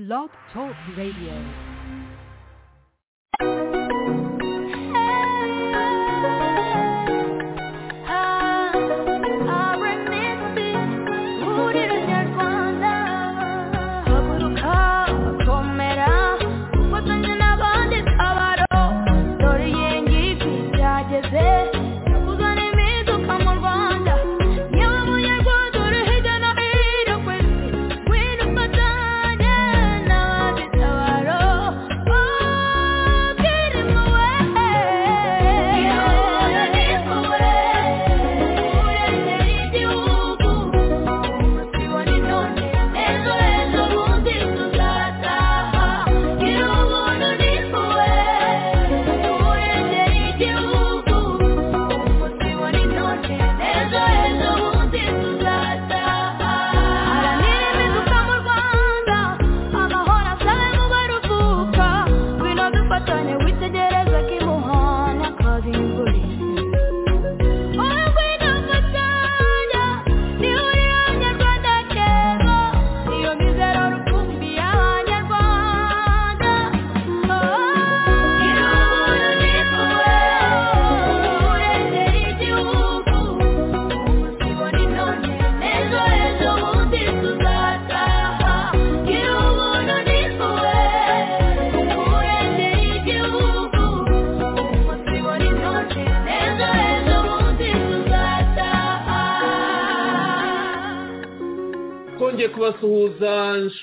Blog 0.00 0.30
Talk 0.54 0.74
Radio. 0.96 1.69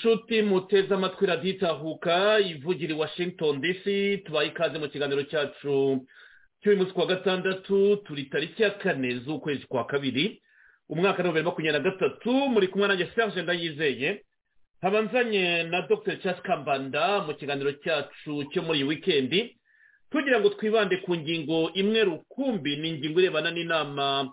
Kubasuhuza 0.07 0.15
nshuti 0.15 0.41
muteze 0.41 0.93
amatwi 0.93 1.25
radiyo 1.27 1.53
itahuka 1.55 2.39
ivugira 2.39 2.93
i 2.93 2.97
washington 2.97 3.61
dc 3.61 3.83
tubaye 4.25 4.47
ikaze 4.49 4.79
mu 4.79 4.87
kiganiro 4.89 5.23
cyacu 5.23 6.05
cy'uyu 6.61 6.77
munsi 6.77 6.93
kuwa 6.93 7.05
gatandatu 7.05 7.97
turi 8.05 8.23
tariki 8.23 8.63
ya 8.63 8.69
kane 8.71 9.19
z'ukwezi 9.19 9.65
kwa 9.67 9.85
kabiri 9.85 10.41
umwaka 10.89 11.23
wa 11.23 11.29
bibiri 11.29 11.43
makumyabiri 11.45 11.83
na 11.83 11.89
gatatu 11.91 12.31
muri 12.31 12.67
kumwe 12.67 12.87
nanjye 12.87 13.07
serge 13.15 13.41
ndayizeye 13.41 14.23
habanzanye 14.81 15.63
na 15.63 15.81
dr. 15.81 16.17
Charles 16.21 16.41
kambanda 16.41 17.21
mu 17.23 17.33
kiganiro 17.33 17.71
cyacu 17.71 18.43
cyo 18.51 18.61
muri 18.63 18.79
iyi 18.79 18.87
wikendi 18.87 19.57
tugira 20.11 20.39
ngo 20.39 20.49
twibande 20.49 20.97
ku 21.03 21.15
ngingo 21.15 21.71
imwe 21.73 22.03
rukumbi 22.03 22.75
ni 22.77 22.89
ingingo 22.89 23.19
irebana 23.19 23.51
n'inama 23.51 24.31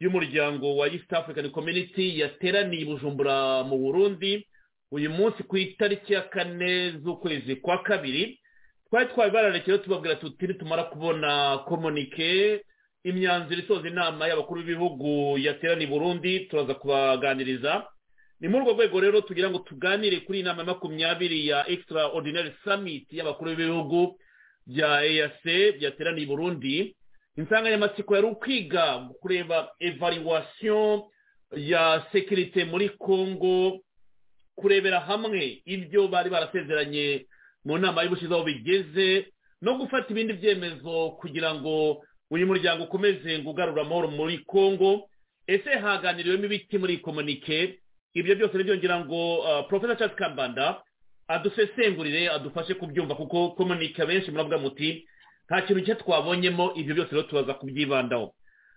y'umuryango 0.00 0.76
wa 0.76 0.86
east 0.88 1.12
african 1.12 1.50
community 1.50 2.18
yateraniye 2.20 2.82
i 2.82 2.84
bujumbura 2.84 3.64
mu 3.64 3.78
burundi 3.78 4.46
uyu 4.92 5.10
munsi 5.10 5.42
ku 5.42 5.56
itariki 5.56 6.12
ya 6.12 6.22
kane 6.22 6.90
z'ukwezi 6.90 7.56
kwa 7.56 7.78
kabiri 7.82 8.40
twari 8.90 9.06
twabibararikiye 9.08 9.78
tubabwira 9.78 10.14
tuti 10.16 10.54
tumara 10.54 10.84
kubona 10.84 11.58
komunike 11.58 12.60
imyanzuro 13.04 13.60
isoza 13.60 13.88
inama 13.88 14.28
y'abakuru 14.28 14.62
b'ibihugu 14.62 15.38
yateraniye 15.38 15.86
burundi 15.90 16.40
turaza 16.40 16.74
kubaganiriza. 16.74 17.86
Ni 18.40 18.48
muri 18.48 18.62
urwo 18.64 18.72
rwego 18.74 19.00
rero 19.00 19.20
tugira 19.20 19.50
ngo 19.50 19.58
tuganire 19.58 20.20
kuri 20.20 20.38
iyi 20.38 20.44
nama 20.44 20.64
makumyabiri 20.64 21.46
ya 21.48 21.68
extraordinary 21.68 22.52
summit 22.64 23.06
y'abakuru 23.12 23.50
b'ibihugu 23.56 24.18
bya 24.66 25.04
eac 25.06 25.42
byateraniye 25.78 26.26
burundi. 26.26 26.96
Insanganyamatsiko 27.36 28.14
yari 28.14 28.26
ukwiga 28.26 29.08
kureba 29.20 29.70
evaluation 29.80 31.02
ya 31.56 32.06
sekirite 32.12 32.64
muri 32.64 32.88
congo 32.98 33.80
kurebera 34.56 35.00
hamwe 35.00 35.62
ibyo 35.64 36.08
bari 36.08 36.30
barasezeranye 36.30 37.26
mu 37.64 37.78
nama 37.78 38.02
y'ubushize 38.02 38.34
aho 38.34 38.44
bigeze 38.44 39.26
no 39.62 39.74
gufata 39.78 40.06
ibindi 40.10 40.32
byemezo 40.32 41.10
kugira 41.20 41.54
ngo 41.54 42.02
uyu 42.30 42.46
muryango 42.46 42.84
ukomeze 42.84 43.38
ngo 43.38 43.50
ugarure 43.50 43.80
amahoro 43.82 44.08
muri 44.10 44.38
congo 44.48 45.08
ese 45.46 45.70
haganiriwemo 45.78 46.44
ibiti 46.44 46.78
muri 46.78 46.98
komunike? 46.98 47.78
Ibyo 48.14 48.34
byose 48.34 48.56
ni 48.58 48.64
byo 48.64 48.98
ngo 49.04 49.20
profesa 49.68 49.96
charles 49.96 50.16
kambanda 50.16 50.82
adusesengurire 51.28 52.28
adufashe 52.30 52.74
kubyumva 52.74 53.14
kuko 53.14 53.50
komunike 53.50 54.02
abenshi 54.02 54.30
muravuga 54.30 54.58
muti 54.58 55.06
nta 55.46 55.62
kintu 55.62 55.84
cye 55.86 55.94
twabonyemo 55.94 56.72
ibyo 56.74 56.94
byose 56.94 57.10
rero 57.14 57.22
tubaza 57.22 57.54
kubyibandaho. 57.54 58.34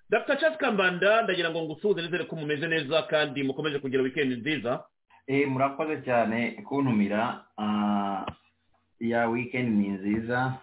Dr. 0.10 0.38
Charles 0.40 0.58
kambanda 0.58 1.22
ndagira 1.22 1.50
ngo 1.50 1.62
ngusuhuze 1.64 2.02
nizere 2.02 2.24
ko 2.26 2.36
mumeze 2.36 2.68
neza 2.68 3.02
kandi 3.06 3.44
mukomeje 3.44 3.80
kugira 3.80 4.04
wikendi 4.04 4.36
nziza. 4.36 4.84
Murakoze 5.30 6.02
cyane 6.06 6.52
kuntumira. 6.52 7.46
Ya 9.00 9.28
wikendi 9.30 9.72
ni 9.72 9.90
nziza. 9.90 10.54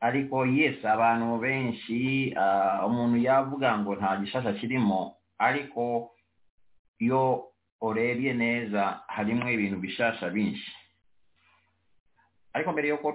Ariko 0.00 0.46
yesi 0.46 0.86
abantu 0.86 1.38
benshi 1.38 2.34
umuntu 2.86 3.16
yavuga 3.16 3.78
ngo 3.78 3.94
nta 3.96 4.16
gishasha 4.16 4.52
kirimo. 4.52 5.14
Ariko 5.38 6.10
iyo 6.98 7.44
urebye 7.80 8.34
neza 8.34 9.00
harimo 9.08 9.50
ibintu 9.50 9.76
bishasha 9.78 10.30
byinshi 10.30 10.72
ariko 12.56 12.72
mbere 12.72 12.88
y'uko 12.88 13.12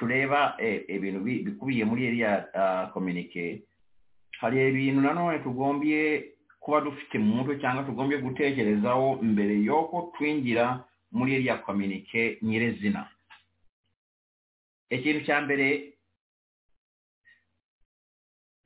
tureba 0.00 0.56
ibintu 0.88 1.20
bikubiye 1.20 1.84
muri 1.84 2.06
iriya 2.08 2.48
kominike 2.96 3.60
hari 4.40 4.68
ibintu 4.72 5.00
nanone 5.04 5.38
tugombye 5.44 6.32
kuba 6.64 6.80
dufite 6.80 7.18
mu 7.20 7.34
mutwe 7.36 7.60
cyangwa 7.60 7.84
tugombye 7.84 8.18
gutekerezaho 8.24 9.20
mbere 9.22 9.54
y'uko 9.66 10.12
twinjira 10.16 10.80
muri 11.12 11.34
iriya 11.36 11.56
kominike 11.60 12.38
nyirizina. 12.42 13.04
Ikintu 14.90 15.20
cya 15.28 15.40
mbere 15.44 15.92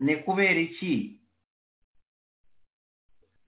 ni 0.01 0.17
kubera 0.23 0.61
iki? 0.61 1.19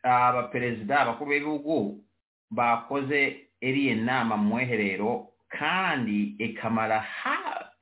Abaperezida 0.03 1.01
abakuru 1.01 1.31
b'ibihugu 1.31 2.05
bakoze 2.51 3.47
iriya 3.61 3.95
nama 3.97 4.37
mu 4.37 4.49
mweherero 4.57 5.29
kandi 5.49 6.35
ikamara 6.41 7.05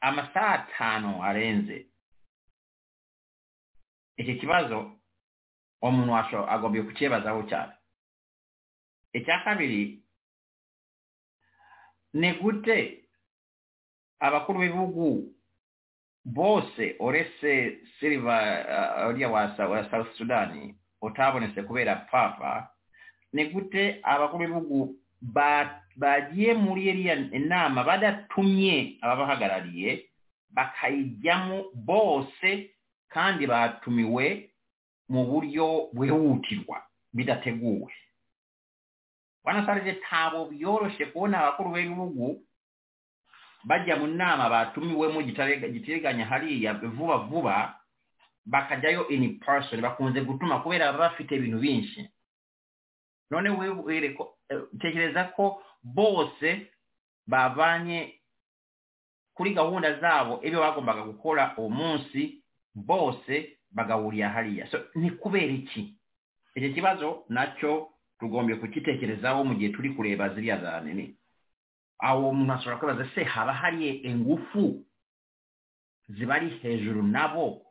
amasaha 0.00 0.48
atanu 0.58 1.22
arenze. 1.24 1.86
Iki 4.16 4.34
kibazo 4.42 4.97
umuntu 5.82 6.12
agombye 6.48 6.82
kukibazaho 6.82 7.42
cyane 7.50 7.72
icya 9.12 9.38
kabiri 9.44 10.02
ni 12.14 12.32
gute 12.32 13.04
bose 16.25 16.96
uretse 17.00 17.78
siliva 18.00 18.36
uriya 19.08 19.28
wa 19.28 19.56
south 19.90 20.16
sudani 20.16 20.75
utabonetse 21.02 21.62
kubera 21.62 21.96
papa 21.96 22.70
ni 23.32 23.44
gute 23.44 24.00
abakuru 24.02 24.38
b'ibihugu 24.38 24.94
bagiye 25.96 26.54
muri 26.54 26.88
iriya 26.88 27.16
nama 27.38 27.84
badatumye 27.84 28.98
ababahagarariye 29.00 30.04
bakayijyamo 30.50 31.64
bose 31.74 32.70
kandi 33.08 33.46
batumiwe 33.46 34.47
mu 35.08 35.25
buryo 35.25 35.88
bwihutirwa 35.93 36.82
bidateguwe. 37.12 37.93
Banasarije 39.44 39.93
ntabwo 40.00 40.44
byoroshye 40.52 41.06
kubona 41.06 41.38
abakuru 41.40 41.70
b'ibihugu 41.72 42.43
bajya 43.64 43.96
mu 43.96 44.06
nama 44.06 44.49
batumiwemo 44.49 45.22
giteganya 45.72 46.25
hariya 46.28 46.75
vuba 46.75 47.16
vuba 47.28 47.81
bakajyayo 48.46 49.08
in 49.08 49.38
person 49.40 49.81
bakunze 49.81 50.20
gutuma 50.20 50.60
kubera 50.60 50.93
baba 50.93 50.99
bafite 51.08 51.37
ibintu 51.37 51.58
byinshi 51.58 52.00
none 53.31 53.49
wewe 53.50 54.16
tekereza 54.81 55.25
ko 55.37 55.62
bose 55.82 56.69
bavanye 57.26 58.14
kuri 59.34 59.55
gahunda 59.55 60.00
zabo 60.00 60.40
ibyo 60.43 60.60
bagombaga 60.60 61.02
gukora 61.02 61.55
uwo 61.56 61.69
munsi 61.69 62.40
bose 62.75 63.57
bagahurira 63.70 64.29
hariya. 64.29 64.69
Ni 64.94 65.11
kubera 65.11 65.53
iki? 65.53 65.94
Icyo 66.55 66.73
kibazo 66.75 67.25
na 67.29 67.47
cyo 67.61 67.88
tugombye 68.20 68.56
kukitekerezaho 68.56 69.44
mu 69.44 69.55
gihe 69.55 69.70
turi 69.73 69.91
kureba 69.94 70.29
ziriya 70.35 70.59
za 70.61 70.81
nini. 70.81 71.15
Aho 71.99 72.29
umuntu 72.31 72.53
ashobora 72.53 72.76
kwibaza 72.79 73.06
se 73.15 73.25
haba 73.25 73.53
hari 73.53 73.91
ingufu 74.06 74.85
zibari 76.09 76.49
hejuru 76.62 77.03
nabo 77.03 77.62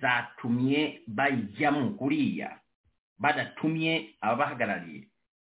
zatumye 0.00 1.00
bayijyamo 1.06 1.90
kuriya 1.98 2.58
badatumye 3.18 4.14
ababahagarariye 4.20 5.08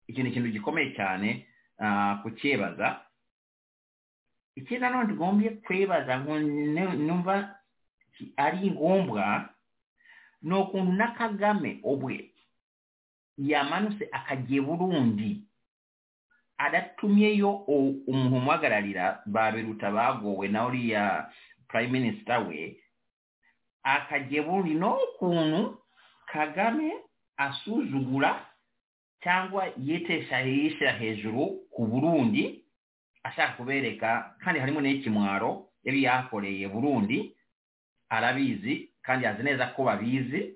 iki 0.08 0.22
ni 0.22 0.30
ikintu 0.30 0.48
gikomeye 0.50 0.90
cyane 0.96 1.46
kucyebaza 2.22 3.00
ikindi 4.56 4.80
nanone 4.80 5.08
tugombye 5.08 5.50
kwibaza 5.50 6.16
numva 6.18 7.54
nti 8.14 8.32
alinga 8.36 8.80
ombwa 8.80 9.48
n'okuntu 10.42 10.92
nakagame 10.92 11.80
obwe 11.84 12.30
yamanuse 13.38 14.08
akajja 14.12 14.62
bulungi 14.62 15.42
adattumyeyo 16.58 17.50
omuntu 17.68 18.36
omwagalalira 18.38 19.22
baberuta 19.26 19.90
baagowe 19.90 20.48
naoliya 20.48 21.30
prime 21.68 21.92
minister 21.98 22.38
we 22.48 22.76
akajja 23.82 24.42
bulungi 24.42 24.74
n'okuunu 24.74 25.76
kagame 26.32 26.92
asuzugula 27.36 28.46
cyangwa 29.22 29.66
yeteesayisa 29.86 30.92
hejuru 30.92 31.46
ku 31.74 31.86
burundi 31.86 32.64
ashaka 33.24 33.52
kubereka 33.56 34.36
kandi 34.44 34.60
harimo 34.60 34.80
n'ekimwaro 34.80 35.50
ebyo 35.84 36.00
yakoleye 36.06 36.68
burundi 36.68 37.34
arabizi 38.16 38.90
kandi 39.02 39.26
azi 39.26 39.42
neza 39.42 39.66
ko 39.66 39.84
babizi 39.84 40.54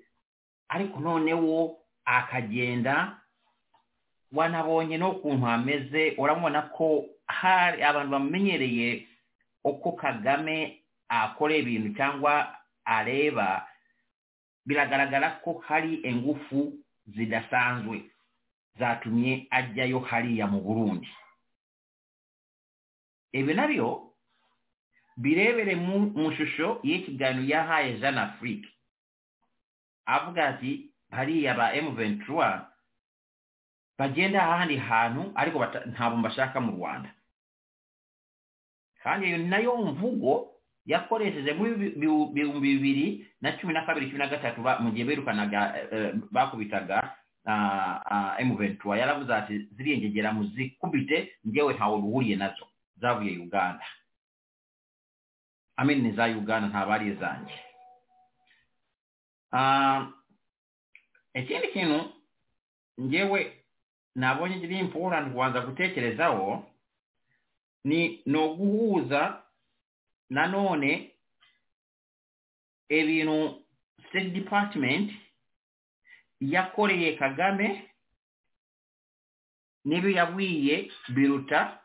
ariko 0.69 0.99
noneho 0.99 1.77
akagenda 2.05 3.17
wanabonye 4.31 4.97
n'ukuntu 4.97 5.45
hameze 5.45 6.13
urabona 6.17 6.61
ko 6.61 7.05
hari 7.27 7.83
abantu 7.83 8.11
bamenyereye 8.11 9.07
uko 9.63 9.91
kagame 9.91 10.81
akora 11.09 11.53
ibintu 11.55 11.89
cyangwa 11.97 12.55
areba 12.85 13.67
biragaragara 14.65 15.29
ko 15.41 15.63
hari 15.67 15.95
ingufu 16.05 16.73
zidasanzwe 17.07 18.01
zatumye 18.79 19.47
ajyayo 19.49 19.99
hariya 19.99 20.47
mu 20.47 20.61
burundi. 20.61 21.09
Ibi 23.33 23.53
nabyo 23.53 24.08
birebere 25.19 25.75
mu 25.75 26.31
shusho 26.31 26.79
y'ikiganiro 26.83 27.43
yahaye 27.47 27.99
jeanne 27.99 28.19
afrique. 28.21 28.67
Avuga 30.07 30.47
ati 30.47 30.89
hariya 31.11 31.53
ba 31.53 31.75
M23 31.75 32.25
bagenda 33.99 34.39
ahandi 34.43 34.77
hantu 34.77 35.31
ariko 35.35 35.59
ntabwo 35.91 36.21
bashaka 36.23 36.57
mu 36.63 36.71
Rwanda. 36.79 37.09
Kandi 39.03 39.27
iyo 39.27 39.37
na 39.37 39.57
yo 39.59 39.75
mvugo 39.77 40.55
yakoresheje 40.85 41.53
muri 41.53 41.71
bihumbi 42.33 42.59
bibiri 42.79 43.27
na 43.41 43.51
cumi 43.59 43.73
na 43.73 43.85
kabiri 43.85 44.07
cumi 44.07 44.19
na 44.19 44.27
gatatu 44.27 44.61
mu 44.79 44.91
gihe 44.91 45.05
birukanaga 45.05 45.75
bakubitaga 46.31 47.15
M23 48.39 48.97
yaravuze 48.97 49.33
ati 49.35 49.67
ziriya 49.75 49.97
ngegera 49.97 50.31
muzikubite 50.33 51.31
njyewe 51.45 51.73
ntawe 51.73 51.95
ruhuriye 52.01 52.35
na 52.35 52.49
zo. 52.55 52.65
Zavuye 53.01 53.37
Uganda. 53.37 53.83
Amen 55.79 56.01
ni 56.03 56.11
za 56.11 56.25
Uganda 56.27 56.67
nta 56.69 56.85
bari 56.85 57.07
izanjye 57.13 57.55
ikindi 61.33 61.67
kintu 61.73 61.99
ngewe 63.01 63.41
nabonye 64.15 64.59
kiri 64.59 64.79
important 64.79 65.31
kubanza 65.31 65.61
gutekerezaho 65.61 66.65
ni 67.83 68.21
no 68.25 68.53
guhuza 68.55 69.41
nanone 70.29 71.11
ibintu 72.89 73.63
state 74.09 74.29
department 74.33 75.11
yakoreye 76.41 77.15
kagame 77.17 77.89
n'ibyo 79.85 80.09
yabwiye 80.09 80.91
biruta 81.15 81.79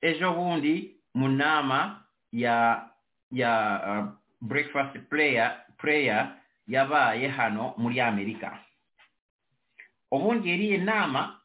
ejo 0.00 0.32
bundi 0.32 0.96
mu 1.14 1.28
nama 1.28 2.04
ya 2.32 2.88
ya 3.32 3.50
uh, 3.88 4.08
breakfast 4.40 4.98
prayer 5.08 5.64
prayer 5.78 6.36
yabaaye 6.68 7.28
hano 7.28 7.74
muri 7.78 8.00
amerika. 8.00 8.58
Obundi 10.10 10.50
eri 10.50 10.72
enaama 10.74 11.40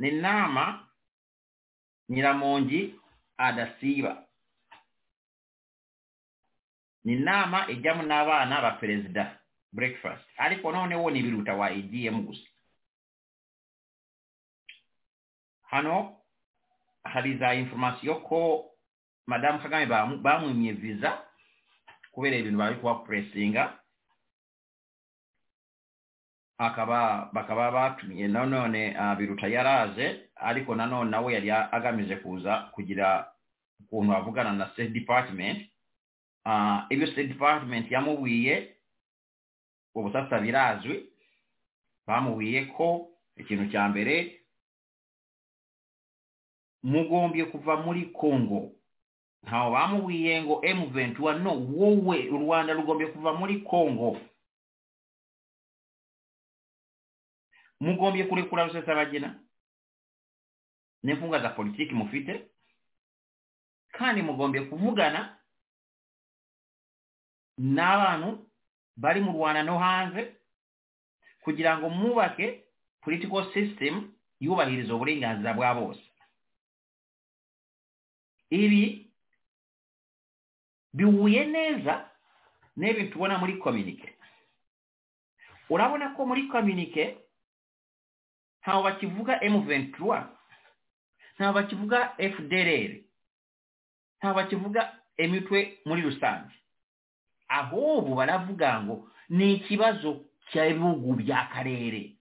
nenaama 0.00 0.86
nyiramongi 2.08 2.94
adasiiba 3.36 4.24
ninaama 7.04 7.68
ejjamu 7.70 8.02
n'abaana 8.02 8.62
ba 8.62 8.70
perezida 8.80 9.38
breakfast. 9.72 10.24
Ariko 10.36 10.72
noonewo 10.72 11.10
nibiruta 11.10 11.54
wa 11.54 11.70
egm 11.70 12.22
gusa. 12.26 12.48
Hano 15.62 16.16
hari 17.04 17.36
za 17.38 17.54
informasiyo 17.54 18.14
ko 18.14 18.70
madamu 19.26 19.58
kagame 19.58 19.86
bamwimye 20.22 20.72
visa 20.72 21.24
kubera 22.12 22.36
ibintu 22.36 22.58
bari 22.58 22.76
kuba 22.76 22.94
puresinga 22.94 23.78
akaba 26.58 27.30
bakaba 27.32 27.70
batumiye 27.70 28.28
nanone 28.28 28.94
uh, 28.98 29.14
biruta 29.18 29.46
yaraje 29.48 30.30
ariko 30.36 30.74
nanone 30.74 31.10
nawe 31.10 31.32
yari 31.34 31.50
agamije 31.50 32.16
kuza 32.16 32.70
kugira 32.74 33.32
ukuntu 33.80 34.12
avugana 34.16 34.52
na 34.52 34.70
state 34.72 34.92
department. 34.92 35.58
Uh, 36.46 36.78
ibyo 36.90 37.06
state 37.06 37.28
department 37.28 37.90
yamubwiye 37.90 38.76
ubu 39.94 40.12
sasa 40.12 40.38
birazwi 40.40 41.06
bamubwiye 42.06 42.64
ko 42.66 43.08
ikintu 43.36 43.70
cya 43.72 43.88
mbere 43.88 44.42
mugombye 46.82 47.44
kuva 47.44 47.76
muri 47.76 48.06
congo 48.12 48.72
awo 49.46 49.70
bamuwiyengo 49.72 50.54
m21 50.60 51.38
no 51.42 51.52
wowe 51.54 52.30
olwanda 52.30 52.74
lugombye 52.74 53.06
kuva 53.06 53.32
muli 53.32 53.60
congo. 53.60 54.20
Mugombye 57.80 58.24
kulekula 58.24 58.64
rusesabagina 58.64 59.40
n'enfunga 61.02 61.38
za 61.38 61.48
politiiki 61.48 61.94
mufite? 61.94 62.50
Kandi 63.92 64.22
mugombye 64.22 64.60
kuvugana 64.60 65.38
n'abantu 67.58 68.46
bali 68.96 69.20
mulwanano 69.20 69.78
hanze 69.78 70.36
kugira 71.40 71.78
ngo 71.78 71.88
mubake 71.90 72.64
political 73.00 73.52
system 73.52 74.12
yubahiriza 74.40 74.94
obulenganzira 74.94 75.54
bwa 75.54 75.74
bose 75.74 76.02
ibi 78.50 79.01
bihuye 80.94 81.44
neza 81.46 82.10
n'ibintu 82.76 83.12
tubona 83.12 83.38
muri 83.38 83.56
communique. 83.58 84.12
Urabona 85.70 86.08
ko 86.16 86.26
muri 86.26 86.48
communique 86.48 87.16
ntawe 88.62 88.82
bakivuga 88.84 89.38
M23 89.40 89.98
ntawe 91.36 91.52
bakivuga 91.54 91.98
FDLR 92.18 92.92
ntawe 94.18 94.34
bakivuga 94.34 94.80
emitwe 95.16 95.78
muri 95.84 96.02
rusange 96.02 96.54
ahubwo 97.48 98.14
baravuga 98.14 98.80
ngo 98.82 99.08
ni 99.28 99.54
ikibazo 99.54 100.24
cy'ibihugu 100.50 101.14
by'akarere 101.20 102.16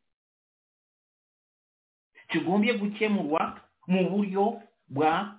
kigombye 2.30 2.74
gukemurwa 2.80 3.60
mu 3.88 4.10
buryo 4.10 4.62
bwa 4.88 5.36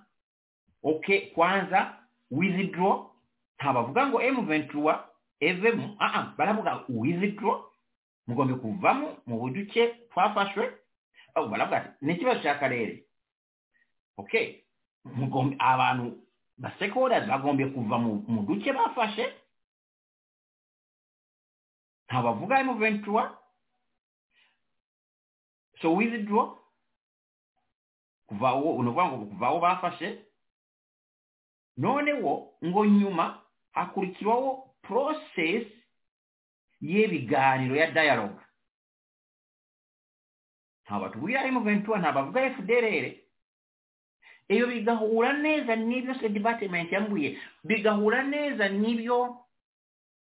okay 0.83 1.19
kwanza 1.33 1.97
withdraw 2.31 3.09
ntabavuga 3.63 4.07
ngo 4.07 4.19
M23 4.19 4.99
evemo 5.39 5.95
ah 5.99 6.13
ah 6.13 6.23
baravuga 6.37 6.83
withdraw 6.89 7.63
mugombe 8.27 8.55
kuvamo 8.59 9.17
mu 9.25 9.39
buduke 9.39 9.87
twafashwe. 10.11 10.67
Aho 11.35 11.47
baravuga 11.47 11.77
ati 11.77 12.05
ni 12.05 12.13
ikibazo 12.13 12.41
cy'akarere 12.43 13.07
okay 14.17 14.63
mugombe 15.05 15.55
abantu 15.59 16.19
ba 16.57 16.71
stakeholders 16.75 17.27
bagombye 17.27 17.65
kuva 17.71 17.97
mu 17.99 18.43
duce 18.47 18.73
bafashe. 18.73 19.31
Ntabavuga 22.07 22.63
M23 22.63 23.31
so 25.81 25.95
withdraw 25.95 26.57
kuva 28.27 28.55
uwo 28.55 28.75
unuvuga 28.75 29.05
ngo 29.07 29.25
kuva 29.25 29.47
aho 29.47 29.59
bafashe. 29.59 30.19
Noneho 31.77 32.53
ngo 32.65 32.85
nyuma 32.85 33.42
hakurikiraho 33.73 34.69
process 34.81 35.65
y'ebiganiro 36.81 37.75
ya 37.75 37.91
dialogue 37.91 38.39
ntabwo 40.85 41.03
batubwira 41.05 41.47
M23 41.47 41.99
ntabwo 41.99 42.19
bavuga 42.19 42.49
FDLR 42.55 43.05
eyo 44.51 44.65
bigahura 44.67 45.33
neza 45.33 45.75
n'ibyo 45.75 46.13
se 46.19 46.29
department 46.29 46.91
yambwiye 46.91 47.39
bigahura 47.63 48.23
neza 48.23 48.69
n'ibyo 48.69 49.37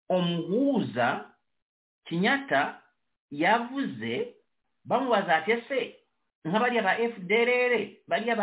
omuhuza 0.10 1.30
kinyata 2.06 2.82
yavuze 3.32 4.34
bamubaza 4.86 5.36
ati 5.38 5.52
ese 5.52 5.80
nk'abariya 6.46 6.82
ba 6.88 6.94
fdrr 7.14 7.74
bariya 8.10 8.36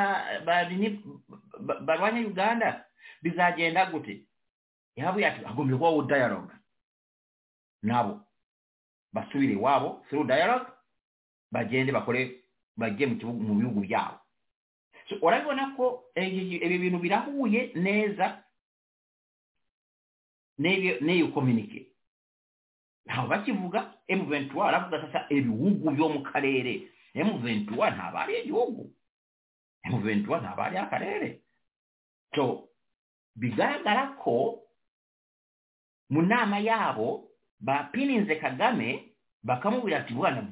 barwanya 1.87 2.21
uganda 2.31 2.85
bizagenda 3.23 3.87
gute 3.91 4.23
era 4.97 5.12
bwe 5.12 5.23
yatyo 5.23 5.49
agombe 5.49 5.75
kubawo 5.75 6.03
dialogue. 6.03 6.55
Nabo 7.83 8.21
basubire 9.12 9.57
waabo 9.57 10.05
through 10.09 10.26
dialogue 10.26 10.67
bagende 11.53 11.93
bakole 11.93 12.41
bajje 12.76 13.07
mu 13.07 13.55
bibugu 13.55 13.81
byabo. 13.81 14.19
So 15.09 15.17
olabibonako 15.23 16.05
ebyo 16.15 16.79
bintu 16.81 16.99
birahuye 16.99 17.73
neza 17.75 18.43
n'eyo 20.59 21.29
communicate 21.33 21.93
ntawe 23.07 23.29
bakivuga 23.29 23.95
m23 24.09 24.69
aravuga 24.69 25.00
sasa 25.03 25.26
ebiwugu 25.31 25.91
byo 25.91 26.09
mu 26.09 26.21
karere 26.23 26.91
m23 27.15 27.71
ntaba 27.95 28.21
ari 28.25 28.35
egihugu 28.41 28.91
m23 29.87 30.41
ntaba 30.43 30.62
ari 30.67 30.76
akarere. 30.79 31.41
So 32.35 32.69
bigaragara 33.37 34.19
ko 34.19 34.65
mu 36.10 36.22
nama 36.22 36.58
yabo 36.58 37.28
bapininze 37.60 38.36
kagame 38.36 39.08
bakamubwira 39.42 39.98
ati 39.98 40.14
bwana 40.14 40.42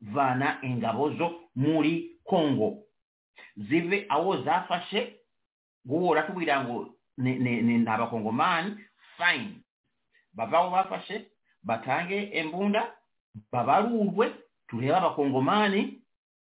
vana 0.00 0.58
ingabo 0.62 1.10
zo 1.16 1.40
muri 1.56 2.16
congo 2.24 2.82
zive 3.56 4.06
aho 4.08 4.42
zafashe 4.42 5.16
guhora 5.84 6.22
tubwira 6.22 6.64
ngo 6.64 6.94
ni 7.18 7.86
abakongomani 7.88 8.76
fine. 9.16 9.60
Bava 10.32 10.58
aho 10.58 10.70
bafashe 10.70 11.26
batange 11.62 12.30
embunda 12.32 12.94
babarurwe 13.52 14.34
turebe 14.68 14.94
abakongomani 14.96 16.02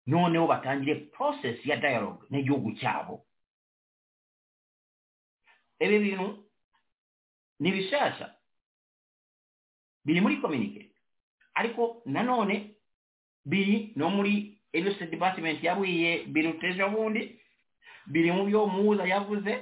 noneho 0.06 0.46
batangire 0.46 0.94
process 0.94 1.66
ya 1.66 1.76
dialogue 1.76 2.26
n'igihugu 2.30 2.72
cyabo. 2.72 3.24
Ibi 5.80 5.98
bintu 5.98 6.44
ni 7.60 7.72
bishasha. 7.72 8.34
Biri 10.04 10.20
muri 10.20 10.36
communique 10.36 10.90
ariko 11.54 12.02
nanone 12.06 12.70
biri 13.44 13.92
no 13.96 14.10
muri 14.10 14.58
ebyo 14.72 14.92
department 15.10 15.62
yabwiye 15.62 16.24
biruteje 16.26 16.84
bundi 16.88 17.38
biri 18.06 18.32
mu 18.32 18.44
byo 18.46 18.66
muza 18.66 19.04
yavuze 19.04 19.52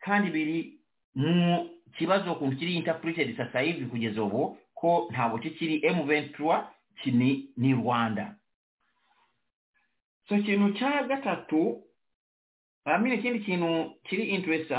kandi 0.00 0.30
biri 0.30 0.80
mu 1.14 1.68
kibazo 1.98 2.32
ukuntu 2.32 2.56
kiri 2.56 2.74
interpreted 2.76 3.36
sasa 3.36 3.60
hivi 3.60 3.86
kugeza 3.86 4.22
ubu 4.22 4.56
ko 4.74 5.08
ntabwo 5.12 5.38
kikiri 5.38 5.80
M23 5.80 6.64
kini 7.02 7.50
ni 7.56 7.74
Rwanda. 7.74 8.36
So 10.28 10.36
ikintu 10.36 10.72
cya 10.78 11.02
gatatu 11.02 11.82
amine 12.84 13.14
ikindi 13.14 13.40
kintu 13.40 13.92
kiri 14.04 14.22
interest 14.24 14.70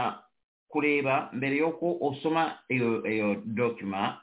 kuleeba 0.71 1.29
mbere 1.33 1.55
y'oku 1.61 1.87
osoma 2.07 2.43
eyo 2.69 2.89
eyo 3.11 3.27
dokima 3.45 4.21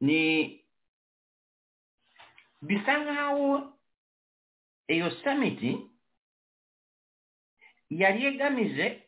ni 0.00 0.20
bisalawo 2.62 3.72
eyo 4.88 5.10
samiti 5.10 5.70
yali 7.90 8.26
egamize 8.26 9.02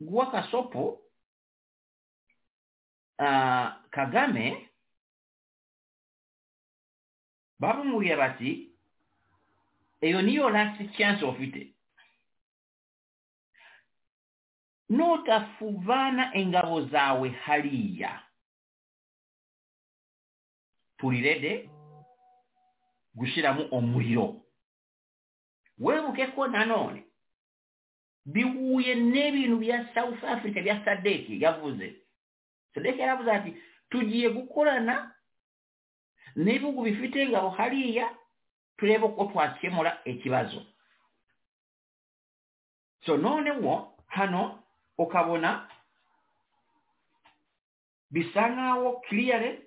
gwa 0.00 0.30
kasopo 0.30 0.82
uh, 3.18 3.68
kagame 3.90 4.68
babumulya 7.58 8.16
bati 8.16 8.70
eyo 10.00 10.22
niyo 10.22 10.50
last 10.50 10.96
chance 10.96 11.24
ofite 11.24 11.74
n'otafubaana 14.90 16.34
engabo 16.34 16.84
zaabwe 16.86 17.28
haliya. 17.28 18.22
Tulirede 20.98 21.70
gusiramu 23.14 23.68
omuliro. 23.70 24.40
Weebukeko 25.78 26.48
nanoone 26.48 27.04
biwuuye 28.26 28.94
n'ebintu 28.94 29.56
bya 29.58 29.94
south 29.94 30.24
africa 30.24 30.60
bya 30.62 30.84
sadeeki 30.84 31.42
yavuze. 31.42 31.96
Sadeeki 32.74 33.00
yaravuze 33.00 33.30
ati 33.32 33.56
tugiye 33.90 34.30
gukorana 34.30 35.14
n'ebibugu 36.36 36.82
bifite 36.82 37.22
engabo 37.22 37.50
haliya 37.50 38.16
tulebe 38.76 39.04
okwo 39.04 39.24
twakemula 39.24 40.00
ekibazo. 40.04 40.66
So 43.06 43.16
noonewwo 43.16 43.98
hano 44.06 44.62
okabona 44.98 45.68
bisangawo 48.10 49.00
clearly 49.00 49.64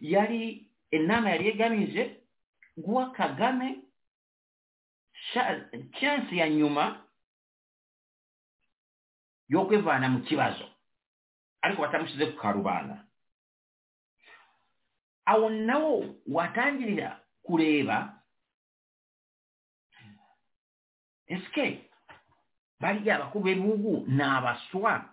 yali 0.00 0.70
ennaana 0.90 1.30
yali 1.30 1.48
egaminze 1.48 2.20
gwa 2.76 3.10
kagame 3.10 3.82
chance 6.00 6.36
ya 6.36 6.48
nyuma 6.48 7.04
y'okwevaana 9.48 10.08
mu 10.08 10.20
kibazo. 10.20 10.64
Ariko 11.62 11.82
batamusize 11.82 12.26
ku 12.26 12.40
karubanda 12.40 13.04
awo 15.26 15.50
nawo 15.50 16.14
watangirira 16.26 17.20
kuleeba 17.42 18.22
escape. 21.26 21.89
bali 22.80 23.10
abakuba 23.10 23.50
ebiwugu 23.50 24.04
n'abaswa. 24.08 25.04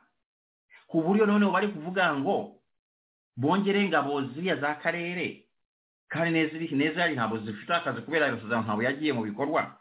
Ku 0.87 1.01
bulyo 1.03 1.25
noono 1.25 1.51
bali 1.51 1.67
kuvuga 1.67 2.15
ngo 2.15 2.61
bongere 3.37 3.87
nga 3.87 4.01
boozirya 4.01 4.55
z'akareere 4.61 5.43
kale 6.07 6.29
n'ezaali 6.31 7.15
ntabwe 7.15 7.39
zifutaakaze 7.45 8.01
kubeera 8.01 8.31
basazamu 8.31 8.63
ntabwe 8.63 8.85
yagiye 8.85 9.13
mu 9.13 9.21
bikolwa. 9.27 9.77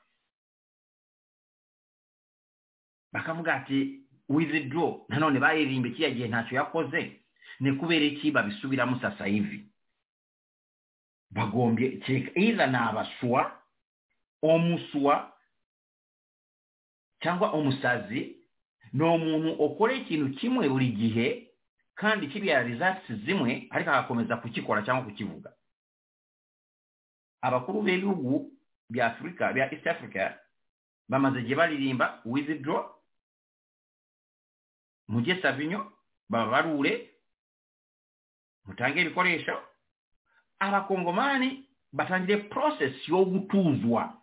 Bakavuga 3.13 3.55
ati 3.55 4.03
withdraw. 4.29 5.07
Nanone 5.09 5.39
bayerimba 5.39 5.89
ekiyagiye 5.89 6.29
ntacyo 6.29 6.57
yakoze 6.59 7.23
nekubeera 7.61 8.05
eki 8.05 8.31
babisubiramu 8.31 9.01
sasa 9.01 9.25
hivi 9.25 9.65
bagombye 11.31 12.03
eitha 12.35 12.67
n'abaswa 12.67 13.43
omuswa 14.43 15.33
cyangwa 17.23 17.53
umusazi 17.53 18.37
ni 18.93 19.03
umuntu 19.05 19.53
ukora 19.53 19.93
ikintu 19.93 20.37
kimwe 20.39 20.69
buri 20.69 20.89
gihe 20.93 21.53
kandi 21.95 22.27
kiriya 22.29 22.63
results 22.63 23.13
zimwe 23.25 23.67
ariko 23.71 23.91
agakomeza 23.91 24.37
kukikora 24.37 24.83
cyangwa 24.83 25.05
kukivuga. 25.05 25.53
Abakuru 27.41 27.83
b'ibihugu 27.83 28.53
bya 28.91 29.07
afurika 29.07 29.53
bya 29.53 29.73
east 29.75 29.87
africa 29.87 30.35
bamaze 31.09 31.41
igihe 31.41 31.55
baririmba 31.55 32.21
withdraw 32.25 32.85
mujye 35.09 35.43
savinyo 35.43 35.93
babarure 36.29 37.11
mutange 38.65 39.01
ibikoresho 39.01 39.63
abakongomani 40.59 41.65
batangire 41.93 42.37
process 42.37 43.09
yo 43.09 43.25
gutuzwa. 43.25 44.23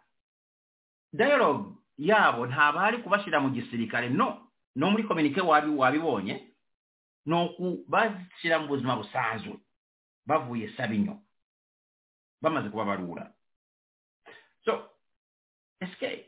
Dialogue 1.14 1.73
yabo 1.98 2.46
ntabwo 2.48 2.98
kubashira 3.04 3.40
mu 3.40 3.50
gisirikare 3.50 4.10
no 4.10 4.48
no 4.76 4.92
muri 4.92 5.04
kominike 5.04 5.42
wabibonye 5.42 6.50
ni 7.26 7.34
ukubashyira 7.34 8.60
mu 8.60 8.68
buzima 8.68 8.96
busanzwe 8.96 9.54
bavuye 10.26 10.70
sabinyo 10.78 11.20
bamaze 12.42 12.70
kubabarura 12.70 13.32
so 14.66 14.90
eske 15.80 16.26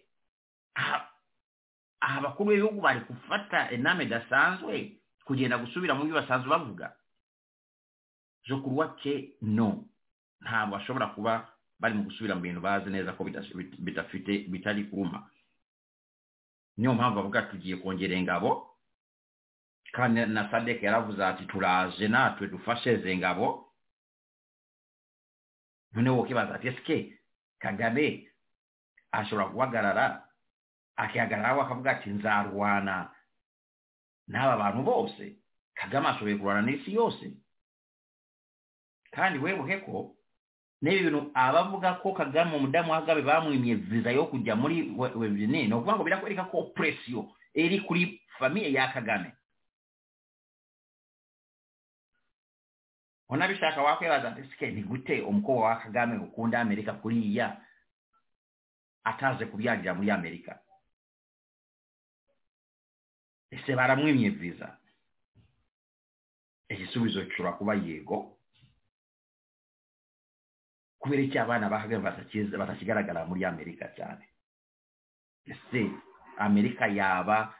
aha 0.75 2.22
bakuru 2.22 2.50
b'ibihugu 2.50 2.81
bari 2.81 3.00
gufata 3.00 3.72
inama 3.72 4.03
idasanzwe 4.03 4.91
kugenda 5.25 5.57
gusubira 5.57 5.95
mu 5.95 6.05
byo 6.05 6.15
basanzwe 6.22 6.50
bavuga 6.50 6.93
zo 8.48 8.62
kuruwa 8.62 8.95
ke 9.01 9.34
no 9.41 9.84
ntabwo 10.41 10.77
bashobora 10.77 11.07
kuba 11.17 11.50
bari 11.79 11.95
mu 11.98 12.03
gusubira 12.03 12.36
mu 12.36 12.41
bintu 12.41 12.62
bazi 12.62 12.89
neza 12.89 13.13
ko 13.17 13.24
bidafite 13.79 14.45
bitari 14.48 14.84
kuruma 14.86 15.25
niyo 16.77 16.94
mpamvu 16.94 17.15
bavuga 17.15 17.41
tugiye 17.41 17.75
kongera 17.77 18.15
ingabo 18.15 18.72
kandi 19.96 20.25
na 20.25 20.51
sadek 20.51 20.84
yaravuze 20.84 21.25
ati 21.25 21.46
turaje 21.46 22.08
natwe 22.08 22.48
dufashe 22.48 22.94
izi 22.94 23.17
ngabo. 23.17 23.72
Noneho 25.94 26.20
ukibaza 26.22 26.55
ati 26.55 26.67
esike 26.67 27.20
kagame 27.60 28.27
ashobora 29.12 29.48
guhagarara 29.48 30.27
akihagararaho 30.96 31.62
akavuga 31.62 31.91
ati 31.91 32.10
nzarwana 32.10 33.12
n'aba 34.27 34.58
bantu 34.58 34.84
bose. 34.84 35.36
Kagame 35.75 36.08
ashoboye 36.08 36.36
kurwana 36.36 36.62
n'isi 36.62 36.94
yose. 36.94 37.32
Kandi 39.15 39.39
webuke 39.39 39.77
ko 39.77 40.15
n'ebyo 40.82 41.03
bino 41.03 41.32
abavugako 41.34 42.13
kagame 42.13 42.55
omudamu 42.55 42.94
agabe 42.96 43.22
bamwimye 43.22 43.75
viza 43.75 44.12
y'okujja 44.12 44.55
muri 44.55 44.91
webinini 44.98 45.74
okubanga 45.74 46.03
birakwerikako 46.03 46.58
opuresio 46.60 47.32
eri 47.53 47.79
kuli 47.82 48.22
famiye 48.38 48.72
ya 48.74 48.88
kagame. 48.94 49.32
Onabishaka 53.29 53.82
wakwebaza 53.82 54.29
nti 54.29 54.50
sike 54.50 54.72
nigute 54.72 55.22
omukowa 55.22 55.67
wa 55.70 55.75
kagame 55.75 56.15
okunda 56.24 56.62
amerika 56.62 56.94
kuliya 56.94 57.62
ataze 59.03 59.46
kubyalira 59.46 59.94
muri 59.94 60.12
amerika? 60.12 60.60
Ese 63.51 63.75
baramwimye 63.75 64.29
viza 64.29 64.77
ekisuubizo 66.70 67.25
kitula 67.25 67.51
kuba 67.51 67.74
yeego. 67.75 68.35
Kubera 71.06 71.22
iki 71.22 71.38
abana 71.40 71.70
batakigaragara 71.70 73.26
muri 73.30 73.46
amerika 73.46 73.88
cyane. 73.96 74.26
Ese 75.46 75.92
amerika 76.38 76.88
yaba 76.90 77.54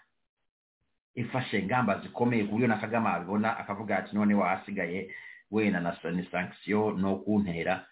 ifashe 1.16 1.60
ingamba 1.62 2.02
zikomeye 2.02 2.44
ku 2.44 2.52
buryo 2.58 2.68
na 2.68 2.82
kagame 2.82 3.10
abibona 3.10 3.54
akavuga 3.58 3.98
ati 3.98 4.16
none 4.16 4.34
wahasigaye 4.34 5.14
wenda 5.52 5.80
na 5.80 5.94
ni 6.12 6.25
sankisiyo 6.32 6.92
no 6.98 7.16
kuntera 7.22 7.86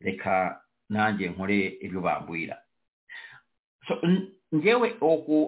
reka 0.00 0.60
nanjye 0.88 1.28
nkore 1.32 1.80
ibyo 1.80 2.00
bambwira. 2.00 2.60
Ngewe 4.54 4.96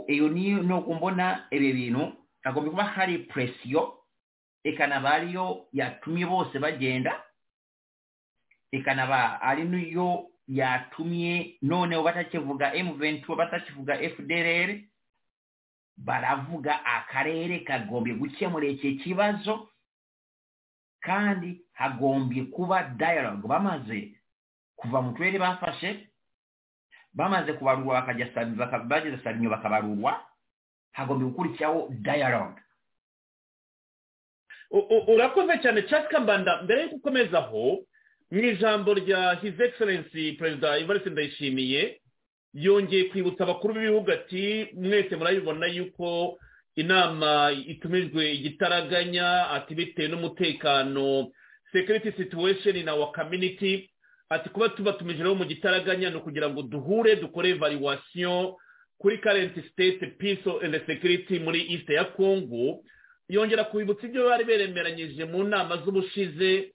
iyo 0.08 0.28
ni 0.28 0.72
ukumbona 0.72 1.46
ibi 1.50 1.72
bintu 1.72 2.12
hagomba 2.42 2.70
kuba 2.70 2.84
hari 2.84 3.18
presiyo 3.18 3.98
ikanaba 4.64 5.10
ariyo 5.14 5.66
yatumye 5.72 6.26
bose 6.26 6.58
bagenda 6.58 7.22
ikanaba 8.72 9.40
ari 9.42 9.64
niyo 9.64 10.28
yatumye 10.48 11.56
noneho 11.62 12.02
batakivuga 12.02 12.72
M22 12.74 13.36
batakivuga 13.36 13.94
FDLR 13.96 14.80
baravuga 15.96 16.84
akarere 16.84 17.60
kagombye 17.60 18.14
gukemura 18.14 18.66
iki 18.66 18.96
kibazo 18.96 19.68
kandi 21.00 21.60
hagombye 21.72 22.44
kuba 22.44 22.82
dialogue. 22.82 23.48
Bamaze 23.48 24.14
kuva 24.76 25.02
mu 25.02 25.12
turere 25.12 25.38
bafashe 25.38 26.08
bamaze 27.14 27.52
kubarurwa 27.52 27.94
bageze 28.88 29.18
sarinyo 29.24 29.50
bakabarurwa 29.50 30.24
hagombye 30.92 31.28
gukurikiraho 31.28 31.88
dialogue. 31.90 32.60
Urakoze 35.12 35.58
cyane 35.62 35.82
mbere 36.64 36.82
yo 36.82 36.88
gukomezaho 36.88 37.84
mu 38.32 38.40
ijambo 38.40 38.94
rya 38.94 39.34
his 39.42 39.60
excellence 39.60 40.32
perezida 40.38 40.78
ivarisi 40.78 41.10
ndayishimiye 41.10 42.00
yongeye 42.54 43.04
kwibutsa 43.04 43.44
abakuru 43.44 43.74
b'ibihugu 43.74 44.12
ati 44.12 44.66
mwese 44.72 45.16
murabibona 45.16 45.66
yuko 45.66 46.38
inama 46.76 47.52
itumijwe 47.66 48.32
igitaraganya 48.32 49.50
ati 49.50 49.74
bitewe 49.74 50.08
n'umutekano 50.08 51.30
security 51.72 52.12
situation 52.12 52.76
in 52.76 52.88
our 52.88 53.12
community 53.12 53.90
ati 54.28 54.48
kuba 54.48 54.68
tubatumije 54.68 55.18
rero 55.22 55.34
mu 55.34 55.44
gitaraganya 55.44 56.10
ni 56.10 56.16
ukugira 56.16 56.48
ngo 56.50 56.62
duhure 56.62 57.16
dukore 57.16 57.48
evaluation 57.50 58.54
kuri 58.98 59.18
current 59.18 59.52
state 59.72 60.00
peace 60.18 60.44
and 60.64 60.80
security 60.86 61.38
muri 61.38 61.60
east 61.74 61.88
ya 61.88 62.04
congo. 62.04 62.84
Yongera 63.28 63.64
kubibutsa 63.64 64.06
ibyo 64.06 64.24
bari 64.28 64.44
beremeranyije 64.44 65.24
mu 65.24 65.44
nama 65.44 65.76
z'ubushize 65.76 66.71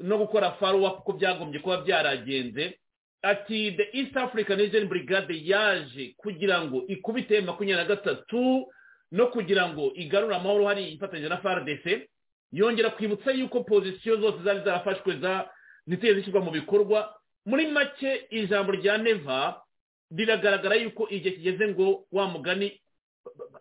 no 0.00 0.18
gukora 0.18 0.52
follow 0.58 0.86
up 0.86 1.04
ko 1.04 1.12
byagombye 1.12 1.60
kuba 1.60 1.76
byaragenze 1.84 2.78
ati 3.22 3.72
the 3.76 3.88
east 3.92 4.16
african 4.16 4.58
region 4.58 4.88
brigade 4.88 5.34
yaje 5.44 6.14
kugira 6.16 6.60
ngo 6.64 6.84
ikubite 6.88 7.40
makumyabiri 7.40 7.76
na 7.88 7.94
gatatu 7.96 8.66
no 9.12 9.26
kugira 9.26 9.68
ngo 9.68 9.92
igarure 9.94 10.36
amahoro 10.36 10.66
hari 10.66 10.88
ifatanyije 10.88 11.28
na 11.28 11.36
fardc 11.36 12.08
yongera 12.52 12.90
kwibutsa 12.90 13.30
yuko 13.32 13.64
pozisiyo 13.64 14.16
zose 14.16 14.42
zari 14.44 14.60
zarafashwe 14.64 15.16
za 15.16 15.50
ziteye 15.86 16.14
zishyirwa 16.14 16.40
mu 16.40 16.50
bikorwa. 16.50 17.14
Muri 17.46 17.66
make 17.66 18.26
ijambo 18.30 18.72
rya 18.72 18.98
neva 18.98 19.62
biragaragara 20.10 20.74
yuko 20.76 21.08
igihe 21.08 21.34
kigeze 21.36 21.68
ngo 21.68 22.04
wa 22.12 22.26
mugani 22.28 22.80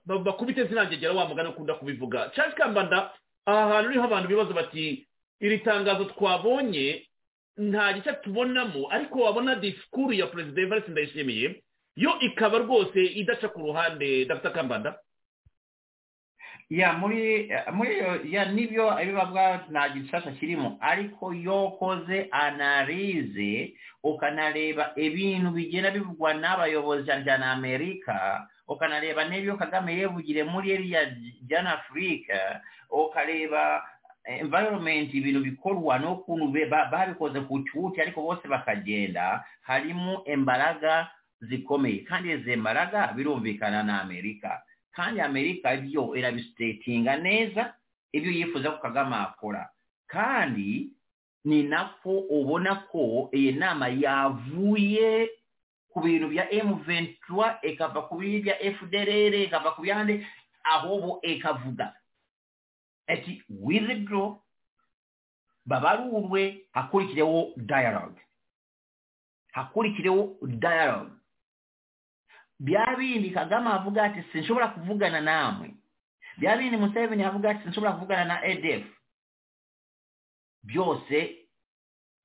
bakubite 0.06 0.64
zinangegera 0.68 1.14
wa 1.14 1.28
mugani 1.28 1.50
ukunda 1.50 1.74
kubivuga. 1.74 2.32
Cyangwa 2.36 2.54
kambanda 2.56 3.14
aha 3.46 3.68
hantu 3.74 3.90
ni 3.90 3.98
ho 3.98 4.04
abantu 4.04 4.28
bibaza 4.28 4.54
bati 4.54 5.08
iri 5.40 5.58
tangazo 5.60 6.06
twabonye 6.06 7.06
nta 7.58 7.94
gice 7.94 8.14
tubonamo. 8.24 8.88
Ariko 8.92 9.20
wabona 9.20 9.56
disikuru 9.56 10.14
ya 10.14 10.28
perezida 10.28 10.62
evariste 10.62 10.92
ndayishimiye 10.92 11.64
yo 11.96 12.20
ikaba 12.20 12.58
rwose 12.58 13.06
idaca 13.06 13.48
ku 13.54 13.60
ruhande 13.60 14.26
dr. 14.26 14.52
Kambanda. 14.54 15.00
Ya 16.70 16.94
muri 16.94 17.50
muri 17.74 17.98
ya 18.34 18.46
ni 18.46 18.68
byo 18.68 18.94
bibavuga 19.06 19.66
nta 19.72 19.90
gishasha 19.90 20.32
kirimo. 20.32 20.78
Ariko 20.82 21.34
yokoze 21.34 22.28
analize 22.32 23.74
ukanareba 24.04 24.94
ibintu 24.96 25.52
bigenda 25.52 25.92
bivugwa 25.92 26.34
n'abayobozi 26.34 27.04
cyane 27.10 27.46
amerika 27.46 28.48
ukanareba 28.70 29.26
n'ibyo 29.26 29.58
kagame 29.58 29.98
yevugire 29.98 30.44
muri 30.46 30.72
eriya 30.72 31.10
jana 31.50 31.74
afurika 31.82 32.62
ukareba 32.90 33.82
environment 34.26 35.12
bino 35.12 35.40
bikolwa 35.40 36.00
n'okunu 36.00 36.52
babikoze 36.52 37.42
ku 37.48 37.64
kiwuti 37.64 38.02
ariko 38.02 38.22
bose 38.22 38.48
bakagenda 38.48 39.44
harimu 39.62 40.22
embalaga 40.26 41.08
zikomeye. 41.42 42.04
Kandi 42.06 42.32
ezo 42.32 42.52
embalaga 42.52 43.14
birumvikana 43.16 43.84
na 43.84 44.02
amerika. 44.02 44.62
Kandi 44.92 45.22
amerika 45.22 45.72
yo 45.88 46.16
erabisiteetinga 46.16 47.18
neeza 47.18 47.74
ebyo 48.14 48.32
yifuza 48.32 48.72
kukagama 48.72 49.28
akola 49.30 49.70
kandi 50.08 50.90
ninako 51.46 52.26
obonako 52.32 53.30
eyo 53.32 53.50
enaama 53.50 53.88
yavuye 53.88 55.30
ku 55.90 56.02
bintu 56.02 56.28
bya 56.28 56.46
m23 56.52 57.56
ekava 57.62 58.02
ku 58.02 58.18
biri 58.18 58.42
bya 58.42 58.56
fdrr 58.76 59.34
ekava 59.36 59.72
ku 59.72 59.82
byande 59.82 60.26
ahoobo 60.64 61.20
ekavuga 61.24 61.94
ati 63.10 63.44
withdraw 63.50 64.36
babarurwe 65.66 66.62
hakurikirewo 66.72 67.54
dialogue. 67.58 68.22
Hakurikirewo 69.52 70.38
dialogue. 70.42 71.12
Bya 72.60 72.96
bindi 72.98 73.30
kagame 73.32 73.70
avuga 73.70 74.04
ati 74.04 74.24
sinshobora 74.32 74.68
kuvugana 74.68 75.22
namwe. 75.22 75.74
Bya 76.38 76.58
bindi 76.58 76.78
museveni 76.78 77.24
avuga 77.24 77.50
ati 77.50 77.64
sinshobora 77.64 77.92
kuvugana 77.94 78.26
na 78.26 78.46
edf 78.46 78.86
byose 80.64 81.36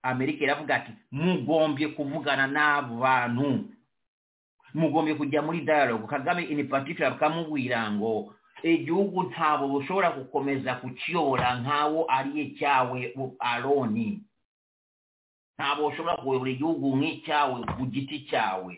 amerika 0.03 0.45
iravuga 0.45 0.75
ati 0.75 0.93
mugombye 1.11 1.89
kuvugana 1.89 2.47
n'abo 2.47 2.97
bantu. 2.97 3.65
Mugombye 4.75 5.15
kujya 5.15 5.43
muri 5.43 5.61
dialogue. 5.61 6.07
Kagame 6.07 6.43
in 6.51 6.69
particular 6.69 7.13
bakamubwira 7.13 7.91
ngo 7.93 8.35
egiwugu 8.71 9.23
ntaabo 9.23 9.69
busobola 9.69 10.11
kukomeza 10.17 10.75
kukyola 10.81 11.49
nk'awo 11.61 12.01
ali 12.17 12.33
ekyawe 12.45 13.01
aloni 13.39 14.09
ntaabo 15.55 15.87
osobola 15.87 16.17
kuyobola 16.17 16.51
egiwugu 16.51 16.89
ng'ekyawe 16.97 17.59
ku 17.77 17.83
giti 17.93 18.19
kyawe 18.29 18.75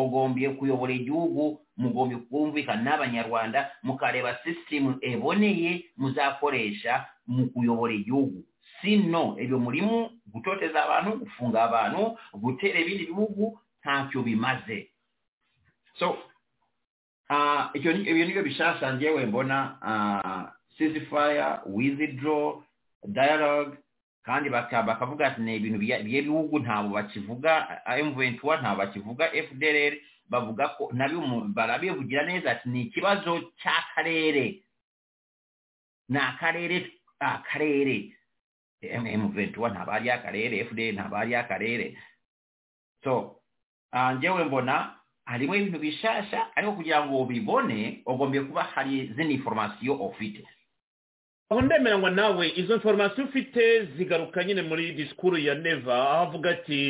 ogombye 0.00 0.48
kuyobola 0.56 0.92
egiwugu 0.98 1.44
mugombye 1.76 2.16
kukumvika 2.18 2.72
n'abanyarwanda 2.76 3.60
mukareba 3.82 4.38
sisitimu 4.42 4.90
eboneye 5.10 5.70
muzakoresha 6.00 6.92
mu 7.26 7.46
kuyobola 7.52 7.92
egiwugu 7.94 8.40
si 8.80 8.96
no 8.96 9.36
ebyo 9.42 9.58
mulimu 9.64 10.10
gutoteza 10.32 10.78
abantu 10.84 11.10
gufunga 11.22 11.58
abantu 11.68 12.02
guteera 12.42 12.78
ebindi 12.80 13.06
bibugu 13.06 13.58
ntakyo 13.80 14.22
bimaze. 14.22 14.78
So 15.98 16.06
ibyo 17.74 17.92
ni 17.92 18.32
byo 18.32 18.42
bishasha 18.42 18.94
ngewe 18.94 19.26
mbona 19.26 19.56
ceasefire 20.78 21.60
withdraw 21.66 22.62
dialogue 23.06 23.76
kandi 24.22 24.50
bakavuga 24.50 25.26
ati 25.26 25.40
ni 25.40 25.56
ibintu 25.56 25.78
by'ibihugu 25.78 26.58
ntabwo 26.58 26.94
bakivuga 26.94 27.82
M23 27.86 28.60
ntabwo 28.60 28.78
bakivuga 28.78 29.24
FDLR 29.30 29.94
bavuga 30.30 30.68
ko 30.78 30.90
barabivugira 31.54 32.22
neza 32.24 32.50
ati 32.50 32.68
ni 32.68 32.82
ikibazo 32.82 33.52
cy'akarere 33.60 34.62
ni 36.08 36.18
akarere 36.18 36.92
akarere. 37.18 38.14
M23 38.82 39.70
ntabwo 39.72 39.92
ari 39.92 40.10
akarere 40.10 40.64
FDL 40.64 40.94
ntabwo 40.94 41.16
ari 41.16 41.34
akarere. 41.34 41.98
So 43.04 43.40
njyewe 44.16 44.44
mbona 44.44 44.94
harimo 45.24 45.54
ibintu 45.56 45.78
bishasha 45.78 46.56
ariko 46.56 46.72
kugira 46.72 47.06
ngo 47.06 47.20
ubibone 47.22 48.02
ugombye 48.06 48.40
kuba 48.40 48.62
hari 48.62 48.98
izindi 48.98 49.34
informasiyo 49.34 49.94
ufite 49.94 50.44
aho 51.50 51.60
ndemeranywa 51.60 52.10
nawe 52.10 52.52
izo 52.56 52.74
informasiyo 52.74 53.26
ufite 53.26 53.84
zigaruka 53.84 54.44
nyine 54.44 54.62
muri 54.62 54.92
disikuru 54.92 55.38
ya 55.38 55.54
neva 55.54 56.10
aho 56.10 56.22
avuga 56.22 56.50
ati 56.50 56.80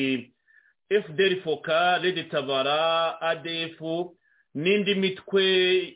fdr 1.04 1.36
foka 1.44 1.98
rede 1.98 2.22
tabara 2.22 3.20
adf 3.20 3.80
n'indi 4.54 4.94
mitwe 4.94 5.44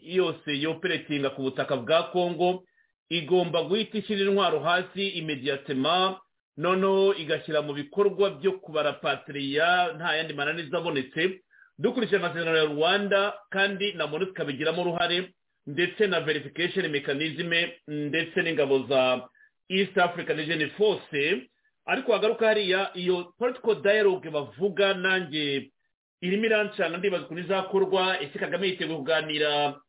yose 0.02 0.60
yoperetinga 0.60 1.30
ku 1.30 1.42
butaka 1.42 1.76
bwa 1.76 2.02
kongo 2.02 2.64
igomba 3.08 3.62
guhita 3.62 3.98
ishyira 3.98 4.20
intwaro 4.30 4.60
hasi 4.60 5.08
imediyatema 5.08 6.20
noneho 6.56 7.14
igashyira 7.14 7.62
mu 7.62 7.72
bikorwa 7.74 8.30
byo 8.30 8.52
kubarapatiriya 8.52 9.92
nta 9.96 10.16
yandi 10.16 10.34
mananiza 10.34 10.78
abonetse 10.78 11.40
dukurikije 11.78 12.16
amasezerano 12.16 12.56
ya 12.58 12.64
rwanda 12.64 13.34
kandi 13.50 13.92
na 13.92 14.06
monisika 14.06 14.42
ikabigiramo 14.42 14.82
uruhare 14.82 15.32
ndetse 15.66 16.06
na 16.06 16.20
verification 16.20 16.88
mechanism 16.88 17.50
ndetse 17.88 18.42
n'ingabo 18.42 18.78
za 18.88 19.28
east 19.68 19.98
african 19.98 20.36
region 20.36 20.70
force 20.70 21.48
ariko 21.86 22.12
hagaruka 22.12 22.46
hariya 22.46 22.90
iyo 22.94 23.24
political 23.38 23.82
dialogue 23.82 24.30
bavuga 24.30 24.94
nanjye 24.94 25.70
irimo 26.20 26.44
irancana 26.46 26.96
ndibaza 26.98 27.24
ukuntu 27.24 27.42
izakorwa 27.42 28.20
ese 28.22 28.38
kagame 28.38 28.66
yiteguye 28.68 28.98
kuganira 28.98 29.80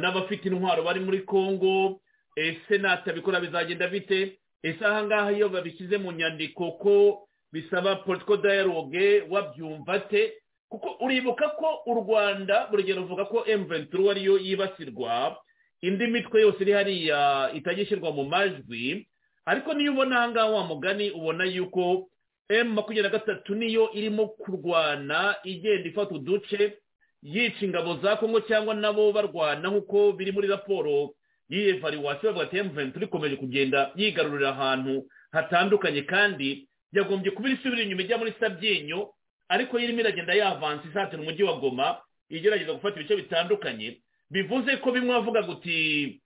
n'abafite 0.00 0.44
intwaro 0.48 0.82
bari 0.82 1.00
muri 1.00 1.20
congo 1.22 2.00
ese 2.36 2.78
natabikora 2.78 3.40
bizagenda 3.40 3.88
bite? 3.88 4.38
Ese 4.62 4.84
ahangaha 4.84 5.32
iyo 5.32 5.48
babishyize 5.48 5.98
mu 5.98 6.12
nyandiko 6.12 6.70
ko 6.72 7.28
bisaba 7.52 7.96
political 7.96 8.36
dialogue 8.42 9.22
wabyumva 9.30 9.98
te 9.98 10.32
kuko 10.68 10.96
uribuka 11.04 11.48
ko 11.48 11.82
u 11.86 11.94
rwanda 11.94 12.68
gihe 12.84 12.98
ruvuga 12.98 13.24
ko 13.24 13.44
emuventuru 13.46 14.10
ariyo 14.10 14.38
yibasirwa 14.38 15.36
indi 15.80 16.06
mitwe 16.06 16.40
yose 16.40 16.58
iri 16.62 16.72
hariya 16.72 17.50
itajya 17.54 17.82
ishyirwa 17.82 18.10
mu 18.12 18.24
majwi 18.24 19.06
ariko 19.46 19.74
niyo 19.74 19.92
ubona 19.92 20.16
ahangaha 20.18 20.46
wa 20.50 20.64
mugani 20.64 21.10
ubona 21.10 21.44
yuko 21.44 22.08
emu 22.48 22.72
makumyabiri 22.74 23.02
na 23.02 23.18
gatatu 23.18 23.54
niyo 23.54 23.90
irimo 23.94 24.26
kurwana 24.28 25.36
igenda 25.44 25.88
ifata 25.88 26.14
uduce 26.14 26.78
yica 27.22 27.62
ingabo 27.64 27.96
za 28.02 28.16
kongo 28.16 28.40
cyangwa 28.40 28.74
nabo 28.74 29.12
barwana 29.12 29.68
nk'uko 29.70 30.12
biri 30.12 30.32
muri 30.32 30.48
raporo 30.48 31.14
y'iyi 31.48 31.68
evaluwasiyo 31.78 32.32
bavuga 32.32 32.44
ati 32.46 32.56
emuventuru 32.58 33.04
ikomeje 33.06 33.36
kugenda 33.36 33.90
yigarurira 33.96 34.48
ahantu 34.50 35.06
hatandukanye 35.32 36.02
kandi 36.02 36.66
yagombye 36.92 37.30
kuba 37.30 37.48
isubira 37.50 37.82
inyuma 37.82 38.02
ijya 38.02 38.18
muri 38.18 38.34
sabyinyo 38.40 39.10
ariko 39.48 39.78
irimo 39.78 40.00
iragenda 40.00 40.34
yavanse 40.34 40.88
isatira 40.88 41.22
umujyi 41.22 41.42
wa 41.42 41.56
goma 41.60 42.00
igerageza 42.30 42.72
gufata 42.72 42.96
ibice 43.00 43.16
bitandukanye 43.16 44.00
bivuze 44.30 44.76
ko 44.76 44.90
bimwe 44.92 45.12
bavuga 45.14 45.42
guti 45.42 46.20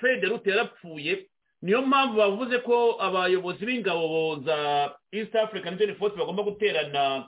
federute 0.00 0.50
yarapfuye. 0.50 1.26
Niyo 1.62 1.82
mpamvu 1.82 2.16
bavuze 2.16 2.58
ko 2.58 2.96
abayobozi 3.02 3.66
b'ingabo 3.66 4.38
za 4.46 4.94
east 5.12 5.34
african 5.34 5.74
region 5.78 5.96
force 5.98 6.14
bagomba 6.16 6.42
guterana 6.42 7.26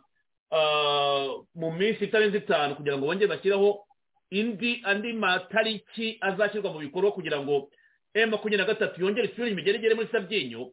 mu 1.54 1.70
minsi 1.74 2.04
itarenze 2.04 2.38
itanu 2.38 2.74
kugira 2.78 2.96
ngo 2.98 3.06
bongere 3.06 3.26
bashyiraho 3.26 3.82
indi 4.30 4.80
andi 4.86 5.12
matariki 5.12 6.18
azashyirwa 6.20 6.72
mu 6.72 6.78
bikorwa 6.78 7.12
kugira 7.12 7.42
ngo 7.42 7.70
emu 8.14 8.30
makumyabiri 8.38 8.62
na 8.62 8.70
gatatu 8.70 9.00
yongere 9.02 9.26
isubire 9.26 9.50
imigeragere 9.50 9.94
muri 9.94 10.08
sabyinyo 10.14 10.70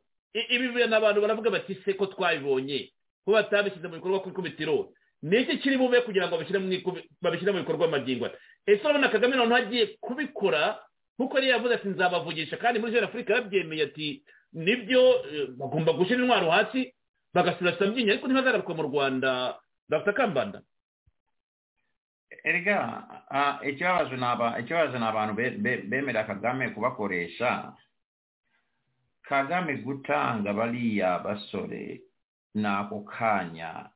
ibi 0.49 0.67
bintu 0.69 0.95
abantu 0.95 1.21
baravuga 1.21 1.49
bati 1.49 1.75
se 1.85 1.93
ko 1.93 2.05
twabibonye. 2.05 2.93
Ko 3.27 3.31
batabishyize 3.35 3.87
mu 3.91 3.99
bikorwa 3.99 4.23
ku 4.23 4.29
ikubitiro 4.31 4.95
ni 5.21 5.43
kiri 5.59 5.75
bube 5.77 6.01
kugira 6.07 6.27
ngo 6.31 6.37
babishyire 6.39 7.51
mu 7.51 7.59
bikorwa 7.59 7.85
amagingo 7.91 8.29
ese 8.65 8.79
urabona 8.83 9.09
kagame 9.11 9.35
noneho 9.35 9.55
agiye 9.59 9.97
kubikora? 9.99 10.79
Nk'uko 11.17 11.35
yari 11.39 11.49
yavuze 11.49 11.73
ati 11.73 11.87
nzabavugisha. 11.89 12.57
Kandi 12.61 12.79
muri 12.79 12.91
jenoside 12.91 13.09
afurika 13.09 13.33
yabyemeye 13.33 13.83
ati 13.89 14.23
ni 14.53 14.75
byo 14.85 15.01
bagomba 15.57 15.93
gushyira 15.97 16.21
intwaro 16.21 16.51
hasi 16.51 16.93
bagasura 17.33 17.73
sabyinyo 17.79 18.11
ariko 18.13 18.27
ntibazagaruka 18.27 18.73
mu 18.77 18.83
rwanda. 18.85 19.57
Dr. 19.89 20.13
Kambanda. 20.13 20.61
Erega 22.43 23.03
ikibazo 23.63 24.13
ni 24.97 25.05
abantu 25.05 25.33
bemera 25.89 26.23
kagame 26.23 26.69
kubakoresha. 26.69 27.73
Kagame 29.23 29.75
gutanga 29.81 30.53
bariya 30.53 31.19
basore 31.19 32.01
n'ako 32.57 33.05
kanya 33.05 33.89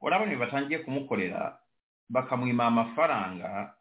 urabona 0.00 0.38
batangiye 0.38 0.78
kumukorera 0.86 1.58
bakamwima 2.08 2.64
amafaranga 2.70 3.74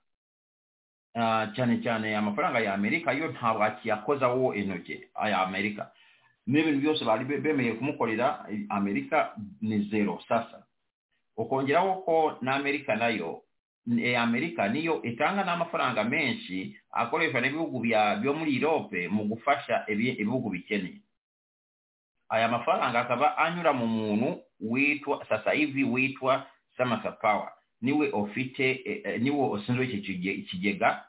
cyane 1.55 1.81
cyane 1.83 2.15
amafaranga 2.17 2.59
ya 2.59 2.73
amerika 2.73 3.11
yo 3.13 3.31
ntabwo 3.31 3.63
akiyakozaho 3.63 4.53
intoki 4.53 5.05
aya 5.15 5.41
amerika. 5.41 5.91
N'ibintu 6.47 6.79
byose 6.79 7.05
bari 7.05 7.25
bemeye 7.25 7.73
kumukorera 7.73 8.45
amerika 8.69 9.33
ni 9.61 9.89
zero. 9.89 10.19
Sasa 10.27 10.63
ukongeraho 11.37 11.93
ko 12.05 12.37
n'amerika 12.41 12.95
nayo 12.95 13.41
amerika 14.17 14.67
niyo 14.69 15.01
itanga 15.01 15.43
n'amafaranga 15.43 16.03
menshi 16.03 16.77
akoreshwa 16.91 17.41
n'ibihugu 17.41 17.79
byo 18.21 18.33
muri 18.33 18.55
europe 18.61 19.07
mu 19.07 19.23
gufasha 19.25 19.85
ibihugu 19.87 20.49
bikeneye 20.49 21.01
aya 22.29 22.47
mafaranga 22.47 22.99
akaba 22.99 23.37
anyura 23.37 23.73
mu 23.73 23.87
muntu 23.87 24.41
witwa 24.59 25.25
sasa 25.29 25.51
hivi 25.51 25.83
witwa 25.83 26.45
samasa 26.77 27.11
power. 27.11 27.51
Niwe 27.81 28.09
ufite 28.11 28.83
niwe 29.19 29.49
usinzwe 29.49 29.85
iki 29.85 30.43
kigega. 30.43 31.05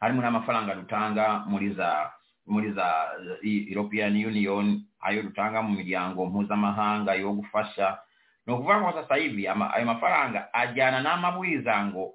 Harimo 0.00 0.22
n'amafaranga 0.22 0.74
dutanga 0.74 1.38
muri 1.46 1.70
za 1.74 2.12
muri 2.46 2.72
za 2.72 3.08
european 3.42 4.16
union 4.26 4.82
ayo 5.00 5.22
dutanga 5.22 5.62
mu 5.62 5.76
miryango 5.76 6.26
mpuzamahanga 6.26 7.14
yo 7.14 7.32
gufasha 7.32 7.98
ni 8.46 8.52
ukuvuga 8.54 8.80
ngo 8.80 8.92
sasa 8.92 9.14
hivi 9.16 9.48
ayo 9.48 9.84
mafaranga 9.86 10.54
ajyana 10.54 11.00
n'amabwiriza 11.00 11.84
ngo 11.86 12.14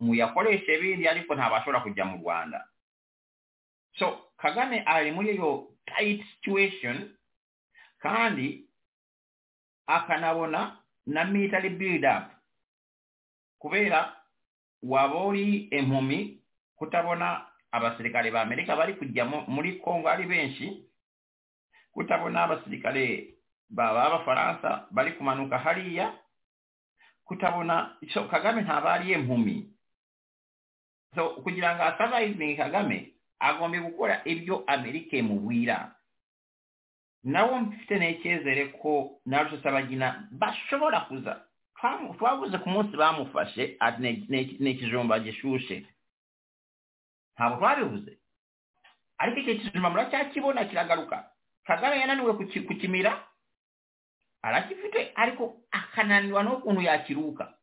muyakoreshe 0.00 0.74
ibindi 0.78 1.08
ariko 1.08 1.34
ntabashobora 1.34 1.80
kujya 1.80 2.04
mu 2.04 2.16
rwanda. 2.22 2.64
So 3.98 4.18
kagame 4.38 4.82
ari 4.86 5.10
muri 5.12 5.34
iyo 5.34 5.66
tight 5.86 6.22
situation 6.34 7.10
kandi 7.98 8.64
akanabona 9.86 10.76
namiitali 11.06 11.70
build 11.70 12.04
up. 12.04 12.24
Kubeera 13.58 14.16
waba 14.82 15.14
oli 15.14 15.68
enkumi 15.70 16.42
kutabona 16.76 17.46
abaserikale 17.72 18.30
ba 18.30 18.42
amerika 18.42 18.76
bali 18.76 18.94
kujja 18.94 19.24
muri 19.24 19.80
congo 19.80 20.08
ali 20.08 20.26
benshi 20.26 20.84
kutabona 21.92 22.42
abaserikale 22.44 23.34
baba 23.70 24.04
abafaransa 24.04 24.86
bali 24.90 25.12
kumanuka 25.12 25.58
haliya 25.58 26.14
kutabona 27.24 27.96
so 28.14 28.24
kagame 28.24 28.62
ntaba 28.62 28.92
ali 28.94 29.12
enkumi 29.12 29.72
so 31.14 31.30
kugira 31.30 31.74
nga 31.74 31.94
asavaivingi 31.94 32.56
kagame 32.56 33.12
agombye 33.38 33.80
kukola 33.80 34.28
ebyo 34.28 34.64
amerika 34.66 35.16
emubwira. 35.16 35.97
Nawe 37.24 37.60
mfite 37.60 37.94
n'icyizere 37.98 38.64
ko 38.78 39.20
na 39.26 39.42
rusabagina 39.42 40.28
bashobora 40.30 41.00
kuza 41.10 41.44
twabuze 42.18 42.58
ku 42.58 42.68
munsi 42.68 42.96
bamufashe 42.96 43.76
ni 44.60 44.70
ikijumba 44.70 45.18
gishushe 45.20 45.86
ntabwo 47.34 47.58
twabibuze 47.58 48.18
ariko 49.18 49.38
icyo 49.40 49.54
kijumba 49.58 49.90
muracyakibona 49.90 50.64
kiragaruka 50.64 51.30
kagame 51.66 52.00
yananiwe 52.00 52.32
kukimira 52.66 53.12
arakifite 54.42 55.12
ariko 55.14 55.56
akananirwa 55.70 56.42
n'ukuntu 56.42 56.80
yakiruka 56.82 57.54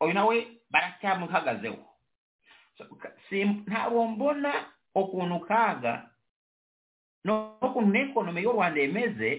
uyu 0.00 0.14
nawe 0.14 0.36
baracyamuhagazeho 0.70 1.78
ntabwo 3.66 4.06
mbona 4.06 4.52
ukuntu 4.94 5.40
kaga 5.46 6.09
n'okununa 7.24 7.98
enkono 8.00 8.32
meyoolwanda 8.32 8.80
emeze 8.80 9.30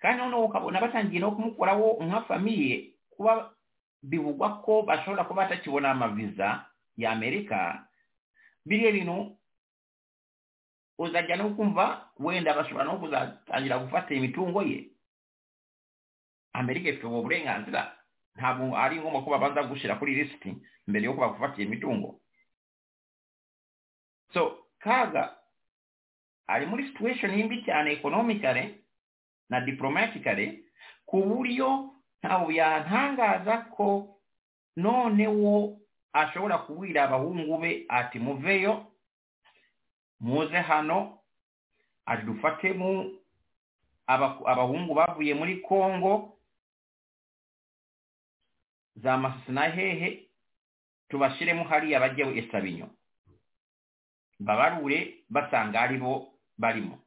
kandi 0.00 0.22
onookabona 0.22 0.80
batangira 0.80 1.26
okumukolawo 1.26 2.04
nga 2.04 2.20
famiye 2.28 2.92
kuba 3.10 3.32
bibugwako 4.02 4.82
basobola 4.82 5.24
kuba 5.24 5.48
takibona 5.48 5.90
amaviza 5.90 6.66
ya 6.96 7.12
amerika 7.12 7.86
biri 8.66 8.84
ebino 8.86 9.36
ozajja 10.98 11.36
n'okunva 11.36 11.84
wenda 12.18 12.56
basobola 12.58 12.84
n'okuzatangira 12.84 13.78
kufatta 13.78 14.14
emitungo 14.14 14.62
ye. 14.62 14.78
Amerika 16.52 16.88
effe 16.88 17.06
bwobulenganzira 17.06 17.82
ntabwo 18.36 18.76
alinga 18.76 19.08
omakuba 19.08 19.38
baza 19.38 19.68
gushyira 19.68 19.98
kuri 19.98 20.14
lisiti 20.14 20.50
mbere 20.88 21.04
yo 21.06 21.14
kuba 21.14 21.32
kufatta 21.32 21.62
emitungo. 21.62 22.20
So 24.32 24.66
kaaga 24.78 25.36
ari 26.48 26.66
muri 26.66 26.86
situation 26.88 27.32
mbi 27.44 27.62
cyane 27.64 27.92
economically 27.92 28.74
na 29.48 29.60
diplomatically 29.60 30.64
ku 31.06 31.22
buryo 31.22 31.90
ntabwo 32.22 32.50
yantangaza 32.52 33.56
ko 33.76 34.16
noneho 34.76 35.76
ashobora 36.12 36.58
kubwira 36.58 37.04
abahungu 37.04 37.58
be 37.58 37.84
ati 37.88 38.18
muveyo 38.18 38.86
muze 40.20 40.56
hano 40.58 41.18
ati 42.06 42.22
dufatemo 42.26 43.10
abahungu 44.46 44.94
bavuye 44.94 45.34
muri 45.34 45.56
congo 45.60 46.38
za 48.96 49.16
masisi 49.16 49.52
na 49.52 49.62
hehe 49.68 50.26
tubashyiremo 51.08 51.64
hariya 51.64 52.00
bajyeho 52.00 52.30
esabinyo 52.34 52.88
babarure 54.40 55.14
basanga 55.30 55.80
ari 55.80 55.98
bo 55.98 56.32
balimu 56.58 56.98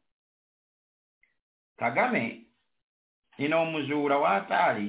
kagame 1.77 2.45
nina 3.37 3.57
omuzuula 3.57 4.17
waataali 4.17 4.87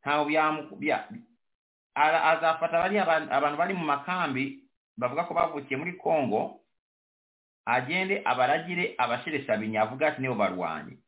ntawo 0.00 0.24
byamukubya 0.24 1.08
azafata 2.30 2.78
bali 2.82 2.98
abantu 2.98 3.56
bali 3.56 3.74
mu 3.74 3.84
makambi 3.84 4.44
bavugako 4.96 5.34
bavukiye 5.34 5.76
muri 5.76 5.92
congo 5.92 6.60
agende 7.64 8.22
abalagire 8.24 8.94
abasheresa 8.98 9.56
binye 9.56 9.78
avuga 9.78 10.08
ati 10.08 10.20
nibo 10.20 10.34
balwanyi 10.34 10.98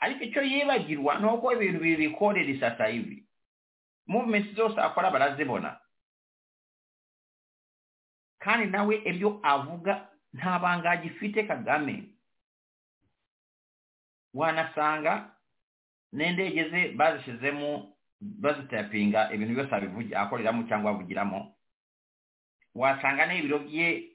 ariko 0.00 0.24
ekyo 0.24 0.42
yeebagirwa 0.42 1.12
n'oku 1.20 1.52
ebintu 1.52 1.78
bibikolere 1.80 2.60
sasa 2.60 2.86
hivi. 2.86 3.26
Movementi 4.06 4.54
zose 4.54 4.80
akola 4.80 5.10
barazibona 5.10 5.76
kandi 8.40 8.66
nawe 8.66 8.94
ebyo 9.04 9.40
avuga 9.42 10.08
nta 10.34 10.58
banga 10.58 10.90
agifite 10.90 11.46
kagame. 11.46 12.04
Wanasanga 14.34 15.30
n'indege 16.12 16.70
ze 16.70 16.88
bazishyizemo 16.98 17.92
bazitapinga 18.20 19.32
ibintu 19.34 19.54
byose 19.54 19.74
akoreramo 20.16 20.62
cyangwa 20.68 20.90
avugiramo. 20.90 21.54
Wasanga 22.74 23.26
n'ibiro 23.26 23.58
bye 23.58 24.10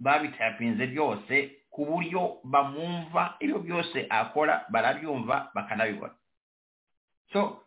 babitapinze 0.00 0.86
byose 0.86 1.34
ku 1.70 1.84
buryo 1.86 2.40
bamwumva 2.44 3.36
ibyo 3.40 3.58
byose 3.58 4.06
akora 4.10 4.64
barabyumva 4.68 5.50
bakanabibona. 5.54 6.14
So 7.32 7.62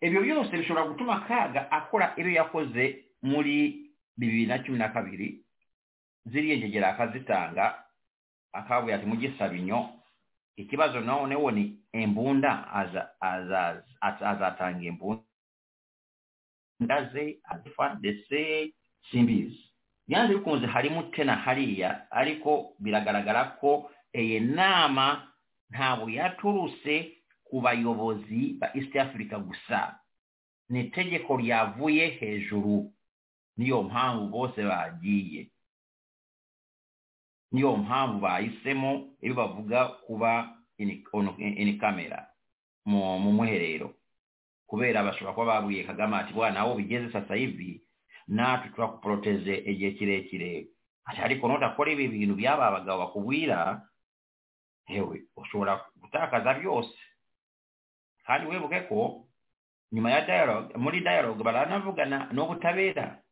ibyo 0.00 0.20
byose 0.22 0.52
bishobora 0.56 0.86
gutuma 0.86 1.20
kaga 1.26 1.70
akora 1.70 2.14
ibyo 2.16 2.32
yakoze 2.32 3.04
muri 3.22 3.90
bibiri 4.16 4.46
na 4.46 4.58
cumi 4.62 4.78
na 4.78 4.88
kabiri. 4.88 5.42
Ziriya 6.26 6.56
ngegera 6.56 6.88
akazitanga 6.88 7.84
akavuye 8.52 8.94
ati 8.94 9.06
mugisabinyo 9.06 9.88
ikibazo 10.56 11.00
noneho 11.00 11.50
ni 11.50 11.78
embunda 11.92 12.52
azatanga 14.20 14.84
embunda 14.86 15.22
ze 17.12 17.38
azifandese 17.44 18.72
simbizi. 19.10 19.60
Byanze 20.08 20.34
bikunze 20.34 20.66
harimo 20.66 21.02
tena 21.02 21.36
hariya 21.36 22.10
ariko 22.10 22.72
biragaragara 22.78 23.44
ko 23.60 23.90
iyi 24.14 24.40
nama 24.40 25.32
ntabwo 25.70 26.10
yaturutse 26.10 27.12
ku 27.44 27.60
bayobozi 27.60 28.56
ba 28.60 28.70
east 28.74 28.96
africa 28.96 29.36
gusa. 29.38 29.98
Ni 30.68 30.80
itegeko 30.80 31.36
ryavuye 31.36 32.06
hejuru. 32.08 32.92
Niyo 33.56 33.82
mpamvu 33.82 34.28
bose 34.28 34.62
bagiye. 34.64 35.50
Niyo 37.52 37.76
mpamvu 37.76 38.18
bahisemo 38.20 38.90
iyo 39.22 39.34
bavuga 39.34 39.88
kuba 40.06 40.56
ini 40.78 41.74
kamera 41.80 42.28
mu 42.84 43.18
mwiherero 43.18 43.94
kubera 44.66 45.02
bashobora 45.02 45.34
kuba 45.34 45.46
babwiye 45.60 45.84
kagame 45.84 46.16
ati 46.16 46.32
bwana 46.34 46.60
aho 46.60 46.74
bigeze 46.74 47.12
sasa 47.12 47.34
hivi 47.34 47.82
natwe 48.28 48.70
turakuporoteze 48.74 49.54
igihe 49.70 49.90
kirekire. 49.94 50.68
Ariko 51.06 51.48
nutakora 51.48 51.90
ibi 51.94 52.08
bintu 52.08 52.34
byaba 52.34 52.66
abagabo 52.66 52.98
bakubwira 53.06 53.86
hewe 54.90 55.22
ushobora 55.38 55.86
gutakaza 56.02 56.54
byose. 56.58 56.98
Kandi 58.26 58.46
wibuke 58.50 58.80
ko 58.90 59.26
nyuma 59.92 60.10
ya 60.10 60.26
dialogue 60.26 60.74
muri 60.76 61.00
dialogue 61.00 61.42
baranavugana 61.46 62.28
n'ubutabera. 62.34 63.22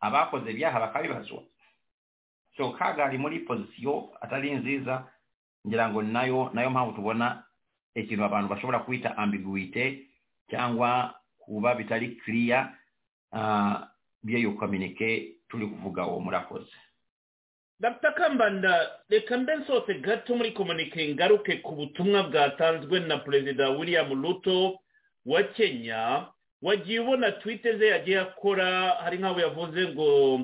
Abakoze 0.00 0.50
ibyaha 0.50 0.80
bakabibazwa 0.80 1.42
so 2.60 2.70
kaga 2.76 3.04
ari 3.08 3.16
muri 3.18 3.38
pozisiyo 3.48 4.12
atari 4.20 4.52
nziza 4.52 5.08
ngira 5.66 5.88
ngo 5.88 6.02
na 6.02 6.24
yo 6.28 6.50
na 6.52 6.62
yo 6.62 6.70
mpamvu 6.70 6.92
tubona 6.92 7.42
ikintu 7.94 8.24
abantu 8.24 8.48
bashobora 8.52 8.78
kwita 8.84 9.16
ambiguite 9.16 10.04
cyangwa 10.50 11.14
kuba 11.38 11.74
bitari 11.74 12.20
clear 12.20 12.76
uh, 13.32 13.80
by'iyo 14.22 14.52
communique 14.60 15.40
turi 15.48 15.66
kuvuga 15.66 16.06
uwo 16.06 16.20
murakoze. 16.20 16.70
Dr. 17.80 18.12
Kambanda 18.14 18.90
reka 19.08 19.38
mbe 19.38 19.56
nsohotse 19.56 19.94
gato 19.94 20.36
muri 20.36 20.52
komunike 20.52 21.14
ngaruke 21.14 21.56
ku 21.64 21.72
butumwa 21.74 22.22
bwatanzwe 22.22 23.00
na 23.00 23.16
perezida 23.18 23.70
william 23.70 24.22
ruto 24.22 24.78
wa 25.26 25.42
kenya 25.42 26.26
wagiye 26.62 27.00
ubona 27.00 27.32
twite 27.32 27.78
ze 27.78 27.86
yagiye 27.88 28.20
akora 28.20 29.00
hari 29.00 29.18
nk'aho 29.18 29.40
yavuze 29.40 29.88
ngo 29.88 30.40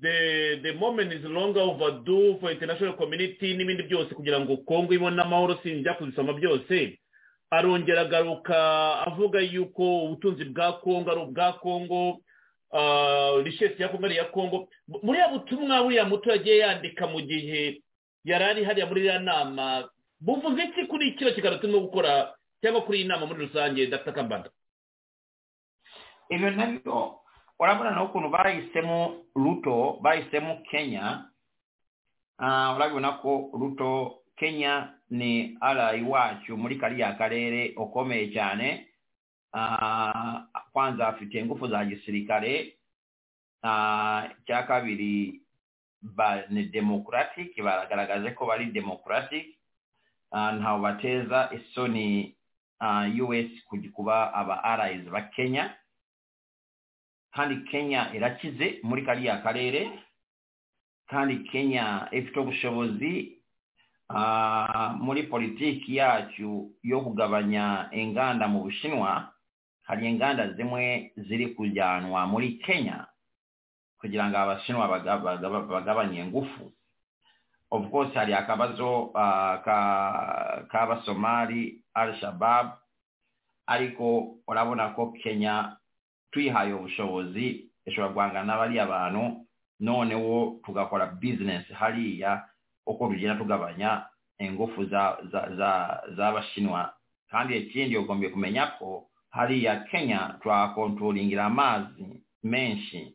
the 0.00 0.60
the 0.62 0.72
moment 0.74 1.12
is 1.12 1.24
longer 1.24 1.60
overdue 1.60 2.38
for 2.40 2.50
international 2.52 2.96
community 2.96 3.54
n'ibindi 3.54 3.82
byose 3.88 4.14
kugira 4.14 4.40
ngo 4.40 4.56
kongo 4.66 4.92
ibone 4.94 5.22
amahoro 5.22 5.58
sinjya 5.62 5.94
kuzisoma 5.94 6.32
byose. 6.32 6.98
Arongera 7.50 8.00
agaruka 8.02 8.56
avuga 9.06 9.40
yuko 9.40 10.04
ubutunzi 10.04 10.44
bwa 10.44 10.72
kongo 10.82 11.10
ari 11.10 11.20
ubwa 11.20 11.52
kongo 11.52 12.20
rishesi 13.44 13.82
ya 13.82 13.88
kongo 13.88 14.06
ari 14.06 14.14
iya 14.14 14.24
kongo. 14.24 14.68
Muri 15.02 15.18
ya 15.18 15.28
butumwa 15.28 15.82
buriya 15.82 16.04
muto 16.04 16.30
yagiye 16.30 16.58
yandika 16.58 17.06
mu 17.06 17.20
gihe 17.20 17.82
yari 18.24 18.44
ari 18.44 18.64
hariya 18.64 18.86
muri 18.86 19.00
iriya 19.00 19.18
nama 19.18 19.88
buvuze 20.20 20.62
iki 20.62 20.86
kuri 20.86 21.12
kino 21.14 21.30
kiganiro 21.32 21.60
turimo 21.60 21.80
gukora 21.80 22.34
cyangwa 22.60 22.82
kuri 22.82 22.98
iyi 22.98 23.08
nama 23.08 23.26
muri 23.26 23.46
rusange 23.46 23.86
dr. 23.86 24.12
Kambanda? 24.12 24.50
Ibyo 26.30 26.50
na 26.50 26.66
byo 26.66 27.20
olabula 27.58 27.90
nokuno 27.90 28.28
bayisemu 28.28 29.24
luto 29.36 29.98
bayisemu 30.02 30.62
kenya. 30.70 31.24
Ah, 32.38 32.74
olabye 32.76 32.92
olunaku 32.96 33.50
luto 33.58 34.18
kenya 34.36 34.92
ne 35.10 35.56
alayi 35.60 36.02
waakyo 36.02 36.56
muli 36.56 36.76
kali 36.76 37.02
akaleere 37.02 37.72
okoma 37.76 38.14
ekyane 38.14 38.86
ah, 39.52 40.42
kwanza 40.72 41.08
afite 41.08 41.34
engufu 41.38 41.68
za 41.68 41.84
gisirikale. 41.84 42.76
Ah, 43.62 44.28
Kyakabiri 44.46 45.40
ba 46.02 46.42
ne 46.50 46.64
democratic 46.64 47.56
baragaragaze 47.62 48.30
ko 48.34 48.46
bali 48.46 48.66
democratic. 48.66 49.56
Ntawe 50.32 50.80
bateeza 50.80 51.48
essoni 51.52 52.36
us 52.80 53.50
kuba 53.94 54.34
aba 54.34 54.64
allies 54.64 55.08
ba 55.08 55.22
kenya. 55.32 55.74
Kandi 57.34 57.56
kenya 57.70 58.12
irakize 58.14 58.80
muri 58.82 59.02
kariya 59.02 59.42
karere. 59.42 59.90
Kandi 61.08 61.36
kenya 61.50 62.08
ifite 62.12 62.36
ubushobozi 62.40 63.38
muri 65.00 65.22
politiki 65.30 65.96
yacu 65.96 66.70
yo 66.82 67.00
kugabanya 67.00 67.88
inganda 67.92 68.48
mu 68.48 68.62
bushinwa. 68.62 69.32
Hari 69.86 70.06
inganda 70.10 70.52
zimwe 70.52 71.12
ziri 71.16 71.54
kujyanwa 71.54 72.26
muri 72.26 72.58
kenya 72.58 73.06
kugira 74.00 74.28
ngo 74.30 74.36
abashinwa 74.38 74.88
bagabanye 75.68 76.20
ingufu 76.20 76.72
of 77.70 77.90
course 77.90 78.14
hari 78.14 78.34
akabazo 78.34 79.10
k'abasomali 80.70 81.82
al 81.94 82.14
shabab 82.20 82.66
ariko 83.66 84.36
urabona 84.48 84.88
ko 84.94 85.12
kenya 85.22 85.76
tuyihaye 86.30 86.72
ubushobozi 86.72 87.70
ishobora 87.86 88.12
guhangana 88.12 88.44
n'abariya 88.46 88.86
bantu 88.86 89.46
noneho 89.80 90.56
tugakora 90.64 91.06
bizinesi 91.06 91.72
hariya 91.72 92.44
uko 92.86 93.08
tugenda 93.08 93.34
tugabanya 93.36 94.04
ingufu 94.38 94.84
z'abashinwa 96.16 96.92
kandi 97.30 97.56
ikindi 97.58 97.96
ugombye 97.96 98.28
kumenya 98.28 98.66
ko 98.78 99.06
hariya 99.30 99.76
kenya 99.90 100.38
twakontrolingira 100.42 101.44
amazi 101.44 102.22
menshi 102.42 103.12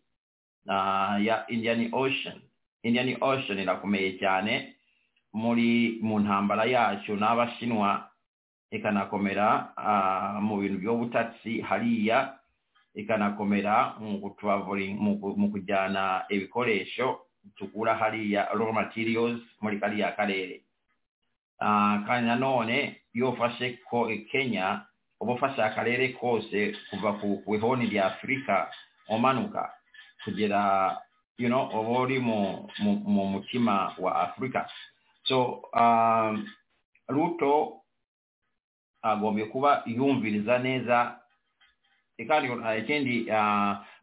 ya 1.26 1.47
indian 1.47 1.89
ocean. 1.93 2.41
Indian 2.84 3.17
ocean 3.21 3.60
irakomeye 3.60 4.17
cyane 4.19 4.74
muri 5.34 6.00
mu 6.02 6.19
ntambara 6.19 6.65
yacu 6.65 7.15
n'abashinwa 7.15 8.08
ikanakomera 8.71 9.74
mu 10.41 10.58
bintu 10.62 10.78
by'obutatsi 10.80 11.62
hariya 11.62 12.38
ikanakomera 12.95 13.95
mu 13.99 15.49
kujyana 15.51 16.25
ibikoresho 16.30 17.19
tugura 17.56 17.95
hariya 17.95 18.49
raw 18.54 18.71
materials 18.73 19.41
muri 19.62 19.80
kariya 19.80 20.12
karere. 20.15 20.62
Kandi 22.08 22.27
nanone 22.27 23.01
iyo 23.13 23.30
ufashe 23.32 23.80
ko 23.89 24.10
kenya 24.32 24.86
uba 25.19 25.34
ufashe 25.34 25.62
akarere 25.63 26.10
kose 26.17 26.75
kuva 26.89 27.13
ku 27.13 27.56
ihoni 27.56 27.86
rya 27.86 28.06
afurika 28.06 28.71
umanuka 29.10 29.69
kugera 30.23 30.97
you 31.38 31.47
know 31.47 31.69
uba 31.69 31.99
uri 32.01 32.19
mu 32.19 32.69
mutima 33.30 33.93
wa 33.99 34.15
afurika 34.21 34.69
so 35.23 35.62
um, 35.73 36.45
ruto 37.08 37.82
agombye 39.01 39.45
kuba 39.45 39.84
yumviriza 39.86 40.58
neza 40.60 41.21
kandi 42.28 42.47
ekindi 42.78 43.26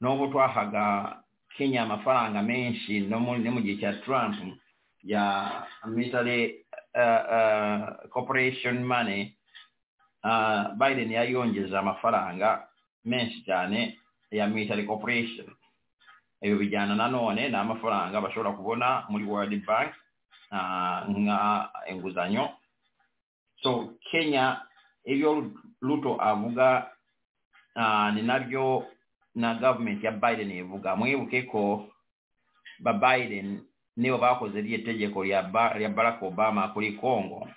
n'ubu 0.01 0.27
twahaga 0.33 1.17
kenya 1.57 1.83
amafaranga 1.83 2.43
menshi 2.43 3.01
gihe 3.61 3.77
cya 3.81 3.93
trump 4.03 4.35
ya 5.03 5.25
military 5.87 6.65
corporation 8.11 8.85
money. 8.85 9.35
Biden 10.79 11.11
yayongeza 11.11 11.79
amafaranga 11.79 12.69
menshi 13.05 13.43
cyane 13.47 13.99
ya 14.31 14.47
military 14.47 14.85
corporation. 14.87 15.47
Ebyo 16.43 16.59
bijyana 16.59 16.95
nanone 16.95 17.49
n'amafaranga 17.49 18.21
bashobora 18.21 18.53
kubona 18.53 19.05
muri 19.09 19.25
world 19.25 19.55
bank 19.67 19.95
nka 21.09 21.71
inguzanyo 21.91 22.49
so 23.63 23.95
kenya 24.11 24.61
ibyo 25.05 25.51
ruto 25.83 26.15
avuga 26.23 26.91
ni 28.15 28.23
nabyo 28.23 28.87
na 29.35 29.55
gavumenti 29.55 30.07
ya 30.07 30.13
biden 30.13 30.51
ivuga. 30.51 30.97
Mwibuke 30.97 31.43
ko 31.43 31.89
ba 32.79 32.93
biden 32.93 33.61
nibo 33.97 34.19
bakoze 34.19 34.61
rye 34.61 34.79
tegeko 34.79 35.25
lya 35.25 35.43
barack 35.43 36.23
obama 36.23 36.69
kuri 36.69 36.93
congo. 36.93 37.49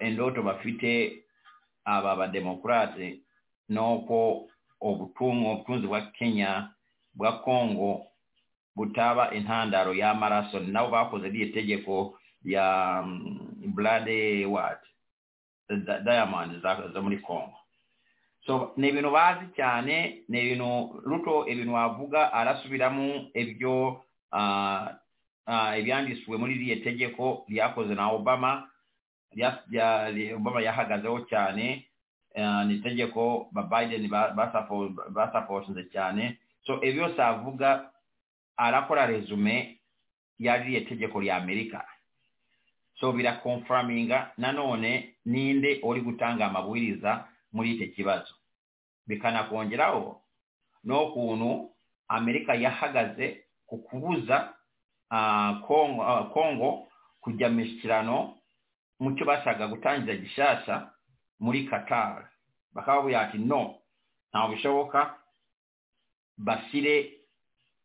Endoto 0.00 0.42
bafite 0.42 1.22
aba 1.84 2.16
bademokrate 2.16 3.20
n'oko 3.68 4.48
obutunzi 4.80 5.46
obutunzi 5.48 5.86
bwa 5.86 6.00
kenya 6.00 6.70
bwa 7.14 7.32
congo 7.42 8.06
butaba 8.76 9.34
intandaro 9.34 9.94
y'amaraso 9.94 10.60
nabo 10.60 10.90
bakoze 10.90 11.28
rye 11.28 11.46
tegeko 11.46 12.18
lya 12.44 13.02
blood 13.74 14.08
what? 14.46 14.78
Diamond 16.04 16.62
za 16.62 17.00
muri 17.02 17.18
congo 17.18 17.65
so 18.46 18.72
ni 18.76 18.88
ibintu 18.88 19.10
bazi 19.10 19.46
cyane 19.56 20.22
ni 20.28 20.38
ibintu 20.40 21.00
ruto 21.04 21.46
ibintu 21.50 21.72
wavuga 21.74 22.32
arasubiramo 22.32 23.30
ibyo 23.34 24.02
ibyanditswe 25.78 26.36
muri 26.38 26.54
iriya 26.54 26.76
tegeko 26.84 27.44
ryakoze 27.48 27.94
na 27.94 28.10
obama 28.10 28.68
obama 30.36 30.60
yahagazeho 30.62 31.20
cyane 31.30 31.86
ni 32.66 32.74
itegeko 32.74 33.48
ba 33.52 33.62
biden 33.62 34.08
basapotinze 35.14 35.84
cyane. 35.92 36.38
So 36.66 36.80
ibyo 36.82 36.92
byose 37.08 37.22
avuga 37.22 37.90
arakora 38.56 39.06
resume 39.06 39.78
ya 40.38 40.56
ririya 40.56 40.80
tegeko 40.88 41.20
rya 41.20 41.36
amerika. 41.36 41.84
So 43.00 43.12
birakonfaraminga 43.12 44.32
nanone 44.38 45.14
ninde 45.24 45.80
uri 45.82 46.00
gutanga 46.00 46.46
amabwiriza 46.46 47.24
muri 47.56 47.72
icyo 47.80 47.86
kibazo. 47.96 48.32
Bikanakongeraho 49.08 50.20
n'ukuntu 50.84 51.70
amerika 52.08 52.52
yahagaze 52.54 53.26
ku 53.66 53.78
kubuza 53.80 54.52
kongo 56.32 56.88
kujya 57.20 57.48
mu 57.48 57.56
mishyikirano 57.56 58.36
mu 59.00 59.12
cyo 59.16 59.24
bashaka 59.24 59.66
gutangiza 59.68 60.14
gishasha 60.16 60.90
muri 61.40 61.64
qatar. 61.68 62.28
Bakaba 62.74 63.08
ati 63.20 63.38
no 63.38 63.74
ntabwo 64.30 64.52
bishoboka 64.54 65.16
bashyire 66.38 67.16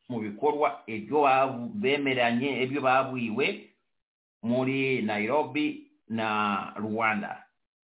mu 0.10 0.20
bikorwa 0.20 0.84
ibyo 0.88 1.24
bemeranye 1.80 2.64
ibyo 2.64 2.82
babwiwe 2.82 3.72
muri 4.44 5.02
nairobi 5.02 5.88
na 6.10 6.74
rwanda 6.78 7.41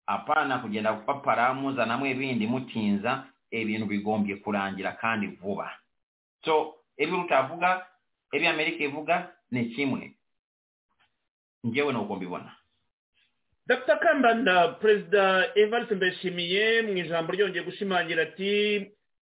apana 0.08 0.58
kugenda 0.60 0.94
gupapara 0.94 1.54
muzanamo 1.54 2.08
ibindi 2.08 2.48
mutinza 2.48 3.24
ibintu 3.52 3.86
bigombye 3.86 4.36
kurangira 4.36 4.92
kandi 4.92 5.28
vuba. 5.28 5.72
So 6.46 6.76
ibyo 6.98 7.22
utavuga 7.22 7.86
ibyo 8.34 8.50
amerika 8.50 8.84
ivuga 8.84 9.30
ni 9.52 9.66
kimwe. 9.66 10.14
Njyewe 11.64 11.94
nuko 11.94 12.16
mbibona. 12.16 12.52
Dr. 13.68 14.00
Kambanda 14.00 14.68
perezida 14.68 15.52
evariste 15.56 15.96
mbeshimiye 15.96 16.82
mu 16.82 16.98
ijambo 16.98 17.32
ryongeye 17.34 17.66
gushimangira 17.66 18.24
ati 18.24 18.88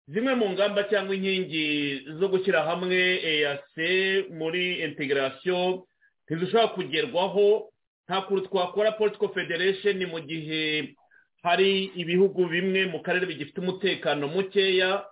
zimwe 0.09 0.35
mu 0.35 0.51
ngamba 0.51 0.85
cyangwa 0.89 1.15
inkingi 1.15 2.01
zo 2.19 2.29
gushyira 2.29 2.63
hamwe 2.65 2.97
eyase 3.31 4.25
muri 4.33 4.81
integarasiyo 4.81 5.85
ntizishobora 6.27 6.69
kugerwaho 6.69 7.72
nta 8.13 8.21
kuntu 8.23 8.49
twakora 8.49 8.93
political 8.93 9.29
federation 9.33 9.97
mu 10.07 10.21
gihe 10.21 10.95
hari 11.43 11.85
ibihugu 11.97 12.45
bimwe 12.47 12.87
mu 12.87 13.01
karere 13.01 13.25
bigifite 13.27 13.59
umutekano 13.61 14.29
mukeya. 14.29 15.05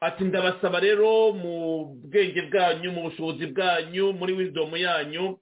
Ati 0.00 0.24
ndabasaba 0.24 0.80
rero 0.80 1.32
mu 1.32 1.84
bwenge 2.04 2.42
bwanyu 2.52 2.92
mu 2.92 3.02
bushobozi 3.08 3.46
bwanyu 3.46 4.12
muri 4.12 4.32
wisdom 4.36 4.76
yanyu 4.76 5.38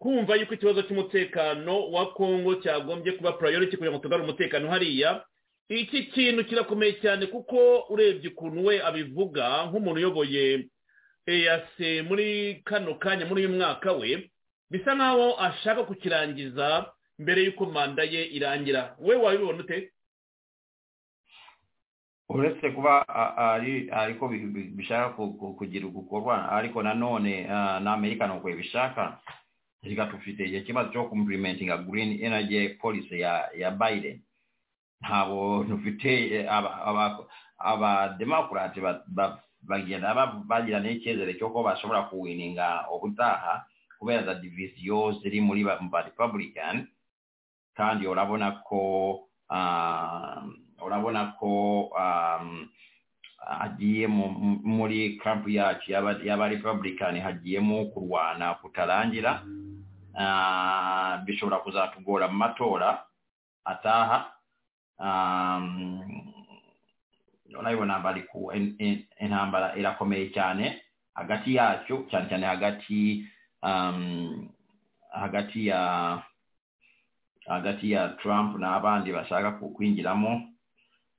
kumva 0.00 0.36
yuko 0.40 0.54
ikibazo 0.54 0.82
cy'umutekano 0.88 1.90
wa 1.92 2.14
kongo 2.16 2.54
cyagombye 2.64 3.12
kuba 3.20 3.32
priority 3.36 3.76
kugira 3.76 3.92
ngo 3.92 4.00
tugarure 4.00 4.24
umutekano 4.28 4.70
hariya. 4.72 5.20
Iki 5.68 6.02
kintu 6.08 6.44
kirakomeye 6.48 6.92
cyane 7.04 7.26
kuko 7.28 7.84
urebye 7.92 8.30
ukuntu 8.32 8.64
we 8.64 8.80
abivuga 8.82 9.66
nk'umuntu 9.68 9.98
uyoboye 10.00 10.66
eyase 11.28 12.02
muri 12.02 12.62
kano 12.64 12.94
kanya 12.96 13.26
muri 13.28 13.44
uyu 13.46 13.54
mwaka 13.60 13.92
we 13.92 14.30
bisa 14.70 14.94
nkaho 14.94 15.40
ashaka 15.40 15.84
kukirangiza 15.84 16.92
mbere 17.18 17.42
y'uko 17.44 17.66
manda 17.66 18.02
ye 18.02 18.24
irangira. 18.24 18.96
We 18.98 19.16
wabibona 19.16 19.58
ute? 19.58 19.92
Uretse 22.28 22.70
kuba 22.70 23.08
ariko 23.92 24.28
bishaka 24.76 25.08
kugira 25.58 25.86
gukorwa 25.88 26.52
ariko 26.52 26.82
nanone 26.82 27.42
na 27.82 27.92
amerika 27.92 28.26
nuko 28.26 28.48
bishaka 28.48 29.18
reka 29.82 30.06
tufite 30.06 30.44
ikibazo 30.44 30.92
cyo 30.92 31.04
kumpurimentinga 31.04 31.76
green 31.78 32.22
energy 32.24 32.68
policy 32.78 33.20
ya 33.20 33.48
ya 33.56 33.70
biden. 33.70 34.22
Ntabwo 35.00 35.64
dufite 35.64 36.46
abademokarate 37.58 38.80
bagenda 39.62 40.14
bagira 40.46 40.80
n'icyizere 40.80 41.34
cy'uko 41.34 41.62
bashobora 41.62 42.02
kuwininga 42.08 42.86
ubutaha 42.94 43.66
kubera 44.00 44.24
za 44.24 44.34
divisiyo 44.40 45.12
ziri 45.20 45.40
muri 45.44 45.64
ba 45.64 45.76
republican 46.02 46.88
kandi 47.76 48.06
urabona 48.08 48.50
ko 48.64 48.80
urabona 50.80 51.36
ko 51.36 51.52
hagiye 53.40 54.06
muri 54.08 55.20
camp 55.20 55.44
yacu 55.48 55.92
y'aba 55.92 56.48
republican 56.48 57.20
hagiyemo 57.20 57.84
kurwana 57.92 58.54
kutarangira 58.64 59.42
bishobora 61.24 61.60
kuzatugora 61.60 62.28
mu 62.28 62.36
matora 62.40 63.04
ataha 63.64 64.32
urabibona 67.58 67.98
bari 68.00 68.22
ku 68.32 68.52
intambara 69.20 69.76
irakomeye 69.76 70.30
cyane 70.32 70.80
hagati 71.14 71.54
yacyo 71.54 72.06
cyane 72.10 72.28
cyane 72.28 72.46
hagati 72.46 73.24
hagati 75.12 75.66
ya 75.66 76.22
hagati 77.46 77.90
ya 77.90 78.08
trump 78.08 78.58
n'abandi 78.58 79.12
bashaka 79.12 79.52
kwinjiramo. 79.52 80.48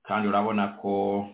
Kandi 0.03 0.27
urabona 0.27 0.67
ko 0.81 1.27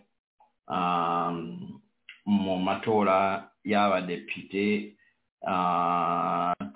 mu 2.25 2.55
matora 2.59 3.47
y'abadepite 3.63 4.93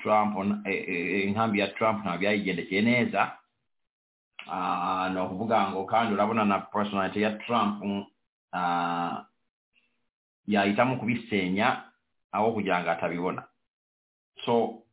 trump 0.01 0.32
inkambi 1.27 1.59
ya 1.59 1.67
trump 1.67 2.05
ntabwo 2.05 2.25
yayigendekeye 2.25 2.82
neza. 2.82 3.38
Ni 5.13 5.19
ukuvuga 5.19 5.69
ngo 5.71 5.86
kandi 5.86 6.13
urabona 6.13 6.45
na 6.45 6.59
personality 6.59 7.21
ya 7.21 7.32
trump 7.32 7.84
yahitamo 10.47 10.95
kubisenya 10.97 11.84
aho 12.32 12.51
kugira 12.51 12.82
ngo 12.84 12.91
atabibona 12.91 13.43
so 14.45 14.83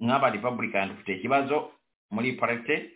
nk'aba 0.00 0.30
republican 0.30 0.88
dufite 0.88 1.18
ikibazo 1.18 1.72
muri 2.10 2.32
parite 2.32 2.90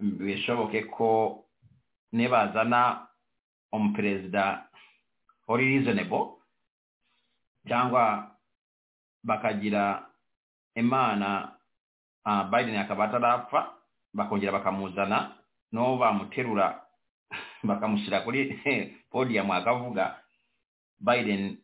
bishoboke 0.00 0.82
ko 0.90 1.44
nibazana 2.12 3.06
umuperezida 3.72 4.66
uri 5.48 5.78
reasonable 5.78 6.40
cyangwa 7.66 8.30
bakagira 9.22 10.06
imana 10.74 11.52
uh, 12.26 12.42
biden 12.50 12.76
akaba 12.76 13.04
atarapfa 13.04 13.74
bakongera 14.14 14.52
bakamuzana 14.52 15.36
no 15.72 15.96
bamuterura 15.96 16.80
bakamushyira 17.68 18.20
kuri 18.24 18.58
podium 19.12 19.50
akavuga 19.50 20.18
biden 21.00 21.58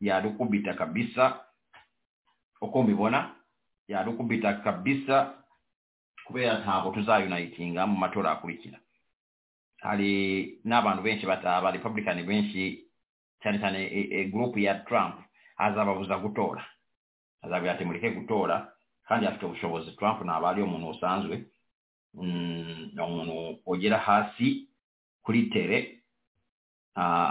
yadukubita 0.00 0.74
kabisa 0.74 1.45
uko 2.60 2.82
mbibona 2.82 3.34
yadukubita 3.88 4.52
kabisa 4.54 5.34
kubera 6.26 6.58
ntabwo 6.58 6.90
tuzayunayitinga 6.90 7.86
mu 7.86 7.96
matora 7.96 8.30
akurikira 8.32 8.78
hari 9.82 10.58
n'abantu 10.64 11.02
benshi 11.02 11.26
bataba 11.26 11.70
republican 11.70 12.22
benshi 12.26 12.82
cyane 13.42 13.58
cyane 13.58 13.78
gurupu 14.32 14.58
ya 14.58 14.74
trump 14.88 15.14
azababuza 15.56 16.18
gutora 16.18 16.64
azabwira 17.42 17.74
ati 17.74 17.84
mureke 17.84 18.10
gutora 18.10 18.72
kandi 19.08 19.26
afite 19.26 19.46
ubushobozi 19.46 19.92
trump 19.96 20.22
ntabwo 20.24 20.48
ari 20.48 20.62
umuntu 20.62 20.88
usanzwe 20.90 21.44
umuntu 22.14 23.58
ugera 23.66 23.98
hasi 23.98 24.68
kuri 25.22 25.42
tere 25.52 25.98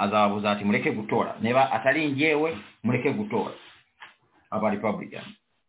azababuza 0.03 0.51
ati 0.51 0.63
mureke 0.63 0.91
gutora 0.91 1.35
niba 1.41 1.71
atari 1.71 2.11
ngewe 2.11 2.57
mureke 2.83 3.11
gutora 3.13 3.51
aba 4.55 4.69
republican 4.71 5.25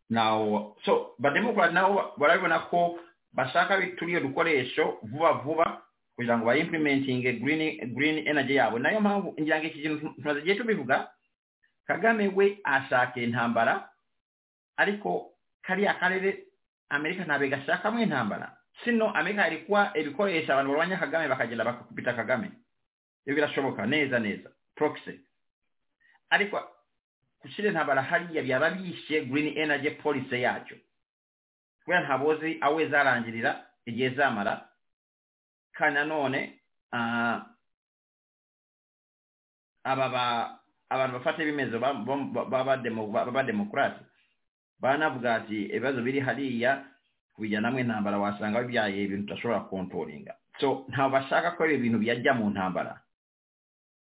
now 0.09 0.73
so 0.85 1.15
bademokrati 1.19 1.73
nabo 1.73 2.13
barabibona 2.17 2.59
ko 2.71 2.99
bashaka 3.33 3.77
turiyo 3.99 4.19
dukoresho 4.19 4.97
vuba 5.03 5.33
vuba 5.43 5.81
kugira 6.15 6.37
ngo 6.37 6.45
bayimplementinge 6.45 7.33
green 7.33 7.93
green 7.93 8.27
energy 8.27 8.55
yabo. 8.55 8.79
Nayo 8.79 8.99
mpamvu 9.01 9.35
ngira 9.41 9.59
ngo 9.59 9.67
iki 9.67 9.81
kintu 9.81 10.09
tumaze 10.17 10.39
igihe 10.39 10.55
tubivuga 10.55 11.11
kagame 11.87 12.27
we 12.35 12.57
ashaka 12.63 13.21
intambara 13.21 13.89
ariko 14.77 15.31
kariya 15.61 15.93
karere 15.93 16.43
amerika 16.89 17.23
ntabwo 17.25 17.47
gashakamo 17.47 17.99
intambara. 18.01 18.57
Sino 18.83 19.09
amerika 19.13 19.47
ilikuwa 19.47 19.91
ibikoresha 19.97 20.53
abantu 20.53 20.71
barwanya 20.71 20.97
kagame 20.97 21.27
bakagenda 21.27 21.65
bakakupita 21.65 22.13
kagame. 22.13 22.51
Ibyo 23.25 23.35
birashoboka 23.35 23.85
neza 23.85 24.19
neza. 24.19 24.49
Proxy. 24.75 25.19
Ariko 26.29 26.61
gushyira 27.41 27.67
intambara 27.69 28.01
hariya 28.01 28.41
byaba 28.43 28.69
bishe 28.69 29.25
green 29.25 29.57
energy 29.57 29.89
policy 30.01 30.41
yacyo. 30.41 30.77
Kubera 31.83 32.03
ntabozi 32.03 32.57
aho 32.61 32.85
zarangirira 32.89 33.65
igihe 33.85 34.09
zamara 34.09 34.69
kandi 35.73 35.95
nanone 35.99 36.59
aba 39.83 40.59
abantu 40.89 41.13
bafata 41.17 41.43
ibimezo 41.43 41.79
b'abademokarasi 41.79 44.03
banavuga 44.79 45.35
ati 45.35 45.63
ibibazo 45.65 46.01
biri 46.01 46.19
hariya 46.19 46.85
kubijyanamo 47.35 47.79
intambara 47.79 48.17
wasanga 48.19 48.61
bibyaye 48.61 49.03
ibintu 49.03 49.23
udashobora 49.33 49.59
kontoringa 49.69 50.35
so 50.59 50.85
ntabwo 50.89 51.09
bashaka 51.17 51.51
ko 51.55 51.65
ibi 51.65 51.77
bintu 51.77 51.97
byajya 51.99 52.33
mu 52.33 52.49
ntambara. 52.49 53.01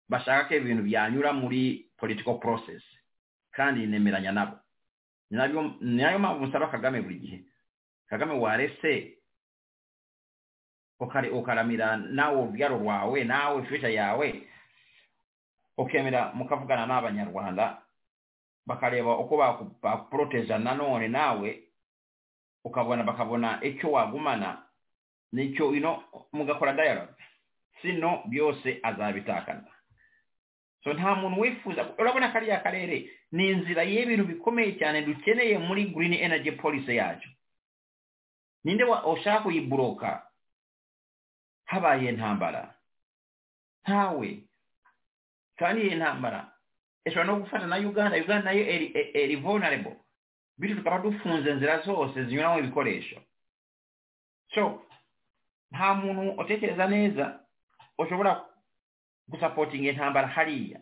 Bashaka 0.09 0.45
ko 0.49 0.55
ibi 0.55 0.65
bintu 0.69 0.83
byanyura 0.85 1.33
muri 1.33 1.89
political 1.97 2.39
process 2.39 2.83
kandi 3.57 3.87
nemeranya 3.87 4.33
nabo. 4.33 4.57
Ni 5.31 5.37
na 5.97 6.11
yo 6.13 6.19
mpamvu 6.19 6.47
nsaba 6.47 6.67
kagame 6.69 7.01
buri 7.03 7.19
gihe. 7.19 7.39
Kagame 8.09 8.35
warese 8.35 9.19
ukaramira 11.33 11.97
nawe 11.97 12.37
urubyaro 12.37 12.79
rwawe 12.79 13.25
nawe 13.25 13.63
fisha 13.67 13.89
yawe. 13.89 14.49
Ukemera 15.79 16.33
mukavugana 16.35 16.87
n'abanyarwanda 16.87 17.83
bakareba 18.67 19.19
uko 19.19 19.37
bakuporoteja 19.83 20.59
nanone 20.59 21.09
nawe 21.09 21.63
ukabona 22.65 23.03
bakabona 23.03 23.59
icyo 23.65 23.91
wagumana 23.93 24.63
ni 25.33 25.53
cyo 25.57 25.75
ino 25.75 26.05
mugakora 26.33 26.73
dialogue. 26.73 27.15
Sino 27.83 28.23
byose 28.27 28.79
azabitakana. 28.83 29.67
So 30.85 30.93
nta 30.93 31.15
muntu 31.15 31.41
wifuza 31.41 31.95
urabona 31.99 32.29
kariya 32.33 32.61
karere 32.61 33.11
ni 33.33 33.51
inzira 33.51 33.83
y'ibintu 33.83 34.25
bikomeye 34.25 34.73
cyane 34.79 35.03
dukeneye 35.03 35.59
muri 35.59 35.85
green 35.85 36.13
energy 36.15 36.51
policy 36.53 36.97
yacu. 36.97 37.29
Ninde 38.65 38.85
ushaka 38.85 39.41
kuyiburoka 39.41 40.27
habaye 41.65 42.09
intambara. 42.09 42.75
Ntawe. 43.83 44.39
Kandi 45.57 45.83
iyi 45.83 45.95
ntambara 45.95 46.53
ishobora 47.05 47.25
no 47.27 47.37
gufata 47.41 47.67
na 47.67 47.77
uganda. 47.77 48.17
Uganda 48.17 48.45
na 48.45 48.53
yo 48.53 48.65
eri 49.15 49.37
vulnerable. 49.37 49.97
Bityo 50.59 50.77
tukaba 50.77 50.99
dufunze 50.99 51.51
inzira 51.51 51.79
zose 51.83 52.25
zinyuramo 52.25 52.59
ibikoresho. 52.59 53.21
So 54.55 54.83
nta 55.73 55.95
muntu 55.95 56.41
utekereza 56.41 56.87
neza 56.89 57.41
ushobora 57.99 58.45
gusapotinga 59.29 59.89
entambala 59.89 60.27
haliya. 60.29 60.81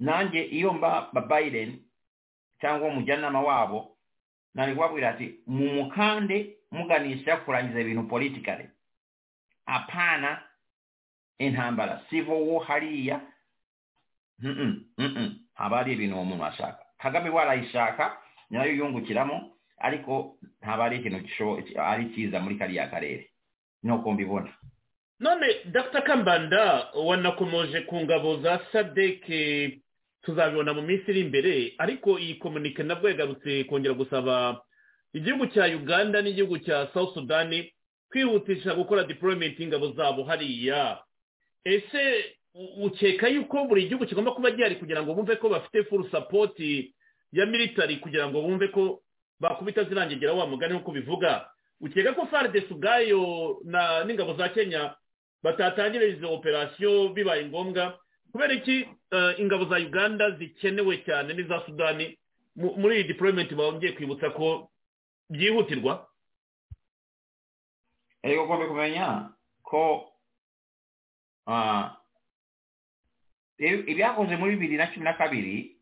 Nange 0.00 0.42
iyo 0.44 0.72
mba 0.72 1.08
babiden 1.12 1.78
cyangwa 2.60 2.88
umujyanama 2.88 3.40
wabo 3.40 3.96
nari 4.54 4.74
kubabwira 4.74 5.10
ati 5.10 5.34
mu 5.46 5.66
mukande 5.74 6.56
muganisha 6.70 7.36
kurangiza 7.36 7.80
ibintu 7.80 8.02
politikale 8.08 8.70
apana 9.66 10.42
intambara. 11.38 12.02
Civil 12.10 12.42
war 12.48 12.66
hariya 12.66 13.20
haba 15.54 15.80
ari 15.80 15.92
ibintu 15.92 16.16
uwo 16.16 16.24
muntu 16.24 16.44
ashaka. 16.44 16.84
Kagame 16.98 17.30
warayishaka 17.30 18.18
nyirayo 18.50 18.72
yungukiramo 18.74 19.50
ariko 19.78 20.36
ntaba 20.60 20.84
ari 20.84 20.96
ikintu 20.98 21.16
ari 21.80 22.10
cyiza 22.14 22.40
muri 22.40 22.56
kariya 22.56 22.88
karere. 22.90 23.30
Nuko 23.82 24.12
mbibona 24.12 24.52
none 25.20 25.46
dr. 25.64 26.02
Kambanda 26.02 26.88
wanakomoje 26.94 27.80
ku 27.80 28.00
ngabo 28.00 28.36
za 28.42 28.60
sadeke 28.72 29.78
tuzabibona 30.22 30.74
mu 30.74 30.82
minsi 30.82 31.10
iri 31.10 31.20
imbere 31.20 31.74
ariko 31.78 32.18
iyi 32.18 32.34
komunike 32.34 32.82
nabwo 32.82 33.08
yagarutse 33.08 33.64
kongera 33.64 33.94
gusaba 33.94 34.60
igihugu 35.12 35.46
cya 35.46 35.64
uganda 35.66 36.22
n'igihugu 36.22 36.58
cya 36.58 36.88
south 36.94 37.14
sudan 37.14 37.64
kwihutisha 38.10 38.74
gukora 38.74 39.04
deployment 39.04 39.58
y'ingabo 39.60 39.92
zabo 39.92 40.24
hariya. 40.24 40.98
Ese 41.64 42.24
ukeka 42.82 43.28
yuko 43.28 43.64
buri 43.64 43.86
gihugu 43.88 44.06
kigomba 44.06 44.30
kuba 44.32 44.50
gihari 44.50 44.76
kugira 44.76 45.02
ngo 45.02 45.14
bumve 45.14 45.36
ko 45.36 45.48
bafite 45.48 45.84
full 45.88 46.10
support 46.10 46.58
ya 47.32 47.46
military 47.46 47.96
kugira 47.96 48.28
ngo 48.28 48.42
bumve 48.42 48.68
ko 48.68 49.02
bakubita 49.40 49.84
zirangegera 49.84 50.32
wa 50.32 50.46
mugani 50.46 50.74
nk'uko 50.74 50.92
bivuga 50.92 51.46
ukeka 51.80 52.12
ko 52.14 52.26
fardes 52.26 52.70
ubwayo 52.70 53.58
n'ingabo 54.06 54.34
za 54.38 54.48
kenya 54.48 54.94
batatangira 55.44 56.04
izo 56.08 56.32
operasiyo 56.32 57.08
bibaye 57.12 57.44
ngombwa. 57.46 58.00
Kubera 58.32 58.54
iki? 58.56 58.88
Ingabo 59.38 59.64
za 59.68 59.76
uganda 59.76 60.30
zikenewe 60.40 60.98
cyane 61.06 61.34
n'iza 61.36 61.62
sudani 61.66 62.16
muri 62.56 62.94
iyi 62.96 63.04
deployment 63.12 63.52
bongeye 63.54 63.92
kwibutsa 63.92 64.30
ko 64.32 64.70
byihutirwa. 65.30 66.08
Rero 68.22 68.44
ugomba 68.44 68.66
kumenya 68.66 69.30
ko 69.62 70.10
ibyakoze 73.58 74.36
muri 74.36 74.56
bibiri 74.56 74.76
na 74.76 74.86
cumi 74.90 75.04
na 75.04 75.12
kabiri 75.14 75.76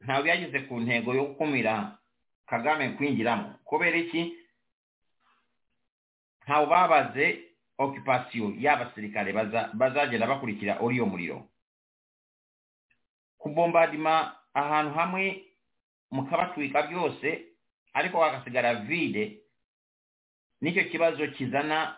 ntabwo 0.00 0.22
byageze 0.24 0.58
ku 0.68 0.80
ntego 0.80 1.14
yo 1.14 1.24
gukumira 1.30 1.98
kagame 2.48 2.88
kwinjiramo. 2.96 3.54
Kubera 3.64 3.96
iki? 3.96 4.34
Ntabwo 6.44 6.66
babaze 6.70 7.45
okipasiyo 7.78 8.52
y'abasirikare 8.58 9.32
bazagenda 9.74 10.26
bakurikira 10.26 10.78
oli 10.80 11.00
muriro 11.00 11.48
kubombadima 13.38 14.36
ahantu 14.54 14.94
hamwe 14.94 15.44
mukabatwika 16.10 16.82
byose 16.82 17.46
ariko 17.94 18.20
hagasigara 18.20 18.74
vide 18.74 19.40
nicyo 20.60 20.84
kibazo 20.84 21.26
kizana 21.26 21.96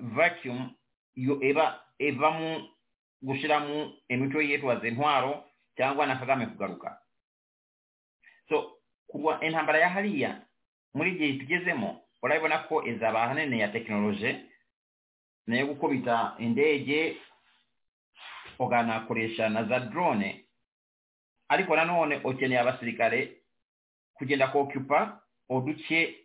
vacuum 0.00 0.70
eba 1.40 1.80
evamu 1.98 2.68
gushiramu 3.22 3.92
emitwe 4.08 4.48
yetwaza 4.48 4.88
intwaro 4.88 5.44
cyangwa 5.76 6.06
na 6.06 6.16
kagame 6.16 6.46
kugaruka. 6.46 6.98
So 8.48 8.78
kurwa 9.06 9.44
intambara 9.44 9.78
ya 9.78 9.88
hariya 9.88 10.40
muri 10.94 11.10
igihe 11.10 11.32
tugezemo 11.38 12.00
urabibona 12.22 12.58
ko 12.58 12.84
izaba 12.86 13.22
ahanini 13.22 13.60
ya 13.60 13.68
tekinoloji 13.68 14.36
na 15.46 15.56
yo 15.56 15.66
gukubita 15.66 16.34
indege 16.38 17.16
ukanakoresha 18.58 19.48
na 19.48 19.64
za 19.64 19.80
drone. 19.80 20.44
Ariko 21.48 21.76
nanone 21.76 22.16
ukeneye 22.16 22.60
abasirikare 22.60 23.36
kugenda 24.14 24.48
kokupa 24.48 25.20
uduce 25.48 26.16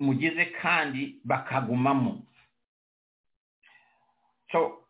mugize 0.00 0.44
kandi 0.44 1.20
bakagumamo 1.24 2.22
so 4.52 4.84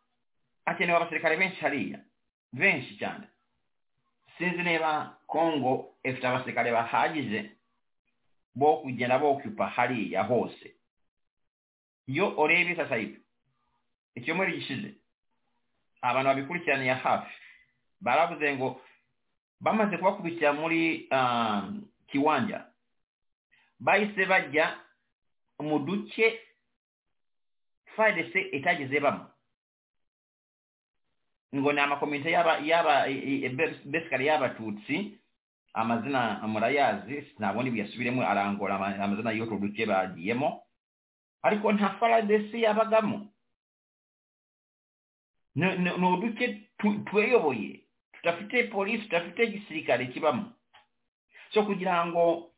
hakenewe 0.65 0.97
abasirikare 0.97 1.37
benshi 1.37 1.61
hariya 1.61 1.99
benshi 2.53 2.97
cyane. 2.97 3.27
Sinzi 4.37 4.63
niba 4.63 5.17
kongo 5.27 5.95
ifite 6.03 6.27
abasirikare 6.27 6.71
bahagije 6.71 7.51
bo 8.55 8.77
kugenda 8.77 9.19
bokupa 9.19 9.67
hariya 9.67 10.23
hose. 10.23 10.75
yo 12.07 12.33
olebye 12.37 12.75
sasayibu 12.75 13.17
ekyomweri 14.15 14.57
gishize 14.57 14.93
abano 16.01 16.29
babikurikiraniya 16.29 16.95
hafi 16.95 17.33
baravuze 18.01 18.55
ngo 18.55 18.81
bamaze 19.61 19.97
kubakubikira 19.97 20.53
muri 20.53 21.07
um, 21.11 21.87
kiwanja. 22.07 22.65
Bahise 23.79 24.25
bajya 24.25 24.75
mu 25.59 25.79
duce 25.79 26.39
fidc 27.95 28.35
etagize 28.51 28.99
bamu. 28.99 29.25
Ngo 31.55 31.73
ni 31.73 31.79
amakomite 31.79 32.29
e, 32.31 33.45
e, 33.45 33.49
basically 33.85 34.25
y'abatutsi 34.25 35.17
amazina 35.73 36.47
murayazi 36.47 37.21
sinabundi 37.35 37.71
buyasubiremo 37.71 38.21
arangora 38.21 38.75
amazina 38.75 39.31
y'utwo 39.31 39.57
duce 39.57 39.85
bagiyemo 39.85 40.62
ariko 41.43 41.71
nta 41.71 41.89
fadc 41.99 42.53
yabagamo 42.53 43.27
ni 45.55 46.07
uduce 46.07 46.61
tweyoboye 47.05 47.79
tudafite 48.13 48.63
polisi 48.63 49.03
tudafite 49.03 49.43
igisirikare 49.43 50.05
kibamo 50.05 50.51
so 51.53 51.63
kugira 51.63 52.05
ngo 52.05 52.49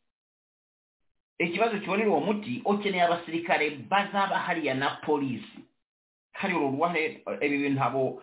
ikibazo 1.38 1.80
kibonera 1.80 2.10
uwo 2.10 2.20
muti. 2.20 2.62
Ukeneye 2.66 3.04
abasirikare 3.04 3.70
bazaba 3.70 4.40
hariya 4.40 4.74
na 4.74 4.90
polisi 4.90 5.60
hari 6.32 6.54
uruhare 6.54 7.24
ibi 7.42 7.58
bintu 7.58 8.22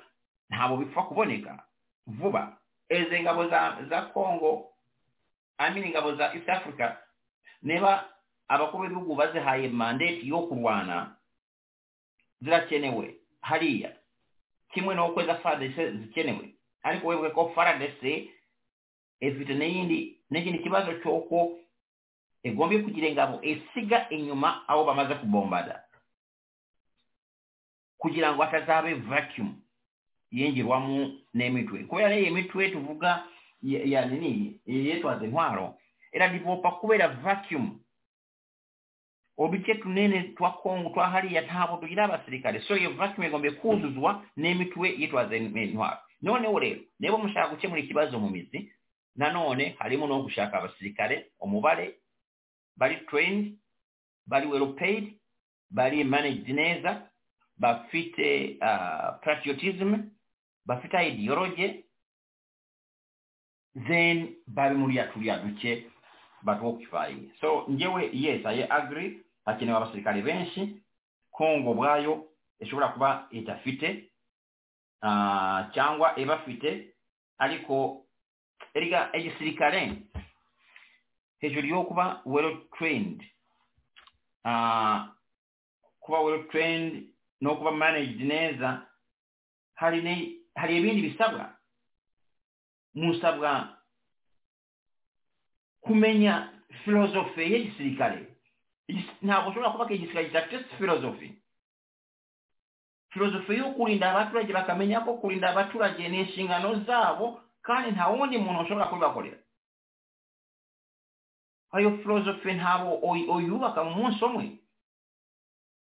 ntabwo 0.50 0.76
bipfa 0.76 1.02
kuboneka 1.02 1.64
vuba 2.06 2.56
izi 2.88 3.20
ngabo 3.22 3.48
za 3.88 4.02
kongo 4.14 4.72
amini 5.58 5.86
ingabo 5.86 6.14
za 6.16 6.34
east 6.34 6.48
africa. 6.48 6.96
Niba 7.62 8.11
abakuru 8.52 8.82
b'ibihugu 8.84 9.14
bazihaye 9.16 9.68
mandate 9.68 10.20
yo 10.28 10.38
kurwana 10.46 11.16
zirakenewe. 12.42 13.16
Hariya. 13.40 13.92
Kimwe 14.72 14.94
n'uko 14.94 15.22
za 15.24 15.34
fadese 15.34 15.92
zikenewe. 15.96 16.54
Ariko 16.82 17.06
wewe 17.08 17.30
ko 17.30 17.52
fadese 17.54 18.28
ifite 19.20 19.54
n'iyindi 19.54 20.18
n'ikindi 20.30 20.58
kibazo 20.58 20.92
cy'uko 21.00 21.58
egombye 22.42 22.78
kugira 22.82 23.08
ingabo 23.08 23.38
esiga 23.42 24.08
inyuma 24.10 24.68
aho 24.68 24.84
bamaze 24.84 25.14
kubombada. 25.14 25.84
Kugira 27.98 28.34
ngo 28.34 28.42
atazabe 28.42 28.94
vacuum 28.94 29.54
yinjirwamu 30.30 31.18
n'imitwe 31.34 31.84
kubera 31.84 32.16
iyi 32.16 32.30
mitwe 32.30 32.68
tuvuga 32.70 33.24
ya 33.62 34.06
nini? 34.06 34.60
Yitwaza 34.66 35.24
intwaro 35.24 35.78
iradivopa 36.12 36.70
kubera 36.70 37.08
vacuum 37.08 37.78
uduce 39.38 39.74
tunene 39.74 40.22
twa 40.36 40.52
kongo 40.52 40.90
twa 40.90 41.08
hariya 41.10 41.42
ntabwo 41.42 41.76
tugira 41.76 42.04
abasirikare 42.04 42.60
so 42.60 42.76
iyo 42.76 42.90
igomba 42.90 43.50
kuzuzwa 43.50 44.24
n'imitwe 44.36 44.88
yitwaza 45.00 45.36
intwaro 45.36 45.98
noneho 46.22 46.58
rero 46.58 46.80
niba 47.00 47.18
mushaka 47.18 47.48
gukemura 47.48 47.80
ikibazo 47.80 48.18
mu 48.18 48.30
mizi 48.30 48.72
nanone 49.16 49.76
harimo 49.78 50.06
no 50.06 50.22
gushaka 50.22 50.58
abasirikare 50.58 51.26
umubare 51.40 51.94
bari 52.76 52.96
trained 53.10 53.56
bari 54.26 54.46
well 54.46 54.74
paid 54.74 55.14
bari 55.70 56.04
managed 56.04 56.48
neza 56.48 57.08
bafite 57.58 58.56
uh, 58.60 59.18
patriotism 59.24 59.94
bafite 60.66 60.94
ideology. 60.94 61.84
Then 63.88 64.36
bari 64.46 64.74
muri 64.74 64.96
ya 64.96 65.06
turiya 65.06 65.42
duce 66.42 66.46
batwokifaye 66.46 67.16
so 67.40 67.66
ngewe 67.70 68.10
yes 68.12 68.46
i 68.46 68.62
agree 68.70 69.20
hakenewe 69.44 69.76
abasirikare 69.76 70.22
benshi 70.22 70.76
kongo 71.30 71.70
ubwayo 71.70 72.24
ishobora 72.60 72.88
kuba 72.88 73.26
idafite 73.30 74.04
cyangwa 75.74 76.18
ibafite 76.18 76.94
ariko 77.38 78.04
erega 78.74 79.10
igisirikare 79.12 79.92
hejuru 81.38 81.66
yo 81.66 81.82
kuba 81.82 82.22
well 82.26 82.56
trained 82.78 83.22
kuba 86.00 86.20
well 86.20 86.44
trained 86.48 87.06
no 87.40 87.56
kuba 87.56 87.70
managed 87.72 88.20
neza 88.20 88.86
hari 89.74 90.02
ne 90.02 90.32
hari 90.54 90.76
ibindi 90.78 91.02
bisabwa. 91.08 91.54
Musabwa 92.94 93.78
kumenya 95.82 96.48
filozofi 96.84 97.40
y'igisirikare 97.52 98.26
ntabwo 99.22 99.50
ushobora 99.50 99.70
kubaka 99.70 99.94
igisirikare 99.94 100.26
kidafite 100.28 100.76
filozofi 100.78 101.28
filozofi 103.10 103.52
yo 103.58 103.70
kurinda 103.76 104.10
abaturage 104.10 104.52
bakamenya 104.52 105.00
ko 105.00 105.14
kurinda 105.20 105.50
abaturage 105.50 106.08
ni 106.08 106.20
inshingano 106.20 106.84
zabo 106.86 107.40
kandi 107.62 107.90
nta 107.90 108.08
wundi 108.08 108.38
muntu 108.38 108.60
ushobora 108.64 108.86
kubibakorera 108.86 109.38
ayo 111.72 111.98
filozofi 111.98 112.52
ntabwo 112.52 112.92
uyubaka 113.34 113.84
mu 113.84 113.90
munsi 113.94 114.24
umwe 114.24 114.44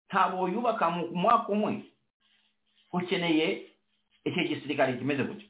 ntabwo 0.10 0.44
uyubaka 0.44 0.90
mu 0.90 1.08
mwaka 1.08 1.48
umwe 1.50 1.84
ukeneye 2.94 3.72
icyo 4.26 4.44
gisirikare 4.44 4.94
kimeze 4.98 5.24
gutyo 5.24 5.48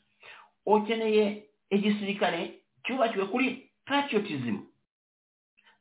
ukeneye 0.66 1.48
igisirikare 1.70 2.60
cyubakiwe 2.86 3.26
kuri 3.26 3.67
patriotism. 3.88 4.58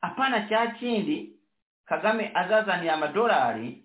Hapana 0.00 0.48
cya 0.48 0.66
kindi 0.78 1.36
kagame 1.84 2.30
azazaniye 2.34 2.90
amadolari 2.92 3.82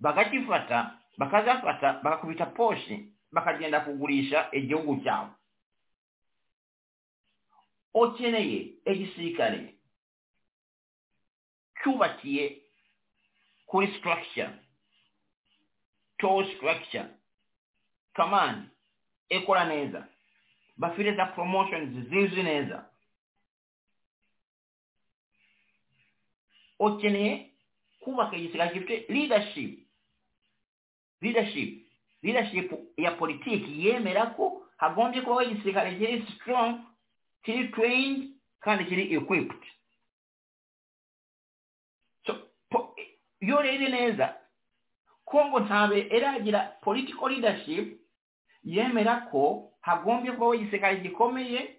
bagakifata 0.00 0.98
bakazafata 1.18 1.92
bakakubita 2.02 2.46
poshi 2.46 3.12
bakagenda 3.32 3.80
kugurisha 3.80 4.48
igihugu 4.52 4.96
cyabo 5.04 5.34
ukeneye 7.94 8.74
igisirikare 8.84 9.74
cyubakiye 11.82 12.62
kuri 13.66 13.86
structure. 13.98 14.50
Toll 16.18 16.44
structure. 16.56 17.06
Command 18.16 18.68
ekora 19.28 19.64
neza 19.64 20.06
bafite 20.80 21.14
za 21.16 21.26
promotions 21.26 22.08
neza. 22.36 22.86
Ukeneye 26.78 27.50
kubaka 28.00 28.36
igisirikare 28.36 28.74
gifite 28.74 29.12
leadership. 29.12 29.78
Leadership. 31.20 31.86
Leadership 32.22 32.72
ya 32.96 33.10
politiki 33.10 33.86
yemera 33.86 34.26
ko 34.26 34.66
hagombye 34.76 35.20
kubaho 35.22 35.42
igisirikare 35.42 35.94
kiri 35.98 36.24
strong 36.34 36.80
kiri 37.42 37.68
trained 37.68 38.28
kandi 38.60 38.84
kiri 38.84 39.14
equipped. 39.14 39.64
So 42.26 42.48
iyo 43.40 43.58
urebye 43.58 43.88
neza. 43.88 44.36
Kongo 45.24 45.60
ntabe 45.60 46.06
eragira 46.10 46.60
political 46.80 47.28
leadership 47.30 48.00
yemera 48.64 49.16
ko 49.30 49.69
hagombye 49.80 50.32
kubaho 50.32 50.54
igisirikare 50.54 50.96
gikomeye 51.00 51.76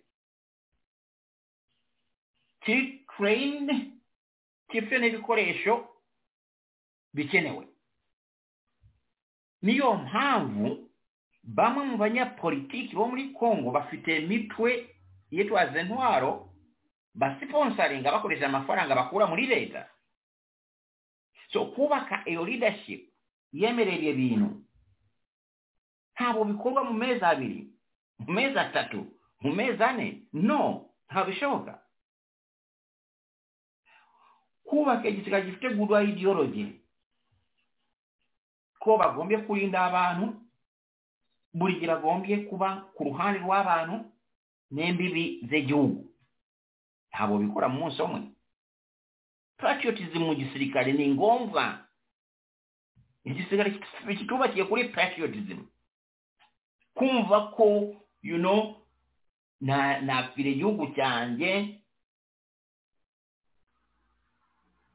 kiri 2.61 3.05
trained 3.17 3.69
gifite 4.69 4.99
n'ibikoresho 4.99 5.87
bikenewe. 7.13 7.67
Niyo 9.61 9.93
mpamvu 9.95 10.89
bamwe 11.43 11.83
mu 11.85 11.97
banyapolitiki 11.97 12.95
bo 12.95 13.07
muri 13.07 13.29
kongo 13.29 13.71
bafite 13.71 14.19
mitwe 14.19 14.95
yitwaza 15.31 15.81
intwaro 15.81 16.49
basiponsaringa 17.13 18.11
bakoresha 18.11 18.45
amafaranga 18.45 18.95
bakura 18.95 19.27
muri 19.27 19.45
leta. 19.47 19.89
So 21.51 21.65
kubaka 21.65 22.23
iyo 22.29 22.45
leadership 22.45 23.09
yemerera 23.53 23.97
ibyo 23.97 24.13
bintu. 24.13 24.49
Ntabwo 26.15 26.43
bikorwa 26.45 26.83
mu 26.83 26.93
mezi 26.93 27.25
abiri. 27.25 27.70
Atatu 28.59 29.07
mu 29.41 29.51
mezi 29.53 29.83
ane 29.83 30.27
no. 30.33 30.87
Ntabwo 31.09 31.31
bishoboka 31.31 31.81
kubaka 34.63 35.07
igisirikare 35.09 35.45
gifite 35.45 35.75
good 35.75 35.91
ideology. 36.09 36.81
Ko 38.79 38.97
bagombye 38.97 39.37
kurinda 39.37 39.85
abantu. 39.85 40.41
Buri 41.53 41.73
gihe 41.73 41.87
bagombye 41.87 42.37
kuba 42.47 42.87
ku 42.95 43.03
ruhande 43.03 43.39
rw'abantu 43.39 44.05
n'imbibi 44.71 45.43
z'igihugu 45.49 46.07
ntabwo 47.11 47.37
bikora 47.43 47.67
mu 47.67 47.79
munsi 47.79 47.99
umwe 48.01 48.21
patriotism 49.59 50.23
mu 50.23 50.33
gisirikare 50.35 50.93
ni 50.95 51.11
ngombwa 51.11 51.83
igisirikare 53.27 53.71
kitubakiye 54.17 54.63
kuri 54.65 54.89
patriotism. 54.95 55.59
Kumva 56.95 57.51
ko 57.51 57.95
you 58.21 58.37
know 58.37 58.75
na 59.61 60.01
napfira 60.01 60.49
igihugu 60.49 60.87
cyanjye 60.95 61.79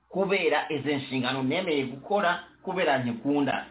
kubera 0.09 0.71
izi 0.73 0.95
nshingano 0.95 1.43
nemeye 1.43 1.85
gukora 1.87 2.45
kubera 2.63 2.99
ntikunda 2.99 3.67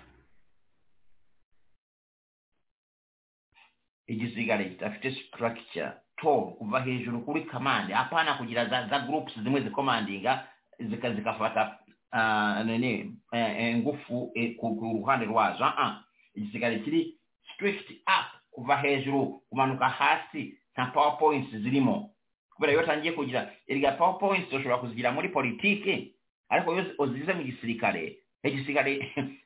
igisirikare 4.08 4.70
kidafite 4.70 5.12
structure 5.16 5.92
to 6.18 6.36
kuva 6.58 6.80
hejuru 6.82 7.22
kuri 7.22 7.42
kamande 7.46 7.94
hapana 7.94 8.34
kugira 8.34 8.66
za, 8.66 8.88
za 8.88 9.00
groups 9.00 9.34
zimwe 9.44 9.62
zikomandinga 9.62 10.48
zika 10.80 11.14
zikafata 11.14 11.80
uh, 12.14 12.66
nini 12.66 13.18
uh, 13.32 13.76
ngufu 13.78 14.24
uh, 14.24 14.56
ku, 14.60 14.80
ruhande 15.00 15.26
rwazo. 15.26 15.64
Uh 15.64 15.70
-uh. 15.80 15.96
igisirikare 16.36 16.80
kiri 16.80 17.18
strict 17.54 17.92
up 17.92 18.35
kuva 18.56 18.76
hejuru 18.78 19.42
kumanuka 19.50 19.90
hasi 19.90 20.58
nta 20.74 20.86
powerpoints 20.86 21.52
zirimo. 21.52 22.10
Kubera 22.56 22.74
iyo 22.74 22.82
utangiye 22.82 23.14
kugira 23.14 23.52
erega 23.68 23.92
powerpoints 23.92 24.54
ushobora 24.54 24.78
kuzigira 24.78 25.12
muri 25.12 25.30
politiki 25.30 26.16
ariko 26.50 26.74
iyo 26.74 26.84
uzize 26.98 27.34
mu 27.34 27.44
gisirikare. 27.44 28.18
Igisirikare 28.44 28.92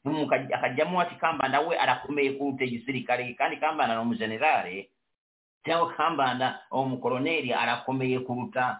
akajyamo 0.58 1.02
ati 1.02 1.16
kambanda 1.16 1.60
we 1.60 1.74
arakomeye 1.78 2.32
kuruta 2.38 2.64
igisirikare 2.66 3.34
kandi 3.34 3.58
kambanda 3.58 3.96
ni 3.96 4.02
umujenerale 4.02 4.90
cyangwa 5.66 5.94
kambanda 5.94 6.60
umukoroneri 6.72 7.54
arakomeye 7.54 8.20
kuruta 8.20 8.80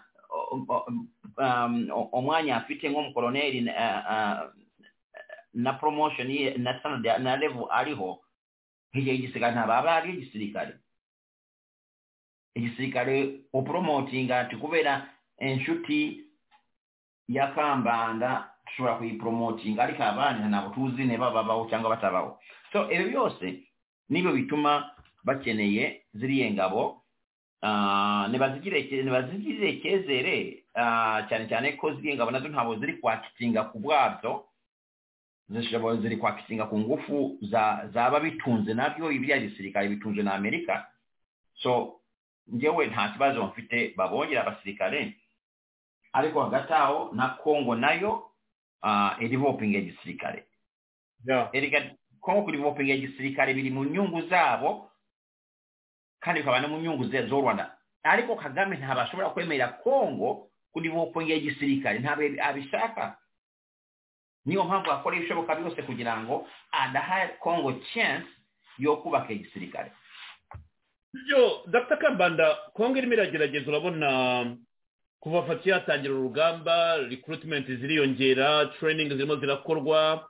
umwanya 2.12 2.56
afite 2.56 2.88
nk'umukoroneri 2.88 3.60
na 5.54 5.72
promotion 5.72 6.28
na 6.58 6.78
standard 6.78 7.22
na 7.22 7.36
level 7.36 7.66
ariho 7.70 8.20
hirya 8.92 9.64
aba 9.64 9.96
ari 9.96 10.12
igisirikare 10.12 10.72
igisirikare 12.54 13.40
upromotinga 13.52 14.38
ati 14.40 14.56
kubera 14.56 15.06
inshuti 15.38 16.24
ya 17.28 17.46
kambanda 17.54 18.50
dushobora 18.66 18.94
kuyipromotinga 18.98 19.82
ariko 19.82 20.02
abandi 20.02 20.48
ntabwo 20.48 20.70
tuzi 20.74 21.04
ne 21.04 21.16
babaho 21.18 21.66
cyangwa 21.70 21.90
batabaho 21.94 22.38
so 22.72 22.90
ibyo 22.92 23.08
byose 23.08 23.62
nibyo 24.08 24.32
bituma 24.32 24.90
bakeneye 25.24 26.02
ziriya 26.14 26.50
ngabo 26.50 27.02
ntibazigire 28.28 28.78
icyizere 29.70 30.36
cyane 31.28 31.44
cyane 31.48 31.72
ko 31.78 31.94
ziriya 31.94 32.14
ngabo 32.16 32.30
nazo 32.30 32.48
ntabwo 32.48 32.74
ziri 32.78 32.92
kwakitinga 32.98 33.62
ku 33.70 33.78
bwabyo 33.78 34.44
ziri 35.50 36.16
kwakitinga 36.16 36.66
ku 36.66 36.78
ngufu 36.78 37.38
zaba 37.92 38.20
bitunze 38.20 38.74
na 38.74 38.90
byo 38.90 39.10
ibiriya 39.12 39.38
gisirikare 39.38 39.88
bitunze 39.88 40.22
na 40.22 40.34
amerika. 40.34 40.86
So 41.54 42.00
njyewe 42.46 42.86
nta 42.86 43.08
kibazo 43.08 43.44
mfite 43.46 43.94
babongera 43.96 44.46
abasirikare. 44.46 45.16
Ariko 46.12 46.42
hagati 46.42 46.72
aho 46.72 47.10
na 47.12 47.28
kongo 47.28 47.74
na 47.76 47.92
yo 47.92 48.30
irivopinga 49.20 49.78
igisirikare 49.78 50.44
erega 51.52 51.90
kongo 52.20 52.42
kurivopinga 52.42 52.94
igisirikare 52.94 53.54
biri 53.54 53.70
mu 53.70 53.84
nyungu 53.84 54.22
zabo 54.28 54.90
kandi 56.20 56.40
bikaba 56.40 56.60
no 56.60 56.68
mu 56.68 56.78
nyungu 56.80 57.04
z'u 57.04 57.40
rwanda. 57.40 57.76
Ariko 58.02 58.36
kagame 58.36 58.76
ntabwo 58.76 59.02
ashobora 59.02 59.30
kwemerera 59.30 59.68
kongo 59.68 60.48
kurivopinga 60.72 61.34
igisirikare 61.34 61.98
ntabwo 61.98 62.24
abishaka? 62.42 63.16
Niyo 64.46 64.64
mpamvu 64.64 64.90
akora 64.90 65.16
ibishoboka 65.16 65.54
byose 65.54 65.82
kugira 65.82 66.16
ngo 66.22 66.46
adaha 66.72 67.28
kongo 67.40 67.72
chance 67.94 68.28
yo 68.78 68.96
kubaka 68.96 69.32
igisirikare. 69.32 69.92
Byo 71.12 71.62
dr. 71.66 71.96
Kambanda 71.98 72.54
kongo 72.74 72.98
irimo 72.98 73.12
iragerageza 73.14 73.68
urabona 73.70 74.56
kuva 75.20 75.42
fati 75.42 75.68
yatangira 75.68 76.14
urugamba 76.14 76.96
recruitment 76.96 77.66
ziriyongera 77.66 78.66
training 78.66 79.08
zirimo 79.12 79.36
zirakorwa 79.36 80.28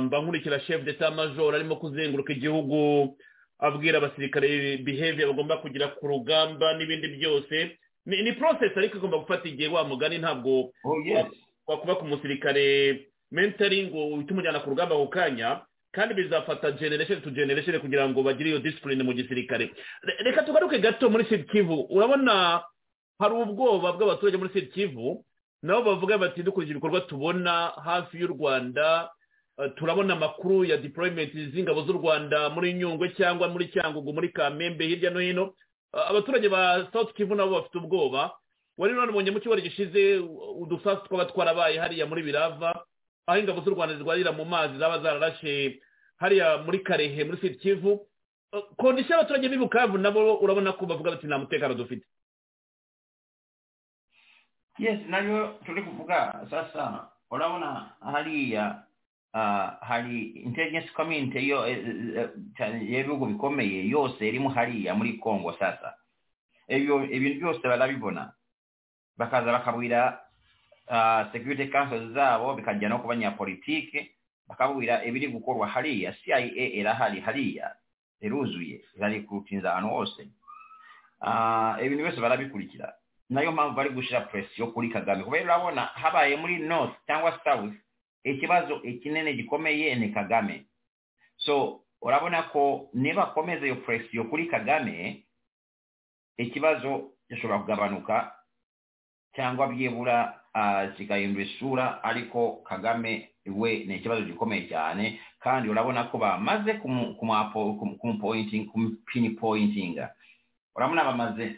mba 0.00 0.18
nkurikira 0.20 0.60
chef 0.60 0.82
d'etat 0.82 1.14
major 1.14 1.54
arimo 1.54 1.76
kuzenguruka 1.76 2.32
igihugu 2.32 3.14
abwira 3.58 3.98
abasirikare 3.98 4.76
behavior 4.82 5.30
bagomba 5.30 5.56
kugira 5.62 5.88
ku 5.88 6.06
rugamba 6.08 6.74
n'ibindi 6.74 7.08
byose. 7.08 7.78
Ni 8.06 8.32
process 8.32 8.74
ariko 8.76 8.96
igomba 8.98 9.18
gufata 9.22 9.46
igihe 9.48 9.68
wa 9.68 9.84
mugani 9.84 10.18
ntabwo 10.18 10.72
wakuba 11.66 11.94
ku 11.94 12.04
musirikare 12.04 13.06
mentoring 13.32 13.88
uhita 13.92 14.32
umujyana 14.36 14.60
ku 14.60 14.70
rugamba 14.70 14.94
ako 14.94 15.08
kanya 15.08 15.64
kandi 15.92 16.14
bizafata 16.14 16.72
generation 16.78 17.20
to 17.24 17.30
generation 17.32 17.80
kugira 17.80 18.08
ngo 18.08 18.22
bagire 18.22 18.50
iyo 18.50 18.58
discipline 18.60 19.02
mu 19.02 19.12
gisirikare. 19.12 19.72
Reka 20.24 20.42
tugaruke 20.44 20.78
gato 20.78 21.10
muri 21.10 21.24
sud 21.24 21.44
kivu. 21.52 21.86
Urabona 21.90 22.62
hari 23.20 23.34
ubwoba 23.34 23.92
bw'abaturage 23.92 24.36
muri 24.36 24.52
sud 24.52 24.68
kivu 24.72 25.24
nabo 25.62 25.82
bavuga 25.96 26.18
bati 26.18 26.42
dukurikije 26.42 26.72
ibikorwa 26.76 27.00
tubona 27.08 27.72
hafi 27.84 28.18
y'u 28.20 28.26
rwanda 28.32 29.10
turabona 29.76 30.12
amakuru 30.16 30.64
ya 30.64 30.76
deployment 30.76 31.32
z'ingabo 31.32 31.84
z'u 31.84 31.92
rwanda 32.00 32.50
muri 32.50 32.72
nyungwe 32.74 33.12
cyangwa 33.16 33.48
muri 33.48 33.68
cyangugu 33.68 34.12
muri 34.12 34.28
kamembe 34.32 34.86
hirya 34.86 35.10
no 35.10 35.20
hino. 35.20 35.54
Abaturage 35.92 36.48
ba 36.48 36.88
south 36.92 37.12
kivu 37.14 37.34
nabo 37.34 37.60
bafite 37.60 37.78
ubwoba. 37.78 38.32
Wari 38.78 38.94
none 38.96 39.12
mu 39.12 39.40
cyumweru 39.40 39.60
gishize 39.62 40.18
udusasu 40.56 41.04
twaba 41.04 41.24
twarabaye 41.28 41.78
hariya 41.78 42.06
muri 42.08 42.22
birava 42.24 42.80
aho 43.26 43.38
ingabo 43.38 43.60
z'u 43.60 43.74
zirwarira 43.96 44.32
mu 44.32 44.44
mazi 44.44 44.78
zaba 44.78 44.98
zararashe 45.02 45.80
hariya 46.16 46.62
muri 46.66 46.78
karehe 46.82 47.24
muri 47.24 47.38
siti 47.40 47.58
kivu 47.58 48.06
kondisiyo 48.76 49.16
y'abaturage 49.16 49.48
b'i 49.48 49.58
bukavu 49.58 49.98
nabo 49.98 50.38
urabona 50.44 50.72
ko 50.72 50.86
bavuga 50.86 51.10
bati 51.10 51.26
nta 51.26 51.38
mutekano 51.38 51.74
dufite. 51.74 52.06
Yes 54.78 55.00
nayo 55.08 55.58
turi 55.66 55.82
kuvuga 55.82 56.46
sasa 56.50 57.08
urabona 57.30 57.94
hariya 58.00 58.82
hari 59.80 60.36
intelligence 60.44 60.92
community 60.92 61.48
yo 61.48 61.64
y'ibihugu 61.66 63.26
bikomeye 63.26 63.88
yose 63.88 64.28
irimo 64.28 64.48
hariya 64.48 64.94
muri 64.94 65.18
congo 65.18 65.52
sasa. 65.58 65.94
Ibintu 66.68 67.40
byose 67.40 67.62
barabibona. 67.68 68.32
Bakaza 69.16 69.52
bakabwira 69.52 70.21
security 71.32 71.66
council 71.68 72.12
zabo 72.14 72.54
bikajya 72.54 72.88
no 72.88 72.98
kubanya 72.98 73.30
politike 73.30 74.10
bakabwira 74.48 75.04
ibiri 75.04 75.28
gukorwa 75.28 75.66
hariya. 75.68 76.12
Cia 76.24 76.38
irahari 76.40 77.20
hariya 77.20 77.74
iruzuye 78.20 78.80
irarikurutinza 78.96 79.72
ahantu 79.72 79.88
hose 79.94 80.22
ibintu 81.84 82.04
byose 82.04 82.20
barabikurikira. 82.20 82.94
Nayo 83.30 83.52
mpamvu 83.52 83.74
bari 83.76 83.90
gushyira 83.90 84.20
presiyo 84.20 84.66
kuri 84.66 84.88
kagame. 84.88 85.24
Kubera 85.24 85.44
urabona 85.44 85.82
habaye 85.82 86.36
muri 86.36 86.58
north 86.58 86.92
cyangwa 87.06 87.40
south 87.44 87.72
ikibazo 88.24 88.82
ikinene 88.82 89.32
gikomeye 89.34 89.94
ni 89.94 90.08
kagame. 90.12 90.66
So 91.36 91.80
urabona 92.02 92.42
ko 92.42 92.90
nibakomeza 92.94 93.66
iyo 93.66 93.76
presiyo 93.76 94.24
kuri 94.24 94.46
kagame 94.46 95.24
ikibazo 96.36 97.10
gishobora 97.30 97.58
kugabanuka 97.58 98.34
cyangwa 99.34 99.66
byibura 99.68 100.38
kigahindura 100.96 101.44
isura 101.44 101.84
ariko 102.04 102.62
kagame 102.68 103.28
we 103.46 103.84
ni 103.84 103.96
ikibazo 103.96 104.22
gikomeye 104.22 104.68
cyane 104.68 105.20
kandi 105.40 105.68
urabona 105.68 106.04
ko 106.10 106.18
bamaze 106.18 106.74
kumupinipointinga 108.72 110.14
urabona 110.76 111.04
bamaze 111.04 111.56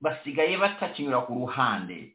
basigaye 0.00 0.56
batakinyura 0.58 1.20
ku 1.26 1.34
ruhande. 1.34 2.12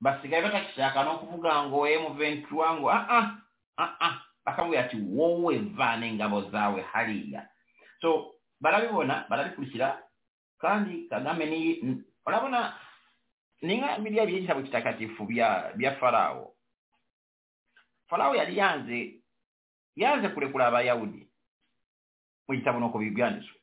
Basigaye 0.00 0.42
batakishaka 0.42 1.04
no 1.04 1.18
kuvuga 1.18 1.64
ngo 1.66 1.88
emuventura 1.88 2.74
ngo 2.76 2.90
aa 2.92 3.36
aa 3.78 4.14
bakamubwira 4.44 4.84
ati 4.84 4.96
wowe 4.96 5.58
vana 5.58 6.06
ingabo 6.06 6.42
zawe 6.50 6.82
hariya. 6.92 7.48
So 8.00 8.34
barabibona 8.60 9.24
barabikurikira 9.28 9.98
kandi 10.60 11.08
kagame 11.10 11.46
ni 11.46 11.58
urabona 12.26 12.72
ninga 13.62 13.98
biriya 13.98 14.26
byekitabo 14.26 14.62
kitakatifu 14.62 15.24
bya 15.26 15.72
bya 15.76 15.96
falawo 15.96 16.54
falawo 18.08 18.34
yali 18.34 18.56
yanze 18.58 19.14
yanze 19.96 20.28
kulekula 20.28 20.66
abayahudi. 20.66 21.28
Mu 22.48 22.54
kitabo 22.56 22.80
nokwo 22.80 23.00
bigwandiso. 23.00 23.54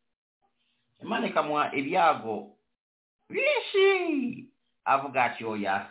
Emanekamwa 1.01 1.75
ebyago 1.75 2.57
bingi 3.29 4.49
avuga 4.85 5.23
ati 5.23 5.45
oyo 5.45 5.81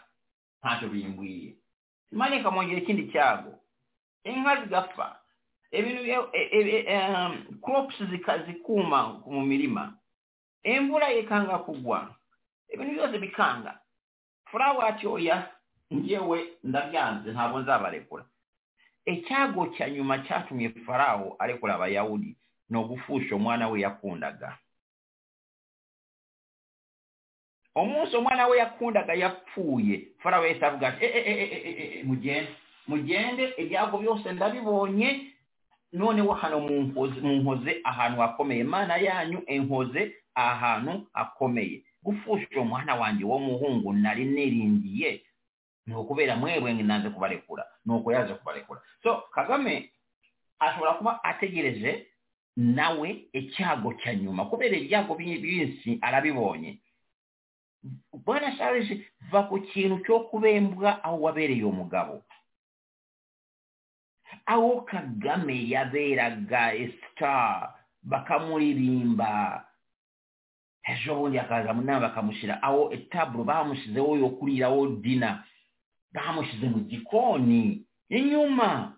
mpatuluyimbwiye 0.61 1.55
manekamwongera 2.13 2.81
ekindi 2.81 3.11
kyago. 3.11 3.59
Enka 4.25 4.63
zigafa. 4.63 5.21
Ebintu 5.71 6.03
e, 6.33 6.41
e, 6.53 6.87
e, 6.87 6.99
um, 7.11 7.59
crops 7.61 7.97
zikuuma 8.47 9.21
mu 9.27 9.43
mirima 9.43 9.99
envula 10.63 11.09
yekanga 11.09 11.59
kugwa. 11.59 12.15
Ebintu 12.69 12.93
byose 12.95 13.19
bikanga. 13.19 13.81
Furawo 14.55 14.83
ati 14.83 15.07
oya 15.07 15.51
njyewe 15.91 16.39
ndabyanze 16.65 17.33
ntabwo 17.33 17.59
nzabarekura. 17.61 18.25
Icyago 19.07 19.67
cya 19.67 19.91
nyuma 19.91 20.19
cyatumye 20.19 20.69
farawo 20.87 21.37
arekura 21.39 21.75
abayahudi 21.75 22.37
ni 22.71 22.77
ugufusha 22.79 23.37
umwana 23.37 23.69
we 23.69 23.81
yakundaga. 23.81 24.59
Umunsi 27.75 28.17
umwana 28.17 28.47
we 28.47 28.59
yakundaga 28.59 29.15
yapfuye. 29.15 30.09
Farawo 30.23 30.47
yahise 30.47 30.67
avuga 30.67 30.89
ati 30.89 31.05
"Eh, 31.05 31.17
eh, 31.17 31.53
eh, 31.99 32.05
mugende 32.07 32.49
mugende 32.87 33.55
ibyago 33.59 33.99
byose 33.99 34.33
ndabibonye. 34.33 35.31
Noneho 35.93 36.33
hano 36.33 36.61
munkoze 36.61 37.81
ahantu 37.85 38.21
hakomeye. 38.21 38.61
Imana 38.61 38.97
yanyu 38.97 39.43
enkoze 39.47 40.15
ahantu 40.35 41.07
hakomeye. 41.13 41.83
gufuukira 42.05 42.61
omwana 42.61 42.95
wange 43.01 43.25
w'omuhungu 43.25 43.93
nali 43.93 44.25
neerindiye 44.25 45.11
n'okubeera 45.87 46.37
mweru 46.37 46.67
nanze 46.83 47.09
kubalekula 47.11 47.65
n'okweyaza 47.85 48.33
okubalekula 48.35 48.81
so 49.03 49.11
kagame 49.35 49.91
asobola 50.59 50.93
kuba 50.99 51.25
ategereze 51.25 52.07
nawe 52.57 53.09
ekyago 53.33 53.91
kya 54.01 54.15
nyuma 54.15 54.47
kubeera 54.47 54.77
ebyago 54.77 55.15
binsi 55.19 55.99
alabibonye. 56.01 56.79
Bwana 58.25 58.57
charles 58.57 58.89
va 59.31 59.43
ku 59.49 59.61
kintu 59.61 59.99
ky'okubembwa 60.05 61.05
awo 61.05 61.21
wabeereyo 61.25 61.69
omugabo. 61.69 62.25
Awo 64.47 64.83
kagame 64.89 65.69
yabeeraga 65.69 66.75
estar 66.75 67.75
bakamulirimba 68.03 69.65
ejo 70.85 71.14
bundi 71.16 71.39
akaza 71.39 71.72
mu 71.74 71.82
nama 71.82 72.09
bakamushyira 72.09 72.62
aho 72.62 72.93
etaburo 72.93 73.45
bamushyizeho 73.45 74.16
yo 74.20 74.28
kuriraho 74.37 74.87
dina 75.01 75.45
bamushyize 76.12 76.66
mu 76.68 76.78
gikoni 76.91 77.85
inyuma 78.09 78.93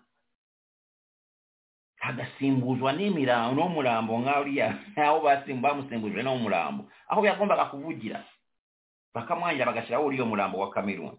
agasimbuzwa 1.99 2.93
n'imirambo 2.93 3.55
n'umurambo 3.57 4.13
nk'uriya 4.21 4.67
aho 5.01 5.17
basimba 5.25 5.69
bamusimbuje 5.73 6.21
n'umurambo 6.23 6.81
aho 7.09 7.19
yagombaga 7.25 7.65
kuvugira 7.71 8.19
bakamwangira 9.15 9.65
bagashyiraho 9.65 10.05
uriya 10.05 10.25
murambo 10.25 10.57
wa 10.61 10.69
kameruni 10.69 11.17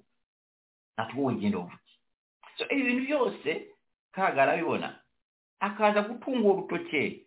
wowe 1.17 1.35
genda 1.35 1.59
uvuge 1.59 1.79
so 2.57 2.65
ibi 2.71 2.83
bintu 2.83 3.03
byose 3.07 3.51
kaga 4.13 4.43
arabibona 4.43 4.89
akaza 5.61 6.03
gutunga 6.03 6.49
urutoke 6.49 7.27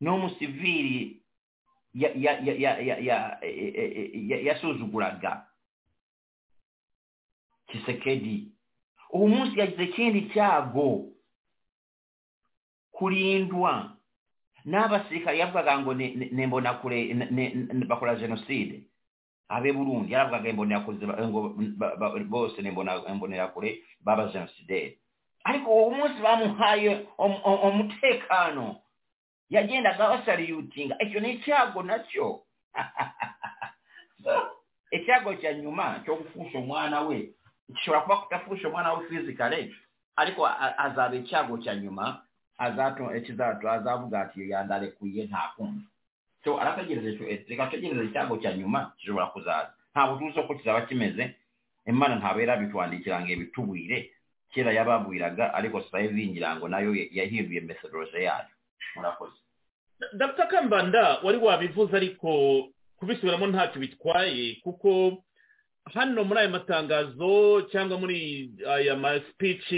n'umusivili 0.00 1.20
yasuuzugulaga 4.44 5.46
kisekedi 7.66 8.48
omunsi 9.12 9.60
yagize 9.60 9.82
ekindi 9.82 10.20
kyago 10.22 11.04
kulindwa 12.92 13.90
n'abasirikale 14.64 15.38
yavugaga 15.38 15.78
ngo 15.78 15.94
nembonakule 15.94 16.98
bakola 17.88 18.16
jenoside 18.16 18.82
ab'e 19.48 19.72
burundi 19.72 20.12
yalavugaga 20.12 20.52
bose 22.28 22.62
nembonerakule 22.62 23.82
baba 24.00 24.28
genocidaire 24.32 24.98
ariko 25.44 25.70
owo 25.70 25.90
munsi 25.90 26.22
bamuhaye 26.22 27.06
omuteekaano 27.18 28.66
om, 28.70 28.76
yagendaga 29.50 30.08
basariyutinga 30.08 30.94
icyo 31.02 31.20
ni 31.20 31.30
icyago 31.38 31.82
na 31.82 31.98
cyo 32.08 32.42
So, 34.24 34.30
icyago 34.90 35.34
cya 35.36 35.52
nyuma 35.54 36.00
cyo 36.04 36.16
gufusha 36.16 36.58
umwana 36.58 37.00
we. 37.00 37.30
Gishobora 37.68 38.00
kuba 38.02 38.16
kudafusha 38.16 38.68
umwana 38.68 38.92
we 38.92 39.08
fizikale 39.08 39.74
ariko 40.16 40.46
a- 40.46 40.78
azaba 40.78 41.16
icyago 41.16 41.58
cya 41.58 41.74
nyuma 41.76 42.22
azato 42.58 43.14
ekizato 43.16 43.66
azavuga 43.70 44.20
ati 44.20 44.50
yandarekuye 44.50 45.24
nta 45.26 45.52
kumva 45.56 45.82
so 46.44 46.60
arategereje 46.60 47.18
cyo 47.18 47.24
reka 47.48 47.66
tegereze 47.66 48.04
icyago 48.04 48.36
cya 48.38 48.52
nyuma 48.56 48.92
gishobora 48.98 49.26
kuzaza 49.26 49.74
ntabwo 49.92 50.16
tuzi 50.18 50.38
uko 50.40 50.54
kizaba 50.54 50.80
kimeze 50.86 51.34
imana 51.86 52.14
ntabwo 52.16 52.40
yarabitwandikira 52.40 53.20
ngo 53.20 53.28
ibitubwire 53.32 54.10
kera 54.54 54.72
yababwiraga 54.72 55.54
ariko 55.54 55.82
sayivi 55.90 56.30
ngira 56.30 56.56
ngo 56.56 56.68
na 56.68 56.78
yo 56.78 56.94
yahinduye 56.94 57.60
methodology 57.60 58.22
yayo 58.24 58.53
murakoze. 58.96 59.36
Dr. 60.12 60.46
Kambanda 60.48 61.18
wari 61.22 61.38
wabivuze 61.38 61.96
ariko 61.96 62.68
kubisubiramo 62.96 63.46
ntacyo 63.46 63.80
bitwaye 63.80 64.54
kuko 64.62 65.22
hano 65.94 66.24
muri 66.24 66.40
aya 66.40 66.48
matangazo 66.48 67.62
cyangwa 67.72 67.98
muri 67.98 68.50
aya 68.68 68.96
ma 68.96 69.20
speech 69.30 69.72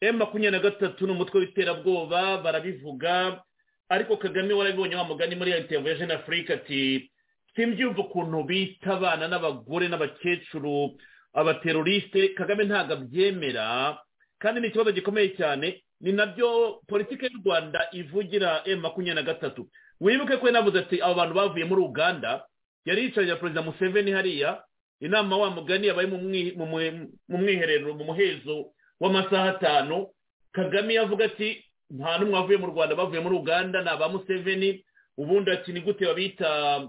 emu 0.00 0.18
makumyabiri 0.18 0.50
na 0.52 0.58
gatatu 0.70 1.06
ni 1.06 1.12
umutwe 1.12 1.40
w'iterabwoba 1.40 2.38
barabivuga 2.38 3.42
ariko 3.88 4.16
kagame 4.16 4.54
warabibonye 4.54 4.96
wa 4.96 5.04
mugani 5.04 5.34
muri 5.36 5.50
ya 5.50 5.58
ya 5.58 5.94
jeune 5.94 6.14
afrique 6.14 6.50
ati 6.54 7.10
simbyumva 7.56 8.00
ukuntu 8.02 8.44
bita 8.44 8.94
abana 8.94 9.28
n'abagore 9.28 9.88
n'abakecuru 9.88 10.96
abateroriste. 11.34 12.28
Kagame 12.34 12.64
ntabwo 12.64 12.92
abyemera 12.94 13.98
kandi 14.38 14.60
ni 14.60 14.66
ikibazo 14.68 14.92
gikomeye 14.92 15.28
cyane 15.36 15.82
ni 16.00 16.12
na 16.12 16.26
byo 16.26 16.80
politiki 16.86 17.24
y'u 17.26 17.40
rwanda 17.44 17.88
ivugira 17.92 18.62
emu 18.64 18.82
makumyabiri 18.82 19.14
na 19.14 19.22
gatatu. 19.22 19.68
Wibuke 20.00 20.36
ko 20.36 20.46
yanavuze 20.46 20.78
ati 20.78 21.02
abo 21.02 21.14
bantu 21.14 21.34
bavuye 21.34 21.64
muri 21.64 21.82
uganda 21.82 22.44
yari 22.84 23.02
yicaranye 23.02 23.32
na 23.32 23.38
perezida 23.38 23.62
museveni 23.62 24.10
hariya 24.12 24.62
inama 25.00 25.36
wa 25.36 25.50
mugani 25.50 25.86
yabaye 25.86 26.06
mu 26.06 27.38
mwiherero 27.38 27.94
mu 27.94 28.04
muhezo 28.04 28.70
w'amasaha 29.00 29.48
atanu. 29.58 30.06
Kagame 30.52 30.94
yavuga 30.94 31.24
ati 31.24 31.64
nta 31.90 32.18
n'umwe 32.18 32.34
wavuye 32.34 32.58
mu 32.58 32.66
rwanda 32.66 32.94
bavuye 32.94 33.20
muri 33.20 33.34
uganda 33.36 33.82
ni 33.82 33.88
aba 33.90 34.08
museveni. 34.08 34.84
Ubundi 35.18 35.50
ati 35.50 35.72
ni 35.72 35.80
gute 35.80 36.06
babita 36.06 36.86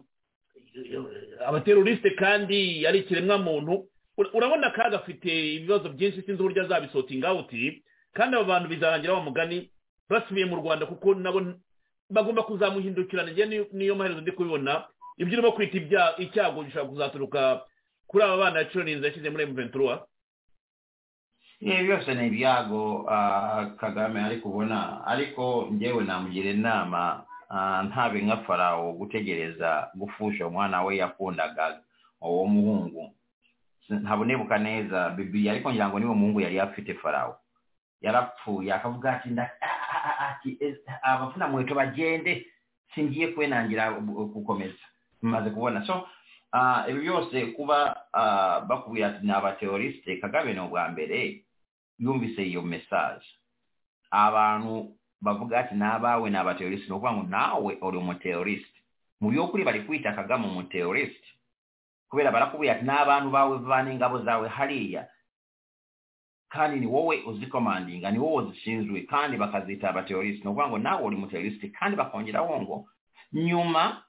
abateroriste 1.46 2.10
kandi 2.16 2.86
ari 2.88 3.00
ikiremwamuntu? 3.00 3.86
Ura- 4.18 4.30
urabona 4.34 4.68
akaga 4.68 4.98
afite 5.02 5.56
ibibazo 5.56 5.90
byinshi 5.90 6.22
sinzi 6.22 6.42
uburyo 6.42 6.64
azabisotinga 6.64 7.28
awuti 7.28 7.84
kandi 8.14 8.36
abo 8.38 8.46
bantu 8.46 8.70
bizarangira 8.70 9.14
wa 9.14 9.22
mugani 9.24 9.70
basubiye 10.10 10.46
mu 10.46 10.56
rwanda 10.62 10.86
kuko 10.86 11.14
nabo 11.16 11.42
bagomba 12.10 12.44
kuzamuhindukirana. 12.44 13.32
Niyo- 13.32 13.96
maherezo 13.96 14.22
ndi 14.22 14.32
kubibona 14.32 14.86
ibyo 15.18 15.38
urimo 15.40 15.52
kwita 15.52 16.16
icyago 16.18 16.64
gishobora 16.64 16.90
kuzaturuka 16.90 17.42
kuri 18.08 18.24
aba 18.24 18.38
bana 18.38 18.60
yacururinze 18.66 19.06
yashyize 19.08 19.30
muri 19.30 19.44
emuventura 19.44 20.06
ibi 21.62 21.84
byose 21.86 22.16
ni 22.16 22.28
ibyago 22.28 23.06
ah, 23.10 23.66
kagame 23.78 24.22
ari 24.24 24.38
kubona 24.42 25.06
ariko 25.06 25.68
njyewe 25.72 26.04
namugira 26.04 26.50
inama 26.52 27.24
ah, 27.50 27.84
ntabe 27.84 28.22
nka 28.22 28.38
farawo 28.48 28.94
gutegereza 28.94 29.92
gufusha 29.96 30.48
umwana 30.48 30.84
we 30.84 30.98
yakundaga 30.98 31.82
uwo 32.22 32.46
muhungu. 32.46 33.14
Ntabwo 33.90 34.26
nibuka 34.26 34.58
neza 34.58 35.10
bibiliya 35.10 35.52
ariko 35.54 35.70
ngira 35.72 35.90
ngo 35.90 36.00
niwo 36.00 36.16
muhungu 36.16 36.42
yari 36.42 36.60
afite 36.60 36.94
farawo 36.94 37.36
yabapfuuya 38.02 38.76
akavuga 38.76 39.14
ati 39.14 39.30
eh, 40.60 40.76
abafuna 41.02 41.48
mweto 41.48 41.76
bagende 41.76 42.46
singiye 42.96 43.28
kwenangira 43.28 43.90
okukomeza 43.92 44.86
mmaze 45.22 45.50
kubona. 45.50 45.86
So 45.86 46.08
ah, 46.52 46.86
ebyo 46.88 47.02
byose 47.02 47.46
kuba 47.46 47.96
ah, 48.14 48.60
bakubwira 48.62 49.08
ati 49.08 49.26
n'abateorisite 49.26 50.18
kagabe 50.22 50.54
n'obwambere 50.54 51.44
yumvise 52.00 52.44
iyo 52.44 52.62
message. 52.62 53.26
Abantu 54.12 54.96
bavuga 55.22 55.60
ati 55.60 55.76
n'abaawe 55.76 56.30
n'abateorisite 56.30 56.90
n'okuba 56.90 57.14
ngu 57.14 57.24
naawe 57.28 57.78
oli 57.82 57.98
omuteorisite 57.98 58.80
mu 59.22 59.30
byokuli 59.30 59.64
bali 59.64 59.84
kuyita 59.84 60.16
kagame 60.16 60.48
omuteorisite 60.48 61.30
kubeera 62.10 62.32
balakubwira 62.32 62.74
ati 62.74 62.86
n'abantu 62.86 63.30
baawe 63.30 63.58
baana 63.58 63.92
engabo 63.92 64.24
zaabwe 64.24 64.50
haliya 64.50 65.08
kandi 66.50 66.80
ni 66.80 66.88
wowe 66.88 67.24
uzikomandinga 67.26 68.12
ni 68.12 68.20
wowe 68.20 68.44
uzishinzwe 68.44 69.02
kandi 69.02 69.38
bakazita 69.38 69.90
abateorisite 69.90 70.44
ni 70.44 70.50
ukuvuga 70.50 70.68
ngo 70.68 70.78
nawe 70.78 71.04
uri 71.04 71.16
umuteorisite 71.16 71.68
kandi 71.80 71.98
bakongeraho 71.98 72.62
ngo 72.62 72.86
nyuma 73.34 74.02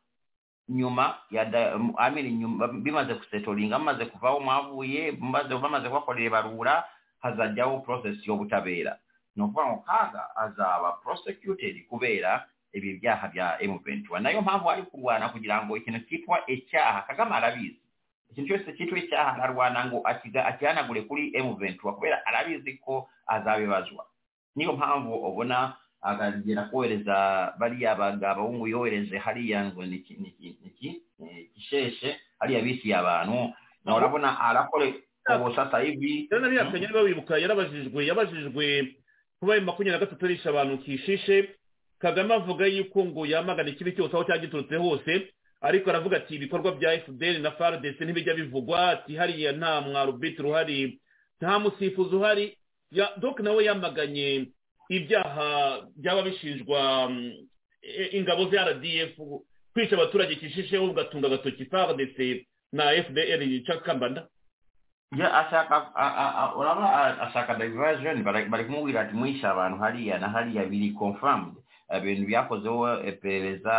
nyuma 0.68 1.18
ya 1.30 1.45
da, 1.45 1.74
m- 1.74 1.95
I 1.99 2.11
mean, 2.11 2.38
nyuma 2.38 2.68
bimaze 2.68 3.14
kusetoringa 3.14 3.78
bamaze 3.78 4.05
kuvaho 4.07 4.41
mwavuye 4.41 5.12
bamaze 5.12 5.55
bamaze 5.59 5.88
kubakorera 5.88 6.26
ibarura 6.26 6.84
hazajyaho 7.20 7.80
process 7.80 8.26
y'ubutabera. 8.26 8.99
Ni 9.36 9.43
ukuvuga 9.43 9.66
ngo 9.66 9.76
kaga 9.86 10.36
azaba 10.36 10.93
prosecuted 10.93 11.86
kubera 11.88 12.47
ibi 12.72 12.99
byaha 12.99 13.28
bya 13.28 13.59
M21 13.62 14.20
nayo 14.20 14.43
mpamvu 14.43 14.70
ari 14.70 14.82
kurwana 14.82 15.28
kugira 15.28 15.64
ngo 15.66 15.76
ikintu 15.76 16.01
cyitwa 16.01 16.38
icyaha 16.51 17.03
kagame 17.03 17.34
arabizi 17.34 17.80
ikintu 18.31 18.49
cyose 18.49 18.72
cyitwa 18.76 18.99
icyaha 18.99 19.31
ararwana 19.37 19.87
ngo 19.87 20.03
akihanagure 20.45 21.03
kuri 21.03 21.31
M21 21.35 21.76
kubera 21.95 22.26
arabizi 22.26 22.72
ko 22.78 23.09
azabibazwa 23.26 24.07
niyo 24.57 24.72
mpamvu 24.72 25.14
ubona 25.14 25.76
akagera 26.03 26.62
kohereza 26.72 27.16
bariya 27.59 27.95
bagabo 27.95 28.66
yohereje 28.68 29.18
hariya 29.18 29.64
ngo 29.64 29.85
ni 29.87 29.97
iki 29.97 30.14
ni 30.14 30.28
iki 30.28 30.49
ni 30.62 30.68
iki 30.68 30.89
ni 31.18 31.51
gisheshe 31.55 32.16
hariya 32.39 32.61
bisiye 32.62 32.97
abantu. 32.97 33.53
Na 33.85 33.97
urabona 33.97 34.41
arakore 34.41 34.95
ubu 35.37 35.55
sasa 35.55 35.78
hivi. 35.78 36.28
Yaranabihakanye 36.31 36.87
niba 36.87 37.01
wibuka 37.01 37.39
yarabajijwe 37.39 38.07
yabajijwe 38.07 38.95
kuba 39.41 39.53
ayo 39.55 39.62
makumyabiri 39.62 39.93
na 39.93 39.99
gatatu 40.07 40.24
arisha 40.24 40.49
abantu 40.51 40.78
kishishe 40.78 41.49
kagame 41.99 42.35
avuga 42.35 42.66
yuko 42.66 43.05
ngo 43.05 43.26
yamagana 43.26 43.68
ikibi 43.70 43.93
cyose 43.93 44.16
aho 44.16 44.24
cyaba 44.24 44.39
giturutse 44.41 44.76
hose. 44.76 45.33
Ariko 45.61 45.91
aravuga 45.91 46.17
ati 46.17 46.35
ibikorwa 46.35 46.73
bya 46.73 47.01
fdr 47.01 47.39
na 47.39 47.51
fardc 47.51 48.01
ntibijya 48.01 48.35
bivugwa 48.35 48.91
ati 48.91 49.17
hariya 49.17 49.53
nta 49.53 49.81
mwarubitiro 49.81 50.49
uhari 50.51 51.01
nta 51.41 51.59
musifuzi 51.59 52.15
uhari. 52.17 52.57
Dok 53.17 53.41
nawe 53.41 53.65
yamaganye 53.65 54.47
ibyaha 54.89 55.81
byaba 55.97 56.23
bishinjwa 56.23 57.11
ingabo 58.13 58.51
za 58.51 58.65
rdf 58.65 59.15
kwica 59.73 59.93
abaturage 59.97 60.35
kishisheho 60.37 60.85
ugatunga 60.91 61.27
agatoki 61.27 61.65
fardc 61.65 62.19
na 62.73 62.85
fdr 63.05 63.63
cakambanda 63.67 64.27
ashaka 65.13 65.77
uraba 66.57 67.21
ashaka 67.21 67.55
diversion 67.55 68.23
bari 68.25 68.65
kumubwira 68.65 69.01
ati 69.01 69.15
mwishe 69.15 69.47
abantu 69.47 69.79
hariya 69.79 70.19
na 70.19 70.29
hariya 70.29 70.65
biri 70.65 70.91
confirmed. 70.91 71.55
Ibintu 71.99 72.26
byakozeho 72.26 73.03
iperereza 73.09 73.74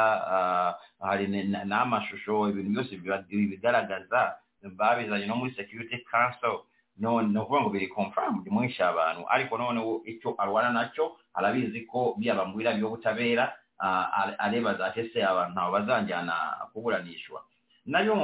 hari 1.00 1.28
n'amashusho 1.72 2.50
ibintu 2.50 2.70
byose 2.72 2.92
bigaragaza 3.52 4.36
babizanye 4.64 5.26
no 5.26 5.36
muri 5.36 5.54
security 5.56 5.98
council. 6.12 6.64
Ni 6.98 7.08
ukuvuga 7.08 7.62
ngo 7.62 7.70
biri 7.70 7.88
confirmed 7.88 8.46
mwishe 8.52 8.84
abantu. 8.84 9.26
Ariko 9.30 9.58
noneho 9.58 10.02
icyo 10.06 10.36
arwana 10.38 10.70
nacyo 10.70 11.18
arabizi 11.34 11.82
ko 11.88 12.14
byabambwira 12.20 12.74
by'ubutabera 12.78 13.54
areba 14.38 14.74
za 14.78 14.90
tese 14.94 15.24
abantu 15.24 15.54
ntabwo 15.56 15.72
bazanjyana 15.72 16.36
kuburanishwa. 16.74 17.42
Nabyo 17.86 18.16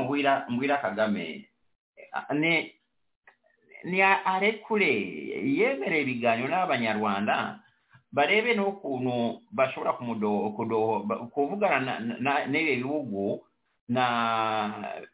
mbwira 0.49 0.77
kagame 0.77 1.49
ni 2.33 2.71
ni 3.83 4.01
arekure 4.01 4.91
yemereye 5.57 6.01
ibiganiro 6.01 6.47
n'abanyarwanda 6.49 7.59
baleebe 8.12 8.55
n'okuno 8.55 9.41
basobola 9.51 9.91
okuvugana 11.26 11.91
n'ebyo 12.49 12.74
ebiwugu 12.76 13.43
na 13.89 14.05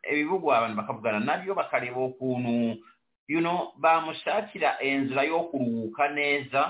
ebibugu 0.04 0.48
abantu 0.54 0.76
bakavugana 0.78 1.20
nabyo 1.20 1.52
bakaleba 1.56 2.00
okuno. 2.10 2.78
Yuno 3.28 3.72
bamusaakira 3.80 4.82
enzira 4.84 5.24
y'okuluwuka 5.24 6.10
neeza 6.16 6.62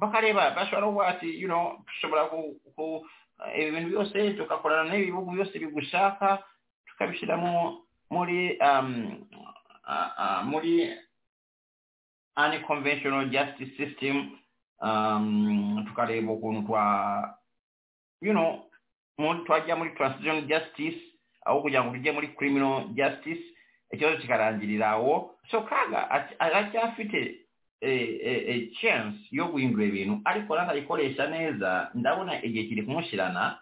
bakaleba 0.00 0.50
basobola 0.56 0.86
obwati 0.86 1.28
yuno 1.42 1.84
tusobola 1.86 2.28
ebintu 3.54 3.88
byose 3.88 4.34
tukakolana 4.36 4.90
n'ebibugu 4.90 5.30
byose 5.32 5.54
bigusaaka 5.58 6.42
tukabisira 6.86 7.36
muri 8.10 8.58
um, 8.60 8.90
muri 10.50 10.72
unconventional 12.46 13.28
justice 13.30 13.72
system 13.76 14.36
um, 14.82 15.84
tukareba 15.88 16.32
ukuntu 16.32 16.62
twa 16.66 17.34
you 18.20 18.32
know 18.32 18.66
twajya 19.46 19.76
muri 19.76 19.90
transitional 19.90 20.42
justice 20.46 21.00
aho 21.46 21.60
kugira 21.62 21.84
ngo 21.84 21.92
tujye 21.94 22.12
muri 22.12 22.28
criminal 22.28 22.84
justice 22.94 23.42
ikibazo 23.92 24.16
kikarangirira 24.18 24.90
aho 24.90 25.34
so 25.50 25.60
kaga 25.62 26.10
aracyafite 26.38 27.36
a 27.82 28.70
chance 28.80 29.18
yo 29.30 29.46
guhindura 29.48 29.84
ibintu 29.84 30.20
ariko 30.24 30.56
natayikoresha 30.56 31.26
neza 31.26 31.90
ndabona 31.94 32.42
igihe 32.44 32.64
kiri 32.68 32.82
kumushyirana 32.82 33.58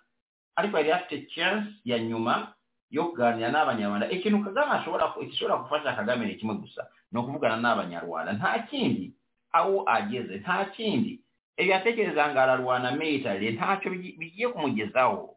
ariko 0.57 0.77
yari 0.77 0.91
afite 0.93 1.27
chance 1.35 1.69
ya 1.85 1.99
nyuma 1.99 2.55
yo 2.91 3.05
kuganira 3.13 3.51
n'abanyarwanda. 3.53 4.11
Ikintu 4.11 4.45
kagame 4.45 4.73
ashobora 4.81 5.13
gishobora 5.21 5.57
gufasha 5.63 5.93
kagame 5.97 6.27
ni 6.27 6.35
kimwe 6.41 6.55
gusa 6.57 6.89
ni 7.13 7.19
ukuvugana 7.21 7.57
n'abanyarwanda. 7.61 8.33
Nta 8.33 8.59
kindi 8.71 9.13
aho 9.53 9.83
ageze 9.87 10.37
nta 10.41 10.65
kindi. 10.73 11.21
Ibyo 11.59 11.73
yatekereza 11.73 12.29
ngo 12.31 12.39
ararwana 12.41 12.93
military 12.93 13.53
ntacyo 13.53 13.91
bigiye 13.91 14.49
kumugezaho 14.49 15.37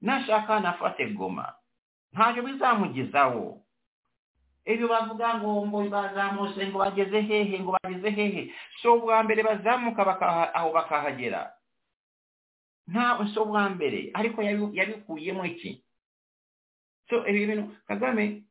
nashaka 0.00 0.60
nafate 0.60 1.06
goma. 1.06 1.54
Ntacyo 2.12 2.42
bizamugezaho 2.42 3.60
ibyo 4.64 4.86
bavuga 4.88 5.34
ngo 5.40 5.66
ngo 5.66 5.78
bazamutse 5.88 6.62
ngo 6.68 6.78
bageze 6.78 7.20
hehe 7.20 7.58
ngo 7.60 7.74
bageze 7.82 8.10
hehe. 8.10 8.42
So 8.82 8.98
bwa 9.00 9.22
mbere 9.24 9.42
bazamuka 9.42 10.02
aho 10.54 10.68
bakahagera. 10.72 11.52
Nta 12.88 13.18
so 13.34 13.44
bwa 13.44 13.68
mbere. 13.70 14.10
Ariko 14.14 14.42
yabikuyemo 14.42 15.44
iki? 15.44 15.82
So 17.10 17.26
ibi 17.26 17.46
bintu 17.46 17.64
kagame 17.86 18.42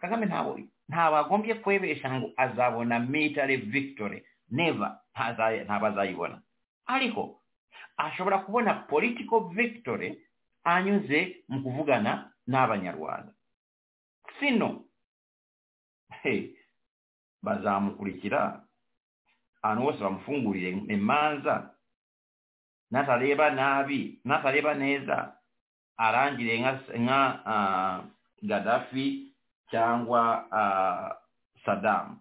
kagame 0.00 0.26
ntabwo 0.26 0.58
ntabwo 0.88 1.16
agombye 1.18 1.54
kwebesha 1.54 2.08
ngo 2.12 2.32
azabona 2.36 2.98
military 2.98 3.56
victory. 3.56 4.24
Never 4.50 4.98
ntabwo 5.64 5.86
azayibona 5.86 6.40
ariko 6.86 7.40
ashobora 7.96 8.38
kubona 8.38 8.74
political 8.74 9.40
victory 9.52 10.18
anyuze 10.64 11.44
mu 11.48 11.62
kuvugana 11.62 12.32
n'abanyarwanda. 12.46 13.32
Sino 14.40 14.84
bazamukurikira 17.42 18.62
ahantu 19.62 19.82
bose 19.82 20.00
bamufungurire 20.02 20.70
imanza 20.70 21.70
natareba 22.90 23.50
nabi 23.50 24.20
natareba 24.24 24.74
neza 24.74 25.37
arangire 25.98 26.58
nka 26.98 27.20
uh, 27.46 28.04
Gaddafi 28.48 29.32
cyangwa 29.70 30.44
uh, 30.52 31.08
Saddam. 31.64 32.16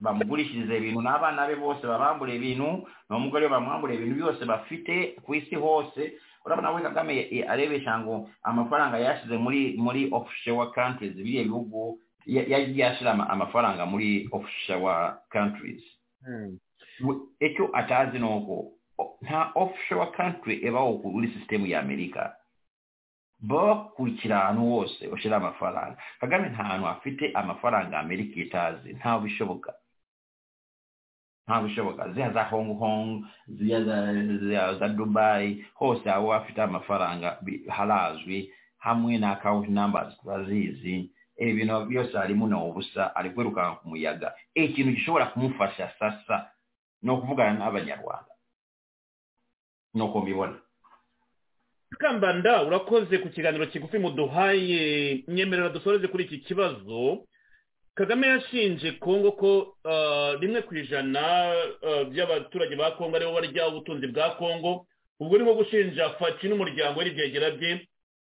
Bamugurishirize 0.00 0.76
ibintu 0.76 1.00
n'abana 1.02 1.46
be 1.46 1.54
bose 1.56 1.86
babambure 1.86 2.34
ibintu 2.36 2.86
n'umugore 3.10 3.48
bamwambure 3.48 3.94
ibintu 3.94 4.14
byose 4.14 4.44
bafite 4.44 5.16
ku 5.24 5.34
isi 5.34 5.54
hose. 5.56 6.12
Urabona 6.46 6.70
we 6.70 6.82
Kagame 6.82 7.44
arebesha 7.48 7.98
ngo 7.98 8.28
amafaranga 8.42 8.98
yashize 8.98 9.36
muri 9.38 9.74
muri 9.78 10.08
offshore 10.12 10.70
countries 10.74 11.14
biriya 11.14 11.44
bihugu 11.46 11.98
yagiye 12.26 12.86
ashyira 12.86 13.12
amafaranga 13.30 13.86
muri 13.86 14.28
offshore 14.32 15.14
countries. 15.32 15.82
Icyo 17.40 17.70
atazi 17.72 18.18
ni 18.18 18.24
uko 18.26 18.72
nta 19.22 19.50
offshore 19.54 20.10
country 20.16 20.54
ibaho 20.66 20.98
kuri 20.98 21.28
sisitemu 21.28 21.66
ya 21.66 21.82
amerika 23.42 23.74
bakurikira 23.74 24.42
ahantu 24.42 24.70
hose 24.70 25.06
ushyira 25.08 25.36
amafaranga. 25.36 25.96
Kagame 26.20 26.48
nta 26.48 26.64
hantu 26.64 26.86
afite 26.88 27.32
amafaranga 27.34 27.98
amerika 27.98 28.40
itazi. 28.40 28.92
Ntawe 28.92 29.22
bishoboka 29.22 29.74
ntawe 31.46 31.68
bishoboka 31.68 32.08
ziriya 32.08 32.30
za 32.32 32.44
hong 32.44 32.78
kong 32.78 33.24
ziriya 33.48 34.74
za 34.78 34.88
dubai 34.88 35.64
hose 35.74 36.10
aho 36.10 36.32
afite 36.34 36.62
amafaranga 36.62 37.38
harazwi 37.68 38.52
hamwe 38.78 39.18
na 39.18 39.32
account 39.32 39.68
numbers 39.68 40.18
turazizi 40.20 41.10
ibi 41.36 41.52
bintu 41.52 41.86
byose 41.86 42.16
harimo 42.18 42.46
na 42.46 42.58
ubusa 42.64 43.16
ari 43.16 43.30
kwirukanka 43.30 43.80
ku 43.82 43.88
muyaga. 43.88 44.34
Ikintu 44.54 44.92
gishobora 44.92 45.26
kumufasha 45.26 45.90
sasa 45.98 46.50
ni 47.02 47.10
ukuvugana 47.10 47.58
n'abanyarwanda. 47.58 48.32
Ni 49.94 50.02
uko 50.02 50.20
mbibona 50.20 50.58
kambanda 51.98 52.62
urakoze 52.62 53.18
ku 53.18 53.28
kiganiro 53.28 53.66
kigufi 53.66 53.98
muduhaye 53.98 55.24
nyemerera 55.28 55.68
dusoreze 55.68 56.08
kuri 56.08 56.24
iki 56.24 56.38
kibazo. 56.38 57.24
Kagame 57.94 58.26
yashinje 58.26 58.92
kongo 58.92 59.32
ko 59.32 59.76
rimwe 60.40 60.62
ku 60.62 60.74
ijana 60.76 61.52
by'abaturage 62.10 62.76
ba 62.76 62.90
kongo 62.96 63.16
ari 63.16 63.26
bo 63.26 63.32
barya 63.32 63.68
ubutunzi 63.68 64.06
bwa 64.06 64.30
kongo. 64.40 64.86
Ubwo 65.20 65.38
ni 65.38 65.44
nko 65.44 65.54
gushinja 65.54 66.10
faci 66.18 66.48
n'umuryango 66.48 66.98
we 66.98 67.04
n'ibyegera 67.04 67.50
bye 67.50 67.86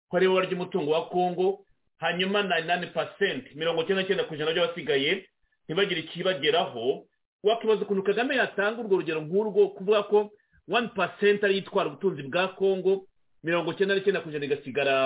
ko 0.08 0.16
ari 0.16 0.28
bo 0.28 0.34
barya 0.34 0.52
umutungo 0.52 0.90
wa 0.90 1.08
kongo. 1.08 1.64
Hanyuma 1.98 2.42
nayini 2.42 2.68
nani 2.68 2.86
pasenti 2.92 3.54
mirongo 3.56 3.82
icyenda 3.82 4.02
n'icyenda 4.02 4.24
ku 4.28 4.34
ijana 4.34 4.52
by'abasigaye 4.52 5.24
ntibagire 5.64 6.00
ikibageraho. 6.00 7.06
Wakibaza 7.42 7.82
ukuntu 7.82 8.02
kagame 8.02 8.36
yatanga 8.36 8.80
urwo 8.80 8.96
rugero 9.00 9.20
nk'urwo 9.20 9.68
kuvuga 9.76 10.02
ko 10.08 10.30
wani 10.68 10.88
pasenti 10.96 11.44
ariyo 11.44 11.60
itwara 11.64 11.88
ubutunzi 11.88 12.22
bwa 12.28 12.48
kongo 12.56 13.06
mirongo 13.44 13.72
icyenda 13.72 13.94
n'icyenda 13.94 14.20
ku 14.24 14.28
ijana 14.32 14.44
igasigara 14.48 14.96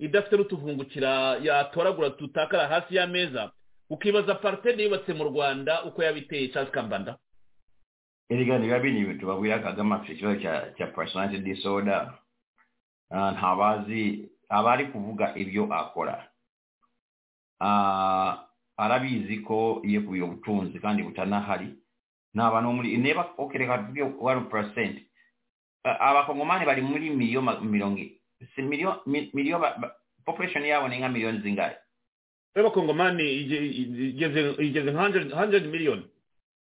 idafite 0.00 0.34
n'utuvungukira 0.36 1.36
yatoragura 1.46 2.10
tutakara 2.16 2.68
hasi 2.68 2.96
y'ameza. 2.96 3.52
Ukibaza 3.90 4.34
pariteri 4.40 4.84
yubatse 4.88 5.12
mu 5.12 5.24
rwanda 5.28 5.84
uko 5.84 6.02
yabiteye 6.02 6.48
cyangwa 6.48 6.70
ikambanda 6.72 7.12
erega 8.32 8.58
niba 8.58 8.78
bini 8.80 9.14
tubabwira 9.20 9.58
kagame 9.60 9.94
afite 9.94 10.12
ikibazo 10.16 10.40
cya 10.76 10.86
personality 10.96 11.38
disorder. 11.44 12.12
Ntabazi 13.10 14.28
abari 14.48 14.86
kuvuga 14.88 15.36
ibyo 15.36 15.68
akora. 15.74 16.24
Arabizi 18.76 19.38
ko 19.46 19.82
iyo 19.84 20.00
ubutunzi 20.24 20.80
kandi 20.80 21.02
butanahari. 21.02 21.76
Abantu 22.34 22.72
muri 22.72 22.96
niba 22.98 23.30
okereka 23.38 23.78
tuvuge 23.78 24.02
wani 24.18 24.40
purasenti 24.50 25.06
abakongomani 25.84 26.66
bari 26.66 26.82
muri 26.82 27.10
miliyo 27.10 27.42
mirongo 27.42 28.00
miliyo 28.56 29.02
miliyo 29.06 29.60
population 30.24 30.64
yabo 30.64 30.88
ni 30.88 30.98
nka 30.98 31.08
miliyoni 31.08 31.38
zingahe? 31.38 31.76
Abakongomani 32.56 33.24
igeze 33.32 34.90
nka 34.92 35.36
hundred 35.36 35.66
million. 35.66 36.04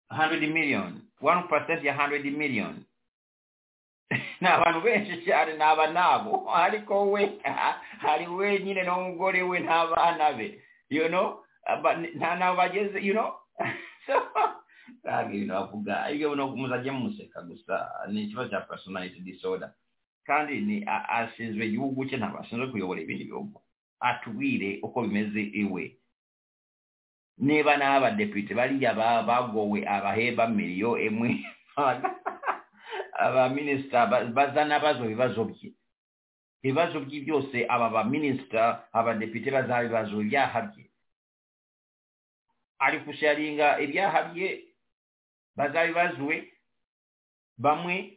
Hundred 0.09 0.41
million. 0.53 1.01
One 1.21 1.43
percent 1.49 1.83
ya 1.83 1.93
hundred 1.93 2.25
million. 2.25 2.85
Ni 4.41 4.47
abantu 4.47 4.81
benshi 4.81 5.21
cyane 5.25 5.53
ni 5.53 5.63
aba 5.63 5.87
nabo 5.87 6.49
ariko 6.55 7.11
we 7.11 7.39
hari 7.99 8.27
wenyine 8.27 8.83
n'umugore 8.83 9.41
we 9.43 9.59
n'abana 9.59 10.33
be. 10.37 10.61
You 10.89 11.07
know? 11.09 11.43
Nta 12.15 12.35
nabo 12.35 12.57
bageze 12.57 13.01
you 13.01 13.13
know 13.13 13.33
kagenda 15.03 15.59
akuga 15.59 16.03
ayinga 16.03 16.29
bona 16.29 16.43
omusajja 16.43 16.93
mumuseka 16.93 17.41
gusa 17.41 17.75
nekiba 18.11 18.49
kya 18.49 18.61
personality 18.61 19.19
disorder. 19.19 19.71
Kandi 20.25 20.85
asinzwe 20.87 21.65
egiwugu 21.65 22.05
kye 22.05 22.17
naba 22.17 22.39
asinzwe 22.39 22.67
okuyobola 22.67 23.01
ebintu 23.01 23.25
byogwo 23.25 23.61
atubwire 23.99 24.79
uko 24.83 25.01
bimeze 25.01 25.41
iwe. 25.41 25.97
Niba 27.37 27.77
n'abadepite 27.77 28.53
baliya 28.53 28.93
bagowe 29.27 29.79
abahemba 29.87 30.47
miliyo 30.47 30.97
emwe 30.97 31.29
abaminisita 33.25 34.05
bazana 34.35 34.79
bazo 34.79 35.03
bibazo 35.03 35.43
bye. 35.45 35.73
Ibibazo 36.63 36.99
bye 36.99 37.19
byose 37.25 37.65
aba 37.69 37.89
baminisita 37.89 38.91
abadepite 38.93 39.51
bazaba 39.51 39.83
ibibazo 39.83 40.15
byaha 40.23 40.61
bye. 40.61 40.85
Ari 42.79 42.99
kusharinga 42.99 43.79
ebyaha 43.83 44.23
bye 44.31 44.68
bazabibazwe 45.59 46.47
bamwe 47.59 48.15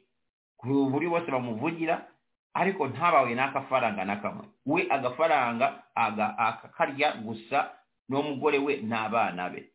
buri 0.62 1.07
bose 1.11 1.26
bamuvugira 1.30 2.07
ariko 2.55 2.86
ntabawe 2.88 3.34
n'akafaranga 3.34 4.05
na 4.05 4.16
kamwe. 4.22 4.47
We 4.66 4.86
agafaranga 4.90 5.82
akakarya 5.95 7.12
gusa 7.26 7.74
n'umugore 8.09 8.59
we 8.59 8.76
n'abana 8.86 9.51
be. 9.51 9.66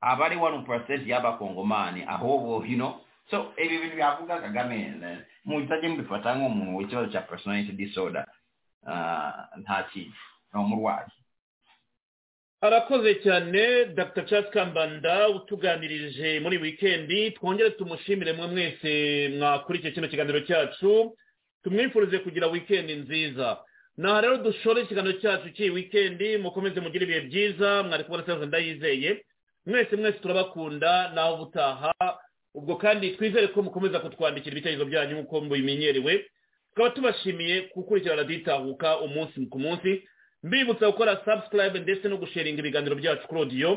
Aba 0.00 0.24
ari 0.26 0.36
wani 0.36 0.64
porosesi 0.64 1.10
y'abakongomani 1.10 2.04
ahubwo 2.08 2.60
hino. 2.64 3.00
So 3.30 3.52
ibi 3.56 3.78
bintu 3.78 3.96
byavuga 3.96 4.40
kagame 4.40 4.76
mutajye 5.44 5.88
mubifata 5.88 6.34
nk'umuntu 6.34 6.76
w'ikibazo 6.76 7.08
cya 7.12 7.20
personality 7.28 7.72
disorder 7.72 8.24
nta 9.60 9.82
kintu 9.92 10.16
ni 10.54 10.60
umurwayi. 10.60 11.12
Arakoze 12.60 13.14
cyane 13.22 13.84
dr. 13.94 14.24
Charles 14.26 14.50
kambanda 14.50 15.28
utuganirije 15.28 16.40
muri 16.40 16.58
wikendi 16.58 17.30
twongere 17.30 17.70
tumushimire 17.70 18.32
mwe 18.32 18.46
mwese 18.46 19.28
mwakurikiye 19.38 19.92
kino 19.92 20.08
kiganiro 20.08 20.40
cyacu. 20.40 21.16
Tumwifurize 21.64 22.18
kugira 22.18 22.46
wikendi 22.46 22.94
nziza. 22.94 23.58
Naha 23.96 24.20
rero 24.20 24.36
dushore 24.36 24.82
ikiganiro 24.82 25.18
cyacu 25.20 25.50
cy'iyi 25.50 25.70
wikendi 25.70 26.38
mukomeze 26.38 26.80
mugire 26.80 27.04
ibihe 27.04 27.20
byiza 27.20 27.82
mwari 27.82 28.04
kubona 28.04 28.24
serivisi 28.24 28.46
ndayizeye. 28.48 29.24
Mwese 29.66 29.96
mwese 29.96 30.18
turabakunda 30.18 31.08
nawe 31.14 31.34
ubutaha. 31.34 31.94
Ubwo 32.54 32.76
kandi 32.76 33.10
twizere 33.10 33.46
ko 33.48 33.62
mukomeza 33.62 34.00
kutwandikira 34.00 34.52
ibitekerezo 34.52 34.84
byanyu 34.84 35.14
nk'uko 35.16 35.40
mubimenyerewe 35.40 36.24
tukaba 36.68 36.90
tubashimiye 36.90 37.70
gukurikira 37.74 38.16
raditahuka 38.16 38.98
umunsi 39.00 39.46
ku 39.46 39.58
munsi. 39.58 40.02
Mbibutsa 40.42 40.86
gukora 40.90 41.20
subscribe 41.24 41.76
ndetse 41.84 42.04
no 42.08 42.16
gusharinga 42.22 42.60
ibiganiro 42.60 42.94
byacu 43.00 43.24
kuri 43.28 43.40
odiyo 43.44 43.70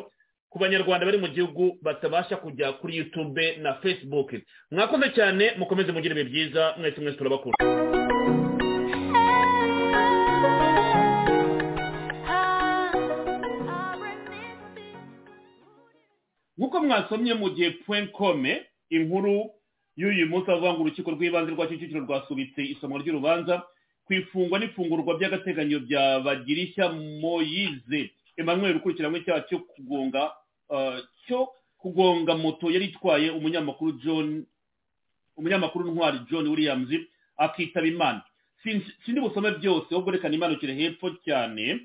ku 0.51 0.55
banyarwanda 0.61 1.05
bari 1.07 1.17
mu 1.23 1.27
gihugu 1.35 1.63
batabasha 1.85 2.35
kujya 2.43 2.67
kuri 2.79 2.97
youtube 2.99 3.45
na 3.63 3.71
facebook. 3.81 4.29
Mwakoze 4.71 5.07
cyane 5.17 5.45
mukomeze 5.59 5.89
mugire 5.91 6.13
ibihe 6.13 6.29
byiza 6.29 6.63
mwese 6.79 6.97
mwese 7.01 7.17
turabakunda. 7.17 7.57
Nk'uko 16.57 16.81
mwasomye 16.81 17.33
mu 17.33 17.49
gihe 17.49 17.71
kome 18.11 18.65
inkuru 18.89 19.49
y'uyu 19.95 20.25
munsi 20.29 20.51
avuga 20.51 20.73
ngo 20.73 20.81
urukiko 20.83 21.11
rw'ibanze 21.11 21.51
rwa 21.51 21.67
kicukiro 21.67 21.99
rwasubitse 22.05 22.61
isomwa 22.73 22.99
ry'urubanza. 23.01 23.63
Ku 24.05 24.13
ifungwa 24.13 24.59
n'ifungurwa 24.59 25.17
by'agateganyo 25.17 25.79
bya 25.87 26.19
bagirishya 26.19 26.89
moyize. 27.21 28.11
Emmanuel 28.37 28.75
ukurikiranywe 28.77 29.19
icyaha 29.19 29.41
cyo 29.47 29.59
kugonga 29.59 30.31
cyo 31.27 31.49
kugonga 31.77 32.35
moto 32.37 32.71
yari 32.71 32.85
itwaye 32.91 33.29
umunyamakuru 33.31 33.91
john 34.03 34.45
umunyamakuru 35.37 35.91
ntwari 35.91 36.19
john 36.31 36.47
williams 36.47 36.89
akitaba 37.37 37.87
imana. 37.87 38.21
Sindi 39.05 39.19
busome 39.21 39.51
byose 39.59 39.87
ahubwo 39.91 40.11
reka 40.11 40.29
nimanukire 40.29 40.73
hepfo 40.73 41.09
cyane. 41.25 41.79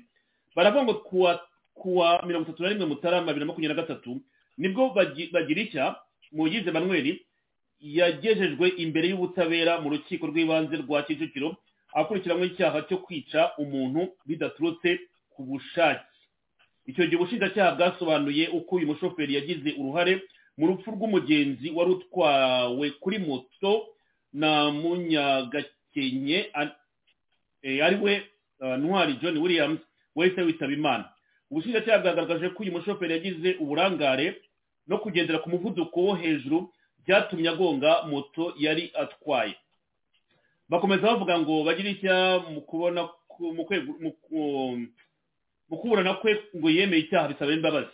Baravuga 0.55 0.83
ngo 0.83 0.93
kuwa 0.93 1.39
kuwa 1.73 2.23
mirongo 2.27 2.49
itatu 2.49 2.63
na 2.63 2.69
rimwe 2.69 2.85
mutarama 2.85 3.27
bibiri 3.31 3.39
na 3.39 3.45
makumyabiri 3.45 3.75
na 3.75 3.81
gatatu 3.87 4.21
ni 4.57 4.67
bwo 4.69 4.89
bagirishya 5.31 5.95
moyize 6.31 6.67
emmanuel 6.69 7.19
yagejejwe 7.81 8.67
imbere 8.83 9.07
y'ubutabera 9.09 9.79
mu 9.81 9.89
rukiko 9.89 10.27
rw'ibanze 10.27 10.75
rwa 10.83 11.03
kicukiro 11.07 11.55
akurikiranywe 11.93 12.45
icyaha 12.47 12.81
cyo 12.87 12.97
kwica 12.97 13.51
umuntu 13.57 14.07
bidaturutse 14.25 14.99
ku 15.33 15.43
bushake. 15.43 16.05
Icyo 16.85 17.05
gihe 17.05 17.15
ubushinjacyaha 17.17 17.71
bwasobanuye 17.75 18.47
uko 18.47 18.75
uyu 18.75 18.87
mushoferi 18.87 19.35
yagize 19.35 19.73
uruhare 19.79 20.21
mu 20.57 20.67
rupfu 20.67 20.91
rw'umugenzi 20.91 21.69
wari 21.71 21.91
utwawe 21.91 22.89
kuri 22.99 23.17
moto 23.19 23.87
na 24.33 24.71
munyagakenke 24.71 26.51
ari 27.83 27.95
we 28.01 28.23
ntwari 28.77 29.13
john 29.21 29.37
williams 29.37 29.79
wahise 30.15 30.41
witaba 30.41 30.73
imana. 30.73 31.09
Ubushinjacyaha 31.51 31.99
bwagaragaje 31.99 32.49
ko 32.49 32.63
uyu 32.63 32.71
mushoferi 32.71 33.13
yagize 33.13 33.55
uburangare 33.59 34.41
no 34.87 34.97
kugendera 34.97 35.39
ku 35.39 35.49
muvuduko 35.49 36.01
wo 36.01 36.13
hejuru 36.15 36.73
byatumye 37.05 37.49
agonga 37.49 38.03
moto 38.09 38.53
yari 38.57 38.91
atwaye. 38.93 39.55
Bakomeza 40.69 41.07
bavuga 41.07 41.39
ngo 41.39 41.63
bagire 41.63 41.91
icya 41.97 42.39
mu 42.53 42.61
kubona 42.61 43.09
mu 45.69 45.77
kuburana 45.77 46.13
kwe 46.13 46.37
ngo 46.55 46.69
yemeye 46.69 47.01
icyaha 47.03 47.27
bisaba 47.27 47.53
imbabazi. 47.53 47.93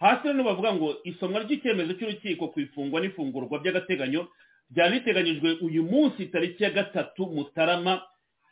Hasi 0.00 0.28
rero 0.28 0.44
bavuga 0.44 0.74
ngo 0.74 0.96
isomwa 1.04 1.40
ry'icyemezo 1.42 1.94
cy'urukiko 1.94 2.48
ku 2.52 2.60
ifungwa 2.60 3.00
n'ifungurwa 3.00 3.58
by'agateganyo 3.62 4.28
byari 4.70 4.98
biteganyijwe 5.00 5.48
uyu 5.62 5.82
munsi 5.82 6.26
tariki 6.26 6.64
ya 6.64 6.70
gatatu 6.70 7.26
mutarama 7.26 8.02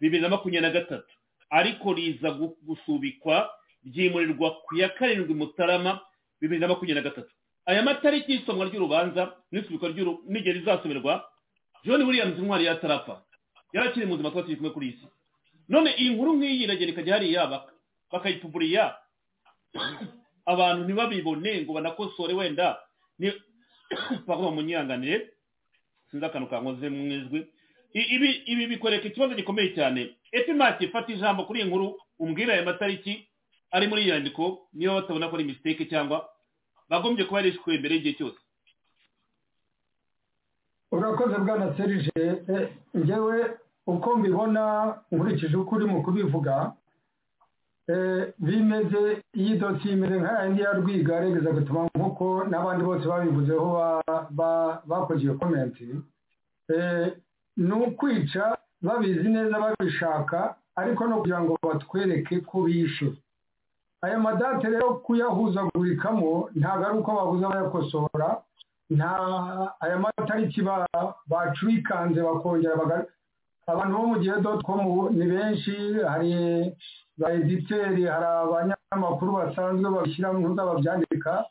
bibiri 0.01 0.23
na 0.23 0.29
makumyabiri 0.29 0.63
na 0.63 0.71
gatatu. 0.81 1.13
Ariko 1.51 1.93
riza 1.93 2.31
gusubikwa 2.67 3.51
ryimurirwa 3.85 4.51
ku 4.65 4.77
ya 4.77 4.89
karindwi 4.89 5.35
mutarama 5.35 6.01
bibiri 6.41 6.61
na 6.61 6.69
makumyabiri 6.69 7.01
na 7.05 7.11
gatatu. 7.11 7.33
Aya 7.67 7.83
matariki 7.83 8.33
y'isomwa 8.33 8.67
ry'urubanza 8.71 9.35
n'isubikwa 9.53 9.89
n'igihe 10.29 10.53
rizasubirwa 10.63 11.25
john 11.85 12.03
williams 12.03 12.39
intwari 12.39 12.65
yatarapfa. 12.65 13.23
Yarakiri 13.73 14.07
muzima 14.07 14.31
tuba 14.31 14.43
turi 14.43 14.57
kumwe 14.57 14.71
kuri 14.73 14.87
iyi 14.87 14.97
si 15.01 15.07
none 15.69 15.91
iyi 15.99 16.11
nkuru 16.15 16.37
nk'iyi 16.37 16.63
iragenda 16.65 16.93
ikajya 16.93 17.15
hariya 17.15 17.43
bakayituburiya 18.13 18.85
abantu 20.47 20.85
ntibabibone 20.85 21.63
ngo 21.63 21.73
banakosore 21.73 22.35
wenda 22.35 22.79
ni 23.19 23.33
pardon 24.27 24.55
munyihanganire. 24.55 25.31
Sinzi 26.11 26.25
akantu 26.27 26.49
kankoze 26.51 26.89
mu 26.89 27.13
ijwi 27.13 27.41
ibi 28.53 28.67
bikoreka 28.67 29.09
ikibazo 29.09 29.35
gikomeye 29.35 29.75
cyane. 29.77 30.17
Epimaki 30.33 30.89
fata 30.89 31.13
ijambo 31.13 31.45
kuri 31.45 31.61
iyi 31.61 31.69
nkuru 31.69 31.97
umbwire 32.19 32.53
aya 32.53 32.65
matariki 32.65 33.29
ari 33.71 33.87
muri 33.89 34.03
iyi 34.03 34.11
nyandiko. 34.13 34.69
Niba 34.73 34.95
batabona 34.95 35.29
ko 35.29 35.37
ari 35.37 35.45
mistake 35.45 35.85
cyangwa 35.89 36.29
bagombye 36.89 37.25
kuba 37.25 37.41
yarishwe 37.41 37.79
mbere 37.79 37.95
y'igihe 37.95 38.15
cyose. 38.19 38.39
Urakoze 41.13 41.37
bwana 41.39 41.75
serije 41.77 42.13
ngewe 42.97 43.51
uko 43.87 44.17
mbibona 44.17 44.95
nkurikije 45.13 45.57
uko 45.57 45.75
urimo 45.77 46.03
kubivuga 46.03 46.73
bimeze 48.39 49.23
iyi 49.35 49.59
dosiye 49.59 49.95
imeze 49.95 50.17
nka 50.21 50.33
yandi 50.43 50.63
ya 50.63 50.73
rwiga 50.73 51.21
regeza 51.21 51.51
gutuma 51.53 51.81
nk'uko 51.97 52.45
n'abandi 52.51 52.83
bose 52.85 53.05
babivuzeho 53.09 53.69
bakoze 54.89 55.23
iyo 55.23 55.35
komenti 55.35 55.89
ni 57.57 57.73
ukwica 57.75 58.57
babizi 58.83 59.29
neza 59.29 59.61
babishaka 59.61 60.55
ariko 60.77 61.05
no 61.07 61.17
kugira 61.21 61.41
ngo 61.45 61.59
batwereke 61.63 62.41
ko 62.41 62.63
bishe. 62.65 63.13
Aya 64.03 64.19
madate 64.19 64.67
rero 64.71 64.95
kuyahuzagurikamo 65.05 66.49
ntabwo 66.57 66.85
ari 66.87 66.99
uko 66.99 67.11
babuze 67.15 67.45
abayakosora 67.47 68.29
nta 68.97 69.13
aya 69.81 69.97
matariki 69.99 70.61
bacurikanze 71.31 72.21
bakongera 72.23 73.07
abantu 73.67 73.95
bo 73.99 74.07
mu 74.11 74.17
gihe 74.23 74.37
doti 74.43 74.65
komu 74.65 75.11
ni 75.11 75.25
benshi 75.33 75.75
hari 76.11 76.33
ba 77.19 77.29
editeri 77.33 78.05
hari 78.13 78.27
abanyamakuru 78.27 79.31
basanzwe 79.39 79.87
babishyira 79.91 80.33
mu 80.33 80.55
babyandika 80.55 81.45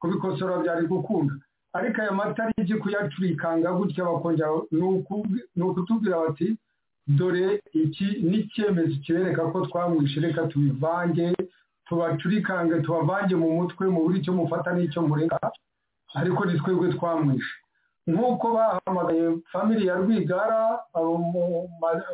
kubikosora 0.00 0.62
byari 0.62 0.86
gukunda. 0.86 1.34
Ariko 1.76 2.00
aya 2.02 2.12
matariki 2.12 2.74
kuyacurikanga 2.82 3.72
gutya 3.78 4.04
bakongera 4.04 4.48
ni 5.56 5.62
ukutubwira 5.64 6.16
bati 6.24 6.56
dore 7.06 7.60
iki 7.72 8.06
n'icyemezo 8.28 8.96
kibereka 9.04 9.42
ko 9.52 9.66
twamwishe 9.66 10.20
reka 10.20 10.46
tubivange 10.48 11.32
tubacurikange 11.88 12.80
tubavange 12.84 13.34
mu 13.36 13.48
mutwe 13.60 13.88
mu 13.88 14.00
buri 14.04 14.18
icyo 14.20 14.32
mufata 14.32 14.72
n'icyo 14.72 15.02
mureka 15.08 15.38
ariko 16.14 16.44
ni 16.44 16.58
twebwe 16.58 16.92
twamwishe. 16.92 17.54
Nk'uko 18.08 18.46
bahamagaye 18.56 19.36
famili 19.52 19.86
ya 19.86 19.94
rwigara 20.00 20.80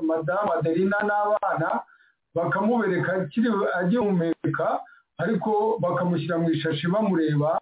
madamu 0.03 0.53
adelina 0.59 0.97
n'abana 1.07 1.80
bakamubereka 2.34 3.26
agihumeka 3.78 4.80
ariko 5.18 5.78
bakamushyira 5.80 6.38
mu 6.38 6.51
ishashi 6.51 6.86
bamureba 6.90 7.61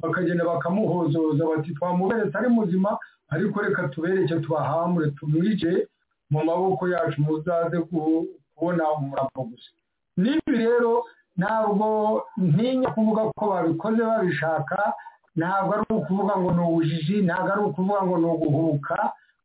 bakagenda 0.00 0.44
bakamuhozoza 0.44 1.44
bati 1.44 1.74
twamuberetse 1.74 2.38
ari 2.38 2.48
muzima 2.48 2.98
ariko 3.30 3.60
reka 3.62 3.88
tubereke 3.88 4.34
tubahamure 4.40 5.10
tumwice 5.10 5.88
mu 6.30 6.44
maboko 6.44 6.88
yacu 6.88 7.20
muzaze 7.22 7.78
kubona 7.80 8.90
umurambo 8.94 9.42
gusa. 9.50 9.70
N'ibi 10.16 10.52
rero 10.58 11.04
ntabwo 11.36 12.22
ntinya 12.36 12.90
kuvuga 12.94 13.22
ko 13.36 13.50
babikoze 13.50 14.02
babishaka 14.04 14.94
ntabwo 15.36 15.70
ari 15.74 15.84
ukuvuga 15.90 16.34
ngo 16.36 16.50
ni 16.52 16.60
ubujiji 16.68 17.16
ntabwo 17.22 17.48
ari 17.52 17.60
ukuvuga 17.62 18.00
ngo 18.06 18.16
ni 18.18 18.26
uguhubuka 18.26 18.96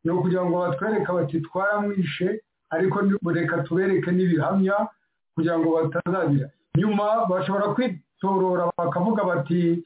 ni 0.04 0.12
ukugira 0.12 0.46
ngo 0.46 0.56
batwereke 0.60 1.12
bati 1.12 1.42
twaramwishe 1.42 2.42
ariko 2.70 2.98
reka 3.34 3.64
tubereke 3.64 4.12
n'ibihamya 4.12 4.76
kugira 5.36 5.60
ngo 5.60 5.68
batazagira. 5.76 6.50
Nyuma 6.78 7.26
bashobora 7.30 7.68
kwitorora 7.74 8.72
bakavuga 8.78 9.24
bati 9.24 9.84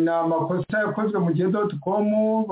ni 0.00 0.08
amakosa 0.10 0.78
yakozwe 0.78 1.18
mu 1.20 1.30
gihe 1.32 1.48
doti 1.52 1.76
komu 1.78 2.46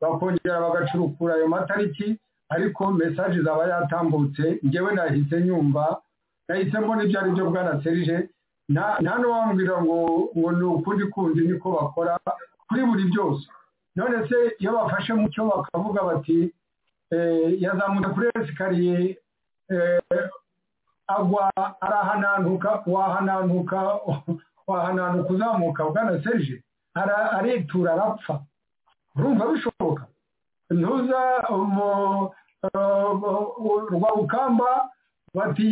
bakongera 0.00 0.60
bagacurukura 0.60 1.34
ayo 1.34 1.48
matariki 1.48 2.16
ariko 2.48 2.90
mesaje 2.92 3.42
zaba 3.42 3.66
yatambutse. 3.68 4.58
Ngewe 4.66 4.94
nahise 4.94 5.40
nyumva 5.40 6.00
nahise 6.48 6.78
mbona 6.78 7.02
ibyo 7.04 7.20
ari 7.20 7.30
byo 7.30 7.50
bwana 7.50 7.82
serije 7.82 8.28
nta 8.68 8.98
n'uwambwira 9.18 9.82
ngo 9.82 10.28
ngo 10.36 10.48
ni 10.52 10.64
ukundi 10.64 11.04
kundi 11.12 11.40
niko 11.48 11.70
bakora 11.72 12.18
kuri 12.68 12.82
buri 12.84 13.04
byose. 13.12 13.46
None 13.96 14.28
se 14.28 14.36
iyo 14.60 14.72
bafashe 14.72 15.12
mu 15.14 15.28
cyo 15.32 15.44
bakavuga 15.48 16.02
bati 16.04 16.52
yazamutse 17.64 18.08
kuri 18.14 18.26
esikariye 18.36 19.16
agwa 21.08 21.48
arahanantuka 21.80 22.82
wahanantuka 22.86 23.78
wahanantuka 24.68 25.30
uzamuka 25.34 25.84
bwana 25.84 26.22
serije 26.22 26.62
aritura 27.38 27.92
arapfa. 27.92 28.40
Urumva 29.16 29.46
bishoboka? 29.48 30.04
Ntuza 30.70 31.20
rwabukamba 33.90 34.90
bati 35.38 35.66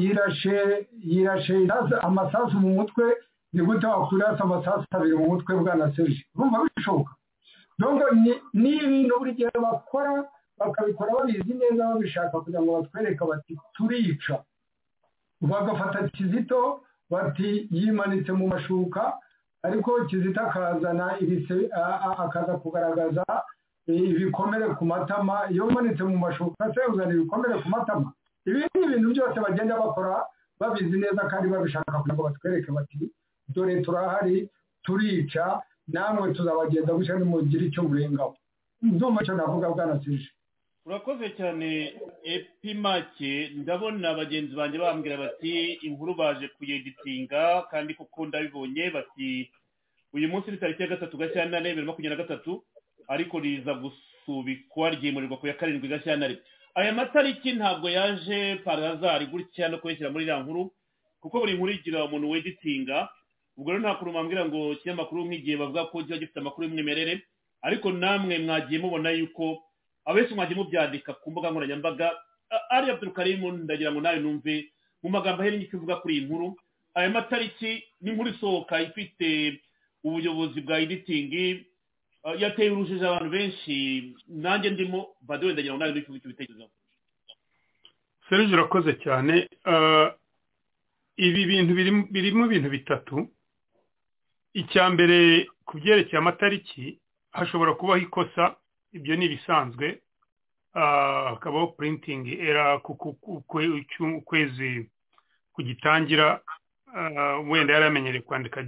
yirashe 0.00 0.56
yirashe 1.12 1.54
amasasu 2.02 2.56
mu 2.60 2.70
mutwe 2.78 3.04
ni 3.52 3.62
gute 3.66 3.86
wakwirasa 3.86 4.40
amasasu 4.44 4.86
abiri 4.96 5.16
mu 5.20 5.26
mutwe 5.30 5.52
bwana 5.60 5.92
serije 5.94 6.24
urumva 6.34 6.58
bishoboka. 6.76 7.12
Ni 8.54 8.70
ibintu 8.76 9.18
buri 9.18 9.32
gihe 9.34 9.50
bakora 9.62 10.24
bakabikora 10.58 11.12
babizi 11.16 11.54
neza 11.54 11.88
babishaka 11.94 12.36
kugira 12.40 12.60
ngo 12.62 12.72
batwereke 12.82 13.24
bati 13.24 13.52
turica. 13.74 14.36
Bagafata 15.40 16.08
kizito 16.08 16.80
bati 17.10 17.68
yimanitse 17.70 18.32
mu 18.32 18.46
mashuka. 18.48 19.18
Ariko 19.62 20.04
kizito 20.08 20.40
akazana 20.40 21.16
akaza 22.24 22.56
kugaragaza 22.62 23.24
ibikomere 23.86 24.66
ku 24.78 24.84
matama. 24.84 25.50
Iyo 25.50 25.66
umanitse 25.66 26.02
mu 26.04 26.18
mashuka 26.18 26.72
se 26.74 26.80
uzana 26.92 27.12
ibikomere 27.14 27.54
ku 27.62 27.68
matama? 27.68 28.12
Ibi 28.46 28.58
ni 28.74 28.84
ibintu 28.86 29.08
byose 29.14 29.36
bagenda 29.40 29.76
bakora 29.78 30.24
babizi 30.60 30.96
neza 30.98 31.22
kandi 31.30 31.48
babishaka 31.48 31.92
kugira 31.98 32.14
ngo 32.14 32.22
batwereke 32.28 32.70
bati 32.72 32.98
dore 33.48 33.80
turahari 33.84 34.48
turica 34.84 35.62
namwe 35.88 36.32
tuzabagenda 36.34 36.92
gutya 36.94 37.18
nimugire 37.18 37.66
icyo 37.66 37.82
murengaho 37.82 38.36
ndumva 38.82 39.22
icyo 39.22 39.34
navuga 39.34 39.68
bwanasije. 39.74 40.28
Urakoze 40.86 41.30
cyane 41.36 41.92
epimake 42.24 43.50
ndabona 43.54 44.14
bagenzi 44.14 44.54
banjye 44.56 44.78
bambwira 44.78 45.16
bati 45.16 45.72
inkuru 45.84 46.14
baje 46.14 46.48
kuyeditinga 46.56 47.62
kandi 47.70 47.94
kuko 47.94 48.26
ndabibonye. 48.26 48.90
Bati 48.90 49.50
uyu 50.12 50.28
munsi 50.28 50.50
ni 50.50 50.56
tariki 50.56 50.82
ya 50.82 50.88
gatatu 50.88 51.16
gashyantare 51.20 51.68
bibiri 51.76 51.86
na 51.86 51.92
makumyabiri 51.92 52.16
na 52.16 52.22
gatatu 52.24 52.64
ariko 53.08 53.38
riza 53.40 53.74
gusubikwa 53.76 54.90
ryimurirwa 54.90 55.36
ku 55.36 55.46
ya 55.46 55.54
karindwi 55.54 55.88
gashyantare. 55.88 56.38
Aya 56.74 56.92
matariki 56.92 57.52
ntabwo 57.52 57.90
yaje 57.90 58.56
parazari 58.64 59.26
gutya 59.26 59.68
no 59.68 59.78
kuyashyira 59.78 60.10
muri 60.10 60.24
iriya 60.24 60.40
nkuru 60.42 60.72
kuko 61.20 61.40
buri 61.40 61.52
nkuru 61.54 61.72
igira 61.72 62.04
umuntu 62.04 62.30
weditinga 62.30 63.08
ubwo 63.56 63.70
rero 63.72 63.80
nta 63.82 63.94
kuntu 63.94 64.12
mwambwira 64.12 64.44
ngo 64.48 64.72
ikinyamakuru 64.72 65.24
nk'igihe 65.26 65.56
bavuga 65.56 65.84
ko 65.90 66.02
kiba 66.04 66.16
gifite 66.18 66.38
amakuru 66.40 66.66
y'umwimerere 66.68 67.22
ariko 67.62 67.92
namwe 67.92 68.38
mwagiye 68.38 68.78
mubona 68.80 69.10
yuko 69.10 69.62
abenshi 70.04 70.34
mwagiye 70.34 70.56
mubyandika 70.56 71.12
ku 71.20 71.30
mbuga 71.30 71.50
nkoranyambaga 71.50 72.06
ari 72.70 72.90
abdurukarimu 72.90 73.52
ndagira 73.52 73.92
ngo 73.92 74.00
nawe 74.00 74.18
numve 74.22 74.70
mu 75.02 75.08
magambo 75.10 75.42
ahere 75.42 75.56
n'icyo 75.60 75.76
uvuga 75.78 75.96
kuri 75.96 76.14
iyi 76.16 76.24
nkuru. 76.26 76.56
Aya 76.94 77.08
matariki 77.10 77.84
n'inkuru 78.02 78.30
isohoka 78.36 78.80
ifite 78.82 79.60
ubuyobozi 80.04 80.60
bwa 80.60 80.80
editingi 80.80 81.64
yateye 82.38 82.70
urujijo 82.70 83.04
abantu 83.08 83.30
benshi 83.30 83.74
nanjye 84.28 84.70
ndimo 84.70 85.08
badewe 85.28 85.52
ndagira 85.52 85.74
ngo 85.74 85.80
nawe 85.80 85.92
numve 85.92 86.16
icyo 86.18 86.28
bitekerezaho 86.30 86.70
serije 88.28 88.54
urakoze 88.54 88.92
cyane. 89.02 89.48
Ibi 91.16 91.42
bintu 91.46 91.72
birimo 92.12 92.46
ibintu 92.46 92.70
bitatu. 92.70 93.28
Icya 94.54 94.90
mbere 94.90 95.46
ku 95.66 95.76
byerekeye 95.78 96.18
amatariki 96.18 96.98
hashobora 97.32 97.74
kubaho 97.74 97.98
ikosa 98.06 98.56
ibyo 98.92 99.16
ni 99.16 99.24
ibisanzwe 99.26 99.98
hakabaho 100.72 101.66
purintingi 101.74 102.32
era 102.40 102.80
ukwezi 104.18 104.90
kugitangira. 105.52 106.40
Wenda 107.48 107.72
yari 107.74 107.86
amenyereye 107.86 108.22
kwandika 108.22 108.62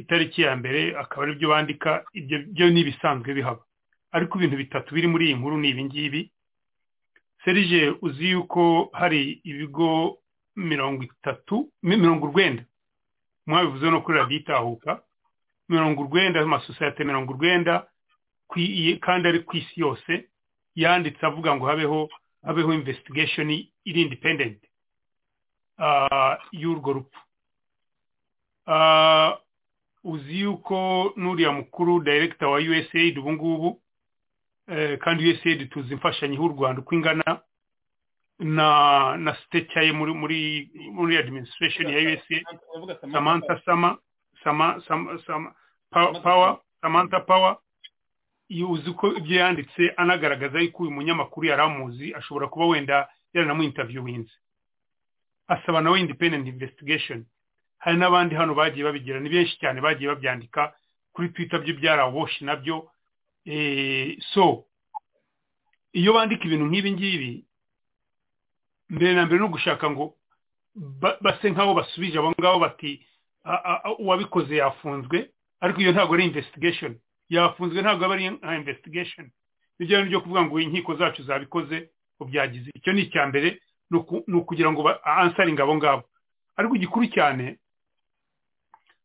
itariki 0.00 0.42
ya 0.42 0.56
mbere 0.56 0.96
akaba 0.98 1.22
ari 1.22 1.34
byo 1.38 1.48
bandika 1.48 2.04
ibyo 2.12 2.38
byo 2.54 2.66
ni 2.70 2.80
ibisanzwe 2.80 3.34
bihaba. 3.34 3.62
Ariko 4.12 4.38
ibintu 4.38 4.56
bitatu 4.56 4.94
biri 4.94 5.06
muri 5.06 5.24
iyi 5.26 5.34
nkuru 5.38 5.56
ni 5.58 5.68
ibi 5.70 5.84
ngibi. 5.84 6.22
Serije 7.44 7.94
uzi 8.02 8.30
yuko 8.30 8.90
hari 8.92 9.40
ibigo 9.44 10.18
mirongo 10.56 11.02
itatu 11.02 11.68
mirongo 11.82 12.26
urwenda. 12.26 12.62
Mwabivuze 13.46 13.90
no 13.90 14.00
kuri 14.00 14.18
radiyo 14.18 14.40
itahuka. 14.40 15.02
Mirongo 15.68 16.02
urwenda 16.02 16.40
amasosiyete 16.40 17.04
mirongo 17.04 17.32
urwenda 17.32 17.86
kandi 19.00 19.28
ari 19.28 19.40
ku 19.46 19.56
isi 19.56 19.80
yose 19.80 20.26
yanditse 20.74 21.22
avuga 21.26 21.54
ngo 21.54 21.66
habeho 21.66 22.08
habeho 22.42 22.72
investigation 22.74 23.50
iri 23.84 24.00
independent 24.02 24.58
y'urwo 26.52 26.92
rupfu. 26.92 27.20
Uzi 30.04 30.40
yuko 30.40 31.12
n'uriya 31.16 31.52
mukuru 31.52 32.00
director 32.02 32.48
wa 32.48 32.58
usaid 32.58 33.18
ubu 33.18 33.32
ngubu 33.32 33.80
kandi 35.00 35.30
usaid 35.32 35.68
tuzi 35.70 35.92
imfashanyo 35.92 36.34
y'u 36.34 36.48
rwanda 36.48 36.80
uko 36.80 36.94
ingana 36.94 37.40
na 38.38 39.16
na 39.16 39.34
siteca 39.36 39.80
ye 39.82 39.92
muri 39.92 40.12
muri 40.14 40.70
muri 40.92 41.16
administration 41.16 41.88
ya 41.92 41.98
usaid 42.16 42.44
samantha 43.12 43.60
sama 43.64 43.98
sama 44.44 44.80
sama 45.26 45.54
power 46.22 46.58
samantha 46.80 47.20
power. 47.20 47.56
Uzi 48.68 48.92
ko 48.92 49.14
ibyo 49.16 49.36
yanditse 49.36 49.90
anagaragaza 49.96 50.60
yuko 50.60 50.82
uyu 50.82 50.90
munyamakuru 50.92 51.46
yari 51.46 51.62
amuzi 51.62 52.14
ashobora 52.14 52.48
kuba 52.48 52.66
wenda 52.66 53.08
yaranamuinterviewinze 53.34 54.32
asaba 55.48 55.80
nawe 55.80 56.00
independent 56.00 56.48
investigation. 56.48 57.24
Hari 57.80 57.96
n'abandi 57.98 58.34
hano 58.36 58.52
bagiye 58.54 58.84
babigira 58.84 59.20
ni 59.20 59.28
benshi 59.32 59.56
cyane 59.58 59.80
bagiye 59.80 60.08
babyandika 60.12 60.72
kuri 61.12 61.28
twitter 61.34 61.60
byo 61.64 61.74
byaraboshi 61.74 62.44
na 62.44 62.56
byo. 62.56 62.90
So 64.34 64.64
iyo 65.92 66.12
bandika 66.12 66.44
ibintu 66.44 66.66
nk'ibi 66.70 66.90
ngibi 66.92 67.32
mbere 68.90 69.14
na 69.14 69.26
mbere 69.26 69.40
no 69.40 69.48
gushaka 69.48 69.90
ngo 69.90 70.14
base 71.20 71.50
nk'aho 71.50 71.74
basubije 71.74 72.18
abo 72.18 72.30
ngabo 72.36 72.58
bati 72.62 73.00
uwabikoze 73.98 74.56
yafunzwe. 74.56 75.30
Ariko 75.60 75.80
iyo 75.80 75.92
ntabwo 75.92 76.14
ari 76.14 76.24
investigation. 76.30 76.96
Yafunzwe 77.28 77.82
ntabwo 77.82 78.04
aba 78.04 78.14
ari 78.14 78.30
nka 78.30 78.56
investigation. 78.56 79.30
Nibyo 79.78 80.04
byo 80.04 80.20
kuvuga 80.20 80.42
ngo 80.46 80.60
inkiko 80.60 80.94
zacu 80.96 81.22
zabikoze 81.22 81.90
byagize 82.20 82.70
icyo 82.74 82.92
ni 82.92 83.02
icya 83.08 83.26
mbere 83.32 83.58
ni 84.28 84.36
ukugira 84.38 84.68
ngo 84.72 84.84
ansaringe 85.04 85.62
abo 85.62 85.74
ngabo. 85.76 86.02
Ariko 86.56 86.76
igikuru 86.76 87.06
cyane 87.08 87.58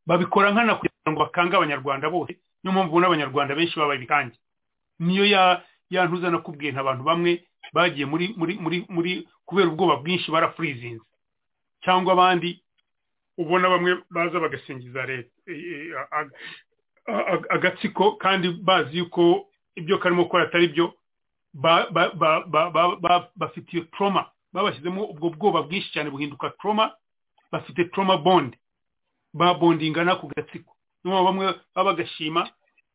babikora 0.05 0.51
nkana 0.51 0.75
kugira 0.75 1.09
ngo 1.11 1.19
bakange 1.19 1.55
abanyarwanda 1.55 2.09
bose. 2.09 2.37
Niyo 2.63 2.71
mpamvu 2.73 2.89
ubona 2.91 3.07
abanyarwanda 3.07 3.55
benshi 3.55 3.79
babaye 3.79 3.97
ibikange 3.99 4.35
niyo 4.99 5.25
yantuza 5.89 6.29
nakubwiye 6.29 6.71
nta 6.71 6.83
bantu 6.83 7.03
bamwe 7.03 7.43
bagiye 7.73 8.05
muri 8.05 8.33
muri 8.37 8.53
muri 8.59 8.77
muri 8.89 9.11
kubera 9.45 9.67
ubwoba 9.69 9.95
bwinshi 10.01 10.31
barafurizinze. 10.31 11.05
Cyangwa 11.83 12.13
abandi 12.13 12.61
ubona 13.37 13.69
bamwe 13.69 13.97
baza 14.09 14.39
bagasingiza 14.39 15.05
leta 15.05 15.29
agatsiko 17.49 18.11
kandi 18.17 18.49
bazi 18.63 18.97
yuko 18.97 19.47
ibyo 19.75 19.97
karimo 19.99 20.23
gukora 20.23 20.43
atari 20.49 20.67
byo 20.73 20.93
bafite 23.35 23.73
iyo 23.73 23.83
trauma. 23.97 24.25
Babashyizemo 24.53 25.03
ubwo 25.05 25.29
bwoba 25.29 25.61
bwinshi 25.63 25.91
cyane 25.91 26.09
buhinduka 26.09 26.49
trauma 26.49 26.91
bafite 27.51 27.85
trauma 27.91 28.17
bond. 28.17 28.55
Babondingana 29.35 30.15
ku 30.15 30.31
gatsiko. 30.31 30.71
Niyo 31.03 31.19
bamwe 31.23 31.45
baba 31.75 31.91
bagashima 31.91 32.47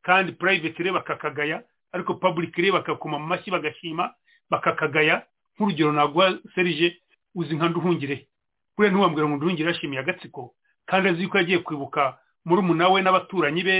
kandi 0.03 0.33
private 0.33 0.81
re 0.83 0.91
bakakagaya 0.93 1.63
ariko 1.93 2.15
public 2.17 2.57
re 2.57 2.73
bakakoma 2.73 3.19
mu 3.21 3.27
mashyi 3.29 3.51
bagashima 3.53 4.15
bakakagaya. 4.51 5.23
Nk'urugero 5.57 5.93
naguha 5.93 6.39
serije 6.55 6.97
uzi 7.37 7.55
nka 7.57 7.69
nduhungire. 7.69 8.27
Kuriya 8.75 8.93
ntiwambwira 8.93 9.29
ngo 9.29 9.37
nduhungire 9.37 9.69
yashimiye 9.69 10.01
agatsiko 10.01 10.55
kandi 10.89 11.09
azi 11.13 11.23
yuko 11.23 11.37
yagiye 11.39 11.59
kwibuka 11.61 12.17
muri 12.45 12.63
we 12.93 13.03
n'abaturanyi 13.05 13.63
be 13.63 13.77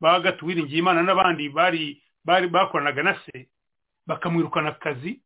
bagatu 0.00 0.44
wiringiye 0.46 0.78
imana 0.84 1.00
n'abandi 1.02 1.48
bari 1.48 2.02
bari 2.24 2.46
bakoranaga 2.52 3.02
na 3.02 3.14
se 3.24 3.48
bakamwirukana 4.06 4.68
akazi. 4.76 5.20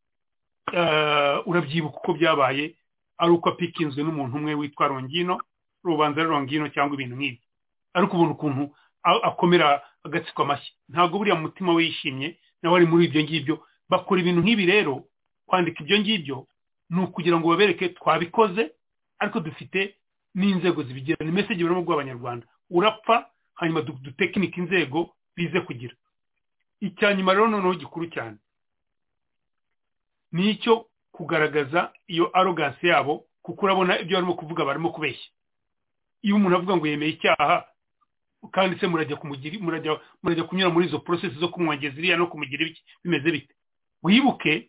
Urabyibuka 1.46 1.98
uko 1.98 2.12
byabaye 2.14 2.74
ari 3.18 3.30
uko 3.32 3.48
apikinzwe 3.48 4.02
n'umuntu 4.02 4.36
umwe 4.36 4.54
witwa 4.54 4.86
rongino. 4.88 5.40
Rubanza 5.86 6.20
ari 6.20 6.30
rongino 6.30 6.68
cyangwa 6.74 6.94
ibintu 6.94 7.16
nk'ibi 7.16 7.40
ariko 7.94 8.12
ubona 8.16 8.32
ukuntu 8.36 8.62
akomera 9.02 9.82
agatsiko 10.04 10.42
amashyi. 10.42 10.72
Ntabwo 10.88 11.18
buriya 11.18 11.36
mutima 11.38 11.72
we 11.74 11.84
yishimye 11.86 12.38
nawe 12.62 12.76
ari 12.76 12.86
muri 12.86 13.04
ibyo 13.06 13.22
ngibyo. 13.22 13.54
Bakora 13.88 14.20
ibintu 14.20 14.40
nk'ibi 14.42 14.66
rero. 14.66 15.04
Kwandika 15.46 15.80
ibyo 15.82 15.96
ngibyo 16.00 16.36
ni 16.90 17.00
ukugira 17.02 17.36
ngo 17.38 17.48
babereke 17.48 17.88
twabikoze 17.94 18.70
ariko 19.18 19.40
dufite 19.40 19.94
n'inzego 20.34 20.82
zibigira. 20.82 21.16
Ni 21.24 21.32
meseje 21.32 21.62
barimo 21.64 21.82
guha 21.82 21.94
abanyarwanda. 22.02 22.46
Urapfa 22.70 23.30
hanyuma 23.54 23.82
dutekinika 23.82 24.56
inzego 24.60 25.14
bize 25.36 25.60
kugira. 25.62 25.94
Icya 26.80 27.14
nyuma 27.14 27.32
rero 27.32 27.48
noneho 27.48 27.74
gikuru 27.78 28.06
cyane. 28.10 28.36
Ni 30.32 30.50
icyo 30.50 30.86
kugaragaza 31.12 31.92
iyo 32.06 32.30
arogansi 32.38 32.86
yabo 32.86 33.24
kuko 33.42 33.64
urabona 33.66 33.98
ibyo 34.02 34.16
barimo 34.18 34.34
kuvuga 34.34 34.64
barimo 34.64 34.90
kubeshya. 34.92 35.30
Iyo 36.22 36.36
umuntu 36.36 36.56
avuga 36.56 36.76
ngo 36.76 36.86
yemeye 36.86 37.12
icyaha 37.16 37.64
kandi 38.52 38.78
se 38.78 38.86
murajya 38.86 39.16
kumugira 39.16 39.58
murajya 40.22 40.44
kunyura 40.48 40.70
muri 40.70 40.86
izo 40.86 40.98
porosesi 41.02 41.38
zo 41.38 41.48
kumwongeza 41.48 41.98
iriya 41.98 42.16
no 42.16 42.26
kumugira 42.30 42.66
bimeze 43.04 43.30
bite? 43.32 43.54
Wibuke 44.02 44.68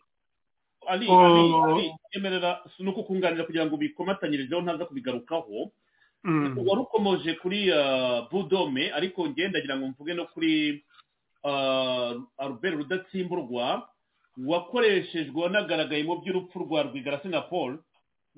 emerera 2.16 2.60
ni 2.78 2.88
uko 2.90 3.02
kunganira 3.04 3.44
kugira 3.44 3.66
ngo 3.66 3.76
bikomatanyirizeho 3.76 4.60
ntaza 4.62 4.84
kubigarukaho. 4.88 5.70
Wari 6.66 6.80
ukomoje 6.82 7.34
kuri 7.38 7.70
budome 8.30 8.90
ariko 8.92 9.28
ngendagira 9.28 9.76
ngo 9.76 9.86
mvuge 9.94 10.14
no 10.14 10.24
kuri 10.32 10.82
albert 12.38 12.74
rudatsimburwa 12.74 13.88
wakoreshejwe 14.46 15.42
wanagaragaye 15.42 16.02
mu 16.04 16.16
by'urupfu 16.20 16.58
rwa 16.66 16.82
rwigara 16.82 17.20
singapore. 17.22 17.78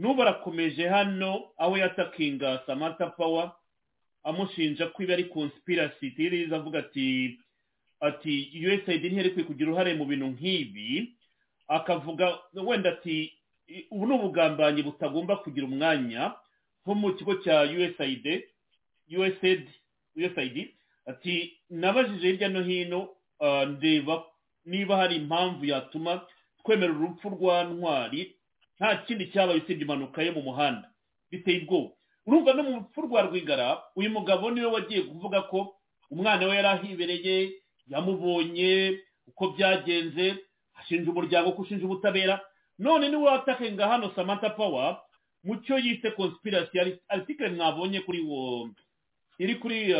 N'ubu 0.00 0.22
arakomeje 0.22 0.88
hano 0.88 1.52
aho 1.60 1.76
yatakinga 1.78 2.62
samantha 2.66 3.06
power 3.12 3.52
amushinja 4.24 4.86
ko 4.92 5.02
iba 5.02 5.12
ari 5.14 5.24
conspiracy. 5.28 6.10
Theories 6.16 6.52
avuga 6.52 6.78
ati 6.78 7.38
ati 8.00 8.32
usaid 8.64 9.04
ntiyari 9.04 9.30
kwiye 9.30 9.46
kugira 9.46 9.70
uruhare 9.70 9.94
mu 9.94 10.04
bintu 10.08 10.26
nk'ibi. 10.32 11.12
Akavuga 11.68 12.38
wenda 12.54 12.90
ati 12.96 13.32
ubu 13.90 14.06
ni 14.06 14.12
ubugambanyi 14.14 14.82
butagomba 14.82 15.36
kugira 15.36 15.66
umwanya 15.66 16.32
nko 16.82 16.94
mu 16.94 17.12
kigo 17.14 17.34
cya 17.44 17.62
usaid 17.68 18.24
usaid 19.12 19.68
usaid 20.16 20.56
ati 21.06 21.60
nabajije 21.70 22.26
hirya 22.28 22.48
no 22.48 22.62
hino 22.62 23.08
ndeba 23.68 24.24
niba 24.64 24.96
hari 24.96 25.16
impamvu 25.16 25.64
yatuma 25.64 26.24
twemera 26.64 26.92
urupfu 26.92 27.28
rwa 27.28 27.64
ntwari. 27.64 28.34
Nta 28.80 28.96
kindi 29.04 29.26
cyabaye 29.32 29.60
usibye 29.60 29.82
impanuka 29.84 30.22
ye 30.22 30.30
mu 30.32 30.42
muhanda. 30.42 30.88
Biteye 31.30 31.60
ubwoba. 31.68 31.90
Urumva 32.26 32.52
no 32.54 32.62
mu 32.62 32.70
rupfu 32.80 33.00
rwa 33.02 33.22
rwigara 33.22 33.82
uyu 33.96 34.10
mugabo 34.10 34.50
ni 34.50 34.60
we 34.60 34.66
wagiye 34.66 35.02
kuvuga 35.02 35.42
ko 35.52 35.76
umwana 36.10 36.46
we 36.48 36.56
yari 36.56 36.68
ahibereye 36.68 37.52
yamubonye 37.88 38.98
uko 39.28 39.48
byagenze 39.52 40.36
ashinja 40.80 41.10
umuryango 41.10 41.52
ko 41.52 41.62
ushinja 41.62 41.84
ubutabera. 41.84 42.40
None 42.78 43.08
ni 43.08 43.16
we 43.16 43.24
watakenga 43.24 43.88
hano 43.88 44.12
samantha 44.16 44.50
power 44.50 44.96
mu 45.44 45.56
cyo 45.64 45.78
yise 45.78 46.10
conspiracy 46.16 46.78
article 47.08 47.48
mwabonye 47.52 48.00
kuri 48.00 48.20
iri 49.38 49.54
kuri 49.60 49.92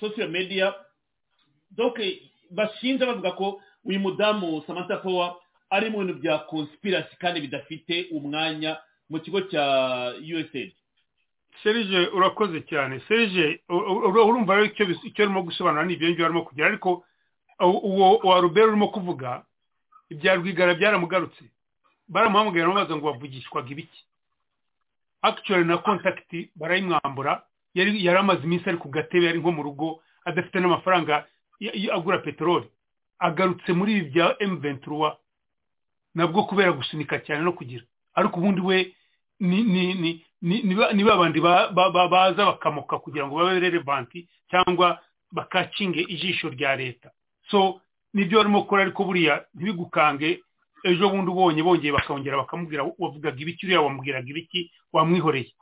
social 0.00 0.28
media. 0.28 0.74
Donc 1.70 1.98
bashinja 2.50 3.06
bavuga 3.06 3.32
ko 3.32 3.60
uyu 3.84 4.00
mudamu 4.00 4.62
samantha 4.66 4.96
power 4.96 5.34
ari 5.70 5.90
mu 5.90 5.98
bintu 5.98 6.14
bya 6.20 6.38
conspiracy 6.50 7.16
kandi 7.18 7.40
bidafite 7.40 8.06
umwanya 8.12 8.76
mu 9.10 9.20
kigo 9.20 9.40
cya 9.50 9.64
usaid 10.18 10.72
serije 11.62 12.08
urakoze 12.12 12.60
cyane. 12.68 13.00
Serije 13.08 13.60
urumva 13.68 14.54
rero 14.54 14.66
icyo 14.68 15.24
urimo 15.24 15.42
gusobanura 15.42 15.84
ni 15.88 15.92
ibyo 15.96 16.08
ngibyo 16.08 16.24
barimo 16.24 16.42
kugira 16.44 16.66
ariko 16.68 17.04
uwo 17.60 18.18
wa 18.28 18.40
rubero 18.40 18.68
urimo 18.68 18.88
kuvuga 18.92 19.42
ibya 20.10 20.34
rwigara 20.36 20.74
byaramugarutse. 20.74 21.44
Baramuhamagaye 22.08 22.62
bamubaza 22.66 22.96
ngo 22.96 23.06
bavugishwaga 23.12 23.70
ibiki? 23.72 24.04
Actually 25.22 25.64
na 25.64 25.78
kontakiti 25.78 26.50
barayimwambura. 26.56 27.42
Yari 27.74 28.08
amaze 28.08 28.42
iminsi 28.44 28.68
ari 28.68 28.78
ku 28.78 28.88
gatebe 28.88 29.26
yari 29.26 29.38
nko 29.40 29.52
mu 29.52 29.62
rugo 29.62 30.00
adafite 30.24 30.60
n'amafaranga 30.60 31.24
agura 31.92 32.18
peteroli. 32.20 32.68
Agarutse 33.18 33.72
muri 33.72 33.92
ibi 33.96 34.10
bya 34.12 34.36
emu 34.38 34.56
ventura 34.60 35.16
nabwo 36.16 36.44
kubera 36.48 36.72
gusunika 36.72 37.18
cyane 37.20 37.42
no 37.44 37.52
kugira. 37.52 37.84
Ariko 38.16 38.40
ubundi 38.40 38.60
we 38.64 38.94
ni 40.42 41.04
babandi 41.04 41.40
baza 42.10 42.44
bakamuka 42.46 42.98
kugira 42.98 43.26
ngo 43.26 43.36
babe 43.36 43.60
relevanti 43.60 44.28
cyangwa 44.50 44.98
bakacinge 45.32 46.00
ijisho 46.00 46.48
rya 46.48 46.76
leta. 46.76 47.10
So 47.50 47.80
ni 48.14 48.24
byo 48.24 48.38
barimo 48.38 48.60
gukora 48.64 48.82
ariko 48.82 49.04
buriya 49.04 49.44
ntibigukange. 49.54 50.40
Ejo 50.84 51.08
bundi 51.10 51.30
ubonye 51.30 51.62
bongeye 51.62 51.92
bakongera 51.92 52.36
bakamubwira 52.36 52.86
wavugaga 52.98 53.40
ibiki 53.40 53.66
uriya 53.66 53.80
wamubwiraga 53.80 54.28
ibiki 54.30 54.70
wamwihoreye. 54.92 55.52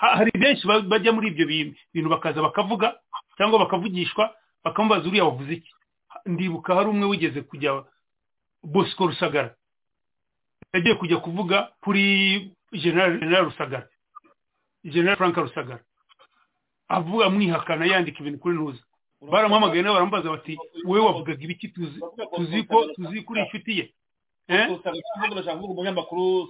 Hari 0.00 0.30
benshi 0.38 0.66
bajya 0.66 1.12
muri 1.12 1.28
ibyo 1.30 1.46
bintu 1.94 2.08
bakaza 2.10 2.42
bakavuga 2.42 2.96
cyangwa 3.36 3.58
bakavugishwa 3.58 4.34
bakamubaza 4.64 5.08
uriya 5.08 5.24
wavuze 5.24 5.52
iki. 5.52 5.70
Ndibuka 6.26 6.74
hari 6.74 6.88
umwe 6.88 7.06
wigeze 7.06 7.40
kujya 7.42 7.84
bosco 8.62 9.06
rusagara. 9.06 9.54
Yagiye 10.74 10.94
kujya 10.94 11.16
kuvuga 11.22 11.70
kuri 11.80 12.50
general 12.72 13.44
rusagara. 13.44 13.88
General 14.84 15.16
frank 15.16 15.36
rusagara. 15.36 15.80
Avuga 16.88 17.26
amwihakana 17.26 17.86
yandika 17.86 18.20
ibintu 18.20 18.38
kuri 18.38 18.54
ntuza. 18.56 18.82
Baramuhamagaye 19.32 19.82
nabo 19.82 19.94
baramubaza 19.94 20.30
bati 20.30 20.58
wowe 20.84 21.00
wavugaga 21.00 21.42
ibiki 21.44 21.68
tuzi 21.68 22.62
ko 22.68 22.84
tuzi 22.94 23.22
kuri 23.22 23.40
inshuti 23.40 23.78
ye? 23.78 23.94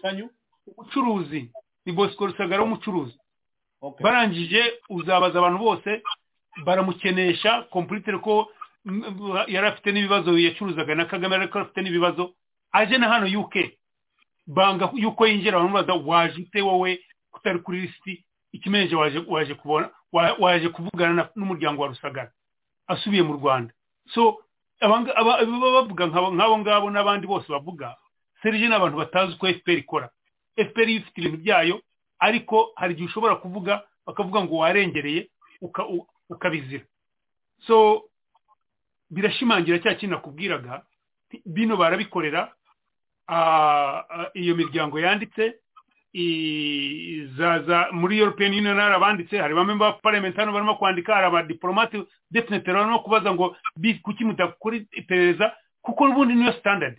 Sanyu 0.02 0.30
umucuruzi 0.66 1.50
ni 1.86 1.92
bosco 1.92 2.26
rusagara 2.26 2.62
w'umucuruzi. 2.62 3.14
Barangije 4.00 4.62
uzabaza 4.90 5.38
abantu 5.38 5.58
bose 5.58 6.02
baramukenesha 6.64 7.62
kompuritere 7.70 8.18
ko 8.18 8.48
yari 9.48 9.66
afite 9.66 9.92
n'ibibazo 9.92 10.38
yacuruzaga 10.38 10.94
na 10.94 11.04
kagame 11.04 11.36
ariko 11.36 11.58
afite 11.58 11.82
n'ibibazo 11.82 12.34
aje 12.72 12.98
na 12.98 13.08
hano 13.08 13.26
yuke 13.26 13.78
banga 14.46 14.90
yuko 14.94 15.26
yinjira 15.26 15.58
baramubaza 15.58 15.94
waje 15.94 16.42
ute 16.42 16.62
wowe 16.62 17.00
utari 17.34 17.58
kuri 17.58 17.80
lisiti? 17.80 18.24
Ikimenyesha 18.52 18.98
waje 19.28 19.54
kubona 19.54 19.90
waje 20.38 20.68
kuvugana 20.68 21.28
n'umuryango 21.36 21.82
wa 21.82 21.88
rusagara. 21.88 22.30
Asubiye 22.86 23.22
mu 23.22 23.32
rwanda. 23.34 23.72
So 24.14 24.38
bavuga 24.80 26.06
nk'abo 26.06 26.58
ngabo 26.58 26.90
n'abandi 26.90 27.26
bose 27.26 27.48
bavuga 27.52 27.96
serije 28.42 28.68
ni 28.68 28.74
abantu 28.74 28.96
batazi 28.98 29.32
uko 29.34 29.46
fpr 29.48 29.78
ikora. 29.80 30.10
Fpr 30.56 30.88
ifite 30.88 31.18
ibintu 31.20 31.38
byayo 31.42 31.80
ariko 32.18 32.72
hari 32.76 32.92
igihe 32.94 33.08
ushobora 33.08 33.36
kuvuga 33.36 33.82
bakavuga 34.06 34.44
ngo 34.44 34.56
warengereye 34.56 35.28
ukabizira. 36.30 36.84
So 37.66 38.04
birashimangira 39.10 39.78
cya 39.78 39.94
kintu 39.94 40.14
nakubwiraga 40.14 40.82
bino 41.46 41.76
barabikorera 41.76 42.52
iyo 44.34 44.54
miryango 44.56 45.00
yanditse 45.00 45.54
zaza 47.36 47.88
muri 47.92 48.18
european 48.18 48.52
union 48.52 48.76
hari 48.80 48.94
abanditse 48.94 49.38
hari 49.38 49.54
bamwe 49.54 49.74
ba 49.74 49.92
parliament 49.92 50.36
hano 50.36 50.52
barimo 50.52 50.74
kwandika 50.76 51.14
hari 51.14 51.26
abadiplomate 51.26 52.04
definitely 52.30 52.72
barimo 52.74 52.98
kubaza 52.98 53.34
ngo 53.34 53.56
kuki 54.02 54.24
mudakora 54.24 54.76
iperereza? 54.76 55.52
Kuko 55.82 56.08
n'ubundi 56.08 56.34
niyo 56.34 56.52
standard. 56.52 56.96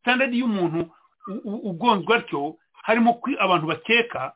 Standard 0.00 0.34
y'umuntu 0.34 0.90
ugonzwe 1.44 2.16
atyo 2.16 2.56
harimo 2.82 3.20
abantu 3.38 3.66
bakeka 3.66 4.32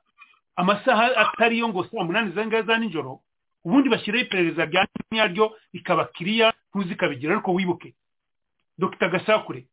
amasaha 0.56 1.16
atari 1.16 1.59
yo 1.59 1.69
ngo 1.69 1.85
saa 1.85 2.05
munani 2.05 2.32
za 2.35 2.62
za 2.62 2.78
nijoro 2.78 3.20
ubundi 3.64 3.89
bashyiraho 3.89 4.24
iperereza 4.24 4.64
rya 4.64 4.86
nyaryo 5.12 5.55
rikaba 5.73 6.05
kiriya 6.05 6.52
ntuzikabigira 6.74 7.32
ariko 7.35 7.52
wibuke. 7.55 7.94
Dr 8.78 9.09
gasakure 9.09 9.66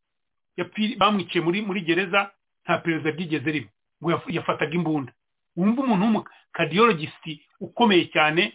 bamwiciye 0.98 1.44
muri 1.44 1.62
muri 1.62 1.82
gereza 1.82 2.32
nta 2.66 2.78
perezida 2.78 3.12
ryigeze 3.12 3.52
riba 3.52 3.70
ngo 4.04 4.10
yafataga 4.28 4.74
imbunda. 4.76 5.12
Wumva 5.58 5.82
umuntu 5.84 6.06
w'umukadiyologisiti 6.06 7.42
ukomeye 7.60 8.06
cyane 8.14 8.54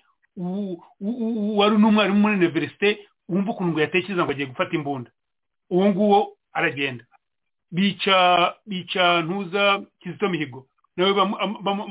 wari 1.59 1.77
n'umwarimu 1.79 2.21
muri 2.21 2.35
univerisite 2.41 2.89
wumva 3.29 3.51
ukuntu 3.53 3.71
ngo 3.73 3.81
yatekereza 3.81 4.23
ngo 4.25 4.31
agiye 4.33 4.47
gufata 4.49 4.73
imbunda. 4.77 5.11
Uwo 5.71 5.85
nguwo 5.91 6.37
aragenda. 6.53 7.05
Bica 7.71 8.55
bica 8.67 9.23
ntuza 9.23 9.83
kizito 10.01 10.29
mihigo. 10.29 10.67
Nawe 10.97 11.13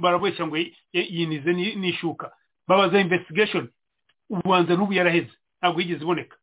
barabeshya 0.01 0.47
ngo 0.47 0.57
yinize 0.93 1.53
n'ishuka. 1.53 2.31
Babaza 2.67 2.99
investigation. 3.01 3.69
Ububanza 4.30 4.75
n'ubu 4.75 4.93
yaraheze. 4.93 5.34
Ntabwo 5.61 5.81
yigeze 5.81 6.01
iboneka. 6.03 6.38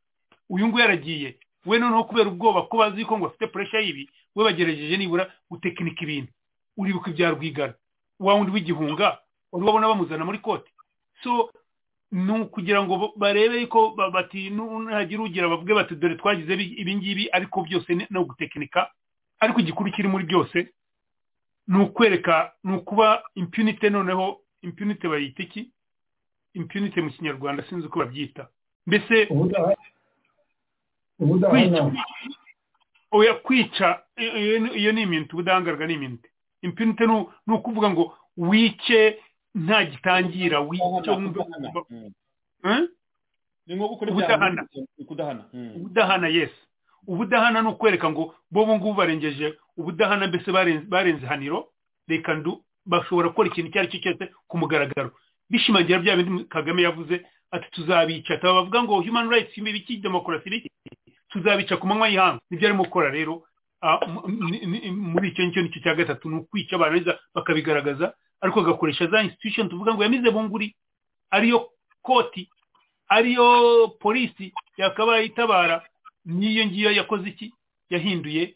Uyu 0.49 0.67
nguyu 0.69 0.83
yaragiye 0.83 1.39
we 1.67 1.79
noneho 1.79 2.05
kubera 2.05 2.29
ubwoba 2.31 2.63
ko 2.69 2.77
bazi 2.79 3.05
ko 3.05 3.19
ngo 3.19 3.27
bafite 3.29 3.47
puresha 3.53 3.79
y'ibi 3.81 4.09
we 4.35 4.45
bagerageje 4.45 4.97
nibura 4.97 5.31
gutekinika 5.51 6.03
ibintu. 6.05 6.33
Uribuka 6.77 7.11
ibya 7.11 7.31
rwigara. 7.31 7.75
Wa 8.21 8.35
wundi 8.35 8.53
w'igihunga 8.53 9.19
wari 9.53 9.67
wabona 9.67 9.89
bamuzana 9.89 10.25
muri 10.25 10.39
koti 10.39 10.71
so 11.23 11.51
ni 12.13 12.33
ukugira 12.33 12.83
ngo 12.83 13.13
barebe 13.17 13.67
ko 13.67 13.91
bati 14.13 14.51
ntagira 14.51 15.23
ugira 15.23 15.49
bavuge 15.49 15.75
bati 15.75 15.95
dore 15.97 16.15
twagize 16.17 16.53
ibi 16.55 16.97
ngibi 16.97 17.29
ariko 17.33 17.63
byose 17.63 17.95
ni 17.95 18.19
ugutekinika. 18.19 18.91
Ariko 19.41 19.61
igikuru 19.61 19.93
kiri 19.93 20.09
muri 20.09 20.25
byose 20.25 20.69
ni 21.69 21.79
ukwereka 21.83 22.53
ni 22.65 22.75
ukuba 22.77 23.23
impunite 23.35 23.91
noneho 23.91 24.41
impunite 24.63 25.09
bayita 25.09 25.43
iki 25.43 25.71
impunite 26.55 27.01
mu 27.01 27.11
kinyarwanda 27.11 27.63
sinzi 27.69 27.87
uko 27.87 27.99
babyita. 27.99 28.49
Mbese 28.87 29.29
oya 33.11 33.35
kwica 33.35 34.03
iyo 34.77 34.93
ni 34.93 35.03
iminota 35.03 35.33
ubudahangarwa 35.35 35.87
ni 35.87 35.95
iminota 35.95 36.29
impunite 36.63 37.07
ni 37.07 37.55
ukuvuga 37.55 37.91
ngo 37.91 38.17
wice 38.37 39.19
nta 39.55 39.85
gitangira 39.85 40.61
wice 40.61 40.85
ubudahana. 44.13 44.63
ubudahana 45.77 46.29
yesi 46.29 46.61
ubudahana 47.07 47.63
ni 47.63 47.69
ukwereka 47.69 48.11
ngo 48.11 48.35
bo 48.51 48.67
ngubu 48.67 48.95
barengeje 48.95 49.55
ubudahana 49.77 50.27
mbese 50.27 50.53
barenze 50.89 51.27
haniro 51.27 51.69
reka 52.09 52.35
ndu 52.35 52.63
bashobora 52.87 53.29
gukora 53.29 53.49
ikintu 53.49 53.69
icyo 53.71 53.81
ari 53.81 53.89
cyo 53.91 53.99
cyose 54.01 54.25
ku 54.49 54.59
mugaragaro. 54.59 55.11
Bishimangira 55.51 55.99
bya 55.99 56.17
bindi 56.17 56.45
kagame 56.45 56.83
yavuze 56.83 57.27
ati 57.51 57.71
tuzabica. 57.71 58.39
Bavuga 58.43 58.83
ngo 58.83 59.03
human 59.03 59.31
rights 59.31 59.57
ibiki 59.59 59.97
demokarasi 60.03 60.51
biki 60.51 60.71
tuzabica 61.31 61.77
ku 61.81 61.87
manywa 61.87 62.09
y'ihanga 62.09 62.41
ni 62.51 62.57
byo 62.57 62.67
arimo 62.69 62.85
gukora 62.85 63.11
rero 63.11 63.43
muri 64.93 65.29
icyo 65.29 65.45
ngicyo 65.47 65.63
ni 65.63 65.71
cyo 65.73 65.81
cya 65.81 65.95
gatatu 65.95 66.29
ni 66.31 66.37
ukwica 66.37 66.79
barangiza 66.79 67.19
bakabigaragaza 67.35 68.15
ariko 68.41 68.61
agakoresha 68.61 69.07
za 69.07 69.23
institution. 69.23 69.69
Tuvuga 69.69 69.95
ngo 69.95 70.03
yamize 70.03 70.31
bunguri 70.31 70.75
ariyo 71.31 71.71
koti 72.03 72.49
ariyo 73.09 73.89
polisi 74.01 74.53
yakabaye 74.77 75.25
itabara 75.27 75.83
n'iyo 76.25 76.67
ngiyo 76.67 76.91
yakoze 76.93 77.29
iki? 77.29 77.53
Yahinduye 77.91 78.55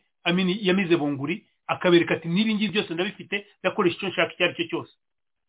yamize 0.62 0.96
bunguri 0.96 1.44
akabereka 1.66 2.14
ati 2.14 2.28
n'ibi 2.28 2.54
ngibi 2.54 2.72
byose 2.72 2.94
ndabifite 2.94 3.46
ndakoresha 3.60 3.96
icyo 3.96 4.08
nshaka 4.08 4.32
icyo 4.32 4.44
ari 4.44 4.54
cyo 4.54 4.64
cyose. 4.70 4.92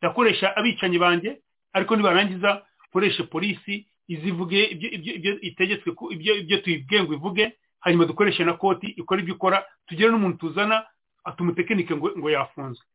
Ndakoresha 0.01 0.55
abicanyi 0.57 0.97
banjye 0.99 1.39
ariko 1.73 1.95
nibarangiza 1.95 2.65
koreshe 2.91 3.23
polisi 3.23 3.87
izivuge 4.07 4.63
ibyo 4.65 5.39
itegetswe 5.41 5.89
ibyo 6.11 6.57
tuyibwiye 6.57 7.03
ngo 7.03 7.13
ivuge 7.13 7.53
hanyuma 7.79 8.05
dukoreshe 8.05 8.43
na 8.43 8.53
koti 8.53 8.87
ikora 8.97 9.21
ibyo 9.21 9.35
ikora 9.35 9.65
tugere 9.87 10.11
n'umuntu 10.11 10.37
tuzana 10.37 10.85
atumutekinike 11.23 11.95
ngo 11.95 12.29
yafunzwe. 12.29 12.85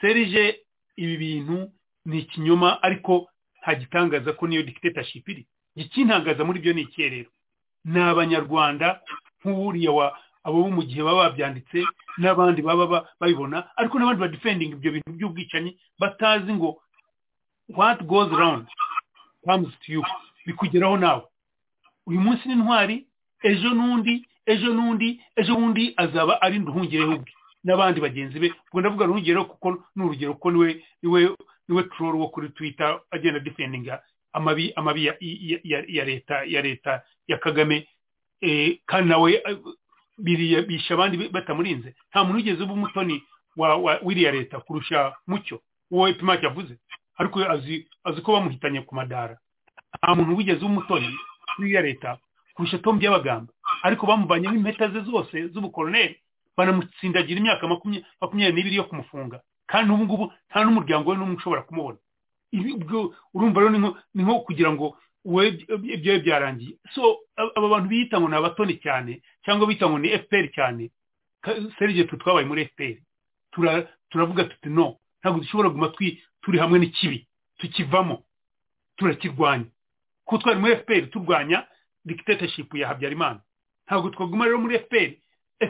Serije 0.00 0.60
ibi 0.96 1.16
bintu 1.16 1.70
ni 2.04 2.18
ikinyoma 2.24 2.82
ariko 2.82 3.28
nta 3.62 3.74
gitangaza 3.74 4.32
ko 4.32 4.46
niyo 4.46 4.62
dictatorship 4.62 5.28
iri. 5.28 5.46
Ikintangaza 5.76 6.44
muri 6.44 6.60
byo 6.60 6.72
ni 6.72 6.82
icyerero 6.84 7.30
ni 7.84 8.00
abanyarwanda 8.00 9.00
nk'uriya 9.44 9.90
wa 9.92 10.06
abo 10.44 10.62
bo 10.62 10.70
mu 10.76 10.82
gihe 10.84 11.00
baba 11.02 11.28
babyanditse 11.32 11.84
n'abandi 12.20 12.60
baba 12.62 13.08
babibona 13.20 13.64
ariko 13.76 13.96
n'abandi 13.98 14.20
badefendinga 14.20 14.76
ibyo 14.76 14.90
bintu 14.92 15.10
by'ubwicanyi 15.16 15.70
batazi 16.00 16.52
ngo 16.52 16.80
what 17.68 17.98
goes 18.04 18.28
round 18.32 18.66
comes 19.44 19.72
to 19.84 19.92
you. 19.92 20.02
Bikugeraho 20.46 20.96
nawe. 20.96 21.22
Uyu 22.06 22.20
munsi 22.20 22.48
ni 22.48 22.54
intwari 22.54 23.06
ejo 23.42 23.70
n'undi 23.74 24.24
ejo 24.46 24.72
n'undi 24.74 25.20
ejo 25.36 25.54
bundi 25.56 25.94
azaba 25.96 26.42
ari 26.42 26.58
nduhungireho 26.58 27.12
ubwe 27.14 27.32
n'abandi 27.64 28.00
bagenzi 28.00 28.38
be. 28.40 28.52
Ubwo 28.68 28.80
ndavuga 28.80 29.06
ntugereho 29.06 29.44
kuko 29.44 29.68
ni 29.96 30.02
urugero 30.04 30.34
kuko 30.34 30.50
ni 30.50 30.58
we 30.58 30.84
ni 31.02 31.08
we 31.08 31.20
ni 31.68 31.74
we 31.74 31.82
troll 31.82 32.16
wo 32.16 32.28
kuri 32.28 32.48
twitter 32.48 33.00
agenda 33.10 33.40
defendinga 33.40 34.02
amabi 34.32 34.72
amabi 34.76 35.06
ya, 35.06 35.14
ya, 35.88 36.04
leta 36.04 36.44
ya 36.44 36.62
leta 36.62 37.02
ya 37.28 37.38
kagame. 37.38 37.88
Eh, 38.40 38.78
kandi 38.86 39.08
nawe 39.08 39.42
biriya 40.18 40.62
bisha 40.62 40.94
abandi 40.94 41.28
batamurinze. 41.28 41.94
Nta 42.10 42.24
muntu 42.24 42.36
wigeze 42.36 42.62
uba 42.62 42.72
umutoni 42.72 43.22
wiriya 44.02 44.32
leta 44.32 44.60
kurusha 44.60 45.16
mucyo 45.26 45.60
uwo 45.90 46.08
epimaki 46.08 46.44
yavuze. 46.44 46.76
Ariko 47.16 47.40
azi 47.44 47.88
azi 48.04 48.20
ko 48.20 48.32
bamuhitanye 48.32 48.80
ku 48.84 48.94
madara. 48.94 49.38
Nta 49.98 50.14
muntu 50.14 50.36
wigeze 50.36 50.58
uba 50.64 50.66
umutoni 50.66 51.08
wiriya 51.58 51.82
leta 51.82 52.18
kurusha 52.54 52.78
tom 52.78 52.98
by'abagamba. 52.98 53.52
Ariko 53.82 54.06
bamuvanyemo 54.06 54.54
impeta 54.56 54.88
ze 54.88 55.00
zose 55.00 55.48
z'ubukoroneri 55.52 56.16
banamutsindagira 56.56 57.38
imyaka 57.40 57.66
makumyabiri 57.68 58.52
n'ibiri 58.54 58.76
yo 58.76 58.84
kumufunga. 58.84 59.40
Kandi 59.66 59.88
n'ubu 59.90 60.04
ngubu 60.04 60.24
nta 60.50 60.64
n'umuryango 60.64 61.10
we 61.10 61.16
n'umwe 61.16 61.36
ushobora 61.36 61.62
kumubona. 61.66 61.98
Urumva 63.34 63.60
rero 63.60 63.70
ni 64.14 64.22
nko 64.22 64.40
kugira 64.46 64.70
ngo 64.72 64.96
we 65.24 65.48
ibyo 65.96 66.20
byarangiye. 66.20 66.76
So 66.94 67.18
aba 67.36 67.68
bantu 67.68 67.88
biyita 67.88 68.20
ngo 68.20 68.28
ni 68.28 68.36
abatoni 68.36 68.74
cyane 68.78 69.22
cyangwa 69.44 69.66
bita 69.66 69.88
ngo 69.90 69.98
ni 69.98 70.08
fpr 70.18 70.46
cyane. 70.54 70.90
Serije 71.78 72.04
twabaye 72.06 72.46
muri 72.46 72.66
fpr 72.70 72.96
turavuga 74.10 74.44
tuti 74.44 74.68
no 74.70 74.96
ntabwo 75.20 75.40
dushobora 75.40 75.68
guma 75.74 75.88
turi 76.42 76.58
hamwe 76.58 76.78
n'ikibi. 76.78 77.26
Tukivamo. 77.58 78.22
Turakirwanya. 78.96 79.66
Kuko 80.24 80.38
twari 80.38 80.58
muri 80.60 80.76
fpr 80.76 81.10
turwanya 81.10 81.66
dictatorship 82.04 82.74
ya 82.74 82.88
habyarimana. 82.88 83.40
Ntabwo 83.86 84.10
twaguma 84.10 84.44
rero 84.44 84.58
muri 84.58 84.78
fpr 84.78 85.10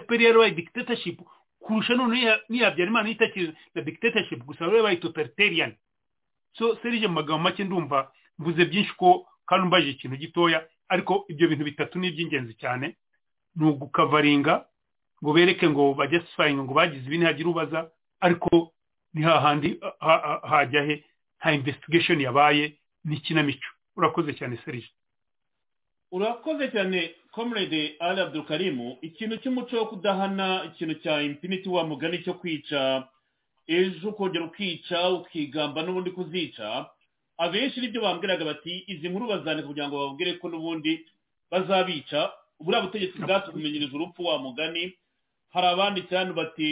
fpr 0.01 0.21
yarabaye 0.23 0.51
dictatorship 0.51 1.21
kurusha 1.61 1.95
none 1.95 2.39
niya 2.49 2.67
habyarimana 2.71 3.09
yitakiri 3.09 3.55
na 3.75 3.83
dictatorship 3.83 4.45
gusa 4.45 4.65
rero 4.67 4.77
yabaye 4.77 4.97
totalitarian 4.97 5.73
so 6.53 6.77
serije 6.83 7.07
mu 7.07 7.15
magambo 7.15 7.43
make 7.43 7.65
ndumva 7.65 8.13
mvuze 8.39 8.65
byinshi 8.65 8.93
ko 8.97 9.27
kandi 9.47 9.65
umbaje 9.65 9.91
ikintu 9.91 10.17
gitoya 10.17 10.67
ariko 10.89 11.25
ibyo 11.29 11.49
bintu 11.49 11.65
bitatu 11.65 11.99
ni 11.99 12.09
iby'ingenzi 12.09 12.55
cyane. 12.55 12.97
Ni 13.57 13.65
ugukavaringa 13.71 14.67
ngo 15.23 15.33
bereke 15.33 15.69
ngo 15.71 15.95
bajyasifayinga 15.95 16.63
ngo 16.65 16.75
bagize 16.75 17.07
ibi 17.07 17.17
ntihagire 17.19 17.49
ubaza 17.49 17.91
ariko 18.21 18.73
ni 19.15 19.23
hahandi 19.23 19.81
hajya 20.51 20.83
he? 20.83 21.05
Nta 21.41 21.53
investigation 21.53 22.21
yabaye 22.21 22.79
ni 23.05 23.17
ikinamico 23.17 23.69
urakoze 23.97 24.33
cyane 24.35 24.59
serije 24.65 24.91
urakoze 26.13 26.71
cyane 26.71 27.15
comrade 27.33 27.97
ali 28.01 28.21
abdulkarimu 28.21 28.99
ikintu 29.03 29.37
cy'umuco 29.43 29.77
wo 29.77 29.87
kudahana 29.87 30.65
ikintu 30.71 30.95
cya 31.03 31.23
impunity 31.23 31.69
wa 31.69 31.85
mugani 31.87 32.23
cyo 32.25 32.35
kwica 32.35 33.09
ejo 33.67 34.09
ukongera 34.09 34.45
ukica 34.45 35.09
ukigamba 35.11 35.83
n'ubundi 35.83 36.11
kuzica. 36.11 36.87
Abenshi 37.39 37.81
ni 37.81 37.89
byo 37.89 38.01
bambwiraga 38.03 38.45
bati 38.45 38.85
izi 38.87 39.09
nkuru 39.09 39.27
bazandika 39.27 39.67
kugira 39.69 39.89
ngo 39.89 39.97
bababwire 39.99 40.33
ko 40.39 40.49
n'ubundi 40.49 41.01
bazabica. 41.51 42.31
Buriya 42.61 42.83
butegetsi 42.87 43.19
bwatumenyereza 43.19 43.95
urupfu 43.97 44.25
wa 44.25 44.39
mugani. 44.39 44.95
Hari 45.51 45.67
abanditse 45.67 46.17
hano 46.17 46.33
bati 46.37 46.71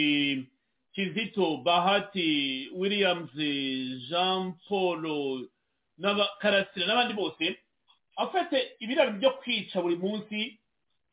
kizito 0.93 1.57
bahati 1.65 2.69
williams 2.77 3.31
jean 4.07 4.53
paul 4.69 5.03
karasira 6.39 6.85
n'abandi 6.87 7.13
bose 7.13 7.57
afite 8.17 8.75
ibiraro 8.79 9.11
byo 9.17 9.31
kwica 9.41 9.81
buri 9.81 9.95
munsi 9.95 10.59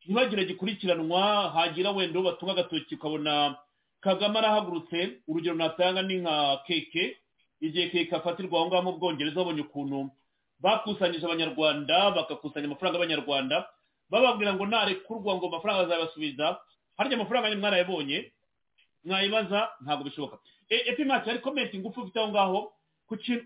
ntibagire 0.05 0.45
gikurikiranwa 0.45 1.51
hagira 1.55 1.91
wenda 1.91 2.19
uwo 2.21 2.31
batunga 2.33 2.53
agatoki 2.53 2.95
ukabona 2.95 3.57
kagame 4.01 4.39
arahagurutse 4.39 5.21
urugero 5.29 5.55
natanga 5.55 6.03
ni 6.03 6.17
nka 6.25 6.61
keke 6.67 7.17
igihe 7.61 7.89
keke 7.91 8.17
afatirwa 8.17 8.59
aho 8.61 8.67
ngaho 8.69 8.83
mu 8.83 8.93
bwongereza 8.99 9.37
babonye 9.45 9.61
ukuntu 9.69 10.11
bakusanyije 10.61 11.25
abanyarwanda 11.27 12.11
bagakusanya 12.17 12.67
amafaranga 12.67 12.97
y'abanyarwanda 12.99 13.57
bababwira 14.11 14.55
ngo 14.57 14.65
narekurwa 14.67 15.37
ngo 15.37 15.47
amafaranga 15.49 15.83
azabasubiza 15.85 16.57
harya 16.97 17.17
amafaranga 17.17 17.57
mwarayabonye 17.57 18.33
mwayibaza 19.05 19.69
ntabwo 19.85 20.05
bishoboka. 20.05 20.39
Epimaki 20.69 21.29
hari 21.29 21.39
komenti 21.41 21.79
ngufu 21.79 22.01
ufite 22.01 22.19
aho 22.21 22.29
ngaho 22.29 22.73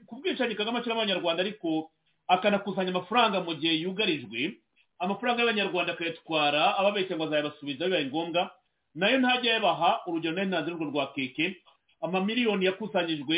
ku 0.06 0.14
bwicanyi 0.20 0.54
kagame 0.54 0.78
ashyira 0.78 0.94
abanyarwanda 0.96 1.40
ariko 1.42 1.90
akanakusanya 2.28 2.90
amafaranga 2.90 3.40
mu 3.40 3.54
gihe 3.56 3.74
yugarijwe. 3.80 4.60
Amafaranga 4.98 5.40
y'abanyarwanda 5.42 5.92
akayatwara 5.92 6.76
ababeshya 6.78 7.16
ngo 7.16 7.24
azayabasubiza 7.24 7.84
bibaye 7.88 8.06
ngombwa. 8.06 8.50
Nayo 8.94 9.18
ntajya 9.18 9.54
yabaha 9.58 10.06
urugero 10.06 10.34
na 10.34 10.42
yo 10.42 10.48
ntanze 10.48 10.70
urwo 10.70 10.84
rwa 10.92 11.06
keke. 11.12 11.56
Amamiliyoni 12.04 12.64
yakusanyijwe 12.68 13.36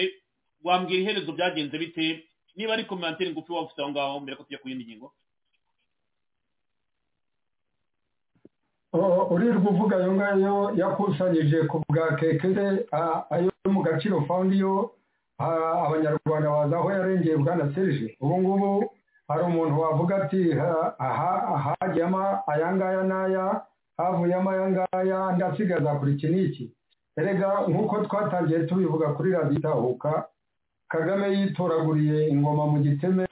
wambwira 0.65 1.01
iherezo 1.03 1.33
byagenze 1.33 1.79
bite? 1.79 2.27
Niba 2.57 2.73
ari 2.73 2.85
komantere 2.85 3.31
ngufi 3.31 3.53
waba 3.53 3.67
ufite 3.67 3.83
aho 3.83 3.91
ngaho 3.91 4.21
mbere 4.21 4.37
ko 4.37 4.43
tujya 4.45 4.59
ku 4.59 4.69
yindi 4.69 4.85
ngingo. 4.85 5.13
Urirwa 9.31 9.71
uvuga 9.71 9.97
ayo 9.97 10.13
ngayo 10.17 10.55
yakusanyije 10.77 11.69
ku 11.69 11.85
bwa 11.89 12.17
keke 12.17 12.49
ayo 13.31 13.51
mu 13.69 13.83
gaciro 13.83 14.25
fawundi 14.25 14.59
yo 14.59 14.96
abanyarwanda 15.39 16.51
bazi 16.51 16.75
aho 16.75 16.89
yarengeye 16.93 17.37
bwana 17.37 17.75
serije 17.75 18.17
ubu 18.21 18.39
ngubu 18.41 18.91
hari 19.29 19.43
umuntu 19.45 19.81
wavuga 19.81 20.17
ati 20.17 20.41
hajyamo 21.81 22.23
aya 22.47 22.73
ngaya 22.77 23.03
n'aya 23.03 23.61
havuyemo 23.99 24.51
aya 24.51 24.67
ngaya 24.71 25.33
ndasigaza 25.37 25.95
kuri 25.99 26.13
iki 26.13 26.27
n'iki? 26.29 26.65
Erega 27.19 27.65
nk'uko 27.69 28.05
twatangiye 28.05 28.67
tubivuga 28.69 29.09
kuri 29.17 29.31
radiyo 29.33 29.59
itahuka 29.59 30.29
kagame 30.89 31.27
yitoraguriye 31.33 32.29
ingoma 32.29 32.67
mu 32.67 32.79
giteme 32.85 33.27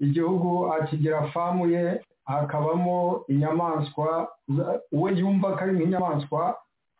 igihugu 0.00 0.72
akigira 0.74 1.22
famu 1.30 1.66
ye 1.70 2.02
hakabamo 2.24 3.24
inyamaswa 3.28 4.28
we 4.92 5.12
yumva 5.18 5.54
ko 5.54 5.60
ari 5.64 5.72
nk'inyamaswa 5.78 6.56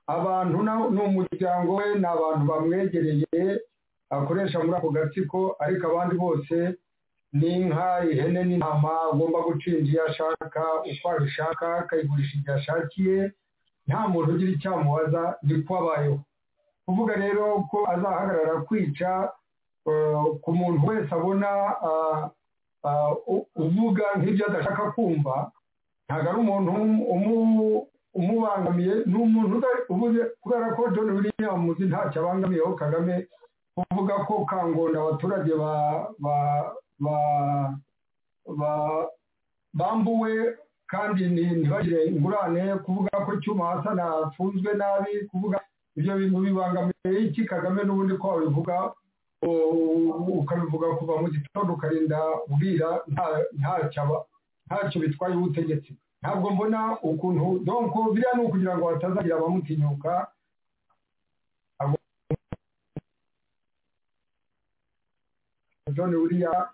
abantu 0.06 0.56
n'umuryango 0.94 1.74
we 1.74 1.98
ni 1.98 2.06
abantu 2.06 2.42
bamwegereye 2.46 3.60
akoresha 4.14 4.58
muri 4.60 4.76
ako 4.76 4.88
gatsiko 4.96 5.40
ariko 5.64 5.84
abandi 5.90 6.14
bose 6.24 6.56
ni 7.32 7.48
inka 7.64 8.04
ihene 8.12 8.40
n'intama 8.44 8.92
agomba 9.12 9.38
gucinja 9.48 9.90
iyo 9.92 10.02
ashaka 10.08 10.62
uko 10.90 11.06
abishaka 11.10 11.66
akayigurisha 11.80 12.34
igihe 12.36 12.52
ashakiye 12.60 13.18
nta 13.88 13.98
muntu 14.12 14.32
ugira 14.36 14.52
icyo 14.52 14.68
amubaza 14.76 15.22
niko 15.42 15.72
abayeho. 15.80 16.18
Kuvuga 16.86 17.12
rero 17.16 17.44
ko 17.70 17.78
azahagarara 17.92 18.60
kwica 18.68 19.10
ku 20.42 20.50
muntu 20.58 20.82
wese 20.88 21.10
abona 21.14 21.48
uvuga 23.56 24.04
nk'ibyo 24.18 24.44
adashaka 24.46 24.90
kumva 24.94 25.50
ntabwo 26.06 26.28
ari 26.30 26.38
umuntu 26.44 26.70
umubangamiye 28.18 28.94
ni 29.06 29.14
umuntu 29.24 29.56
uvuze 29.92 30.20
kubera 30.42 30.66
ko 30.76 30.82
john 30.94 31.08
william 31.16 31.62
ntacyo 31.88 32.18
abangamiyeho 32.20 32.74
kagame 32.74 33.26
kuvuga 33.76 34.14
ko 34.28 34.44
kangonda 34.44 34.98
abaturage 35.00 35.52
bambuwe 39.74 40.56
kandi 40.86 41.24
ntibagire 41.28 42.04
ingurane. 42.06 42.76
Kuvuga 42.84 43.10
ko 43.24 43.36
cyuma 43.40 43.66
hasa 43.66 43.94
nafunzwe 43.94 44.74
nabi 44.74 45.26
kuvuga 45.30 45.60
ibyo 45.96 46.16
bintu 46.18 46.38
bibangamiye 46.40 47.10
iki? 47.28 47.44
Kagame 47.44 47.84
n'ubundi 47.84 48.14
ko 48.20 48.28
wabivuga 48.28 48.92
ukabivuga 49.42 50.86
kuva 51.00 51.14
mu 51.20 51.28
gitondo 51.32 51.72
ukarinda 51.74 52.18
ubwira 52.48 53.00
ntacyo 54.68 55.00
bitwaye 55.00 55.34
ubutegetsi. 55.36 55.96
Ntabwo 56.22 56.50
mbona 56.50 56.98
ukuntu 57.02 58.12
biriya 58.14 58.32
ni 58.36 58.42
ukugira 58.46 58.76
ngo 58.78 58.86
hatazagira 58.94 59.36
abamutinyuka 59.36 60.28
john 65.94 66.14
william 66.14 66.66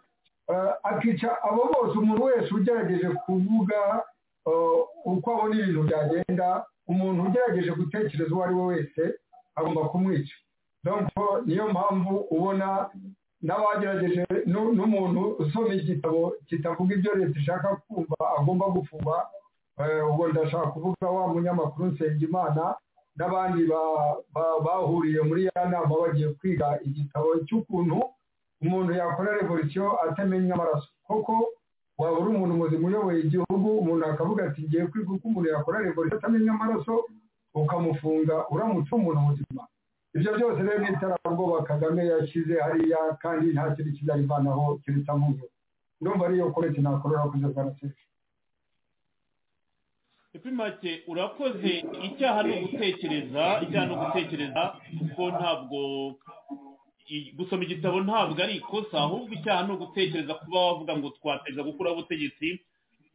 akica 0.82 1.31
abo 1.43 1.62
bose 1.73 1.99
umuntu 1.99 2.24
wese 2.24 2.55
ugerageje 2.55 3.09
kuvuga 3.24 4.03
uko 5.05 5.28
abona 5.35 5.55
ibintu 5.61 5.82
byagenda 5.82 6.65
umuntu 6.89 7.23
ugerageje 7.28 7.70
gutekereza 7.70 8.35
uwo 8.35 8.45
ari 8.45 8.55
we 8.55 8.65
wese 8.66 9.03
agomba 9.57 9.89
kumwica. 9.93 10.35
Niyo 11.47 11.69
mpamvu 11.69 12.16
ubona 12.31 12.89
n'abagerageje 13.43 14.24
n'umuntu 14.47 15.36
usoma 15.39 15.74
igitabo 15.74 16.32
kitavuga 16.47 16.95
ibyo 16.95 17.12
leta 17.15 17.39
ishaka 17.40 17.77
kumva 17.77 18.16
agomba 18.39 18.66
gufungwa 18.66 19.27
ubwo 20.11 20.28
ndashaka 20.28 20.66
kuvuga 20.66 21.07
wa 21.11 21.28
munyamakuru 21.28 21.86
nsengimana 21.93 22.74
n'abandi 23.16 23.62
bahuriye 24.65 25.20
muri 25.23 25.45
ya 25.45 25.65
nama 25.69 25.95
bagiye 26.01 26.28
kwiga 26.39 26.78
igitabo 26.85 27.36
cy'ukuntu 27.47 27.99
umuntu 28.62 28.93
yakora 28.93 29.39
revolisiyo 29.40 29.86
atamenya 30.05 30.55
amaraso. 30.55 30.89
Koko 31.06 31.35
waba 31.98 32.18
uri 32.18 32.28
umuntu 32.35 32.55
muzima 32.56 32.89
uyoboye 32.89 33.18
igihugu 33.20 33.68
umuntu 33.78 34.05
akavuga 34.06 34.44
ati 34.48 34.62
ngiye 34.62 34.86
kwiga 34.86 35.12
uko 35.12 35.28
umuntu 35.28 35.48
yakora 35.51 35.78
revolisiyo 35.86 36.18
atamenya 36.18 36.51
amaraso 36.52 36.94
ukamufunga 37.55 38.48
uramutse 38.51 38.94
umuntu 38.94 39.20
muzima. 39.20 39.62
Ibyo 40.14 40.30
byose 40.36 40.62
rero 40.62 40.78
ni 40.78 40.89
iterabwoba. 40.94 41.62
Kagame 41.68 42.06
yashyize 42.06 42.55
hariya 42.60 42.98
kandi 43.22 43.47
nta 43.52 43.74
kintu 43.76 43.93
kizarivanaho 43.93 44.78
keretse 44.82 45.10
amuze 45.10 45.47
ndumva 46.01 46.26
ariyo 46.26 46.51
komenti 46.51 46.80
nakorera 46.80 47.22
kuri 47.30 47.44
bwana 47.55 47.72
sefu 47.80 48.02
ipimake 50.35 51.02
urakoze. 51.06 51.72
Icyaha 52.09 52.43
ni 52.43 52.52
ugutekereza. 52.64 53.44
Icyaha 53.64 53.86
ni 53.86 53.93
ugutekereza. 53.94 54.62
Kuko 54.98 55.22
ntabwo 55.30 55.80
gusoma 57.36 57.62
igitabo 57.64 58.01
ntabwo 58.01 58.39
ari 58.44 58.55
ikosa 58.60 58.97
ahubwo 59.01 59.32
icyaha 59.35 59.62
ni 59.66 59.72
ugutekereza 59.72 60.35
kuba 60.35 60.66
wavuga 60.66 60.93
ngo 60.97 61.09
twateza 61.16 61.60
gukuraho 61.62 61.97
ubutegetsi 61.97 62.48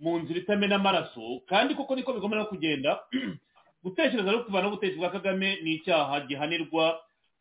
mu 0.01 0.19
nzira 0.19 0.39
itamena 0.39 0.75
amaraso 0.75 1.23
kandi 1.49 1.75
koko 1.75 1.95
niko 1.95 2.13
bigomba 2.13 2.37
no 2.37 2.51
kugenda 2.51 2.91
gutekereza 3.83 4.31
no 4.31 4.43
kuvana 4.45 4.67
ubutegetsi 4.67 4.99
bwa 4.99 5.13
kagame 5.15 5.49
ni 5.63 5.71
icyaha 5.77 6.15
gihanirwa 6.27 6.85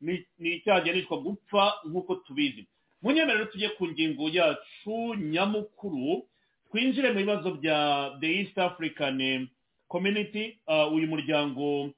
ni 0.03 0.51
icyaha 0.59 0.81
gihanishwa 0.81 1.17
gupfa 1.19 1.63
nk'uko 1.89 2.15
tubizi. 2.15 2.67
Mu 3.03 3.13
nyemerero 3.13 3.45
tujye 3.45 3.69
ku 3.69 3.87
ngingo 3.89 4.29
yacu 4.29 5.15
nyamukuru 5.15 6.27
twinjire 6.71 7.13
mu 7.13 7.19
bibazo 7.19 7.51
bya 7.61 7.79
the 8.21 8.29
east 8.41 8.59
african 8.59 9.49
community 9.89 10.59
uyu 10.93 11.07
muryango 11.07 11.91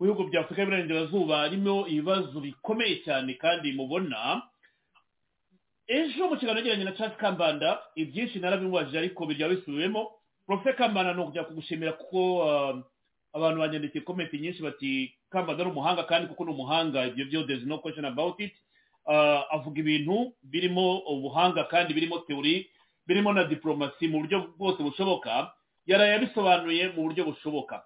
w'ibihugu 0.00 0.30
bya 0.30 0.40
afurika 0.40 0.62
y'uburengerazuba 0.62 1.38
harimo 1.38 1.86
ibibazo 1.86 2.40
bikomeye 2.40 2.96
cyane 3.04 3.34
kandi 3.34 3.72
mubona. 3.72 4.42
Ejo 5.88 6.28
mu 6.28 6.36
kiganiro 6.36 6.60
yagiranye 6.68 6.84
na 6.84 6.92
Charles 6.96 7.16
kambanda 7.16 7.80
ibyinshi 7.96 8.38
narabimubajije 8.38 8.98
ariko 8.98 9.26
birya 9.26 9.48
bisubiwemo 9.48 10.10
profe 10.46 10.72
kambanda 10.72 11.14
ni 11.14 11.20
ukujya 11.22 11.44
kugushimira 11.44 11.92
kuko 11.92 12.20
abantu 13.32 13.60
banyandikiye 13.60 14.04
komenti 14.04 14.38
nyinshi 14.38 14.62
bati 14.62 15.14
kambanda 15.30 15.62
ari 15.64 15.70
umuhanga 15.72 16.02
kandi 16.04 16.28
kuko 16.28 16.44
ni 16.44 16.50
umuhanga 16.50 17.06
ibyo 17.08 17.24
byo 17.24 17.42
there's 17.46 17.64
no 17.66 17.78
question 17.78 18.04
about 18.04 18.40
it. 18.40 18.52
Avuga 19.50 19.80
ibintu 19.80 20.32
birimo 20.44 20.98
ubuhanga 21.08 21.64
kandi 21.64 21.94
birimo 21.94 22.18
teori 22.28 22.68
birimo 23.08 23.32
na 23.32 23.44
diporomasi 23.48 24.08
mu 24.08 24.18
buryo 24.20 24.52
bwose 24.60 24.82
bushoboka. 24.84 25.52
Yaraye 25.88 26.14
abisobanuye 26.20 26.88
mu 26.92 27.02
buryo 27.08 27.24
bushoboka. 27.24 27.80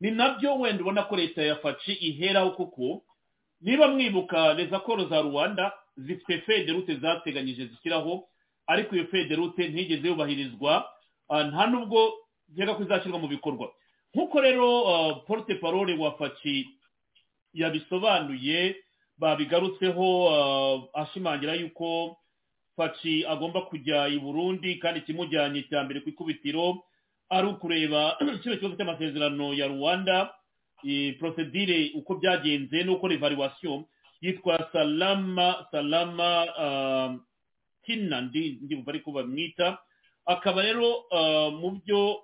Ni 0.00 0.10
na 0.10 0.28
byo 0.38 0.58
wenda 0.58 0.82
ubona 0.82 1.02
ko 1.02 1.16
leta 1.16 1.42
ya 1.42 1.56
faci 1.56 1.92
iheraho 1.92 2.50
kuko 2.50 3.02
niba 3.60 3.88
mwibuka 3.88 4.54
rezakoro 4.54 5.04
za 5.08 5.20
rwanda 5.22 5.72
zifite 5.96 6.40
federute 6.40 6.94
zateganyije 6.96 7.66
zishyiraho 7.66 8.28
ariko 8.66 8.94
iyo 8.96 9.06
federute 9.06 9.68
ntigeze 9.68 10.08
yubahirizwa 10.08 10.86
nta 11.50 11.66
nubwo 11.66 12.12
nkeka 12.54 12.74
ko 12.74 12.82
izashyirwa 12.82 13.18
mu 13.18 13.28
bikorwa. 13.28 13.72
Nk'uko 14.14 14.40
rero 14.40 14.68
porute 15.26 15.54
parole 15.60 15.92
wa 15.98 16.12
faci 16.18 16.68
yabisobanuye 17.54 18.76
babigarutseho 19.18 20.88
ashimangira 20.94 21.54
yuko 21.54 22.16
faci 22.76 23.26
agomba 23.26 23.60
kujya 23.68 24.08
i 24.08 24.18
burundi 24.18 24.74
kandi 24.78 25.00
ikimujyanye 25.00 25.62
cya 25.68 25.84
mbere 25.84 26.00
ku 26.00 26.08
ikubitiro 26.08 26.84
ari 27.30 27.46
ukureba 27.48 28.16
kino 28.42 28.56
kibazo 28.56 28.76
cy'amasezerano 28.76 29.54
ya 29.54 29.66
rwanda. 29.68 30.34
Porosedire 31.18 31.90
uko 31.98 32.14
byagenze 32.22 32.84
n'uko 32.84 33.08
revaluwasiyo 33.08 33.84
yitwa 34.20 34.68
salama 34.72 35.66
salama 35.70 36.46
kina 37.84 38.20
ndibuva 38.20 38.90
ariko 38.92 39.12
bamwita. 39.12 39.78
Akaba 40.26 40.62
rero 40.62 41.04
mu 41.60 41.70
byo 41.82 42.22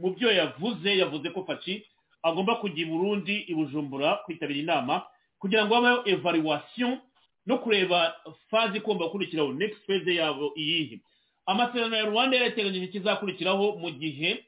mu 0.00 0.14
byo 0.16 0.32
yavuze 0.32 0.88
yavuze 0.98 1.30
ko 1.30 1.44
faci 1.44 1.84
agomba 2.22 2.56
kujya 2.56 2.82
i 2.82 2.88
burundi 2.88 3.36
i 3.48 3.54
bujumbura 3.54 4.16
kwitabira 4.24 4.60
inama 4.60 5.02
kugira 5.38 5.66
ngo 5.66 5.74
habeho 5.74 6.02
evaluwasiyo 6.08 6.98
no 7.46 7.58
kureba 7.58 8.14
faze 8.50 8.78
igomba 8.78 9.04
gukurikiraho 9.04 9.52
next 9.52 9.84
phase 9.86 10.14
yabo 10.14 10.52
iyihe. 10.56 11.00
Amasezerano 11.46 11.96
ya 11.96 12.04
rwanda 12.04 12.36
yarateganyije 12.36 12.86
kizakurikiraho 12.86 13.72
mu 13.78 13.90
gihe 13.90 14.44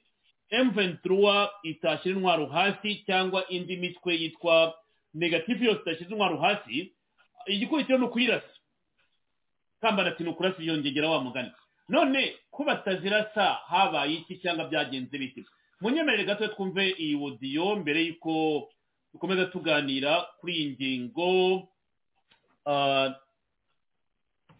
M23 0.53 1.49
itashyira 1.63 2.17
intwaro 2.17 2.47
hasi 2.47 3.03
cyangwa 3.07 3.49
indi 3.49 3.77
mitwe 3.77 4.15
yitwa 4.15 4.75
negative 5.15 5.65
yose 5.65 5.81
idashyize 5.83 6.11
intwaro 6.13 6.37
hasi 6.39 6.93
igikurikiro 7.47 7.99
ni 7.99 8.05
ukuyirasa. 8.05 8.47
Kambara 9.81 10.09
ati 10.09 10.23
ni 10.23 10.29
ukurasa 10.31 10.63
iyo 10.63 10.77
ngegera 10.77 11.09
wa 11.11 11.21
mugani. 11.21 11.51
None 11.89 12.37
ko 12.51 12.65
batazirasa 12.65 13.45
habaye 13.67 14.15
iki 14.15 14.37
cyangwa 14.39 14.65
byagenze 14.69 15.19
biti 15.19 15.45
munyemerere 15.81 16.25
gato 16.25 16.49
twumve 16.49 16.91
iyi 16.99 17.15
wodiyo 17.15 17.77
mbere 17.77 18.05
y'uko 18.07 18.69
dukomeza 19.13 19.47
tuganira 19.47 20.27
kuri 20.41 20.53
iyi 20.57 20.71
ngingo 20.71 21.69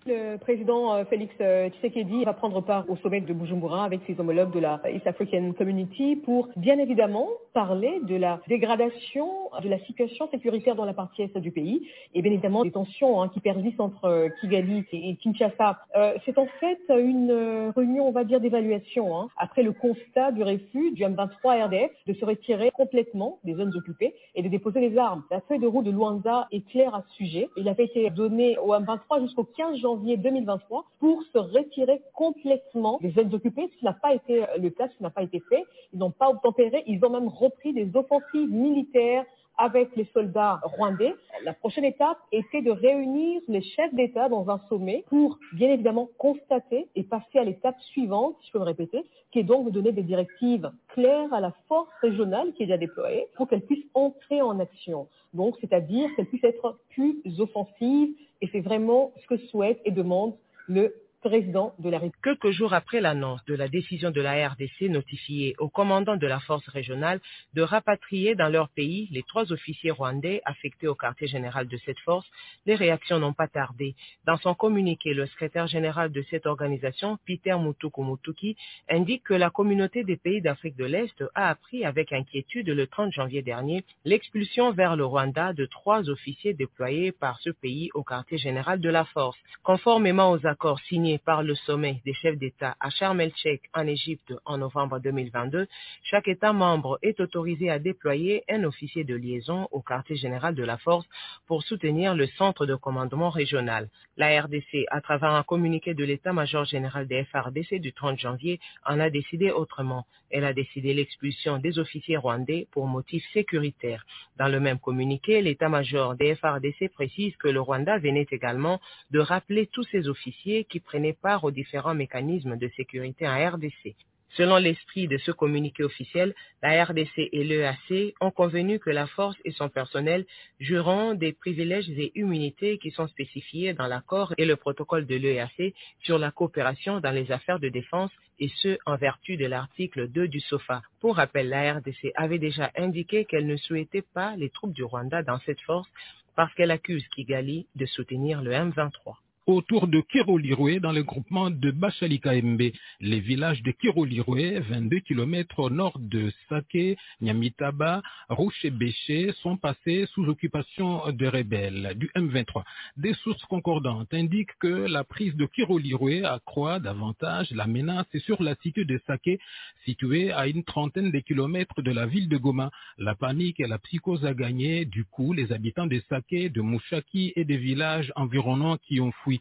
Le 0.07 0.37
président 0.37 1.03
Félix 1.07 1.35
Tshisekedi 1.37 2.25
va 2.25 2.35
prendre 2.35 2.61
part 2.61 2.85
au 2.91 2.97
sommet 2.97 3.23
de 3.23 3.33
Bujumbura 3.33 3.85
avec 3.85 4.01
ses 4.07 4.19
homologues 4.21 4.53
de 4.53 4.61
la 4.61 4.81
East 4.93 5.07
African 5.07 5.53
Community 5.53 6.17
pour 6.17 6.49
bien 6.57 6.79
évidemment 6.79 7.29
parler 7.55 8.01
de 8.03 8.17
la 8.17 8.41
dégradation 8.47 9.31
de 9.63 9.69
la 9.69 9.79
situation 9.87 10.29
sécuritaire 10.31 10.75
dans 10.75 10.85
la 10.85 10.93
partie 10.93 11.23
est 11.23 11.39
du 11.39 11.51
pays 11.51 11.89
et 12.13 12.21
bien 12.21 12.33
évidemment 12.33 12.63
des 12.65 12.71
tensions 12.71 13.23
hein, 13.23 13.31
qui 13.33 13.41
persistent 13.41 13.81
entre 13.81 14.29
Kigali 14.41 14.85
et 14.93 15.17
Kinshasa. 15.17 15.79
Euh, 15.97 16.15
C'est 16.27 16.37
en 16.37 16.47
fait 16.61 16.81
une 16.91 17.73
réunion, 17.75 18.07
on 18.07 18.13
va 18.13 18.25
dire, 18.25 18.41
d'évaluation 18.41 19.19
hein, 19.19 19.29
après 19.39 19.63
le 19.63 19.73
constat 19.73 20.33
du 20.33 20.43
refus 20.43 20.93
du 20.93 21.03
M23 21.03 21.65
RDF 21.65 21.91
de 22.07 22.13
se 22.13 22.25
retirer 22.25 22.71
complètement 22.73 23.39
des 23.45 23.55
zones 23.55 23.75
occupées 23.75 24.15
et 24.35 24.43
de 24.43 24.49
déposer 24.49 24.81
les 24.81 24.99
armes. 24.99 25.23
La 25.31 25.41
feuille 25.41 25.61
de 25.61 25.67
route 25.67 25.87
de 25.87 25.91
Luanda 25.91 26.47
est 26.53 26.67
claire 26.69 26.95
à 26.95 27.03
ce 27.09 27.15
sujet. 27.15 27.49
Il 27.57 27.69
avait 27.69 27.85
été 27.85 28.11
donné 28.11 28.59
au 28.59 28.75
M23 28.75 29.23
jusqu'au 29.23 29.45
15 29.45 29.79
janvier 29.79 29.95
janvier 29.95 30.17
2023 30.17 30.85
pour 30.99 31.23
se 31.33 31.39
retirer 31.39 32.03
complètement 32.15 32.99
des 33.01 33.11
zones 33.11 33.33
occupées, 33.33 33.71
ce 33.79 33.85
n'a 33.85 33.93
pas 33.93 34.15
été 34.15 34.45
le 34.59 34.71
cas, 34.71 34.89
ce 34.89 35.03
n'a 35.03 35.11
pas 35.11 35.23
été 35.23 35.41
fait. 35.49 35.65
Ils 35.93 35.99
n'ont 35.99 36.11
pas 36.11 36.31
obtempéré, 36.31 36.83
ils 36.87 37.05
ont 37.05 37.11
même 37.11 37.29
repris 37.45 37.73
des 37.73 37.91
offensives 37.95 38.51
militaires 38.51 39.25
avec 39.57 39.95
les 39.97 40.07
soldats 40.13 40.61
rwandais. 40.65 41.15
La 41.45 41.53
prochaine 41.53 41.85
étape 41.85 42.19
était 42.33 42.63
de 42.63 42.71
réunir 42.71 43.41
les 43.49 43.63
chefs 43.63 43.95
d'État 43.95 44.29
dans 44.29 44.51
un 44.51 44.59
sommet 44.69 45.05
pour 45.09 45.39
bien 45.53 45.71
évidemment 45.71 46.09
constater 46.19 46.89
et 46.97 47.05
passer 47.05 47.39
à 47.39 47.45
l'étape 47.45 47.81
suivante, 47.93 48.37
si 48.41 48.49
je 48.49 48.53
peux 48.53 48.59
me 48.59 48.65
répéter, 48.65 49.05
qui 49.31 49.39
est 49.41 49.45
donc 49.45 49.67
de 49.67 49.71
donner 49.71 49.93
des 49.93 50.03
directives 50.03 50.71
claires 50.89 51.33
à 51.33 51.41
la 51.41 51.53
force 51.69 51.89
régionale 52.01 52.53
qui 52.55 52.65
est 52.65 52.67
déjà 52.67 52.79
déployée 52.79 53.29
pour 53.37 53.49
qu'elle 53.49 53.63
puisse 53.63 53.85
entrer 53.95 54.43
en 54.43 54.59
action. 54.59 55.07
Donc, 55.35 55.57
c'est-à-dire 55.61 56.09
qu'elle 56.17 56.27
puisse 56.27 56.45
être 56.45 56.79
plus 56.91 57.23
offensive 57.39 58.15
et 58.41 58.49
c'est 58.51 58.61
vraiment 58.61 59.13
ce 59.23 59.27
que 59.27 59.37
souhaite 59.37 59.81
et 59.85 59.91
demande 59.91 60.35
le 60.67 60.95
président 61.25 61.73
de 61.79 61.89
la. 61.89 62.01
Quelques 62.23 62.51
jours 62.51 62.75
après 62.75 63.01
l'annonce 63.01 63.43
de 63.47 63.55
la 63.55 63.67
décision 63.67 64.11
de 64.11 64.21
la 64.21 64.47
RDC 64.47 64.91
notifiée 64.91 65.55
au 65.59 65.71
commandant 65.71 66.19
de 66.19 66.27
la 66.27 66.39
force 66.39 66.69
régionale 66.69 67.19
de 67.55 67.63
rapatrier 67.63 68.35
dans 68.35 68.51
leur 68.51 68.69
pays 68.69 69.09
les 69.11 69.23
trois 69.23 69.51
officiers 69.51 69.91
rwandais 69.91 70.43
affectés 70.45 70.87
au 70.87 70.95
quartier 70.95 71.27
général 71.27 71.67
de 71.67 71.79
cette 71.79 71.99
force, 72.01 72.31
les 72.67 72.75
réactions 72.75 73.19
n'ont 73.19 73.33
pas 73.33 73.49
tardé. 73.49 73.95
Dans 74.27 74.37
son 74.37 74.55
communiqué, 74.55 75.15
le 75.15 75.25
secrétaire 75.27 75.67
général 75.67 76.13
de 76.13 76.23
cette 76.31 76.45
organisation, 76.45 77.19
Peter 77.27 77.57
Mutuku 77.59 78.05
Mutuki, 78.05 78.55
indique 78.91 79.25
que 79.25 79.35
la 79.35 79.49
communauté 79.49 80.05
des 80.05 80.19
pays 80.19 80.43
d'Afrique 80.43 80.77
de 80.77 80.85
l'Est 80.85 81.25
a 81.35 81.49
appris 81.49 81.87
avec 81.87 82.13
inquiétude 82.13 82.69
le 82.69 82.87
30 82.87 83.13
janvier 83.13 83.41
dernier 83.41 83.83
l'expulsion 84.05 84.73
vers 84.73 84.95
le 84.95 85.07
Rwanda 85.07 85.55
de 85.55 85.65
trois 85.65 86.11
officiers 86.11 86.53
déployés 86.53 87.13
par 87.13 87.41
ce 87.41 87.49
pays 87.49 87.89
au 87.95 88.03
quartier 88.03 88.37
général 88.37 88.79
de 88.79 88.91
la 88.91 89.07
force. 89.07 89.39
Conformément 89.63 90.31
aux 90.31 90.47
accords 90.47 90.81
signés 90.81 91.14
par 91.19 91.43
le 91.43 91.55
sommet 91.55 92.01
des 92.05 92.15
chefs 92.15 92.39
d'État 92.39 92.77
à 92.81 92.91
Sharm 92.91 93.21
el-Sheikh 93.21 93.63
en 93.75 93.87
Égypte 93.87 94.33
en 94.45 94.59
novembre 94.59 94.99
2022, 95.01 95.67
chaque 96.03 96.29
État 96.29 96.53
membre 96.53 96.99
est 97.03 97.21
autorisé 97.21 97.71
à 97.71 97.79
déployer 97.79 98.45
un 98.49 98.65
officier 98.65 99.05
de 99.05 99.15
liaison 99.15 99.69
au 99.71 99.81
quartier 99.81 100.17
général 100.17 100.55
de 100.55 100.65
la 100.65 100.79
force 100.79 101.07
pour 101.47 101.63
soutenir 101.63 102.15
le 102.15 102.27
centre 102.39 102.67
de 102.67 102.75
commandement 102.75 103.31
régional. 103.31 103.89
La 104.17 104.41
RDC, 104.41 104.87
à 104.91 105.01
travers 105.01 105.33
un 105.33 105.43
communiqué 105.43 105.95
de 105.95 106.05
l'état-major 106.05 106.65
général 106.65 107.07
des 107.07 107.25
FRDC 107.25 107.81
du 107.81 107.93
30 107.93 108.19
janvier, 108.19 108.61
en 108.87 109.01
a 109.01 109.11
décidé 109.11 109.51
autrement. 109.51 110.07
Elle 110.31 110.45
a 110.45 110.53
décidé 110.53 110.95
l'expulsion 110.95 111.59
des 111.59 111.79
officiers 111.79 112.17
rwandais 112.17 112.67
pour 112.73 112.87
motifs 112.87 113.25
sécuritaires. 113.33 114.05
Dans 114.37 114.49
le 114.49 114.59
même 114.59 114.79
communiqué, 114.79 115.43
l'état-major 115.43 116.17
des 116.17 116.35
FRDC 116.35 116.89
précise 116.93 117.37
que 117.37 117.49
le 117.49 117.61
Rwanda 117.61 117.99
venait 117.99 118.27
également 118.31 118.81
de 119.11 119.21
rappeler 119.21 119.67
tous 119.67 119.85
ses 119.85 120.09
officiers 120.09 120.65
qui 120.65 120.81
prenaient 120.81 121.04
part 121.13 121.45
aux 121.45 121.51
différents 121.51 121.95
mécanismes 121.95 122.57
de 122.57 122.69
sécurité 122.77 123.29
en 123.29 123.51
RDC. 123.51 123.95
Selon 124.37 124.57
l'esprit 124.57 125.07
de 125.07 125.17
ce 125.19 125.31
communiqué 125.31 125.85
officiel, 125.85 126.35
la 126.61 126.85
RDC 126.85 127.29
et 127.31 127.45
l'EAC 127.45 128.15
ont 128.21 128.33
convenu 128.33 128.81
que 128.81 128.91
la 128.91 129.07
force 129.07 129.37
et 129.45 129.53
son 129.53 129.69
personnel 129.69 130.27
joueront 130.59 131.15
des 131.15 131.33
privilèges 131.33 131.89
et 131.91 132.11
immunités 132.17 132.79
qui 132.79 132.91
sont 132.91 133.07
spécifiés 133.07 133.75
dans 133.75 133.87
l'accord 133.87 134.35
et 134.37 134.45
le 134.45 134.57
protocole 134.57 135.07
de 135.07 135.15
l'EAC 135.15 135.75
sur 136.01 136.19
la 136.19 136.33
coopération 136.33 136.99
dans 136.99 137.13
les 137.13 137.31
affaires 137.31 137.61
de 137.61 137.69
défense 137.69 138.11
et 138.41 138.49
ce 138.57 138.77
en 138.87 138.97
vertu 138.97 139.37
de 139.37 139.47
l'article 139.47 140.09
2 140.09 140.27
du 140.27 140.41
SOFA. 140.41 140.83
Pour 141.01 141.15
rappel, 141.17 141.49
la 141.49 141.75
RDC 141.75 142.11
avait 142.17 142.41
déjà 142.41 142.73
indiqué 142.77 143.27
qu'elle 143.27 143.47
ne 143.47 143.57
souhaitait 143.57 144.03
pas 144.03 144.35
les 144.35 144.51
troupes 144.51 144.73
du 144.73 144.83
Rwanda 144.83 145.23
dans 145.23 145.39
cette 145.47 145.61
force 145.61 145.89
parce 146.35 146.53
qu'elle 146.55 146.73
accuse 146.73 147.07
Kigali 147.15 147.69
de 147.77 147.87
soutenir 147.87 148.43
le 148.43 148.51
M23 148.51 149.15
autour 149.47 149.89
de 149.89 150.01
Kirolirwe 150.01 150.81
dans 150.81 150.93
le 150.93 151.03
groupement 151.03 151.51
de 151.51 151.71
Bachalikaembe. 151.71 152.71
Les 153.01 153.21
villages 153.21 153.63
de 153.63 153.73
Kirolirwe, 153.73 154.61
22 154.71 155.01
km 155.01 155.59
au 155.59 155.71
nord 155.71 155.99
de 155.99 156.33
Sake, 156.49 156.97
Nyamitaba, 157.21 158.03
Rouche 158.31 158.65
et 158.65 158.71
Béché 158.71 159.33
sont 159.43 159.57
passés 159.57 160.07
sous 160.15 160.25
occupation 160.25 161.13
de 161.13 161.27
rebelles 161.27 161.93
du 161.97 162.11
M23. 162.17 162.63
Des 162.97 163.13
sources 163.23 163.45
concordantes 163.45 164.15
indiquent 164.15 164.57
que 164.61 164.87
la 164.89 165.05
prise 165.05 165.37
de 165.37 165.47
Kirolirwe 165.47 166.25
accroît 166.25 166.79
davantage 166.79 167.51
la 167.51 167.67
menace 167.67 168.07
sur 168.25 168.43
la 168.43 168.55
cité 168.63 168.85
de 168.85 168.99
Sake, 169.07 169.39
située 169.85 170.33
à 170.33 170.47
une 170.47 170.65
trentaine 170.65 171.11
de 171.11 171.19
kilomètres 171.19 171.83
de 171.83 171.91
la 171.91 172.07
ville 172.07 172.29
de 172.29 172.39
Goma. 172.39 172.71
La 172.97 173.15
panique 173.15 173.61
et 173.61 173.67
la 173.67 173.79
psychose 173.79 174.25
a 174.25 174.33
gagné, 174.33 174.87
du 174.87 175.05
coup, 175.05 175.35
les 175.35 175.53
habitants 175.53 175.87
de 175.87 176.01
Sake, 176.09 176.53
de 176.53 176.61
Mouchaki 176.63 177.35
et 177.37 177.45
des 177.45 177.59
villages 177.59 178.11
environnants 178.17 178.79
qui 178.79 179.01
ont 179.01 179.13
fui. 179.23 179.34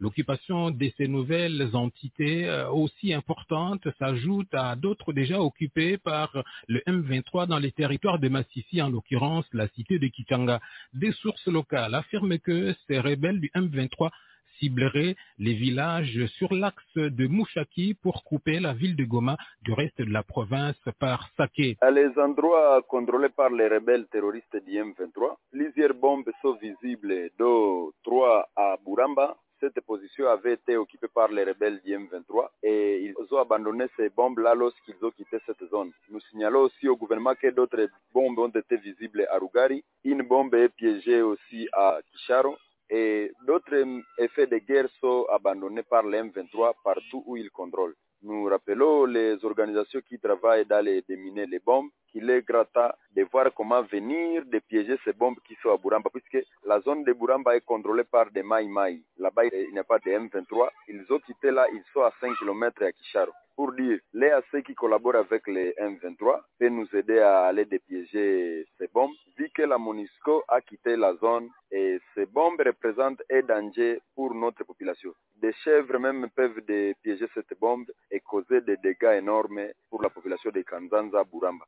L'occupation 0.00 0.70
de 0.70 0.92
ces 0.96 1.08
nouvelles 1.08 1.70
entités 1.74 2.48
euh, 2.48 2.70
aussi 2.70 3.12
importantes 3.12 3.88
s'ajoute 3.98 4.52
à 4.54 4.76
d'autres 4.76 5.12
déjà 5.12 5.40
occupées 5.40 5.98
par 5.98 6.30
le 6.68 6.80
M23 6.86 7.46
dans 7.48 7.58
les 7.58 7.72
territoires 7.72 8.20
de 8.20 8.28
Massissi, 8.28 8.80
en 8.80 8.90
l'occurrence 8.90 9.46
la 9.52 9.66
cité 9.68 9.98
de 9.98 10.06
Kichanga. 10.06 10.60
Des 10.94 11.12
sources 11.12 11.46
locales 11.48 11.94
affirment 11.94 12.38
que 12.38 12.74
ces 12.86 13.00
rebelles 13.00 13.40
du 13.40 13.50
M23 13.56 14.10
cibleraient 14.58 15.16
les 15.38 15.54
villages 15.54 16.26
sur 16.38 16.52
l'axe 16.52 16.96
de 16.96 17.26
Mouchaki 17.26 17.94
pour 18.02 18.24
couper 18.24 18.60
la 18.60 18.72
ville 18.72 18.96
de 18.96 19.04
Goma 19.04 19.36
du 19.62 19.72
reste 19.72 20.00
de 20.00 20.12
la 20.12 20.22
province 20.22 20.80
par 20.98 21.28
Saké. 21.36 21.76
À 21.80 21.90
les 21.90 22.10
endroits 22.18 22.82
contrôlés 22.88 23.28
par 23.28 23.50
les 23.50 23.68
rebelles 23.68 24.06
terroristes 24.08 24.56
du 24.66 24.72
M23, 24.72 25.36
plusieurs 25.50 25.94
bombes 25.94 26.30
sont 26.42 26.54
visibles, 26.54 27.30
dont 27.38 27.90
trois 28.02 28.48
à 28.56 28.76
Buramba, 28.84 29.36
cette 29.60 29.80
position 29.80 30.28
avait 30.28 30.54
été 30.54 30.76
occupée 30.76 31.08
par 31.12 31.28
les 31.28 31.44
rebelles 31.44 31.80
du 31.84 31.92
M23 31.92 32.48
et 32.62 33.02
ils 33.02 33.34
ont 33.34 33.38
abandonné 33.38 33.86
ces 33.96 34.08
bombes-là 34.10 34.54
lorsqu'ils 34.54 35.02
ont 35.02 35.10
quitté 35.10 35.38
cette 35.46 35.68
zone. 35.70 35.90
Nous 36.10 36.20
signalons 36.30 36.60
aussi 36.60 36.88
au 36.88 36.96
gouvernement 36.96 37.34
que 37.34 37.48
d'autres 37.48 37.88
bombes 38.12 38.38
ont 38.38 38.48
été 38.48 38.76
visibles 38.76 39.26
à 39.30 39.38
Rugari. 39.38 39.82
Une 40.04 40.22
bombe 40.22 40.54
est 40.54 40.68
piégée 40.68 41.22
aussi 41.22 41.68
à 41.72 41.98
Kisharo 42.12 42.56
et 42.90 43.32
d'autres 43.46 43.84
effets 44.18 44.46
de 44.46 44.58
guerre 44.58 44.88
sont 45.00 45.26
abandonnés 45.30 45.82
par 45.82 46.02
le 46.02 46.18
M23 46.18 46.74
partout 46.82 47.22
où 47.26 47.36
ils 47.36 47.50
contrôlent. 47.50 47.94
Nous 48.22 48.44
rappelons 48.46 49.04
les 49.04 49.44
organisations 49.44 50.00
qui 50.00 50.18
travaillent 50.18 50.66
dans 50.66 50.84
les 50.84 51.02
déminer 51.02 51.46
les 51.46 51.60
bombes 51.60 51.90
qu'il 52.10 52.28
est 52.30 52.42
gratin 52.42 52.90
de 53.18 53.24
voir 53.24 53.52
comment 53.52 53.82
venir 53.82 54.44
de 54.46 54.60
piéger 54.60 54.96
ces 55.04 55.12
bombes 55.12 55.40
qui 55.44 55.56
sont 55.60 55.70
à 55.70 55.76
Buramba, 55.76 56.08
puisque 56.08 56.46
la 56.64 56.78
zone 56.80 57.02
de 57.02 57.12
Buramba 57.12 57.56
est 57.56 57.64
contrôlée 57.64 58.04
par 58.04 58.30
des 58.30 58.44
Maï 58.44 58.68
Maï. 58.68 59.02
Là-bas, 59.18 59.46
il 59.46 59.72
n'y 59.72 59.78
a 59.80 59.82
pas 59.82 59.98
de 59.98 60.10
M23. 60.10 60.68
Ils 60.86 61.04
ont 61.10 61.18
quitté 61.18 61.50
là, 61.50 61.66
ils 61.72 61.82
sont 61.92 62.02
à 62.02 62.12
5 62.20 62.36
km 62.38 62.84
à 62.84 62.92
Kisharo. 62.92 63.32
Pour 63.56 63.72
dire, 63.72 63.98
les 64.12 64.30
AC 64.30 64.62
qui 64.64 64.72
collaborent 64.76 65.16
avec 65.16 65.48
les 65.48 65.72
M23 65.72 66.42
peuvent 66.60 66.70
nous 66.70 66.86
aider 66.94 67.18
à 67.18 67.46
aller 67.46 67.64
dépiéger 67.64 68.64
ces 68.78 68.86
bombes, 68.86 69.16
vu 69.36 69.50
que 69.52 69.62
la 69.62 69.78
MONUSCO 69.78 70.44
a 70.46 70.60
quitté 70.60 70.94
la 70.94 71.16
zone 71.16 71.48
et 71.72 71.98
ces 72.14 72.26
bombes 72.26 72.62
représentent 72.64 73.22
un 73.32 73.42
danger 73.42 74.00
pour 74.14 74.32
notre 74.32 74.62
population. 74.62 75.12
Des 75.42 75.52
chèvres 75.64 75.98
même 75.98 76.28
peuvent 76.36 76.60
dépiéger 76.60 77.26
cette 77.34 77.58
bombe 77.58 77.90
et 78.12 78.20
causer 78.20 78.60
des 78.60 78.76
dégâts 78.76 79.16
énormes 79.18 79.66
pour 79.90 80.02
la 80.04 80.08
population 80.08 80.52
de 80.52 80.62
Kanzanza, 80.62 81.24
Buramba. 81.24 81.64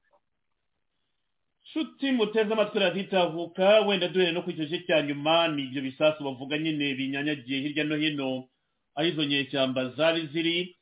Nshuti 1.70 2.12
muteze 2.12 2.52
amatwi 2.52 2.78
raditavuka 2.80 3.80
wenda 3.80 4.08
duhere 4.08 4.32
no 4.32 4.42
ku 4.42 4.52
gice 4.52 4.78
cya 4.86 5.02
nyuma 5.02 5.48
ni 5.48 5.62
ibyo 5.62 5.82
bisasu 5.82 6.24
bavuga 6.24 6.58
nyine 6.58 6.94
binyanyagiye 6.94 7.60
hirya 7.60 7.84
no 7.84 7.96
hino 7.96 8.48
aho 8.94 9.08
izo 9.08 9.24
nyeshyamba 9.24 9.88
zari 9.88 10.26
ziri. 10.32 10.76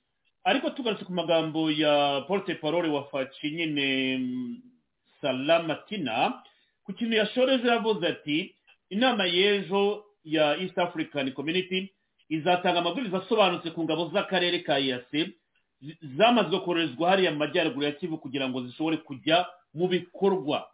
Ariko 0.44 0.70
tugarutse 0.70 1.04
ku 1.04 1.12
magambo 1.12 1.70
ya 1.70 2.20
porte 2.28 2.54
parole 2.54 2.88
wa 2.88 3.04
faci 3.04 3.50
nyine 3.50 4.20
salamatina 5.20 6.40
ku 6.84 6.92
kintu 6.92 7.16
yashoreje 7.16 7.68
yavuze 7.68 8.06
ati 8.08 8.54
inama 8.90 9.26
y'ejo 9.26 10.04
ya 10.24 10.56
east 10.56 10.78
african 10.78 11.32
community 11.32 11.92
izatanga 12.28 12.78
amabwiriza 12.80 13.18
asobanutse 13.18 13.70
ku 13.70 13.84
ngabo 13.84 14.08
z'akarere 14.14 14.58
ka 14.64 14.78
iyase 14.80 15.30
zamazwe 16.16 16.60
koherezwa 16.60 17.10
hariya 17.10 17.30
mu 17.32 17.38
majyaruguru 17.38 17.84
ya 17.86 17.92
kivu 17.92 18.18
kugira 18.18 18.48
ngo 18.48 18.62
zishobore 18.66 18.96
kujya 18.96 19.46
mu 19.74 19.88
bikorwa. 19.88 20.64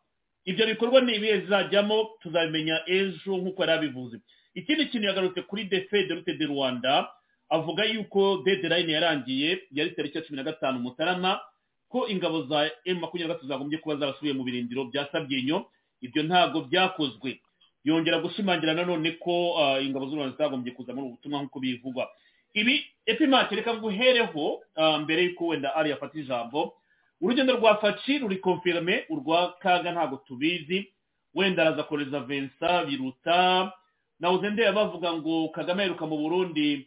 Ibyo 0.44 0.66
bikorwa 0.66 1.00
ni 1.00 1.14
ibihe 1.16 1.40
zizajyamo 1.40 2.08
tuzabimenya 2.20 2.80
ejo 2.86 3.36
nk'uko 3.36 3.62
yari 3.62 3.72
abivuze. 3.72 4.16
Ikindi 4.54 4.86
kintu 4.86 5.06
yagarutse 5.06 5.42
kuri 5.42 5.64
defe 5.64 6.06
de 6.06 6.14
rute 6.14 6.34
de 6.38 6.46
rwanda 6.46 7.08
avuga 7.50 7.84
yuko 7.84 8.42
deadline 8.44 8.92
yarangiye 8.92 9.62
yari 9.72 9.90
tariki 9.90 10.18
ya 10.18 10.24
cumi 10.24 10.36
na 10.36 10.42
gatanu 10.44 10.78
mutarama 10.78 11.40
ko 11.88 12.08
ingabo 12.08 12.42
za 12.46 12.70
emu 12.84 13.00
makumyabiri 13.00 13.28
na 13.28 13.34
gatatu 13.34 13.48
zagombye 13.48 13.78
kuba 13.78 13.96
zarasubiye 13.96 14.34
mu 14.34 14.44
birindiro 14.44 14.84
bya 14.84 15.08
sabyinyo 15.12 15.66
ibyo 16.00 16.22
ntabwo 16.22 16.60
byakozwe. 16.70 17.40
Yongera 17.84 18.18
gushimangira 18.18 18.74
nanone 18.74 19.10
ko 19.20 19.54
ingabo 19.82 20.06
z'u 20.08 20.16
rwanda 20.16 20.32
zitagombye 20.32 20.72
kuza 20.72 20.92
muri 20.94 21.06
ubu 21.06 21.16
butumwa 21.16 21.40
nk'uko 21.42 21.60
bivugwa. 21.60 22.08
Ibi 22.54 22.84
epimake 23.06 23.54
reka 23.56 23.74
nguhereho 23.74 24.60
mbere 25.02 25.22
y'uko 25.24 25.46
wenda 25.46 25.74
ari 25.74 25.90
yafata 25.90 26.18
ijambo. 26.18 26.74
Urugendo 27.24 27.56
rwa 27.56 27.76
faci 27.80 28.18
ruri 28.20 28.36
konfirime 28.36 29.04
urwa 29.08 29.56
kaga 29.58 29.92
ntabwo 29.92 30.16
tubizi 30.28 30.92
wenda 31.34 31.62
araza 31.62 31.82
kohereza 31.82 32.20
vensa 32.20 32.84
biruta. 32.84 33.72
Nawe 34.20 34.50
ndeba 34.50 34.72
bavuga 34.72 35.12
ngo 35.12 35.48
kagame 35.48 35.82
aheruka 35.82 36.06
mu 36.06 36.16
burundi 36.16 36.86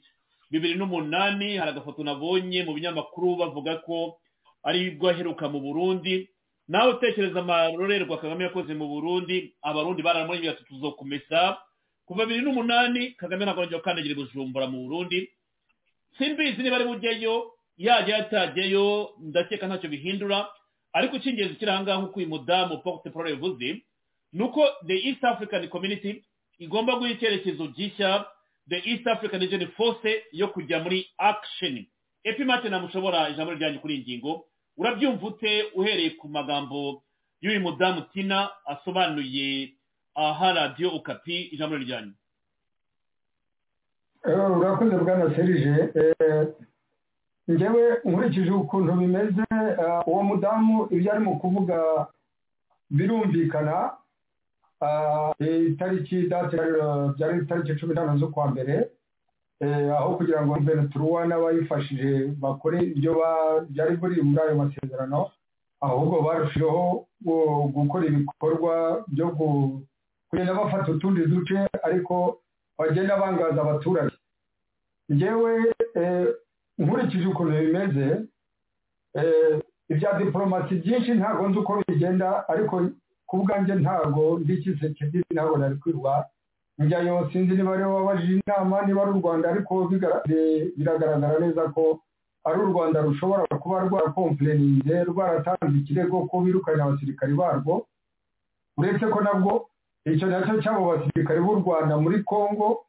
bibiri 0.51 0.75
n'umunani 0.79 1.57
hari 1.57 1.71
agafoto 1.73 2.03
nabonye 2.03 2.63
mu 2.63 2.73
binyamakuru 2.73 3.35
bavuga 3.35 3.75
ko 3.83 4.17
ari 4.63 4.91
bwo 4.95 5.09
aheruka 5.09 5.49
mu 5.49 5.59
burundi. 5.59 6.29
Nawe 6.67 6.93
utekereza 6.93 7.39
amarorerwa 7.39 8.17
kagame 8.17 8.43
yakoze 8.47 8.73
mu 8.77 8.87
burundi 8.87 9.53
abarundi 9.61 10.01
baramuri 10.05 10.47
ati 10.49 10.63
tuzokomesa 10.63 11.57
kuva 12.05 12.25
bibiri 12.25 12.45
n'umunani 12.45 13.11
kagame 13.19 13.43
ntabwo 13.45 13.61
arongera 13.65 13.79
gukandagira 13.81 14.15
bujumbura 14.15 14.67
mu 14.71 14.77
burundi. 14.87 15.27
Simbizi 16.17 16.63
niba 16.63 16.75
ari 16.79 16.85
bujyeyo 16.87 17.51
yajya 17.77 18.17
yatajyayo 18.17 19.09
ndakeka 19.19 19.67
ntacyo 19.67 19.89
bihindura. 19.89 20.47
Ariko 20.93 21.15
icy'ingenzi 21.15 21.55
kiri 21.55 21.71
aha 21.71 21.83
ngaha 21.83 21.99
nk'uko 22.01 22.19
uyu 22.19 22.27
mudamu 22.29 22.77
porte 22.81 23.09
parole 23.09 23.31
yavuze 23.31 23.81
ni 24.33 24.43
uko 24.43 24.61
the 24.87 24.95
east 25.09 25.23
african 25.23 25.67
community 25.69 26.23
igomba 26.59 26.95
guha 26.95 27.09
icyerekezo 27.09 27.67
gishya 27.67 28.25
the 28.69 28.81
east 28.85 29.07
african 29.07 29.41
region 29.41 29.67
force 29.77 30.23
yo 30.31 30.47
kujya 30.47 30.79
muri 30.83 31.05
action. 31.17 31.85
Epimate 32.23 32.69
namushobora 32.69 33.29
ijambo 33.29 33.53
ryanyu 33.53 33.79
kuri 33.79 33.93
iyi 33.95 34.03
ngingo? 34.03 34.45
Urabyumva 34.77 35.27
ute 35.27 35.63
uhereye 35.75 36.09
ku 36.09 36.27
magambo 36.29 37.03
y'uyu 37.41 37.59
mudamu 37.61 38.01
tina 38.13 38.49
asobanuye 38.65 39.73
aha 40.15 40.53
radiyo 40.53 40.89
ukapi 40.89 41.41
ijambo 41.53 41.77
ryanyu? 41.77 42.13
Urakoze 44.25 44.97
bwana 44.97 45.35
serije 45.35 45.71
ngewe 47.51 47.83
nkurikije 48.05 48.51
ukuntu 48.51 48.91
bimeze 48.99 49.43
uwo 50.07 50.21
mudamu 50.23 50.87
ibyo 50.91 51.11
arimo 51.11 51.35
kuvuga 51.39 51.77
birumvikana 52.89 53.91
itariki 55.67 56.27
byari 57.15 57.35
itariki 57.43 57.75
cumi 57.79 57.93
n'umunani 57.95 58.19
z'ukwa 58.19 58.45
mbere 58.51 58.75
aho 59.97 60.15
kugira 60.17 60.45
ngo 60.45 60.53
veneturuwa 60.61 61.25
n'abayifashije 61.27 62.09
bakore 62.41 62.77
ibyo 62.93 63.11
byari 63.69 63.95
buri 63.97 64.21
muri 64.21 64.39
ayo 64.43 64.55
masezerano 64.55 65.31
ahubwo 65.81 66.21
barushijeho 66.21 67.05
gukora 67.75 68.05
ibikorwa 68.05 69.03
byo 69.07 69.27
kugenda 70.29 70.53
bafata 70.53 70.91
utundi 70.91 71.25
duce 71.25 71.57
ariko 71.83 72.37
bagenda 72.77 73.17
bangaza 73.17 73.61
abaturage. 73.61 74.13
Ngewe 75.11 75.53
nkurikije 76.77 77.27
ukuntu 77.27 77.51
bimeze 77.57 78.05
ibya 79.89 80.13
diporomasi 80.19 80.75
byinshi 80.83 81.11
ntabwo 81.13 81.47
nzi 81.49 81.57
uko 81.59 81.71
bigenda 81.87 82.47
ariko 82.49 82.75
ku 83.27 83.37
bwanjye 83.43 83.73
ntabwo 83.75 84.39
ndikisekedi 84.39 85.23
ntabwo 85.33 85.57
nari 85.57 85.75
kwirwa 85.81 86.25
njyayo 86.79 87.29
sinzi 87.33 87.55
niba 87.55 87.73
ari 87.73 87.83
we 87.83 87.89
wabajije 87.93 88.33
inama 88.45 88.81
niba 88.85 89.01
ari 89.01 89.11
u 89.11 89.19
rwanda 89.21 89.49
ariko 89.49 89.73
biragaragara 90.77 91.39
neza 91.39 91.63
ko 91.73 91.99
ari 92.47 92.59
u 92.61 92.65
rwanda 92.71 93.01
rushobora 93.01 93.43
kuba 93.61 93.79
rwarakompureninze 93.87 95.03
rwaratanze 95.09 95.77
ikirego 95.79 96.25
ko 96.29 96.35
birukanye 96.45 96.81
abasirikari 96.83 97.33
barwo 97.33 97.85
uretse 98.77 99.05
ko 99.09 99.19
nabwo 99.25 99.53
icyo 100.05 100.27
na 100.29 100.45
cyo 100.45 100.61
cy'abo 100.61 100.81
basirikari 100.93 101.41
b'u 101.41 101.55
rwanda 101.65 101.97
muri 101.97 102.23
congo 102.23 102.85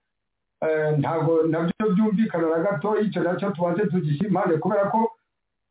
ntabwo 0.99 1.43
na 1.47 1.61
byo 1.67 1.85
byumvikana 1.95 2.47
na 2.51 2.59
gato 2.65 2.99
icyo 3.01 3.23
na 3.23 3.37
cyo 3.39 3.51
tubanze 3.51 3.87
tugishyimane 3.87 4.59
kubera 4.59 4.91
ko 4.91 5.11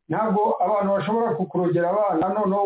ntabwo 0.10 0.56
abantu 0.66 0.90
bashobora 0.96 1.36
kukurogera 1.36 1.90
abana 1.92 2.34
noneho 2.34 2.64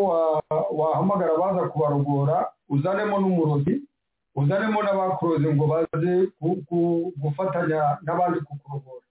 wahamagara 0.78 1.34
baza 1.38 1.68
kubarogora 1.68 2.46
uzanemo 2.70 3.18
n'umurozi 3.20 3.82
uzanemo 4.38 4.78
n'abakuroze 4.82 5.48
ngo 5.54 5.64
baze 5.66 6.12
gufatanya 7.22 7.98
n'abandi 8.06 8.40
kukurogora. 8.46 9.02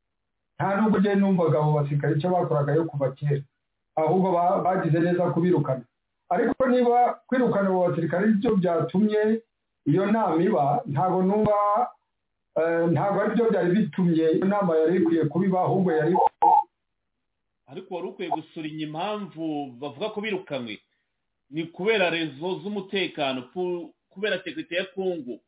Nta 0.57 0.75
nubwo 0.77 0.97
ugenda 0.97 1.19
numvaga 1.19 1.57
abo 1.59 1.71
basirikare 1.73 2.15
icyo 2.15 2.29
bakoraga 2.29 2.71
yo 2.73 2.85
kuva 2.85 3.11
kera 3.11 3.41
ahubwo 3.95 4.31
bagize 4.63 4.99
neza 4.99 5.31
kubirukana 5.33 5.83
ariko 6.29 6.63
niba 6.69 7.19
kwirukana 7.27 7.67
abo 7.69 7.87
basirikare 7.89 8.27
byo 8.39 8.55
byatumye 8.55 9.41
iyo 9.85 10.05
nama 10.11 10.37
iba 10.43 10.81
ntabwo 10.87 11.21
numva 11.25 11.57
ntabwo 12.91 13.21
ari 13.21 13.35
byo 13.35 13.45
byari 13.49 13.69
bitumye 13.75 14.25
iyo 14.35 14.45
nama 14.45 14.75
yari 14.77 14.97
ikwiye 14.97 15.23
kubiba 15.25 15.61
ahubwo 15.61 15.91
yari 15.91 16.15
ariko 17.67 17.95
wari 17.95 18.07
ukwiye 18.07 18.29
gusurinya 18.29 18.83
impamvu 18.85 19.71
bavuga 19.79 20.09
ko 20.09 20.21
birukanywe 20.21 20.79
ni 21.49 21.63
kubera 21.71 22.09
rezo 22.09 22.59
z'umutekano 22.63 23.47
kubera 24.09 24.43
sekirite 24.43 24.75
ya 24.75 24.85
kongo 24.85 25.39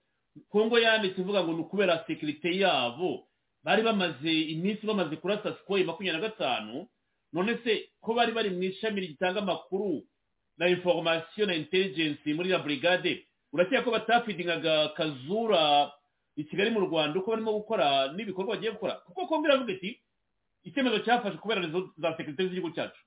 kongo 0.49 0.79
yanditse 0.79 1.21
ivuga 1.21 1.43
ngo 1.43 1.51
ni 1.53 1.59
ukubera 1.61 2.03
sekirite 2.07 2.57
yabo. 2.59 3.27
Bari 3.63 3.81
bamaze 3.83 4.33
iminsi 4.51 4.81
bamaze 4.87 5.15
kurasa 5.15 5.53
sikoyi 5.55 5.83
makumyabiri 5.83 6.21
na 6.21 6.27
gatanu. 6.29 6.87
None 7.33 7.57
se 7.63 7.89
ko 8.01 8.13
bari 8.13 8.31
bari 8.31 8.49
mu 8.49 8.63
ishami 8.63 9.01
ritanga 9.01 9.39
amakuru 9.39 10.01
na 10.57 10.67
inforomasiyo 10.67 11.45
na 11.47 11.53
intelligence 11.55 12.25
muri 12.33 12.49
la 12.49 12.59
brigade? 12.59 13.23
Urakeka 13.53 13.83
ko 13.83 13.91
batafidingaga 13.91 14.89
kazura 14.97 15.91
i 16.35 16.43
kigali 16.43 16.69
mu 16.71 16.79
rwanda 16.89 17.19
uko 17.19 17.31
barimo 17.31 17.53
gukora 17.53 18.11
n'ibikorwa 18.15 18.55
bagiye 18.55 18.71
gukora. 18.73 18.93
Kuko 19.05 19.27
kongo 19.27 19.45
iravuga 19.47 19.71
iti 19.73 19.99
icyemezo 20.63 20.99
cyafashe 21.05 21.37
kubera 21.37 21.61
rezo 21.61 21.89
za 21.97 22.17
sekirite 22.17 22.43
z'igihugu 22.47 22.71
cyacu. 22.75 23.01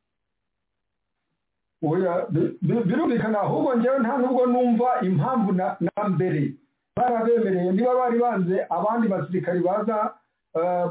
Birumvikana 2.62 3.40
ahubwo 3.40 3.76
ngewe 3.76 3.98
nta 3.98 4.18
nubwo 4.18 4.46
numva 4.46 5.00
impamvu 5.02 5.52
na 5.52 5.76
mbere. 6.08 6.52
Barabemereye 6.96 7.72
niba 7.72 7.94
bari 7.94 8.18
banze 8.18 8.66
abandi 8.70 9.08
basirikari 9.08 9.60
baza 9.60 10.14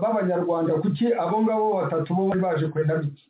b'abanyarwanda 0.01 0.73
kuki 0.77 1.13
abo 1.13 1.41
ngabo 1.41 1.73
batatu 1.81 2.13
bo 2.15 2.27
bari 2.29 2.41
baje 2.41 2.67
kwenda 2.67 2.95
biki 3.01 3.25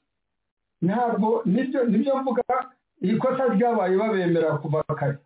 ntabwo 0.81 1.41
ni 1.45 1.63
byo 2.01 2.15
mvuga 2.19 2.43
ikosa 3.01 3.47
ryabaye 3.55 3.95
babemera 3.97 4.57
kuva 4.59 4.83
kare. 4.83 5.17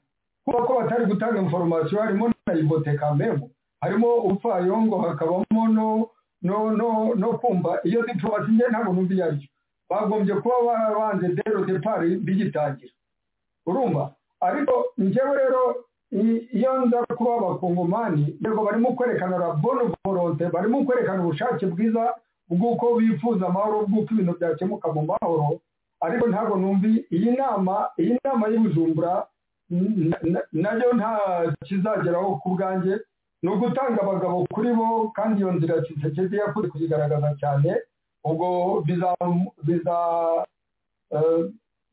Kuba 0.46 0.66
ko 0.68 0.74
batari 0.80 1.06
gutanga 1.06 1.40
inforomasiyo 1.42 2.02
harimo 2.02 2.30
na 2.48 2.54
iboteka 2.54 3.16
memo 3.16 3.50
harimo 3.82 4.16
ubupfayongo 4.26 4.98
hakabamo 5.02 5.68
no 6.42 7.38
kumva. 7.42 7.80
Iyo 7.84 8.02
diporomasi 8.06 8.52
nge 8.52 8.64
ntabwo 8.70 8.94
numva 8.94 9.14
iyo 9.14 9.26
ari 9.26 9.38
cyo. 9.40 9.50
Bagombye 9.90 10.36
kuba 10.36 10.56
barabanze 10.66 11.28
dero 11.36 11.66
depari 11.66 12.16
bigitangira. 12.18 12.94
Urumva? 13.66 14.12
Ariko 14.42 14.86
njyewe 14.98 15.38
rero 15.38 15.62
iyo 16.54 16.86
nza 16.86 17.06
kuba 17.18 17.36
abakongomani 17.38 18.38
yego 18.42 18.64
barimo 18.64 18.94
kwerekana 18.96 19.38
la 19.38 19.52
bonne 19.54 19.94
volonté 20.06 20.50
barimo 20.52 20.84
kwerekana 20.86 21.24
ubushake 21.24 21.66
bwiza 21.66 22.14
bw'uko 22.50 22.96
bifuza 22.98 23.46
amahoro 23.48 23.86
bw'uko 23.88 24.14
ibintu 24.14 24.34
byakemuka 24.40 24.88
mu 24.94 25.02
mahoro 25.06 25.60
ariko 26.02 26.28
ntabwo 26.28 26.56
numva 26.58 26.88
iyi 27.14 27.32
nama 27.38 27.90
iyi 28.00 28.18
nama 28.24 28.48
y'ubujumbura 28.48 29.28
na 30.54 30.70
yo 30.82 30.94
nta 30.98 31.54
kizageraho 31.66 32.40
ku 32.42 32.50
bwanjye. 32.58 33.00
Ni 33.44 33.50
ugutanga 33.52 34.02
abagabo 34.02 34.46
kuri 34.54 34.74
bo 34.74 35.10
kandi 35.16 35.40
iyo 35.42 35.52
nzira 35.52 35.82
kisekedi 35.82 36.36
yakunze 36.38 36.68
kuyigaragaza 36.70 37.30
cyane 37.40 37.72
ubwo 38.24 38.48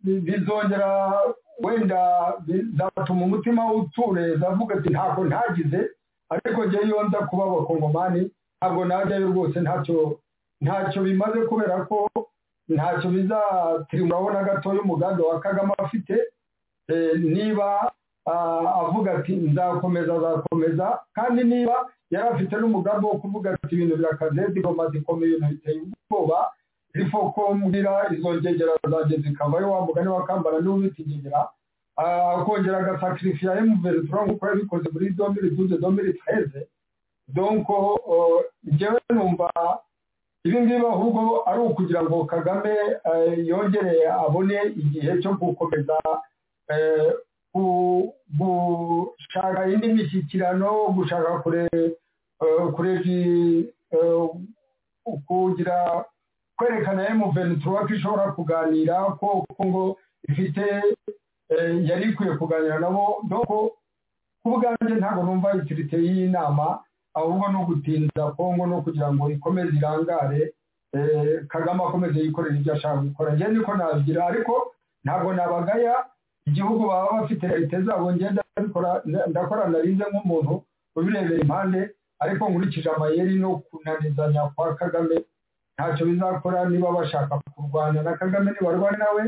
bizongera 0.03 1.23
wenda 1.63 2.33
bizatuma 2.47 3.25
umutima 3.25 3.73
utureza 3.73 4.49
avuga 4.49 4.75
ati 4.79 4.89
ntabwo 4.91 5.25
ntagize 5.25 5.81
ariko 6.31 6.65
njye 6.65 6.81
iyo 6.85 7.03
nza 7.09 7.19
kuba 7.19 7.45
abakongomani 7.45 8.31
ntabwo 8.59 8.85
najyayo 8.85 9.27
rwose 9.33 9.61
ntacyo 9.61 10.19
ntacyo 10.61 11.03
bimaze 11.03 11.39
kubera 11.49 11.85
ko 11.89 12.09
ntacyo 12.69 13.09
bizatirimuraho 13.11 14.31
na 14.33 14.43
gatoya 14.45 14.81
umugambi 14.83 15.23
wa 15.23 15.41
kagame 15.41 15.73
afite 15.79 16.15
niba 17.19 17.93
avuga 18.27 19.13
ati 19.19 19.37
nzakomeza 19.37 20.15
azakomeza 20.15 20.87
kandi 21.15 21.45
niba 21.45 21.77
yari 22.11 22.29
afite 22.29 22.55
n'umugambi 22.61 23.07
wo 23.07 23.19
kuvuga 23.23 23.51
ati 23.55 23.75
ibintu 23.75 23.97
birakaze 23.97 24.49
diplomasi 24.55 24.97
ikomeye 24.99 25.33
ibintu 25.37 25.55
biteye 25.55 25.81
ubwoba 26.11 26.39
rifo 26.95 27.19
ko 27.35 27.55
mbwira 27.55 28.09
izo 28.15 28.35
ngegera 28.35 28.73
zanjye 28.91 29.17
zikavayo. 29.17 29.71
Wa 29.73 29.81
mugani 29.87 30.09
wa 30.09 30.25
kambara 30.27 30.61
ni 30.61 30.69
we 30.69 30.75
ubita 30.75 31.03
ingegera. 31.03 31.49
Akongera 31.97 32.79
agasakirifiya 32.79 33.59
emuverituro 33.59 34.25
nk'uko 34.27 34.47
yabikoze 34.47 34.89
muri 34.93 35.11
domiri 35.11 35.51
duze 35.51 35.79
domiri 35.79 36.13
treze 36.13 36.67
donko 37.29 38.01
njyewe 38.65 39.01
numva 39.15 39.51
ibi 40.45 40.61
ngibi 40.61 40.87
ahubwo 40.87 41.43
ari 41.51 41.61
ukugira 41.61 42.03
ngo 42.03 42.25
kagame 42.25 42.75
yongere 43.45 44.09
abone 44.09 44.57
igihe 44.77 45.21
cyo 45.23 45.33
gukomeza 45.41 45.97
gushaka 48.39 49.61
indi 49.73 49.89
mishyikirano 49.97 50.71
gushaka 50.97 51.31
kugira 55.27 56.05
kwerekana 56.57 57.09
emuventura 57.09 57.81
ko 57.87 57.95
ishobora 57.95 58.33
kuganira 58.33 58.97
ko 59.21 59.45
ngo 59.65 59.97
ifite 60.29 60.65
yari 61.89 62.11
ikwiye 62.11 62.35
kuganira 62.41 62.79
nabo 62.81 63.23
doko 63.29 63.77
ku 64.43 64.49
bwanjye 64.59 64.95
ntabwo 64.99 65.23
numva 65.25 65.55
itirite 65.59 65.97
y'inama 66.01 66.81
ahubwo 67.15 67.49
no 67.53 67.61
gutinza 67.69 68.33
kongo 68.37 68.67
no 68.67 68.83
kugira 68.83 69.13
ngo 69.13 69.31
ikomeze 69.31 69.73
irangare 69.77 70.53
kagame 71.49 71.83
akomeze 71.85 72.19
yikorera 72.21 72.57
ibyo 72.57 72.73
ashaka 72.75 72.97
gukora 73.05 73.35
njye 73.35 73.49
niko 73.49 73.75
nabigira 73.77 74.27
ariko 74.27 74.55
ntabwo 75.05 75.33
nabagaya 75.35 75.95
igihugu 76.47 76.87
baba 76.89 77.21
bafite 77.21 77.47
leta 77.49 77.83
zabo 77.83 78.13
ngenda 78.15 78.43
ndakora 79.31 79.69
narinze 79.69 80.05
nk'umuntu 80.11 80.63
ubirebera 80.97 81.41
impande 81.43 81.81
ariko 82.23 82.43
nkurikije 82.49 82.89
amayeri 82.91 83.35
no 83.39 83.51
kunanizanya 83.71 84.43
kwa 84.55 84.75
kagame 84.75 85.17
ntacyo 85.75 86.07
bizakora 86.07 86.65
niba 86.69 86.93
bashaka 86.93 87.41
kurwana 87.55 88.03
na 88.03 88.13
kagame 88.17 88.51
nibarwane 88.57 88.99
nawe 88.99 89.23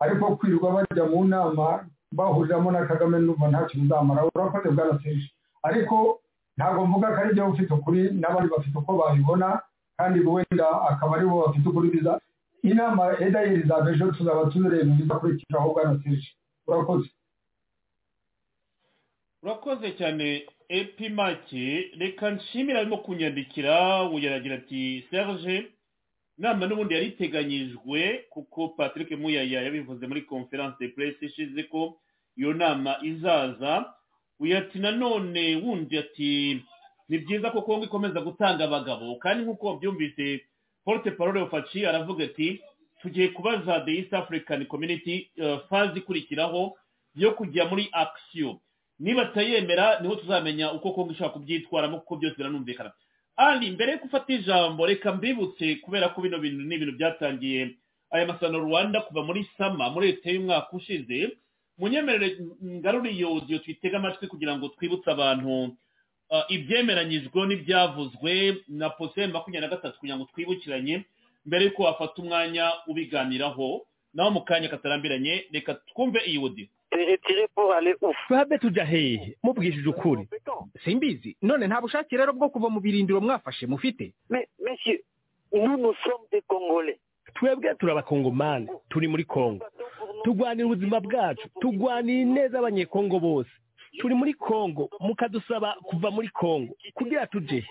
ariko 0.00 0.36
kwirirwa 0.36 0.72
bajya 0.72 1.04
mu 1.04 1.24
nama 1.24 1.84
bahuriramo 2.12 2.70
na 2.72 2.86
kagame 2.88 3.18
numva 3.20 3.48
ntacyo 3.48 3.80
bizamara. 3.80 4.24
Urakoze 4.34 4.68
bwana 4.72 4.98
serije 5.02 5.28
ariko 5.62 6.20
ntabwo 6.56 6.86
mvuga 6.86 7.08
ko 7.14 7.18
ari 7.20 7.40
ufite 7.40 7.72
ukuri 7.74 8.00
n'abandi 8.20 8.48
bafite 8.50 8.76
uko 8.78 8.92
babibona 8.96 9.60
kandi 9.98 10.18
wenda 10.24 10.66
akaba 10.90 11.16
ari 11.16 11.26
bo 11.28 11.44
bafite 11.46 11.66
ukuri. 11.68 11.90
Biza 11.92 12.16
inama 12.64 13.12
edayeri 13.20 13.68
za 13.68 13.76
ejo 13.90 14.12
tuzaba 14.16 14.48
tuzireba 14.50 14.90
ibizakurikiraho 14.96 15.68
bwana 15.76 16.00
serije 16.02 16.32
urakoze 16.70 17.08
urakoze 19.42 19.92
cyane 19.98 20.46
epimake 20.68 21.90
reka 21.98 22.30
nshimire 22.30 22.78
arimo 22.78 22.96
kunyandikira 22.98 24.02
uyaragira 24.04 24.54
ati 24.54 25.04
serge 25.10 25.66
inama 26.38 26.66
n'ubundi 26.66 26.94
yari 26.94 27.06
iteganyijwe 27.06 28.00
kuko 28.30 28.68
patrick 28.68 29.10
muyaya 29.10 29.62
yabivuze 29.62 30.06
muri 30.06 30.22
conference 30.22 30.76
de 30.80 30.88
presse 30.88 31.26
ishize 31.26 31.62
ko 31.62 32.00
iyo 32.36 32.52
nama 32.54 32.96
izaza. 33.02 33.94
Uyu 34.40 34.56
ati 34.58 34.78
nanone 34.78 35.56
wundi 35.56 35.98
ati 35.98 36.62
ni 37.08 37.18
byiza 37.18 37.50
ko 37.50 37.62
kongo 37.62 37.84
ikomeza 37.84 38.20
gutanga 38.24 38.64
abagabo. 38.64 39.16
Kandi 39.20 39.44
nk'uko 39.44 39.76
byumvise 39.76 40.40
porte 40.84 41.10
parole 41.12 41.44
faci 41.52 41.84
aravuga 41.86 42.24
ati 42.24 42.60
tugiye 43.02 43.28
kubaza 43.28 43.80
the 43.84 43.92
east 43.98 44.12
african 44.14 44.66
community 44.66 45.30
fazi 45.68 45.98
ikurikiraho 45.98 46.76
yo 47.14 47.32
kujya 47.32 47.64
muri 47.68 47.88
action 47.92 48.58
niba 48.98 49.22
atayemera 49.22 50.00
ni 50.00 50.08
ho 50.08 50.16
tuzamenya 50.16 50.72
uko 50.72 50.92
kongo 50.92 51.12
ishobora 51.12 51.32
kubyitwaramo 51.34 51.98
kuko 52.00 52.16
byose 52.16 52.36
biranumvikana 52.36 52.92
ari 53.36 53.70
mbere 53.70 53.92
yo 53.92 53.98
gufata 53.98 54.32
ijambo 54.32 54.86
reka 54.86 55.12
mbibutse 55.12 55.74
kubera 55.80 56.08
ko 56.08 56.20
bino 56.20 56.38
bintu 56.38 56.62
ni 56.64 56.74
ibintu 56.74 56.96
byatangiye 56.96 57.76
aya 58.10 58.26
masano 58.26 58.58
rwanda 58.58 59.00
kuva 59.00 59.22
muri 59.24 59.48
sama 59.58 59.90
muri 59.90 60.06
leta 60.06 60.30
y'umwaka 60.30 60.76
ushize. 60.76 61.36
Munyemerere 61.78 62.36
ngarure 62.64 63.10
iyo 63.10 63.32
odiyo 63.34 63.58
twitega 63.58 63.96
amatwi 63.98 64.26
kugira 64.28 64.56
ngo 64.58 64.68
twibutse 64.68 65.08
abantu 65.10 65.76
ibyemeranyijwe 66.48 67.46
n'ibyavuzwe 67.46 68.56
na 68.68 68.90
posite 68.90 69.26
makumyabiri 69.26 69.70
na 69.70 69.76
gatatu 69.76 69.98
kugira 69.98 70.16
ngo 70.18 70.24
twibukiranye. 70.34 71.04
Mbere 71.46 71.64
y'uko 71.64 71.82
wafata 71.82 72.22
umwanya 72.22 72.72
ubiganiraho 72.86 73.86
naho 74.14 74.30
mu 74.30 74.40
kanya 74.44 74.68
katarambiranye 74.68 75.44
reka 75.52 75.74
twumve 75.74 76.18
iyi 76.26 76.38
odiyo 76.44 76.66
twabe 78.26 78.58
tujya 78.58 78.84
hehe 78.84 79.36
mubwishije 79.42 79.88
ukuri. 79.88 80.28
Simbizi 80.84 81.36
none 81.42 81.66
nta 81.66 81.80
bushake 81.80 82.16
rero 82.16 82.32
bwo 82.32 82.48
kuva 82.48 82.68
mu 82.68 82.80
birindiro 82.80 83.20
mwafashe 83.20 83.66
mufite? 83.66 84.12
Twebwe 87.34 87.74
turi 87.74 87.92
abakongomani 87.92 88.68
turi 88.90 89.08
muri 89.08 89.24
kongo 89.24 89.64
turwanira 90.24 90.66
ubuzima 90.66 91.00
bwacu 91.00 91.48
turwanira 91.60 92.24
neza 92.34 92.58
abanyekongo 92.58 93.18
bose. 93.20 93.50
Turi 93.98 94.14
muri 94.14 94.34
kongo 94.34 94.88
mukadusaba 95.00 95.74
kuva 95.82 96.10
muri 96.10 96.28
kongo 96.28 96.74
kugira 96.94 97.26
tuje 97.26 97.64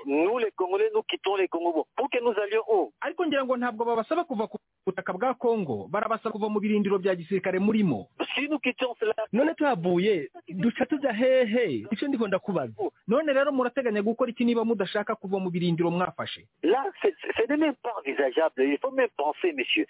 ariko 3.01 3.25
ngira 3.25 3.45
ngo 3.45 3.57
ntabwo 3.57 3.85
babasaba 3.85 4.23
kuva 4.23 4.47
ku 4.47 4.57
butaka 4.85 5.13
bwa 5.13 5.33
kongo 5.33 5.87
barabasaba 5.91 6.31
kuva 6.33 6.49
mu 6.49 6.59
birindiro 6.59 6.97
bya 6.99 7.15
gisirikare 7.15 7.59
murimo 7.59 8.07
none 9.31 9.53
tuhavuye 9.55 10.29
duca 10.49 10.85
tujya 10.89 11.13
hehe 11.13 11.85
icyo 11.91 12.07
ndiko 12.07 12.27
ndakubaza. 12.27 12.73
None 13.07 13.33
rero 13.33 13.51
murateganya 13.51 14.01
gukora 14.01 14.29
iki 14.31 14.45
niba 14.45 14.65
mudashaka 14.65 15.15
kuva 15.15 15.39
mu 15.39 15.49
birindiro 15.49 15.91
mwafashe? 15.91 16.45
Là, 16.63 16.85
c'est 17.01 17.13
ce 17.37 17.43
n'est 17.49 17.57
même 17.57 17.75
pas 17.81 17.93
envisageable. 17.99 18.63
Il 18.63 18.77
faut 18.77 18.91
même 18.91 19.09
penser, 19.17 19.51
monsieur. 19.53 19.85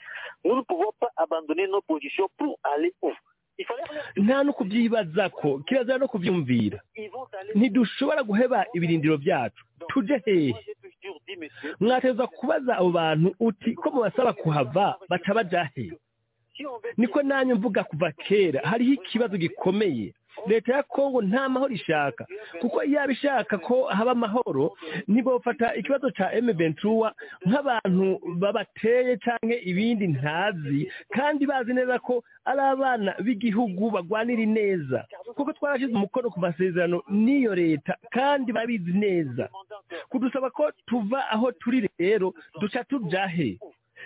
Nous 0.46 0.56
ne 0.56 0.62
pouvons 0.62 0.92
pas 1.00 1.10
abandonner 1.18 1.68
nos 1.68 1.82
positions 1.82 2.30
pour 2.38 2.58
aller 2.64 2.94
où? 3.02 3.12
Nta 4.16 4.44
no 4.44 4.54
kubyibaza 4.54 5.30
ko 5.30 5.60
kirazira 5.66 5.98
no 5.98 6.08
kubyumvira. 6.08 6.80
Ntidushobora 7.56 8.24
guheba 8.24 8.66
ibirindiro 8.74 9.18
byacu. 9.18 9.64
Tuje 9.88 10.22
hehe 10.26 10.56
mwateza 11.80 12.28
kubaza 12.28 12.78
abo 12.78 12.90
bantu 12.92 13.36
uti 13.40 13.74
ko 13.76 13.92
mubasaba 13.92 14.34
kuhava 14.34 14.96
baca 15.10 15.34
baja 15.34 15.64
he? 15.76 15.92
Niko 16.98 17.22
nanjye 17.24 17.54
mvuga 17.54 17.84
kuva 17.84 18.12
kera 18.12 18.62
hariho 18.70 18.94
ikibazo 18.94 19.38
gikomeye. 19.38 20.14
Leta 20.48 20.74
ya 20.76 20.84
kongo 20.84 21.22
nta 21.22 21.50
mahoro 21.50 21.74
ishaka. 21.74 22.26
Kuko 22.62 22.84
yaba 22.84 23.12
ishaka 23.14 23.58
ko 23.58 23.84
haba 23.84 24.12
amahoro 24.12 24.76
ntibofata 25.08 25.76
ikibazo 25.76 26.12
cya 26.12 26.34
emeventura 26.34 27.14
nk'abantu 27.46 28.20
babateye 28.42 29.18
cyangwa 29.18 29.56
ibindi 29.62 30.08
ntazi 30.08 30.92
kandi 31.12 31.46
bazi 31.46 31.74
neza 31.74 32.00
ko 32.00 32.24
ari 32.46 32.62
abana 32.62 33.16
b'igihugu 33.24 33.92
bagwanira 33.92 34.46
neza 34.46 35.06
kuko 35.36 35.54
twarashyize 35.54 35.94
umukono 35.94 36.30
ku 36.30 36.40
masezerano 36.40 37.04
n'iyo 37.10 37.56
leta 37.56 37.98
kandi 38.12 38.52
babizi 38.52 38.92
neza. 38.94 39.50
Kudusaba 40.10 40.50
ko 40.50 40.72
tuva 40.86 41.30
aho 41.32 41.52
turi 41.52 41.90
rero 42.00 42.34
duca 42.62 42.84
tujahe 42.90 43.58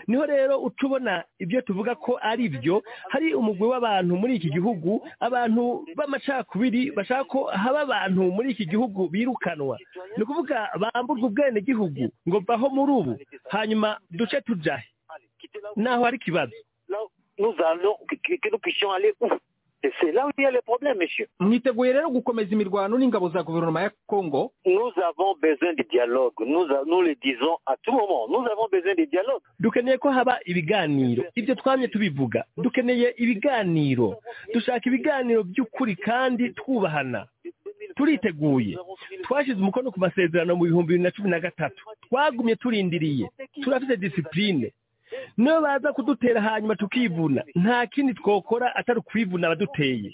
ni 0.07 0.15
ho 0.17 0.25
rero 0.25 0.57
uca 0.61 0.83
ubona 0.87 1.23
ibyo 1.39 1.61
tuvuga 1.61 1.95
ko 1.95 2.19
ari 2.21 2.49
byo 2.49 2.83
hari 3.09 3.33
umugwi 3.33 3.67
w'abantu 3.67 4.15
muri 4.17 4.35
iki 4.35 4.49
gihugu 4.49 5.01
abantu 5.19 5.85
b'amacakubiri 5.97 6.91
bashaka 6.91 7.23
ko 7.23 7.39
haba 7.53 7.79
abantu 7.87 8.21
muri 8.31 8.51
iki 8.51 8.65
gihugu 8.65 9.07
birukanwa. 9.09 9.77
Ni 10.17 10.23
ukuvuga 10.23 10.69
bamburwa 10.81 11.27
ubwenegihugu 11.27 12.03
ngo 12.27 12.37
baho 12.47 12.69
muri 12.69 12.91
ubu 12.91 13.13
hanyuma 13.49 13.97
duce 14.11 14.41
tujahe. 14.41 14.87
Naho 15.75 16.03
hari 16.03 16.17
ikibazo. 16.17 16.53
C'est 19.99 20.11
là 20.13 20.25
où 20.27 20.29
il 20.37 20.43
y 20.43 20.45
a 20.45 20.51
le 20.51 20.61
problème, 20.61 20.97
monsieur. 20.97 21.27
mwiteguye 21.39 21.91
rero 21.93 22.09
gukomeza 22.09 22.51
imirwano 22.55 22.97
n'ingabo 22.97 23.29
za 23.29 23.43
guverinoma 23.43 23.81
ya 23.81 23.91
kongo 24.07 24.51
Nous 24.65 24.91
avons 25.09 25.35
besoin 25.41 25.73
de 25.73 25.83
dialogue. 25.91 26.33
Nous, 26.39 26.63
a- 26.71 26.83
nous 26.85 27.01
le 27.01 27.15
disons 27.15 27.57
à 27.65 27.75
tout 27.83 27.91
moment. 27.91 28.27
Nous 28.29 28.45
avons 28.51 28.67
besoin 28.71 28.93
de 28.95 29.05
dialogue. 29.05 29.41
dukeneye 29.59 29.97
ko 29.97 30.09
haba 30.09 30.39
ibiganiro. 30.45 31.23
Ibyo 31.35 31.55
twamye 31.55 31.87
tubivuga. 31.87 32.45
Dukeneye 32.57 33.13
ibiganiro. 33.17 34.15
Dushaka 34.53 34.89
ibiganiro 34.89 35.43
by'ukuri 35.43 35.95
kandi 35.95 36.53
twubahana. 36.53 37.27
Turiteguye. 37.95 38.77
Twashyize 39.23 39.59
umukono 39.61 39.91
ku 39.91 39.99
masezerano 39.99 40.55
mu 40.55 40.63
bihumbi 40.65 40.87
bibiri 40.97 41.03
na 41.03 41.11
cumi 41.11 41.29
na 41.29 41.39
gatatu. 41.39 41.83
Twagumye 42.09 42.55
turindiriye. 42.55 43.29
Turafite 43.61 43.97
disipurine 43.99 44.71
niyo 45.37 45.61
baza 45.61 45.93
kudutera 45.93 46.41
hanyuma 46.41 46.75
tukivuna. 46.75 47.43
Nta 47.55 47.87
kindi 47.87 48.13
twokora 48.13 48.75
atari 48.75 48.99
ukwivuna 48.99 49.47
abaduteye 49.47 50.13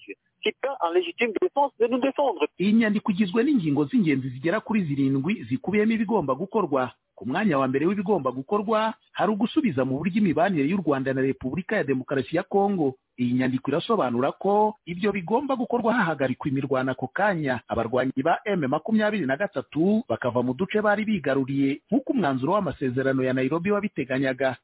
iyi 2.59 2.73
nyandiko 2.73 3.11
igizwe 3.11 3.43
n'ingingo 3.43 3.85
z'ingenzi 3.85 4.29
zigera 4.29 4.59
kuri 4.59 4.83
zirindwi 4.83 5.43
zikubiyemo 5.49 5.91
ibigomba 5.93 6.35
gukorwa. 6.35 6.91
Ku 7.15 7.25
mwanya 7.27 7.57
wa 7.59 7.67
mbere 7.67 7.83
w'ibigomba 7.85 8.31
gukorwa 8.31 8.93
hari 9.11 9.31
ugusubiza 9.35 9.83
mu 9.85 9.97
buryo 9.99 10.17
imibanire 10.23 10.63
y'u 10.71 10.79
rwanda 10.79 11.11
na 11.13 11.19
repubulika 11.21 11.75
ya 11.75 11.83
demokarasi 11.83 12.35
ya 12.39 12.43
kongo 12.47 12.95
iyi 13.19 13.33
nyandiko 13.35 13.67
irasobanura 13.71 14.31
ko 14.31 14.75
ibyo 14.87 15.11
bigomba 15.11 15.55
gukorwa 15.59 15.93
hahagarikwa 15.93 16.47
imirwano 16.47 16.91
ako 16.95 17.07
kanya. 17.11 17.59
Abarwanyi 17.67 18.23
ba 18.23 18.39
m 18.47 18.63
makumyabiri 18.71 19.25
na 19.27 19.35
gatatu 19.37 20.03
bakava 20.07 20.39
mu 20.43 20.53
duce 20.55 20.79
bari 20.81 21.03
bigaruriye 21.05 21.81
nk'uko 21.91 22.13
umwanzuro 22.15 22.53
w'amasezerano 22.55 23.23
ya 23.23 23.33
nairobi 23.35 23.71
wabiteganyaga 23.75 24.55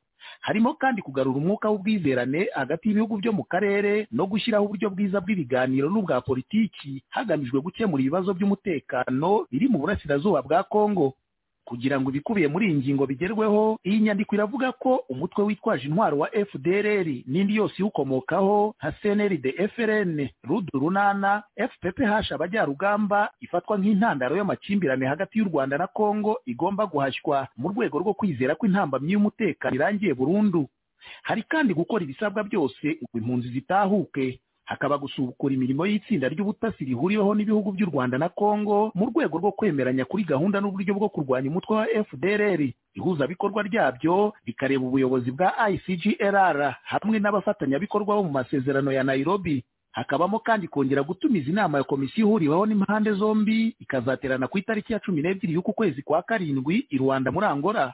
harimo 0.41 0.73
kandi 0.73 1.01
kugarura 1.01 1.37
umwuka 1.37 1.69
w'ubwizerane 1.69 2.47
hagati 2.55 2.87
y'ibihugu 2.89 3.17
byo 3.17 3.31
mu 3.33 3.43
karere 3.43 4.07
no 4.11 4.25
gushyiraho 4.25 4.65
uburyo 4.65 4.89
bwiza 4.89 5.21
bw'ibiganiro 5.21 5.89
n'ubwa 5.89 6.21
politiki 6.21 7.03
hagamijwe 7.09 7.59
gukemura 7.61 8.01
ibibazo 8.01 8.33
by'umutekano 8.33 9.45
biri 9.51 9.67
mu 9.67 9.79
burasirazuba 9.79 10.41
bwa 10.41 10.63
kongo. 10.63 11.13
Kugira 11.65 11.99
ngo 11.99 12.09
ibikubiye 12.09 12.47
muri 12.47 12.65
iyi 12.69 12.75
ngingo 12.77 13.05
bigerweho 13.05 13.79
iyi 13.83 13.99
nyandiko 13.99 14.35
iravuga 14.35 14.71
ko 14.71 14.95
umutwe 15.09 15.43
witwaje 15.43 15.87
intwaro 15.87 16.17
wa 16.17 16.29
fdrr 16.29 17.07
n'indi 17.27 17.55
yose 17.55 17.75
iwukomokaho 17.81 18.75
nka 18.79 18.91
cnrd 19.01 19.45
frn 19.75 20.27
rudu 20.43 20.79
runana 20.79 21.43
fpph 21.71 22.31
abajyarugamba 22.31 23.31
ifatwa 23.41 23.77
nk'intandaro 23.77 24.37
y'amakimbirane 24.37 25.05
hagati 25.05 25.39
y'u 25.39 25.45
rwanda 25.49 25.77
na 25.77 25.87
kongo 25.87 26.39
igomba 26.45 26.85
guhashywa 26.85 27.47
mu 27.57 27.69
rwego 27.73 27.99
rwo 27.99 28.13
kwizera 28.13 28.55
ko 28.55 28.65
intambamyi 28.69 29.11
y'umutekano 29.13 29.75
irangiye 29.75 30.13
burundu. 30.13 30.67
Hari 31.23 31.43
kandi 31.43 31.73
gukora 31.73 32.03
ibisabwa 32.03 32.43
byose 32.43 32.97
ngo 33.01 33.17
impunzi 33.19 33.49
zitahuke. 33.49 34.39
Hakaba 34.65 34.97
gusubukura 34.97 35.53
imirimo 35.53 35.85
y'itsinda 35.85 36.29
ry'ubutasi 36.29 36.85
rihuriweho 36.85 37.35
n'ibihugu 37.35 37.71
by'u 37.71 37.85
rwanda 37.93 38.17
na 38.17 38.29
kongo 38.29 38.91
mu 38.95 39.05
rwego 39.13 39.37
rwo 39.37 39.51
kwemeranya 39.53 40.05
kuri 40.05 40.23
gahunda 40.25 40.61
n'uburyo 40.61 40.93
bwo 40.97 41.09
kurwanya 41.09 41.49
umutwe 41.49 41.75
wa 41.77 41.85
fdrr 42.09 42.61
ihuzabikorwa 42.97 43.63
ryabyo 43.63 44.33
rikareba 44.45 44.85
ubuyobozi 44.85 45.31
bwa 45.31 45.53
icgrr 45.69 46.75
hamwe 46.83 47.19
n'abafatanyabikorwa 47.19 48.15
bo 48.15 48.23
mu 48.23 48.31
masezerano 48.31 48.91
ya 48.91 49.03
nairobi. 49.03 49.63
Hakabamo 49.95 50.39
kandi 50.39 50.67
kongera 50.67 51.03
gutumiza 51.03 51.49
inama 51.51 51.77
ya 51.77 51.83
komisiyo 51.83 52.27
ihuriweho 52.27 52.65
n'impande 52.65 53.11
zombi 53.15 53.75
ikazaterana 53.79 54.47
ku 54.47 54.57
itariki 54.57 54.93
ya 54.93 54.99
cumi 54.99 55.21
n'ebyiri 55.21 55.53
y'uku 55.53 55.73
kwezi 55.73 56.01
kwa 56.03 56.21
karindwi 56.21 56.87
i 56.89 56.97
rwanda 56.97 57.31
muri 57.31 57.45
angola. 57.47 57.93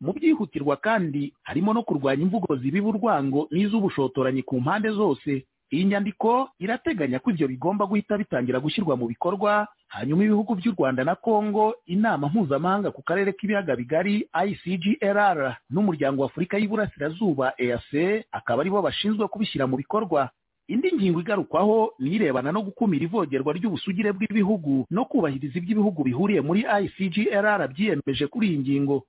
Mu 0.00 0.12
byihutirwa 0.12 0.76
kandi 0.82 1.32
harimo 1.42 1.70
no 1.74 1.82
kurwanya 1.86 2.22
imvugo 2.26 2.56
zibiba 2.56 2.88
urwango 2.90 3.46
n'iz'ubushotoranyi 3.54 4.42
ku 4.42 4.60
mpande 4.60 4.90
zose. 4.90 5.46
Iyi 5.70 5.84
nyandiko 5.84 6.48
irateganya 6.58 7.18
ko 7.18 7.30
ibyo 7.30 7.48
bigomba 7.48 7.86
guhita 7.86 8.16
bitangira 8.18 8.60
gushyirwa 8.60 8.96
mu 8.96 9.06
bikorwa 9.06 9.68
hanyuma 9.88 10.24
ibihugu 10.24 10.54
by'u 10.56 10.72
rwanda 10.72 11.04
na 11.04 11.14
kongo 11.14 11.74
inama 11.86 12.28
mpuzamahanga 12.28 12.90
ku 12.90 13.02
karere 13.02 13.32
k'ibiyaga 13.32 13.76
bigari 13.76 14.28
icgrr 14.32 15.56
n'umuryango 15.70 16.22
wa 16.22 16.28
afurika 16.28 16.56
y'iburasirazuba 16.58 17.52
eac 17.60 18.24
akaba 18.32 18.60
ari 18.62 18.70
bo 18.70 18.82
bashinzwe 18.82 19.28
kubishyira 19.28 19.66
mu 19.66 19.76
bikorwa. 19.76 20.30
Indi 20.68 20.92
ngingo 20.92 21.20
igarukwaho 21.20 21.92
ni 21.98 22.10
irebana 22.20 22.52
no 22.52 22.60
gukumira 22.60 23.04
ivogerwa 23.08 23.52
ry'ubusugire 23.56 24.12
bw'ibihugu 24.12 24.84
no 24.92 25.04
kubahiriza 25.08 25.58
ibyo 25.58 25.72
ibihugu 25.80 26.04
bihuriye 26.04 26.40
muri 26.44 26.60
icgrr 26.68 27.68
byiyemeje 27.72 28.26
kuri 28.28 28.46
iyi 28.52 28.58
ngingo. 28.60 29.04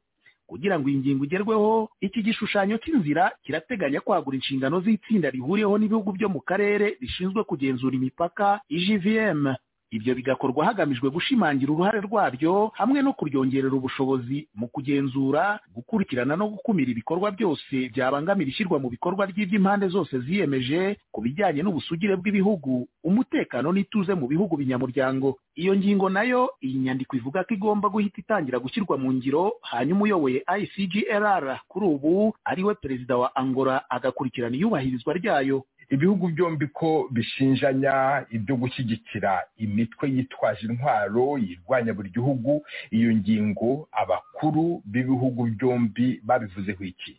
Kugira 0.49 0.79
ngo 0.79 0.89
iyi 0.89 0.97
ngingo 0.99 1.23
igerweho 1.29 1.89
iki 2.01 2.19
gishushanyo 2.25 2.77
cy'inzira 2.81 3.31
kirateganya 3.45 3.99
kwagura 4.01 4.35
inshingano 4.41 4.81
z'itsinda 4.81 5.29
rihuriyeho 5.29 5.77
n'ibihugu 5.77 6.11
byo 6.17 6.29
mu 6.33 6.41
karere 6.41 6.97
rishinzwe 7.01 7.43
kugenzura 7.45 7.93
imipaka 7.95 8.59
igvm 8.69 9.53
ibyo 9.91 10.15
bigakorwa 10.15 10.65
hagamijwe 10.65 11.09
gushimangira 11.09 11.71
uruhare 11.73 11.99
rwaryo 12.01 12.71
hamwe 12.73 13.01
no 13.01 13.13
kuryongerera 13.13 13.73
ubushobozi 13.75 14.47
mu 14.55 14.67
kugenzura 14.67 15.59
gukurikirana 15.75 16.35
no 16.35 16.47
gukumira 16.47 16.91
ibikorwa 16.91 17.31
byose 17.31 17.89
byabangamira 17.93 18.49
ishyirwa 18.49 18.79
mu 18.79 18.89
bikorwa 18.89 19.25
ry'iby'impande 19.25 19.87
zose 19.87 20.19
ziyemeje 20.19 20.97
ku 21.11 21.21
bijyanye 21.21 21.61
n'ubusugire 21.63 22.15
bw'ibihugu 22.15 22.87
umutekano 23.03 23.71
n'ituze 23.73 24.13
mu 24.13 24.27
bihugu 24.27 24.57
binyamuryango. 24.57 25.37
Iyo 25.55 25.75
ngingo 25.75 26.09
na 26.09 26.23
yo 26.23 26.49
iyi 26.61 26.79
nyandiko 26.79 27.15
ivuga 27.17 27.43
ko 27.43 27.53
igomba 27.53 27.89
guhita 27.89 28.21
itangira 28.21 28.59
gushyirwa 28.59 28.97
mu 28.97 29.13
ngiro 29.13 29.53
hanyuma 29.61 30.01
uyoboye 30.05 30.43
icgrr 30.59 31.59
kuri 31.67 31.85
ubu 31.85 32.33
ari 32.45 32.63
we 32.63 32.75
perezida 32.75 33.17
wa 33.17 33.35
angola 33.35 33.89
agakurikirana 33.89 34.55
iyubahirizwa 34.55 35.13
ryayo. 35.13 35.65
Ibihugu 35.89 36.27
byombi 36.27 36.67
ko 36.67 37.07
bishinjanya 37.11 38.25
ibyo 38.31 38.55
gushyigikira 38.55 39.41
imitwe 39.57 40.09
yitwaje 40.11 40.67
intwaro 40.67 41.37
yirwanya 41.37 41.93
buri 41.93 42.09
gihugu 42.09 42.61
iyo 42.91 43.09
ngingo 43.15 43.87
abakuru 43.91 44.81
b'ibihugu 44.85 45.45
byombi 45.57 46.21
babivuzeho 46.23 46.83
iki? 46.83 47.17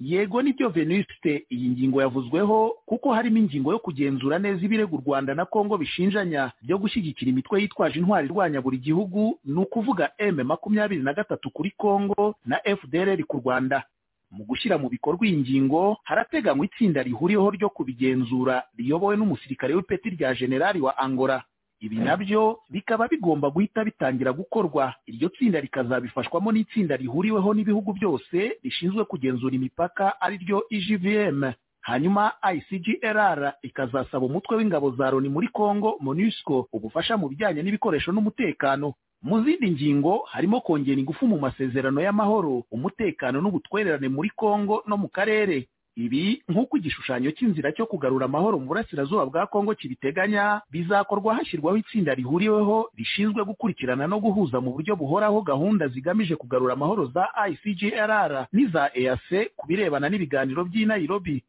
Yego 0.00 0.42
ni 0.42 0.52
byo 0.52 0.68
venuste 0.68 1.46
iyi 1.50 1.68
ngingo 1.70 2.02
yavuzweho 2.02 2.74
kuko 2.86 3.12
harimo 3.14 3.38
ingingo 3.38 3.70
yo 3.72 3.78
kugenzura 3.78 4.38
neza 4.38 4.64
ibirego 4.66 4.96
u 4.96 5.02
rwanda 5.06 5.34
na 5.34 5.44
kongo 5.46 5.78
bishinjanya 5.78 6.50
byo 6.62 6.78
gushyigikira 6.78 7.30
imitwe 7.30 7.62
yitwaje 7.62 7.98
intwaro 8.02 8.26
irwanya 8.26 8.58
buri 8.60 8.78
gihugu 8.82 9.38
ni 9.44 9.58
ukuvuga 9.62 10.10
m 10.18 10.42
makumyabiri 10.44 11.02
na 11.02 11.14
gatatu 11.14 11.50
kuri 11.54 11.70
kongo 11.70 12.34
na 12.44 12.58
fdrr 12.78 13.22
ku 13.30 13.36
rwanda. 13.38 13.84
Mu 14.32 14.44
gushyira 14.48 14.78
mu 14.78 14.88
bikorwa 14.88 15.26
iyi 15.26 15.36
ngingo 15.44 15.96
harateganywa 16.04 16.64
itsinda 16.66 17.02
rihuriyeho 17.04 17.50
ryo 17.52 17.68
kubigenzura 17.70 18.64
riyobowe 18.78 19.16
n'umusirikare 19.16 19.74
w'ipeti 19.76 20.10
rya 20.16 20.34
generali 20.34 20.80
wa 20.80 20.96
angola. 20.98 21.44
Ibi 21.82 21.96
na 21.98 22.16
byo 22.16 22.58
bikaba 22.70 23.08
bigomba 23.08 23.50
guhita 23.50 23.84
bitangira 23.84 24.32
gukorwa. 24.32 24.94
Iryo 25.06 25.28
tsinda 25.28 25.60
rikazabifashwamo 25.60 26.52
n'itsinda 26.52 26.96
rihuriweho 26.96 27.54
n'ibihugu 27.54 27.92
byose 27.92 28.56
rishinzwe 28.64 29.04
kugenzura 29.04 29.54
imipaka 29.54 30.20
ari 30.20 30.36
ryo 30.38 30.62
igvm 30.70 31.52
hanyuma 31.82 32.32
icgrr 32.54 33.52
ikazasaba 33.62 34.26
umutwe 34.26 34.56
w'ingabo 34.56 34.90
za 34.94 35.10
loni 35.10 35.28
muri 35.28 35.48
congo 35.50 35.96
monusco 36.00 36.68
ubufasha 36.72 37.16
mu 37.18 37.28
bijyanye 37.28 37.62
n'ibikoresho 37.62 38.12
n'umutekano. 38.14 38.94
Mu 39.22 39.42
zindi 39.44 39.70
ngingo 39.70 40.22
harimo 40.32 40.60
kongera 40.60 41.00
ingufu 41.00 41.26
mu 41.26 41.38
masezerano 41.38 42.00
y'amahoro 42.00 42.64
umutekano 42.70 43.40
n'ubutwererane 43.40 44.08
muri 44.08 44.30
congo 44.30 44.82
no 44.86 44.96
mu 44.96 45.08
karere. 45.08 45.68
Ibi 45.96 46.40
nk'uko 46.48 46.76
igishushanyo 46.80 47.30
cy'inzira 47.36 47.68
cyo 47.76 47.84
kugarura 47.86 48.24
amahoro 48.24 48.56
mu 48.58 48.64
burasirazuba 48.66 49.26
bwa 49.28 49.44
kongo 49.46 49.74
kibiteganya 49.76 50.60
bizakorwa 50.72 51.34
hashyirwaho 51.36 51.76
itsinda 51.76 52.14
rihuriweho 52.16 52.88
rishinzwe 52.96 53.44
gukurikirana 53.44 54.06
no 54.08 54.16
guhuza 54.20 54.56
mu 54.60 54.72
buryo 54.72 54.96
buhoraho 54.96 55.42
gahunda 55.44 55.88
zigamije 55.92 56.36
kugarura 56.36 56.72
amahoro 56.72 57.06
za 57.12 57.28
icgrr 57.50 58.46
n'iza 58.52 58.88
eac 58.96 59.28
ku 59.56 59.66
birebana 59.68 60.08
n'ibiganiro 60.08 60.64
by'i 60.64 60.86
nairobi. 60.88 61.44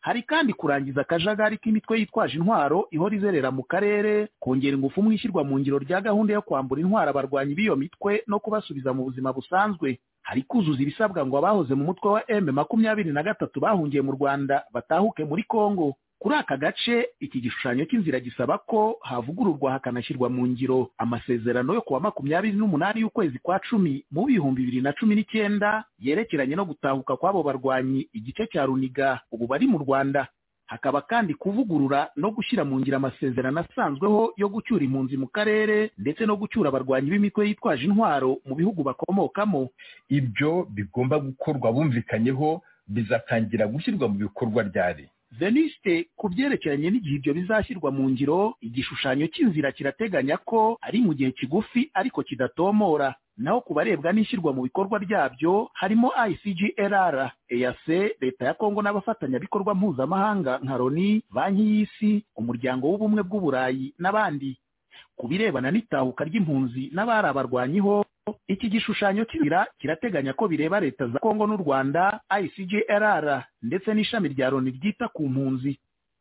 Hari 0.00 0.22
kandi 0.22 0.52
kurangiza 0.52 1.00
akajagari 1.00 1.58
k'imitwe 1.58 1.98
yitwaje 2.00 2.36
intwaro 2.38 2.88
ihora 2.90 3.16
izerera 3.16 3.50
mu 3.50 3.62
karere 3.62 4.28
kongera 4.40 4.76
ingufu 4.76 5.02
mu 5.02 5.12
ishyirwa 5.12 5.44
mu 5.44 5.58
ngiro 5.58 5.78
rya 5.78 6.00
gahunda 6.00 6.32
yo 6.34 6.42
kwambura 6.42 6.80
intwaro 6.80 7.10
abarwanyi 7.10 7.54
b'iyo 7.54 7.76
mitwe 7.76 8.22
no 8.26 8.38
kubasubiza 8.40 8.92
mu 8.92 9.04
buzima 9.04 9.32
busanzwe. 9.32 9.98
Hari 10.26 10.42
kuzuza 10.42 10.82
ibisabwa 10.82 11.22
ngo 11.26 11.38
abahoze 11.38 11.74
mu 11.74 11.84
mutwe 11.84 12.08
wa 12.10 12.22
m 12.30 12.50
makumyabiri 12.50 13.12
na 13.12 13.22
gatatu 13.22 13.60
bahungiye 13.60 14.02
mu 14.02 14.12
rwanda 14.18 14.64
batahuke 14.74 15.24
muri 15.24 15.42
kongo 15.46 15.94
kuri 16.18 16.34
aka 16.34 16.56
gace 16.56 17.08
iki 17.20 17.40
gishushanyo 17.40 17.84
cy'inzira 17.84 18.20
gisaba 18.20 18.58
ko 18.58 18.96
havugururwa 19.02 19.72
hakanashyirwa 19.76 20.28
mu 20.32 20.46
ngiro. 20.48 20.90
Amasezerano 20.98 21.74
yo 21.74 21.82
kuwa 21.82 22.00
makumyabiri 22.00 22.56
n'umunani 22.56 23.00
y'ukwezi 23.04 23.38
kwa 23.38 23.58
cumi 23.60 24.04
mu 24.10 24.24
bihumbi 24.26 24.62
bibiri 24.64 24.80
na 24.82 24.92
cumi 24.92 25.14
n'icyenda 25.14 25.84
yerekeranye 26.00 26.56
no 26.56 26.64
gutahuka 26.64 27.16
kw'abo 27.16 27.42
barwanyi 27.44 28.08
igice 28.12 28.46
cya 28.48 28.64
runiga. 28.66 29.20
Ubu 29.32 29.46
bari 29.46 29.66
mu 29.66 29.78
rwanda. 29.78 30.28
Hakaba 30.66 31.00
kandi 31.06 31.34
kuvugurura 31.38 32.10
no 32.16 32.30
gushyira 32.34 32.64
mu 32.64 32.80
ngiro 32.80 32.96
amasezerano 32.96 33.60
asanzweho 33.62 34.32
yo 34.36 34.48
gucyura 34.48 34.82
impunzi 34.84 35.14
mu 35.16 35.28
karere 35.30 35.90
ndetse 35.98 36.26
no 36.26 36.34
gucyura 36.36 36.68
abarwanyi 36.74 37.10
b'imitwe 37.12 37.46
yitwaje 37.48 37.84
intwaro 37.86 38.38
mu 38.44 38.54
bihugu 38.58 38.82
bakomokamo. 38.82 39.68
Ibyo 40.10 40.66
bigomba 40.74 41.18
gukorwa 41.22 41.70
bumvikanyeho 41.72 42.62
bizatangira 42.88 43.66
gushyirwa 43.70 44.08
mu 44.08 44.14
bikorwa 44.26 44.62
ryari? 44.66 45.06
Veniste 45.38 46.08
ku 46.16 46.28
byerekeranye 46.28 46.90
n'igihe 46.90 47.16
ibyo 47.20 47.32
bizashyirwa 47.34 47.90
mu 47.92 48.08
ngiro 48.10 48.54
igishushanyo 48.60 49.26
cy'inzira 49.32 49.72
kirateganya 49.72 50.36
ko 50.40 50.78
ari 50.82 51.00
mu 51.04 51.12
gihe 51.14 51.30
kigufi 51.32 51.90
ariko 51.94 52.22
kidatomora. 52.22 53.14
Naho 53.36 53.60
ku 53.60 53.74
barebwa 53.76 54.12
n'ishyirwa 54.16 54.52
mu 54.56 54.62
bikorwa 54.64 54.96
ryabyo 54.98 55.68
harimo 55.76 56.08
icgrr 56.28 57.30
eac 57.52 57.84
leta 58.20 58.44
ya 58.48 58.54
kongo 58.54 58.80
n'abafatanyabikorwa 58.82 59.74
mpuzamahanga 59.74 60.58
nka 60.64 60.76
loni 60.80 61.20
banki 61.30 61.62
y'isi 61.62 62.24
umuryango 62.36 62.88
w'ubumwe 62.88 63.22
bw'uburayi 63.22 63.92
n'abandi. 64.00 64.56
Ku 65.16 65.28
birebana 65.28 65.70
n'itahuka 65.70 66.24
ry'impunzi 66.24 66.90
n'abari 66.94 67.28
abarwanyiho 67.28 68.04
iki 68.48 68.68
gishushanyo 68.68 69.24
cy'inzira 69.30 69.66
kirateganya 69.78 70.32
ko 70.34 70.48
bireba 70.50 70.80
leta 70.80 71.06
za 71.08 71.18
kongo 71.18 71.46
n'u 71.46 71.56
rwanda 71.62 72.20
icgrr 72.42 73.44
ndetse 73.62 73.94
n'ishami 73.94 74.28
rya 74.34 74.50
loni 74.50 74.70
ryita 74.70 75.08
ku 75.08 75.28
mpunzi. 75.28 75.78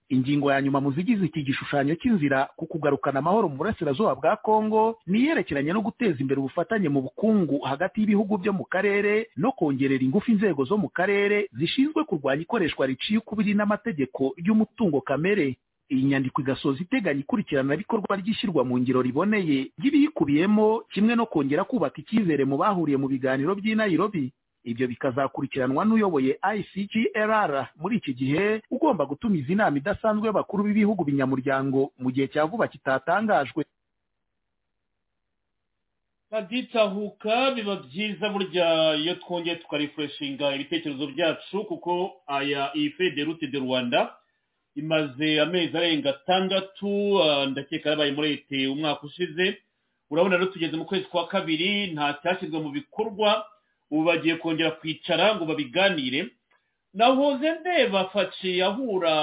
Ingingo 0.10 0.52
ya 0.52 0.62
nyuma 0.62 0.82
mu 0.82 0.92
zigize 0.94 1.26
iki 1.26 1.42
gishushanyo 1.44 1.96
cy'inzira 1.98 2.50
ku 2.56 2.66
kugarukana 2.70 3.20
amahoro 3.26 3.50
mu 3.50 3.58
burasirazuba 3.58 4.14
bwa 4.16 4.36
kongo 4.38 5.02
ni 5.10 5.20
iyerekeranye 5.26 5.74
no 5.74 5.82
guteza 5.82 6.22
imbere 6.22 6.38
ubufatanye 6.40 6.90
mu 6.94 7.02
bukungu 7.10 7.58
hagati 7.66 8.02
y'ibihugu 8.06 8.38
byo 8.38 8.54
mu 8.54 8.66
karere 8.70 9.30
no 9.38 9.50
kongerera 9.52 10.04
ingufu 10.06 10.30
inzego 10.32 10.62
zo 10.66 10.78
mu 10.78 10.90
karere 10.94 11.50
zishinzwe 11.58 12.04
kurwanya 12.06 12.42
ikoreshwa 12.46 12.86
riciye 12.86 13.18
ukubiri 13.18 13.54
n'amategeko 13.58 14.34
y'umutungo 14.38 15.02
kamere. 15.02 15.58
Iyi 15.90 16.04
nyandiko 16.10 16.42
igasoza 16.42 16.80
iteganya 16.82 17.20
ikurikiranabikorwa 17.22 18.16
ry'ishyirwa 18.18 18.64
mu 18.66 18.78
ngiro 18.82 19.02
riboneye 19.02 19.70
ry'ibiyikubiyemo 19.80 20.84
kimwe 20.92 21.14
no 21.16 21.26
kongera 21.30 21.64
kubaka 21.64 22.02
icyizere 22.02 22.46
mu 22.46 22.58
bahuriye 22.58 22.98
mu 22.98 23.08
biganiro 23.08 23.54
by'i 23.56 23.76
Nairobi 23.78 24.34
ibyo 24.66 24.88
bikazakurikiranwa 24.90 25.86
n'uyoboye 25.86 26.40
ICGLR 26.58 27.70
muri 27.78 27.98
iki 28.02 28.14
gihe 28.18 28.62
ugomba 28.74 29.06
gutumiza 29.06 29.54
inama 29.54 29.78
idasanzwe 29.78 30.26
y'abakuru 30.26 30.64
b'ibihugu 30.66 31.06
binyamuryango 31.06 31.92
mu 32.02 32.10
gihe 32.12 32.28
cya 32.34 32.46
vuba 32.50 32.66
kitatangajwe. 32.68 33.62
Baditahuka 36.32 37.52
biba 37.56 37.76
byiza 37.86 38.30
burya 38.34 38.96
iyo 38.98 39.16
twongeye 39.22 39.56
tukarifureshinga 39.56 40.56
ibitekerezo 40.56 41.08
byacu 41.14 41.64
kuko 41.70 42.14
aya 42.28 42.72
iyi 42.78 42.90
fede 42.98 43.22
de 43.52 43.60
rwanda 43.60 44.18
imaze 44.76 45.42
amezi 45.42 45.78
arenga 45.78 46.10
atandatu 46.10 47.20
ndakeka 47.50 47.90
yabaye 47.90 48.12
muri 48.12 48.30
leta 48.30 48.72
umwaka 48.72 49.04
ushize. 49.08 49.58
Urabona 50.12 50.38
rero 50.38 50.52
tugeze 50.52 50.78
mu 50.78 50.86
kwezi 50.86 51.06
kwa 51.06 51.28
kabiri 51.28 51.88
nta 51.94 52.14
cyashyizwe 52.22 52.60
mu 52.60 52.70
bikorwa. 52.70 53.46
Ubu 53.92 54.04
bagiye 54.04 54.36
kongera 54.36 54.72
kwicara 54.72 55.36
ngo 55.36 55.46
babiganire. 55.46 56.28
Nahoze 56.94 57.52
ndeba 57.60 58.06
faci 58.10 58.62
ahura 58.62 59.14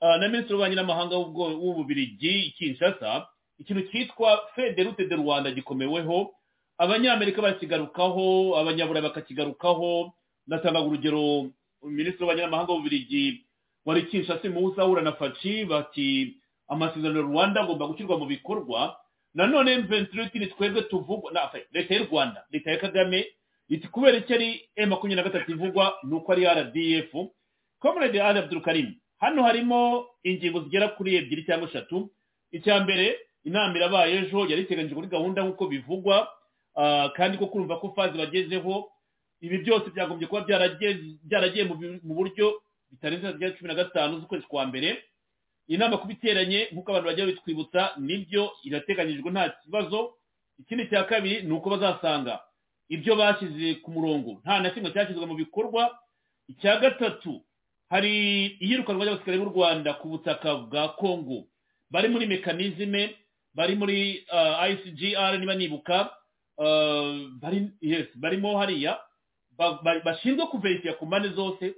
na 0.00 0.18
minisitiri 0.28 0.54
w'ububanyi 0.54 0.76
n'amahanga 0.76 1.16
w'ububirigi 1.16 2.54
kinshasa. 2.58 3.26
Ikintu 3.58 3.82
cyitwa 3.90 4.48
federute 4.54 5.04
de 5.06 5.16
rwanda 5.16 5.50
gikomeweho. 5.50 6.34
Abanyamerika 6.78 7.42
barakigarukaho 7.42 8.54
abanyaburayi 8.58 9.02
bakakigarukaho 9.06 10.12
natanga 10.46 10.80
urugero 10.80 11.50
minisitiri 11.82 12.22
w'ububanyi 12.24 12.40
n'amahanga 12.42 12.72
w'ububirigi 12.72 13.44
wari 13.88 14.02
kinshasa 14.02 14.48
muhuza 14.52 14.82
ahura 14.84 15.00
na 15.02 15.12
faci 15.16 15.64
bati 15.64 16.36
amasezerano 16.68 17.22
rwanda 17.22 17.60
agomba 17.64 17.86
gushyirwa 17.88 18.18
mu 18.20 18.26
bikorwa. 18.28 18.96
Nanone 19.34 19.78
mventuriti 19.78 20.38
ni 20.38 20.46
twebwe 20.46 20.82
tuvugwa 20.82 21.32
leta 21.72 21.94
y'u 21.94 22.04
rwanda 22.10 22.44
leta 22.52 22.70
ya 22.70 22.76
kagame 22.78 23.26
iti 23.68 23.88
kubera 23.88 24.18
icyo 24.18 24.34
ari 24.36 24.68
e 24.76 24.86
makumyabiri 24.86 25.16
na 25.16 25.22
gatatu 25.30 25.50
ivugwa 25.52 25.94
ni 26.04 26.14
uko 26.14 26.32
ari 26.32 26.44
rdf 26.44 27.12
comrade 27.78 28.22
ali 28.22 28.38
abdulkarim 28.38 28.94
hano 29.18 29.42
harimo 29.42 30.06
ingingo 30.24 30.60
zigera 30.60 30.88
kuri 30.88 31.16
ebyiri 31.16 31.44
cyangwa 31.44 31.68
eshatu. 31.68 32.10
Icya 32.52 32.80
mbere 32.84 33.18
inama 33.44 33.76
irabaye 33.76 34.16
ejo 34.18 34.46
yari 34.48 34.62
iteganyijwe 34.62 34.94
kuri 34.96 35.08
gahunda 35.08 35.42
nk'uko 35.44 35.66
bivugwa 35.66 36.28
kandi 37.16 37.38
ko 37.38 37.46
kurumva 37.46 37.76
ko 37.80 37.92
fazi 37.96 38.18
bagezeho 38.18 38.88
ibi 39.40 39.58
byose 39.64 39.90
byagombye 39.94 40.26
kuba 40.28 40.44
byaragiye 41.28 41.64
mu 42.04 42.14
buryo 42.14 42.60
bitarenze 42.90 43.32
rya 43.32 43.50
cumi 43.56 43.68
na 43.68 43.74
gatanu 43.74 44.20
z'ukwezi 44.20 44.46
kwa 44.46 44.66
mbere 44.66 45.04
inama 45.68 45.98
kuba 45.98 46.12
iteranye 46.12 46.68
nk'uko 46.72 46.90
abantu 46.90 47.06
bajya 47.08 47.26
bitwibutsa 47.26 47.92
ni 48.00 48.16
byo 48.24 48.52
irateganyijwe 48.64 49.30
nta 49.30 49.48
kibazo 49.62 50.14
ikindi 50.58 50.86
cya 50.90 51.04
kabiri 51.04 51.42
ni 51.42 51.52
uko 51.52 51.70
bazasanga 51.70 52.40
ibyo 52.88 53.16
bashyize 53.16 53.74
ku 53.84 53.90
murongo. 53.92 54.40
Nta 54.42 54.60
na 54.64 54.70
kimwe 54.72 54.90
cyashyizwe 54.90 55.26
mu 55.28 55.34
bikorwa. 55.36 55.92
Icya 56.48 56.80
gatatu 56.80 57.44
hari 57.92 58.46
iyirukanwa 58.64 59.04
ry'abasirikare 59.04 59.38
b'u 59.38 59.52
rwanda 59.52 59.94
ku 60.00 60.08
butaka 60.08 60.54
bwa 60.64 60.88
kongo 60.96 61.44
bari 61.92 62.08
muri 62.08 62.24
mekanizme 62.26 63.12
bari 63.54 63.74
muri 63.76 64.24
icgr 64.72 65.36
niba 65.38 65.54
nibuka 65.54 66.10
barimo 68.16 68.58
hariya. 68.58 68.98
Bashinzwe 70.04 70.46
kuverifiya 70.46 70.94
ku 70.96 71.06
mpande 71.06 71.28
zose. 71.36 71.74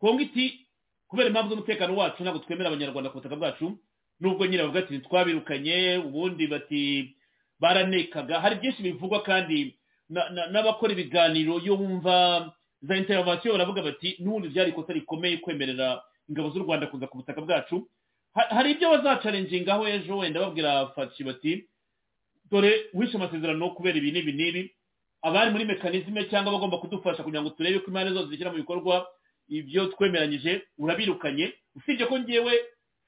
Kongo 0.00 0.20
iti 0.22 0.66
kubera 1.08 1.28
impamvu 1.28 1.50
z'umutekano 1.50 1.96
wacu 1.96 2.22
ntabwo 2.22 2.38
twemera 2.44 2.68
abanyarwanda 2.70 3.10
ku 3.10 3.18
butaka 3.18 3.36
bwacu 3.36 3.78
nubwo 4.20 4.46
nyine 4.46 4.62
bavuga 4.62 4.80
ati 4.80 4.98
twabirukanye 4.98 6.02
ubundi 6.06 6.46
bati 6.46 7.14
baranekaga. 7.60 8.40
Hari 8.40 8.56
byinshi 8.60 8.82
bivugwa 8.82 9.22
kandi 9.22 9.76
n'abakora 10.52 10.92
ibiganiro 10.92 11.58
iyo 11.60 11.74
wumva 11.76 12.52
za 12.82 12.96
intervention 12.96 13.52
baravuga 13.56 13.82
bati 13.82 14.16
n'ubundi 14.20 14.48
byari 14.48 14.70
ikosa 14.70 14.92
rikomeye 14.92 15.36
kwemerera 15.40 16.02
ingabo 16.28 16.50
z'u 16.50 16.62
rwanda 16.64 16.86
kuza 16.86 17.06
ku 17.06 17.16
butaka 17.22 17.40
bwacu. 17.40 17.88
Hari 18.34 18.70
ibyo 18.76 18.90
bazacarenjingaho 18.90 19.88
ejo 19.88 20.18
wenda 20.18 20.40
babwira 20.40 20.86
faci 20.94 21.24
bati 21.24 21.64
dore 22.50 22.90
wishe 22.94 23.16
amasezerano 23.16 23.70
kubera 23.72 23.96
ibi 23.98 24.12
n'ibi. 24.12 24.32
N'ibi 24.32 24.62
abari 25.22 25.50
muri 25.50 25.64
mekanizme 25.64 26.24
cyangwa 26.28 26.52
bagomba 26.52 26.78
kudufasha 26.78 27.22
kugira 27.24 27.42
ngo 27.42 27.50
turebe 27.56 27.78
ko 27.80 27.86
impande 27.88 28.12
zose 28.12 28.28
zishyira 28.30 28.50
mu 28.52 28.56
bikorwa 28.60 29.06
ibyo 29.48 29.86
twemeranyije 29.92 30.62
urabirukanye 30.78 31.52
usibye 31.76 32.06
ko 32.06 32.18
ngewe 32.18 32.52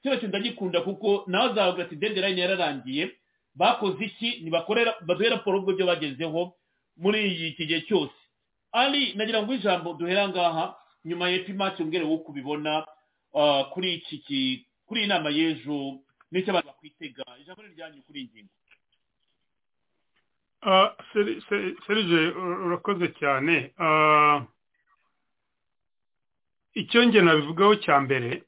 kintu 0.01 0.27
ndagikunda 0.27 0.81
kuko 0.81 1.23
nawe 1.27 1.51
azavuga 1.51 1.83
ati 1.83 1.95
deadline 1.95 2.41
yararangiye. 2.41 3.11
Bakoze 3.55 4.05
iki? 4.05 4.39
Ntibakorera 4.41 4.95
baduhe 5.03 5.29
raporo 5.29 5.59
ubwo 5.59 5.73
byo 5.75 5.85
bagezeho 5.85 6.53
muri 6.97 7.47
iki 7.51 7.65
gihe 7.67 7.81
cyose. 7.83 8.13
Ari 8.71 9.13
nagira 9.19 9.43
ngo 9.43 9.53
ijambo 9.53 9.93
duhera 9.99 10.29
ngaha 10.29 10.75
nyuma 11.05 11.29
y'epi 11.29 11.53
match 11.53 11.79
umbwire 11.83 12.05
wo 12.07 12.17
kubibona 12.23 12.85
kuri 13.73 13.93
iki 13.99 14.65
kuri 14.87 14.99
iyi 15.03 15.09
nama 15.09 15.29
y'ejo 15.29 15.99
n'icyo 16.31 16.51
abantu 16.55 16.67
bakwitega. 16.71 17.23
Ijambo 17.41 17.63
ni 17.63 17.73
ryanyu 17.75 18.01
kuri 18.07 18.19
iyi 18.21 18.29
ngingo. 18.31 18.53
Serije 21.87 22.19
urakoze 22.65 23.07
cyane. 23.19 23.71
Icyo 26.73 27.05
nge 27.07 27.21
nabivugaho 27.21 27.75
cya 27.75 27.99
mbere 28.01 28.43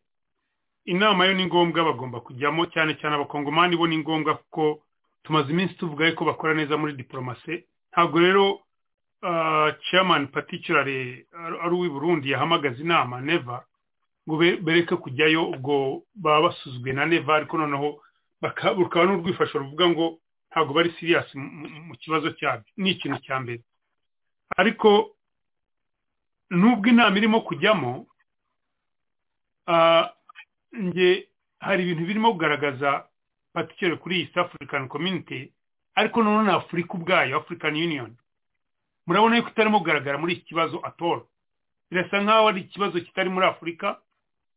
inama 0.86 1.26
yo 1.26 1.34
ni 1.34 1.46
ngombwa 1.46 1.84
bagomba 1.84 2.20
kujyamo 2.22 2.66
cyane 2.74 2.94
cyane 3.00 3.16
abakongomani 3.16 3.76
bo 3.78 3.88
ni 3.88 3.98
ngombwa 3.98 4.36
kuko 4.38 4.84
tumaze 5.24 5.52
iminsi 5.54 5.74
tuvuga 5.78 6.12
ko 6.18 6.26
bakora 6.26 6.54
neza 6.54 6.78
muri 6.78 6.94
diporomasi 6.98 7.64
ntabwo 7.92 8.20
rero 8.20 8.46
chairman 9.90 10.28
particularly 10.28 11.26
ari 11.62 11.74
uw'i 11.76 11.90
burundi 11.90 12.32
yahamagaza 12.34 12.82
inama 12.82 13.22
neva 13.22 13.66
ngo 14.28 14.38
bereke 14.38 14.96
kujyayo 14.98 15.50
ubwo 15.54 16.02
baba 16.16 16.42
basuzwe 16.50 16.94
na 16.94 17.06
neva 17.06 17.36
ariko 17.36 17.58
noneho 17.58 18.02
bukaba 18.78 19.06
n'urwifasho 19.06 19.60
ruvuga 19.62 19.90
ngo 19.90 20.18
ntabwo 20.52 20.74
bari 20.74 20.90
siriyasi 20.98 21.38
mu 21.38 21.96
kibazo 22.02 22.32
cyabyo. 22.34 22.66
Ni 22.78 22.92
ikintu 22.92 23.18
cya 23.24 23.40
mbere. 23.40 23.62
Ariko 24.58 25.16
nubwo 26.50 26.90
inama 26.90 27.18
irimo 27.18 27.42
kujyamo 27.42 28.08
nge 30.78 31.28
hari 31.60 31.84
ibintu 31.84 32.06
birimo 32.06 32.32
kugaragaza 32.32 33.06
patikere 33.54 33.96
kuri 33.96 34.16
iyi 34.20 34.30
african 34.40 34.88
community 34.88 35.52
ariko 35.96 36.24
noneho 36.24 36.44
na 36.44 36.54
afurika 36.56 36.94
ubwayo 36.94 37.38
african 37.38 37.76
union. 37.76 38.16
Murabona 39.08 39.38
yuko 39.38 39.50
itarimo 39.50 39.80
kugaragara 39.80 40.18
muri 40.18 40.34
iki 40.34 40.46
kibazo 40.46 40.80
atoro 40.84 41.28
birasa 41.92 42.22
nk'aho 42.24 42.48
ari 42.48 42.62
ikibazo 42.62 43.00
kitari 43.02 43.30
muri 43.30 43.46
afurika 43.46 44.00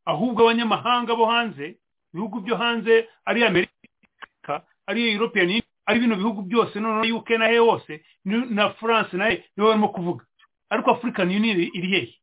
ahubwo 0.06 0.42
abanyamahanga 0.42 1.14
bo 1.16 1.26
hanze 1.26 1.76
ibihugu 2.14 2.40
byo 2.40 2.56
hanze 2.56 3.08
ari 3.24 3.44
amerika 3.44 4.62
ari 4.86 5.12
european 5.12 5.62
ari 5.86 6.00
bino 6.00 6.16
bihugu 6.16 6.42
byose 6.42 6.80
noneho 6.80 7.16
uk 7.18 7.30
na 7.30 7.46
he 7.50 7.58
hose 7.58 8.04
na 8.24 8.70
france 8.78 9.16
na 9.16 9.28
yo 9.28 9.38
nibo 9.56 9.68
barimo 9.68 9.88
kuvuga. 9.88 10.24
Ariko 10.70 10.90
african 10.90 11.28
union 11.28 11.58
iri 11.60 11.88
hehe 11.88 12.14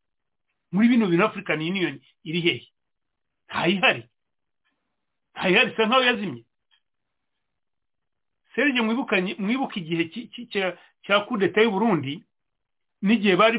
muri 0.71 0.87
bino 0.87 1.05
bintu 1.07 1.25
african 1.25 1.59
union 1.61 1.99
iri 2.23 2.41
hehe 2.41 2.67
ntayihari. 3.49 4.03
Ntayihari 5.35 5.71
isa 5.71 5.85
nkaho 5.85 6.03
yazimye. 6.03 6.43
Serge 8.55 8.81
mwibuka 8.81 9.75
igihe 9.79 10.03
cya 11.03 11.19
kudeta 11.27 11.61
y'u 11.61 11.71
Burundi 11.71 12.23
n'igihe 13.01 13.35
bari 13.35 13.57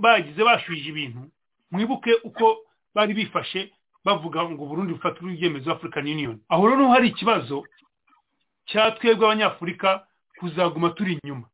bagize 0.00 0.42
bashuje 0.44 0.88
ibintu 0.90 1.30
mwibuke 1.70 2.14
uko 2.24 2.58
bari 2.94 3.14
bifashe 3.14 3.72
bavuga 4.04 4.44
ngo 4.50 4.66
Burundi 4.66 4.92
bufatwe 4.94 5.32
ibyemezo 5.34 5.72
African 5.72 6.06
Union. 6.06 6.40
Aho 6.48 6.68
rero 6.68 6.88
hari 6.88 7.08
ikibazo 7.10 7.66
cya 8.66 8.90
twebwe 8.90 9.26
abanyafurika 9.26 10.06
kuzaguma 10.38 10.90
turi 10.90 11.18
inyuma. 11.22 11.48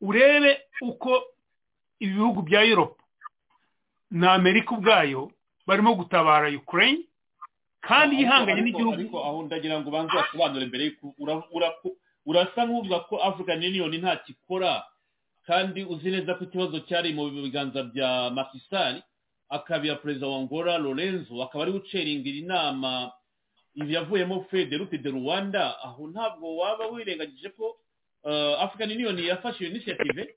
Urebe 0.00 0.60
uko 0.80 1.22
ibihugu 2.00 2.42
bya 2.42 2.62
Europe 2.64 3.00
na 4.10 4.32
Amerika 4.32 4.74
ubwayo 4.74 5.30
barimo 5.66 5.94
gutabara 5.94 6.48
Ukraine 6.56 7.04
kandi 7.80 8.16
yihanganye 8.16 8.60
n'igihugu 8.62 8.94
ariko 8.94 9.18
aho 9.24 9.42
ndagira 9.46 9.80
ngo 9.80 9.88
ubanze 9.88 10.16
wasobanure 10.16 10.66
mbere 10.66 10.96
urasa 12.26 12.66
nk'uvuga 12.66 13.00
ko 13.06 13.16
African 13.22 13.58
Union 13.62 13.94
nta 13.96 14.16
kikora 14.26 14.82
kandi 15.46 15.84
uzi 15.86 16.10
neza 16.10 16.34
ko 16.34 16.44
ikibazo 16.44 16.80
cyari 16.90 17.14
mu 17.14 17.30
biganza 17.30 17.82
bya 17.86 18.30
Makisari 18.34 19.02
akabira 19.48 19.94
perezida 20.02 20.26
wa 20.26 20.40
ngora 20.42 20.78
lorenzo 20.78 21.38
akaba 21.42 21.64
ari 21.64 21.72
uceringira 21.78 22.36
inama 22.42 23.12
ibi 23.78 23.94
yavuyemo 23.94 24.42
federute 24.50 24.98
de 24.98 25.10
rwanda. 25.10 25.78
Aho 25.84 26.08
ntabwo 26.10 26.56
waba 26.56 26.86
wirengagije 26.90 27.48
ko 27.54 27.76
african 28.58 28.90
union 28.90 29.18
yafashe 29.18 29.62
iyo 29.64 29.70
initiative 29.70 30.34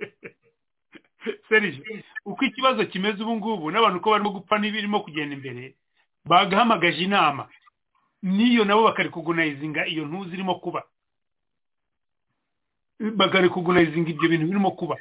serije 1.48 1.82
uko 2.24 2.44
ikibazo 2.44 2.84
kimeze 2.86 3.22
ubu 3.22 3.36
ngubu 3.36 3.70
n'abantu 3.70 4.00
ko 4.00 4.10
barimo 4.10 4.30
gupfa 4.30 4.58
n'ibirimo 4.58 5.00
kugenda 5.00 5.34
imbere 5.34 5.74
bagahamagaje 6.26 7.02
inama. 7.04 7.48
N'iyo 8.22 8.64
nabo 8.64 8.82
bakarikugunayizinga 8.82 9.86
iyo 9.86 10.06
ntuzi 10.06 10.34
irimo 10.34 10.54
kuba. 10.54 10.82
Bakarikugunayizinga 13.00 14.10
ibyo 14.10 14.28
bintu 14.28 14.46
birimo 14.46 14.70
kuba. 14.70 14.96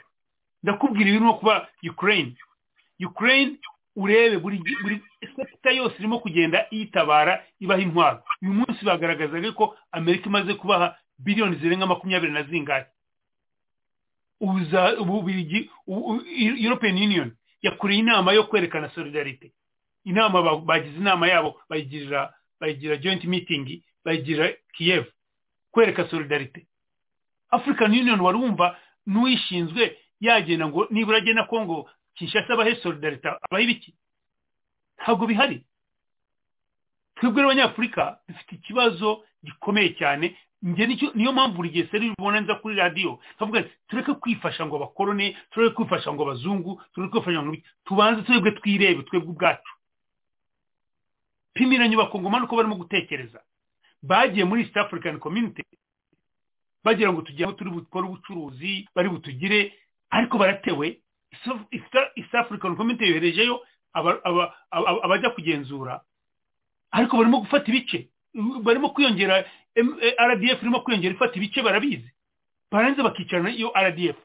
Ndakubwira 0.63 1.09
ibirimo 1.09 1.33
kuba 1.33 1.67
ukraine. 1.91 2.37
Ukraine 2.99 3.57
urebe 3.95 4.37
buri 4.37 4.57
sekita 5.35 5.71
yose 5.71 5.95
irimo 5.99 6.19
kugenda 6.19 6.67
yitabara 6.71 7.43
ibaha 7.59 7.81
intwaro. 7.81 8.23
Uyu 8.41 8.53
munsi 8.53 8.85
bagaragazaga 8.85 9.51
ko 9.51 9.75
amerika 9.91 10.25
imaze 10.29 10.53
kubaha 10.53 10.95
biliyoni 11.17 11.55
zirenga 11.55 11.85
makumyabiri 11.85 12.31
na 12.33 12.43
zingahe 12.43 12.85
ububirigi 14.41 15.69
european 16.65 16.95
union 16.97 17.31
yakoreye 17.61 17.99
inama 17.99 18.33
yo 18.33 18.43
kwerekana 18.43 18.89
solidarite 18.89 19.51
inama 20.05 20.55
bagize 20.59 20.97
inama 20.97 21.27
yabo 21.27 21.61
bayigirira 21.69 22.33
bayigira 22.59 22.97
joint 22.97 23.23
meeting 23.23 23.81
bayigira 24.05 24.53
kiev 24.73 25.05
kwereka 25.71 26.09
solidarite 26.09 26.67
african 27.49 27.91
union 27.91 28.19
wari 28.21 28.37
wumva 28.37 28.77
n'uwishinzwe 29.07 29.97
yagenda 30.19 30.67
ngo 30.67 30.87
nibura 30.91 31.17
agena 31.17 31.43
kongo 31.43 31.89
kinshasa 32.15 32.53
abahe 32.53 32.75
solidarite 32.75 33.27
abahe 33.27 33.63
ibiki? 33.63 33.95
Ntabwo 35.01 35.27
bihari. 35.27 35.65
Twebwe 37.15 37.41
n'abanyafurika 37.41 38.19
dufite 38.27 38.55
ikibazo 38.55 39.23
gikomeye 39.43 39.89
cyane 39.99 40.37
niyo 40.61 41.31
mpamvu 41.33 41.55
buri 41.55 41.69
gihe 41.69 41.87
seri 41.91 42.11
ubona 42.19 42.39
nza 42.41 42.55
kuri 42.55 42.75
radiyo 42.75 43.19
kavuga 43.39 43.59
ati 43.59 43.69
tureke 43.87 44.13
kwifasha 44.13 44.65
ngo 44.65 44.75
abakorone 44.75 45.37
tureke 45.51 45.75
kwifasha 45.75 46.13
ngo 46.13 46.23
abazungu 46.23 46.81
tureke 46.93 47.11
kwifasha 47.11 47.43
ngo 47.43 47.55
tubanze 47.85 48.21
twebwe 48.21 48.51
twirebe 48.51 49.03
twebwe 49.03 49.29
ubwacu. 49.29 49.71
Pimira 51.53 51.87
nyubako 51.87 52.19
ngo 52.19 52.29
uko 52.43 52.55
barimo 52.55 52.75
gutekereza. 52.75 53.41
Bagiye 54.03 54.45
muri 54.45 54.61
east 54.63 54.77
african 54.77 55.19
community 55.19 55.63
bagira 56.83 57.13
ngo 57.13 57.21
tujye 57.21 57.45
turi 57.53 57.69
bukore 57.69 58.07
ubucuruzi 58.07 58.89
bari 58.95 59.09
butugire 59.09 59.73
ariko 60.09 60.37
baratewe. 60.37 60.99
East 62.15 62.35
african 62.35 62.75
community 62.75 63.05
yoherejeyo 63.07 63.61
abajya 65.03 65.29
kugenzura. 65.29 66.01
Ariko 66.91 67.17
barimo 67.17 67.39
gufata 67.39 67.67
ibice 67.71 68.09
barimo 68.63 68.89
kwiyongera 68.89 69.45
rdf 69.75 70.61
irimo 70.61 70.79
kwiyongera 70.81 71.13
ifata 71.15 71.35
ibice 71.35 71.61
barabizi. 71.61 72.11
Baranze 72.71 73.03
bakicarana 73.03 73.49
iyo 73.51 73.71
rdf 73.75 74.15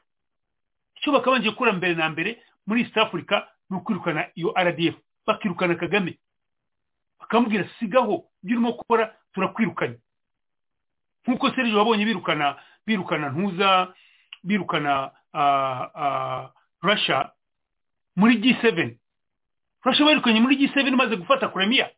icyo 0.95 1.11
bakabanje 1.11 1.49
gukora 1.49 1.73
mbere 1.73 1.93
na 1.95 2.09
mbere 2.09 2.41
muri 2.67 2.81
east 2.81 2.97
africa 2.97 3.47
ni 3.69 3.77
ukwirukana 3.77 4.27
iyo 4.35 4.53
rdf 4.57 4.95
bakirukana 5.27 5.75
kagame. 5.75 6.19
Bakamubwira 7.19 7.67
sigaho 7.79 8.25
ibyo 8.43 8.55
urimo 8.57 8.71
gukora 8.71 9.15
turakwirukanye. 9.33 9.97
Nk'uko 11.27 11.49
serije 11.51 11.75
wabonye 11.77 12.05
birukana 12.05 12.57
birukana 12.87 13.29
ntuza 13.29 13.93
birukana 14.43 15.11
russia 16.81 17.31
muri 18.15 18.35
g7 18.41 18.95
russia 19.85 20.05
birukanye 20.05 20.39
muri 20.41 20.55
g7 20.57 20.87
imaze 20.87 21.15
gufata 21.15 21.47
kuremiya 21.47 21.89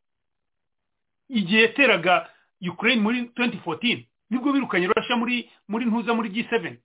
igihe 1.30 1.62
yateraga 1.62 2.30
ukraine 2.72 3.02
muri 3.02 3.22
2014 3.22 4.06
ni 4.30 4.38
bwo 4.40 4.54
birukanye 4.54 4.88
russia 4.88 5.16
muri 5.16 5.50
muri 5.68 5.86
ntuza 5.86 6.14
muri 6.14 6.30
g7 6.30 6.78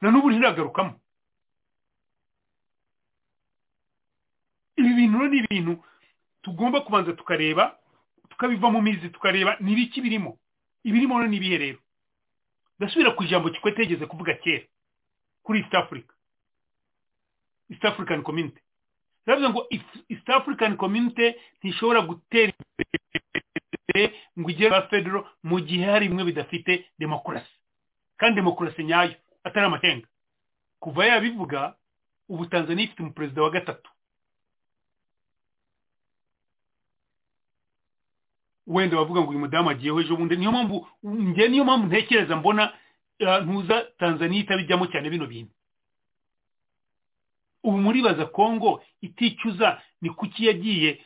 na 0.00 0.10
n'ubu 0.10 0.30
ntiragarukamo 0.30 1.00
ibi 4.76 4.94
bintu 4.94 5.18
ni 5.28 5.38
ibintu 5.38 5.84
tugomba 6.42 6.80
kubanza 6.80 7.12
tukareba 7.12 7.78
tukabiva 8.28 8.70
mu 8.70 8.82
mizi 8.82 9.08
tukareba 9.08 9.56
ni 9.60 9.72
ibiki 9.72 10.00
birimo. 10.00 10.38
Ibirimo 10.84 11.22
ni 11.26 11.36
ibihe 11.36 11.58
rero? 11.58 11.78
Ndasubira 12.78 13.10
ku 13.14 13.22
ijambo 13.24 13.50
kikwete 13.50 13.82
yigeze 13.82 14.06
kuvuga 14.06 14.34
kera 14.34 14.66
kuri 15.42 15.60
east 15.60 15.74
africa. 15.74 16.12
East 17.70 17.84
african 17.84 18.22
community. 18.22 18.60
Baravuga 19.26 19.50
ngo 19.50 19.66
east 20.10 20.28
african 20.28 20.76
community 20.76 21.34
ntishobora 21.62 22.00
gutera 22.02 22.52
imbere. 22.52 23.53
Ngo 24.38 24.50
igere 24.50 24.70
ba 24.70 24.82
federo 24.88 25.28
mu 25.42 25.60
gihe 25.60 25.84
hari 25.86 26.08
bimwe 26.08 26.24
bidafite 26.24 26.84
demokarasi. 26.98 27.54
Kandi 28.16 28.36
demokarasi 28.40 28.84
nyayo 28.84 29.14
atari 29.44 29.66
amakenga 29.66 30.06
kuva 30.80 31.06
yabivuga 31.06 31.74
ubu 32.28 32.46
tanzania 32.46 32.84
ifite 32.84 33.02
umuperezida 33.02 33.42
wa 33.42 33.50
gatatu. 33.50 33.90
Wenda 38.66 38.96
bavuga 38.96 39.20
ngo 39.20 39.30
uyu 39.30 39.38
mudamu 39.38 39.70
agiyeho 39.70 40.00
ejo 40.00 40.16
bundi. 40.16 40.36
Niyo 40.36 40.52
mpamvu 40.52 40.86
njye 41.04 41.48
niyo 41.48 41.64
mpamvu 41.64 41.86
ntekereza 41.86 42.36
mbona 42.36 42.72
ntuza 43.44 43.82
tanzania 43.98 44.40
itabijyamo 44.40 44.86
cyane 44.86 45.10
bino 45.10 45.26
bintu. 45.26 45.52
Ubu 47.62 47.78
muribaza 47.78 48.26
kongo 48.26 48.82
iticuza 49.00 49.82
ni 50.00 50.10
kuki 50.10 50.46
yagiye 50.46 51.04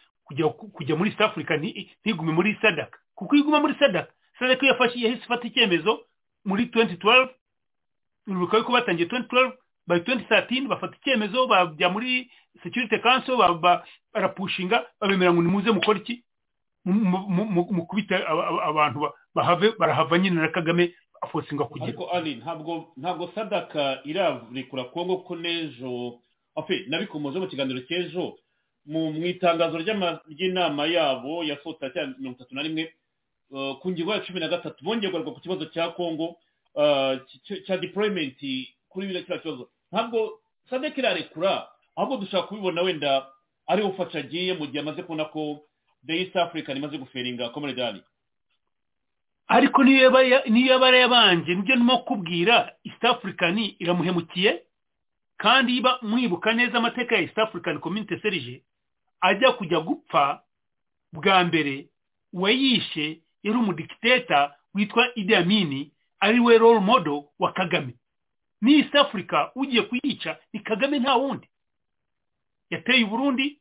kujya 0.75 0.97
muri 0.97 1.11
east 1.11 1.21
africa 1.21 1.51
ntigume 2.05 2.33
muri 2.33 2.59
sadaka 2.63 2.99
kuko 3.15 3.35
iyo 3.35 3.43
iguma 3.45 3.61
muri 3.61 3.75
sadaka 3.79 4.13
sadaka 4.39 4.63
iyo 4.63 4.73
yafashe 4.73 5.01
yahise 5.01 5.23
ifata 5.25 5.47
icyemezo 5.49 6.01
muri 6.45 6.65
2012 6.65 7.29
uribuka 8.27 8.57
yuko 8.59 8.73
batangiye 8.73 9.09
2012 9.09 9.53
by 9.87 9.97
2013 9.99 10.69
bafata 10.69 10.97
icyemezo 10.97 11.47
bajya 11.47 11.89
muri 11.89 12.31
security 12.63 12.99
council 12.99 13.37
barapushinga 14.15 14.87
babemera 15.01 15.33
ngo 15.33 15.43
nimuze 15.43 15.71
mukora 15.71 15.99
iki? 15.99 16.25
Mukubita 16.85 18.17
abantu 18.69 19.11
bahave 19.35 19.73
barahava 19.79 20.19
nyine 20.19 20.41
na 20.41 20.49
kagame 20.49 20.95
afosinga 21.23 21.65
kugira. 21.65 21.87
Ariko 21.89 22.09
ari 22.15 22.35
ntabwo 22.37 22.93
ntabwo 22.97 23.31
sadaka 23.35 24.01
irarekura 24.05 24.85
kongo 24.85 25.17
ko 25.17 25.37
n'ejo 25.37 26.21
nabikomoje 26.89 27.39
mu 27.39 27.47
kiganiro 27.47 27.81
cy'ejo 27.87 28.39
mu 28.89 29.13
itangazo 29.27 29.79
ry'inama 30.29 30.87
yabo 30.89 31.45
ya 31.45 31.57
sota 31.63 31.91
cya 31.93 32.07
mirongo 32.19 32.37
itatu 32.41 32.55
na 32.55 32.63
rimwe 32.63 32.85
ku 33.81 33.91
ngingo 33.91 34.13
ya 34.13 34.21
cumi 34.25 34.41
na 34.41 34.49
gatatu 34.49 34.81
kugaruka 34.85 35.31
ku 35.31 35.41
kibazo 35.41 35.65
cya 35.71 35.89
kongo 35.93 36.37
cya 37.67 37.77
deployment 37.77 38.39
kuri 38.89 39.07
biriya 39.07 39.23
kiriya 39.25 39.43
kibazo. 39.43 39.69
Ntabwo 39.93 40.41
sadaka 40.71 40.99
irarekura 40.99 41.69
ahubwo 41.97 42.17
dushaka 42.17 42.47
kubibona 42.49 42.83
wenda 42.83 43.27
ari 43.67 43.83
we 43.83 43.89
ufasha 43.89 44.19
agiye 44.19 44.55
mu 44.55 44.67
gihe 44.67 44.81
amaze 44.81 45.03
kubona 45.03 45.25
ko 45.29 45.61
the 46.07 46.15
east 46.23 46.37
african 46.37 46.77
imaze 46.77 46.99
guferinga 46.99 47.49
komeredani 47.53 48.01
ariko 49.49 49.85
niyo 49.85 50.13
yaba 50.73 50.97
yabanje 50.97 51.55
ni 51.55 51.63
byo 51.63 51.77
ndimo 51.77 51.99
kubwira 51.99 52.73
east 52.85 53.05
african 53.05 53.59
iramuhemukiye 53.79 54.63
kandi 55.37 55.77
iba 55.77 55.99
mwibuka 56.03 56.53
neza 56.53 56.79
amateka 56.79 57.15
ya 57.17 57.23
east 57.23 57.39
african 57.39 57.79
community 57.79 58.17
serije 58.23 58.63
ajya 59.21 59.53
kujya 59.53 59.81
gupfa 59.81 60.43
bwa 61.13 61.45
mbere 61.45 61.89
uwayishe 62.33 63.21
yari 63.43 63.59
umudikiteta 63.59 64.55
witwa 64.75 65.15
idi 65.15 65.35
amini 65.35 65.93
ari 66.21 66.41
we 66.41 66.59
role 66.59 66.81
model 66.81 67.23
wa 67.39 67.53
kagame. 67.53 67.95
Ni 68.61 68.79
east 68.79 68.95
africa 68.95 69.51
ugiye 69.55 69.83
kuyica 69.83 70.37
ni 70.53 70.61
kagame 70.61 70.99
nta 70.99 71.15
wundi. 71.17 71.49
Yateye 72.71 73.05
uburundi 73.05 73.61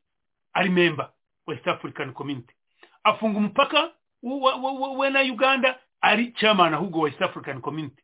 ari 0.53 0.69
memba 0.69 1.13
wa 1.45 1.53
east 1.55 1.67
african 1.67 2.13
community. 2.13 2.53
Afunga 3.03 3.37
umupaka 3.39 3.91
we 4.97 5.09
na 5.09 5.21
uganda 5.21 5.79
ari 6.01 6.31
chairman 6.31 6.73
ahubwo 6.73 6.99
wa 7.01 7.09
east 7.09 7.21
african 7.21 7.61
community. 7.61 8.03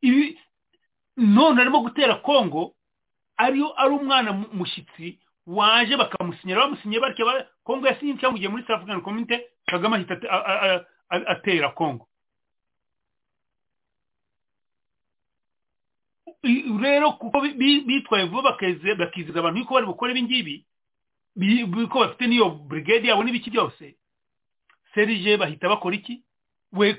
Ibi 0.00 0.38
none 1.16 1.60
arimo 1.60 1.80
gutera 1.80 2.14
congo 2.14 2.74
ariyo 3.36 3.80
ari 3.80 3.94
umwana 3.94 4.32
mushyitsi 4.32 5.18
waje 5.56 5.96
bakamusinyira. 5.96 6.60
Bamusinyiye 6.60 7.00
batya 7.00 7.46
kongo 7.64 7.86
yasinye 7.86 8.14
cyangwa 8.20 8.36
ugiye 8.36 8.48
muri 8.50 8.62
south 8.66 8.76
african 8.80 9.02
community 9.02 9.36
kagame 9.66 9.96
ahita 9.96 10.14
atera 11.10 11.68
kongo. 11.74 12.06
Rero 16.82 17.12
kuko 17.12 17.40
bitwaye 17.86 18.24
vuba 18.24 18.56
bakiziza 18.98 19.38
abantu 19.38 19.58
yuko 19.60 19.74
bari 19.74 19.86
bukore 19.86 20.12
ibi 20.12 20.22
ngibi 20.22 21.86
ko 21.88 22.00
bafite 22.00 22.26
n'iyo 22.26 22.50
brigade 22.50 23.08
yabo 23.08 23.22
n'ibiki 23.24 23.50
byose. 23.50 23.94
Serije 24.94 25.36
bahita 25.36 25.68
bakora 25.68 25.94
iki? 25.96 26.22
We 26.72 26.94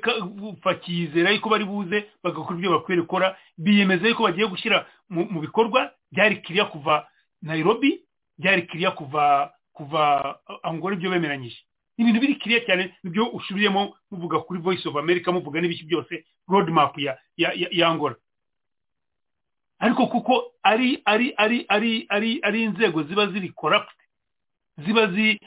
fakizera 0.62 1.32
yuko 1.32 1.50
bari 1.50 1.66
buze 1.66 2.06
bagakora 2.24 2.58
ibyo 2.60 2.72
bakwiye 2.72 3.02
gukora. 3.02 3.38
Biyemeza 3.58 4.08
yuko 4.08 4.24
bagiye 4.24 4.48
gushyira 4.48 4.86
mu 5.10 5.42
bikorwa 5.42 5.92
byari 6.12 6.42
kiriya 6.46 6.66
kuva 6.70 7.08
nairobi 7.42 8.04
byari 8.40 8.68
kiriya 8.68 8.92
kuva 8.92 9.54
kuva 9.74 10.40
angora 10.64 10.96
ibyo 10.96 11.10
bemeranyije. 11.10 11.58
Ibintu 11.98 12.20
biri 12.22 12.36
kiriya 12.36 12.66
cyane 12.66 12.96
ni 13.04 13.10
byo 13.10 13.30
usubiyemo 13.30 13.96
muvuga 14.12 14.40
kuri 14.40 14.60
voice 14.60 14.88
of 14.90 14.96
america 14.96 15.32
muvuga 15.32 15.62
n'ibiki 15.62 15.84
byose 15.86 16.26
road 16.48 16.70
map 16.70 16.98
ya 16.98 17.18
ya 17.38 17.88
angora 17.90 18.16
ariko 19.80 20.08
kuko 20.08 20.54
ari 20.64 21.02
ari 21.06 21.34
ari 21.38 21.66
ari 21.70 22.06
ari 22.10 22.40
ari 22.44 22.64
inzego 22.64 23.04
ziba 23.04 23.28
ziri 23.28 23.50
corrupt 23.54 23.96
ziba 24.78 25.08
zi 25.08 25.40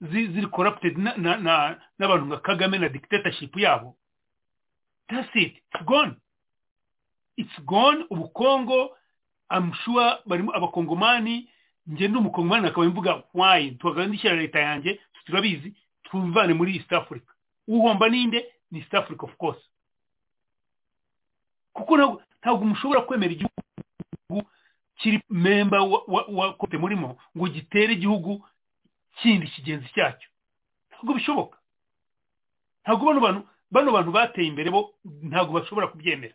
ziri 0.00 0.46
corrupted 0.50 0.98
n'abantu 0.98 2.24
nka 2.26 2.36
kagame 2.42 2.78
na 2.78 2.88
dictatorship 2.88 3.56
yabo. 3.56 3.96
That's 5.08 5.30
it. 5.34 5.54
It's 5.56 5.84
gone. 5.86 6.16
It's 7.36 7.58
gone. 7.64 8.04
Ubukongo 8.10 8.90
i'm 9.50 9.72
sure 9.84 10.18
barimo 10.26 10.52
abakongomani 10.54 11.48
njye 11.86 12.08
ndi 12.08 12.18
umukongomani 12.18 12.66
akaba 12.66 12.86
mvuga 12.86 13.22
why 13.34 13.70
twagandikira 13.70 14.34
leta 14.34 14.60
yanjye 14.60 15.00
turabizi 15.26 15.74
tubivane 16.02 16.54
muri 16.54 16.76
east 16.76 16.92
africa. 16.92 17.30
Uhomba 17.68 18.08
ninde? 18.08 18.46
Ni 18.70 18.78
east 18.78 18.94
africa 18.94 19.22
of 19.24 19.36
course. 19.36 19.62
Kuko 21.72 21.96
ntabwo 22.40 22.64
mushobora 22.64 23.00
kwemera 23.00 23.32
igihugu 23.32 24.50
kiri 24.96 25.20
memba 25.30 25.82
wa 25.82 26.54
kote 26.54 26.78
murimo 26.78 27.18
ngo 27.36 27.46
gitere 27.48 27.92
igihugu 27.92 28.46
kindi 29.22 29.46
kigenzi 29.46 29.88
cyacyo. 29.94 30.28
Ntabwo 30.90 31.14
bishoboka. 31.14 31.58
Ntabwo 32.82 33.06
bano 33.06 33.20
bantu 33.20 33.42
bano 33.70 33.92
bantu 33.92 34.10
bateye 34.12 34.48
imbere 34.48 34.70
bo 34.70 34.94
ntabwo 35.04 35.52
bashobora 35.60 35.86
kubyemera. 35.90 36.34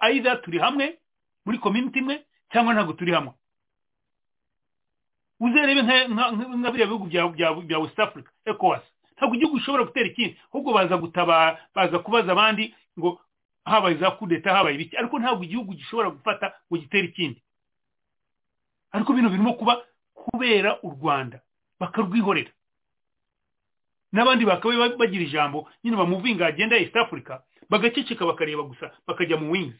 Are 0.00 0.14
either 0.16 0.42
turi 0.42 0.58
hamwe 0.58 0.98
muri 1.44 1.58
community 1.58 1.98
imwe 1.98 2.24
cyangwa 2.52 2.74
ntabwo 2.74 2.92
turi 2.92 3.12
hamwe. 3.12 3.32
Uzerebe 5.42 5.82
nka 5.82 6.70
biriya 6.70 6.86
bihugu 6.86 7.06
bya 7.66 7.78
west 7.78 7.98
africa. 7.98 8.30
Ecowas. 8.46 8.82
Ntabwo 9.16 9.34
igihugu 9.34 9.58
gishobora 9.58 9.84
gutera 9.84 10.06
ikindi. 10.08 10.38
Ahubwo 10.54 10.72
baza 10.72 10.96
gutaba 10.96 11.58
baza 11.74 11.98
kubaza 11.98 12.32
abandi 12.32 12.74
ngo 12.98 13.20
habaye 13.64 13.96
za 13.98 14.10
kudeta 14.10 14.54
habaye 14.54 14.74
ibiki. 14.74 14.96
Ariko 14.96 15.18
ntabwo 15.18 15.44
igihugu 15.44 15.72
gishobora 15.74 16.10
gufata 16.10 16.52
ngo 16.70 16.78
gitere 16.78 17.06
ikindi. 17.10 17.42
Ariko 18.92 19.12
bino 19.12 19.28
birimo 19.30 19.52
kuba 19.54 19.82
kubera 20.14 20.78
u 20.82 20.90
rwanda. 20.90 21.40
Bakarwihorera. 21.80 22.50
N'abandi 24.12 24.44
bakaba 24.44 24.88
bagira 24.98 25.24
ijambo 25.24 25.68
nyine 25.84 25.96
bamuvinga 25.96 26.46
agenda 26.46 26.76
east 26.78 26.96
africa 26.96 27.40
bagaceceka 27.70 28.26
bakareba 28.26 28.62
gusa 28.62 28.90
bakajya 29.06 29.36
mu 29.36 29.50
wings. 29.52 29.74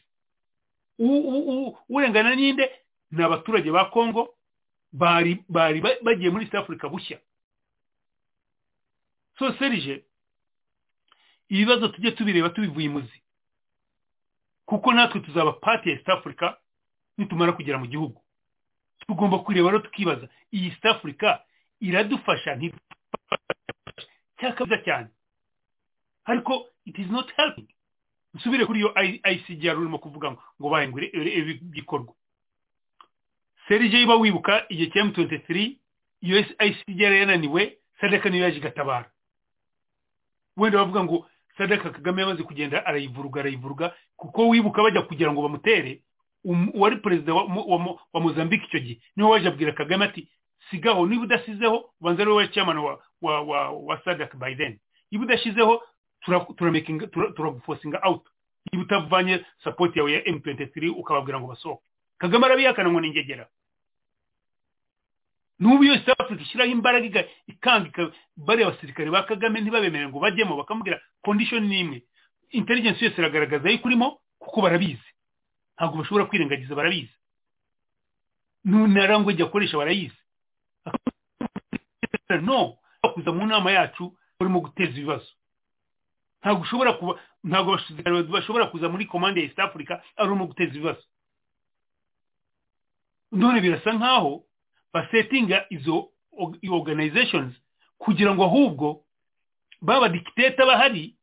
Urengana 1.89 2.35
n'inde? 2.35 2.71
Ni 3.11 3.23
abaturage 3.25 3.71
ba 3.71 3.85
congo 3.93 4.35
bari 4.93 5.45
bari 5.49 5.81
bagiye 6.03 6.31
muri 6.31 6.45
east 6.45 6.55
africa 6.55 6.89
bushya 6.89 7.19
so 9.39 9.53
serije 9.59 10.05
ibibazo 11.49 11.89
tujye 11.89 12.11
tubireba 12.13 12.51
tubivuye 12.51 12.87
imuzi 12.87 13.23
kuko 14.67 14.93
natwe 14.93 15.21
tuzaba 15.21 15.53
pati 15.53 15.89
ya 15.89 15.95
east 15.97 16.09
africa 16.09 16.55
nitumara 17.19 17.53
kugera 17.53 17.79
mu 17.79 17.87
gihugu 17.87 18.23
tugomba 19.07 19.39
kureba 19.39 19.71
rero 19.71 19.83
tukibaza 19.83 20.29
iyi 20.53 20.69
east 20.69 20.85
africa 20.87 21.39
iradufasha 21.81 22.59
cyakabuza 24.39 24.79
cyane 24.85 25.09
ariko 26.25 26.67
it 26.85 26.99
is 26.99 27.07
not 27.11 27.33
helping 27.37 27.69
nsubire 28.35 28.67
kuri 28.67 28.79
iyo 28.81 28.95
icgr 29.33 29.79
urimo 29.79 29.99
kuvuga 29.99 30.31
ngo 30.33 30.43
ngo 30.61 30.69
bahengure 30.71 31.07
ibi 31.13 31.55
bikorwa 31.63 32.15
serije 33.69 33.97
yiba 33.99 34.15
wibuka 34.17 34.65
igihe 34.69 34.91
cya 34.91 35.03
m23 35.05 35.77
iyo 36.21 36.39
icgr 36.41 37.13
yananiwe 37.13 37.79
sadaka 38.01 38.29
niyo 38.31 38.45
yaje 38.45 38.59
igatabara 38.59 39.11
wenda 40.57 40.79
bavuga 40.79 41.05
ngo 41.05 41.27
sadaka 41.59 41.91
kagame 41.91 42.23
yamaze 42.23 42.43
kugenda 42.43 42.87
arayivuruga 42.87 43.41
arayivuruga 43.41 43.95
kuko 44.17 44.49
wibuka 44.49 44.83
bajya 44.83 45.03
kugira 45.03 45.33
ngo 45.33 45.43
bamutere 45.43 46.01
uwari 46.75 46.97
perezida 46.97 47.35
wa 47.35 48.21
mozambique 48.21 48.67
icyo 48.67 48.81
gihe. 48.81 49.01
Niwe 49.17 49.31
waje 49.31 49.49
abwira 49.49 49.73
kagame 49.73 50.05
ati 50.05 50.29
sigaho 50.71 51.07
niba 51.07 51.23
udasizeho 51.23 51.91
ubanza 52.01 52.23
ari 52.23 52.33
we 52.33 52.49
chairman 52.49 52.79
wa 52.79 52.99
wa 53.23 53.41
wa 53.43 53.71
wa 53.71 54.03
sadak 54.05 54.37
by 54.37 54.55
then 54.55 54.79
niba 55.11 55.25
udashyizeho 55.25 55.83
turagufosinga 57.37 58.01
out. 58.03 58.23
Niba 58.73 58.83
utavanye 58.85 59.45
support 59.65 59.97
yawe 59.97 60.13
ya 60.13 60.21
m23 60.21 60.91
ukababwira 60.91 61.41
ngo 61.41 61.47
basohoke. 61.47 61.83
Kagame 62.23 62.47
arabihakana 62.47 62.91
ngo 62.91 63.01
ningegera 63.03 63.49
n'ubu 65.59 65.85
iyo 65.85 65.95
south 66.07 66.21
africa 66.21 66.43
ishyiraho 66.43 66.71
imbaraga 66.71 67.25
ikanga 67.47 68.11
bariya 68.37 68.67
abasirikare 68.69 69.11
ba 69.11 69.23
kagame 69.27 69.61
ntibabemere 69.61 70.09
ngo 70.09 70.19
bajyemo 70.23 70.57
bakamubwira 70.57 71.01
condition 71.23 71.67
n'imwe 71.67 72.03
intelligence 72.51 73.03
yose 73.05 73.19
iragaragaza 73.19 73.71
yuko 73.71 73.87
urimo 73.89 74.09
kuko 74.39 74.61
barabizi. 74.63 75.09
Ntabwo 75.77 75.99
bashobora 76.03 76.27
kwirengagiza 76.29 76.75
barabizi. 76.75 77.15
Nunarangwa 78.65 79.33
ijya 79.33 79.47
akoresha 79.47 79.77
barayizi. 79.79 80.19
No 82.43 82.77
kuza 83.15 83.33
mu 83.33 83.47
nama 83.47 83.71
yacu 83.71 84.13
urimo 84.41 84.61
guteza 84.61 84.93
ibibazo. 84.99 85.31
Ntabwo 86.43 86.63
ushobora 86.63 86.93
kuba 86.93 87.21
ntabwo 87.45 87.79
bashobora 88.35 88.67
kuza 88.67 88.89
muri 88.89 89.07
komande 89.07 89.41
ya 89.41 89.47
east 89.47 89.59
africa 89.59 90.03
ari 90.17 90.29
urimo 90.29 90.47
guteza 90.47 90.75
ibibazo. 90.75 91.03
None 93.33 93.61
birasa 93.61 93.93
nkaho 93.93 94.45
basetinga 94.93 95.65
izo 95.71 96.09
organizations 96.71 97.55
kugira 97.99 98.35
ngo 98.35 98.45
ahubwo 98.45 99.05
baba 99.81 100.09
dikiteta 100.09 100.67
bahari 100.67 101.17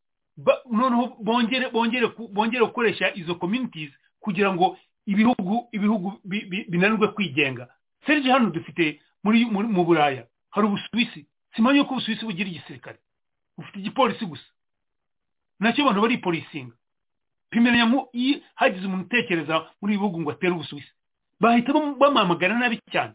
noneho 0.72 1.18
bongere 1.24 1.70
bongere 1.70 2.08
bongere 2.34 2.66
gukoresha 2.66 3.14
izo 3.16 3.36
communities 3.36 3.92
kugira 4.20 4.54
ngo 4.54 4.78
ibihugu 5.06 5.68
ibihugu 5.72 6.20
binanirwe 6.70 7.08
kwigenga. 7.08 7.68
Serge 8.06 8.32
hano 8.32 8.50
dufite 8.50 9.02
muri 9.24 9.46
mu 9.46 9.84
buraya 9.86 10.26
hari 10.50 10.68
ubusuwisi. 10.68 11.26
Simanye 11.56 11.84
ko 11.84 11.92
ubusuwisi 11.94 12.26
bugira 12.26 12.50
igisirikare? 12.50 12.98
Bufite 13.58 13.80
igipolisi 13.80 14.26
gusa. 14.26 14.46
Nacyo 15.60 15.84
abantu 15.84 16.02
baripolisinga 16.02 16.76
pimeranya 17.50 18.06
hagize 18.56 18.86
umuntu 18.86 19.06
utekereza 19.06 19.68
muri 19.82 19.94
ibi 19.94 20.00
bihugu 20.02 20.22
ngo 20.22 20.32
atere 20.32 20.52
ubusuwisi. 20.54 20.92
Bahita 21.40 21.74
bamamagana 21.74 22.60
nabi 22.60 22.80
cyane. 22.92 23.14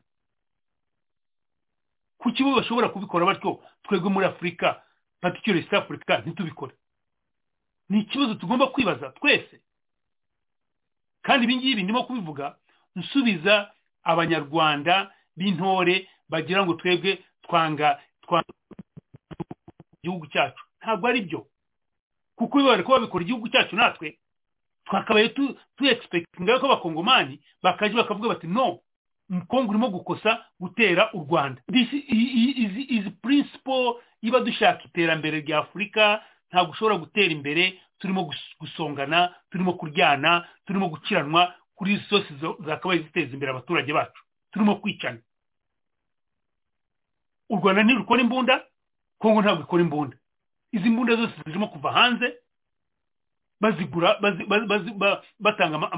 Kuki 2.19 2.43
bo 2.45 2.55
bashobora 2.57 2.89
kubikora 2.89 3.27
batyo 3.27 3.61
twebwe 3.85 4.11
muri 4.11 4.27
afurika 4.27 4.83
patikiyore 5.21 5.61
east 5.61 5.73
africa 5.75 6.23
ntitubikore. 6.25 6.75
Ni 7.89 8.01
ikibazo 8.01 8.35
tugomba 8.35 8.67
kwibaza 8.67 9.11
twese. 9.11 9.61
Kandi 11.23 11.45
ibi 11.45 11.57
ngibi 11.57 11.83
ndimo 11.83 12.05
kubivuga 12.05 12.57
nsubiza 12.97 13.71
abanyarwanda 14.03 15.13
b'intore 15.37 16.09
bagira 16.29 16.65
ngo 16.65 16.75
twebwe 16.75 17.25
twanga 17.43 18.01
igihugu 20.03 20.27
cyacu. 20.27 20.65
Ntabwo 20.81 21.07
ari 21.09 21.21
byo 21.21 21.47
kuko 22.37 22.61
iyo 22.61 22.69
bari 22.69 22.83
kuba 22.83 22.99
babikora 22.99 23.25
igihugu 23.25 23.49
cyacu 23.49 23.77
natwe 23.77 24.19
twakabaye 24.87 25.29
tu 25.29 25.57
egispekitinga 25.81 26.59
ko 26.61 26.67
abakongomani 26.67 27.41
bakajya 27.63 27.97
bakavuga 28.03 28.29
bati 28.29 28.47
no 28.47 28.79
umukongo 29.31 29.71
urimo 29.71 29.89
gukosa 29.89 30.45
gutera 30.61 31.11
u 31.13 31.21
rwanda. 31.25 31.63
Izi 31.73 33.11
principle 33.23 33.95
iba 34.23 34.41
dushaka 34.41 34.85
iterambere 34.85 35.41
rya 35.41 35.59
afurika 35.59 36.23
ntabwo 36.51 36.73
ushobora 36.73 36.97
gutera 36.99 37.33
imbere 37.33 37.81
turimo 37.99 38.29
gusongana 38.61 39.35
turimo 39.51 39.73
kuryana 39.73 40.45
turimo 40.67 40.89
gukiranwa 40.89 41.55
kuri 41.75 41.93
izi 41.95 42.05
zose 42.11 42.29
zakabaye 42.67 43.01
ziteza 43.03 43.33
imbere 43.35 43.51
abaturage 43.53 43.93
bacu. 43.93 44.23
Turimo 44.53 44.77
kwicana. 44.77 45.19
U 47.51 47.57
rwanda 47.57 47.83
ntirukora 47.83 48.21
imbunda 48.23 48.65
kongo 49.19 49.43
ntabwo 49.43 49.63
ikora 49.65 49.83
imbunda. 49.83 50.17
Izi 50.73 50.91
mbunda 50.91 51.17
zose 51.17 51.35
zirimo 51.47 51.69
kuva 51.69 51.93
hanze 51.93 52.35
bazigura 53.73 55.23
batanga 55.41 55.93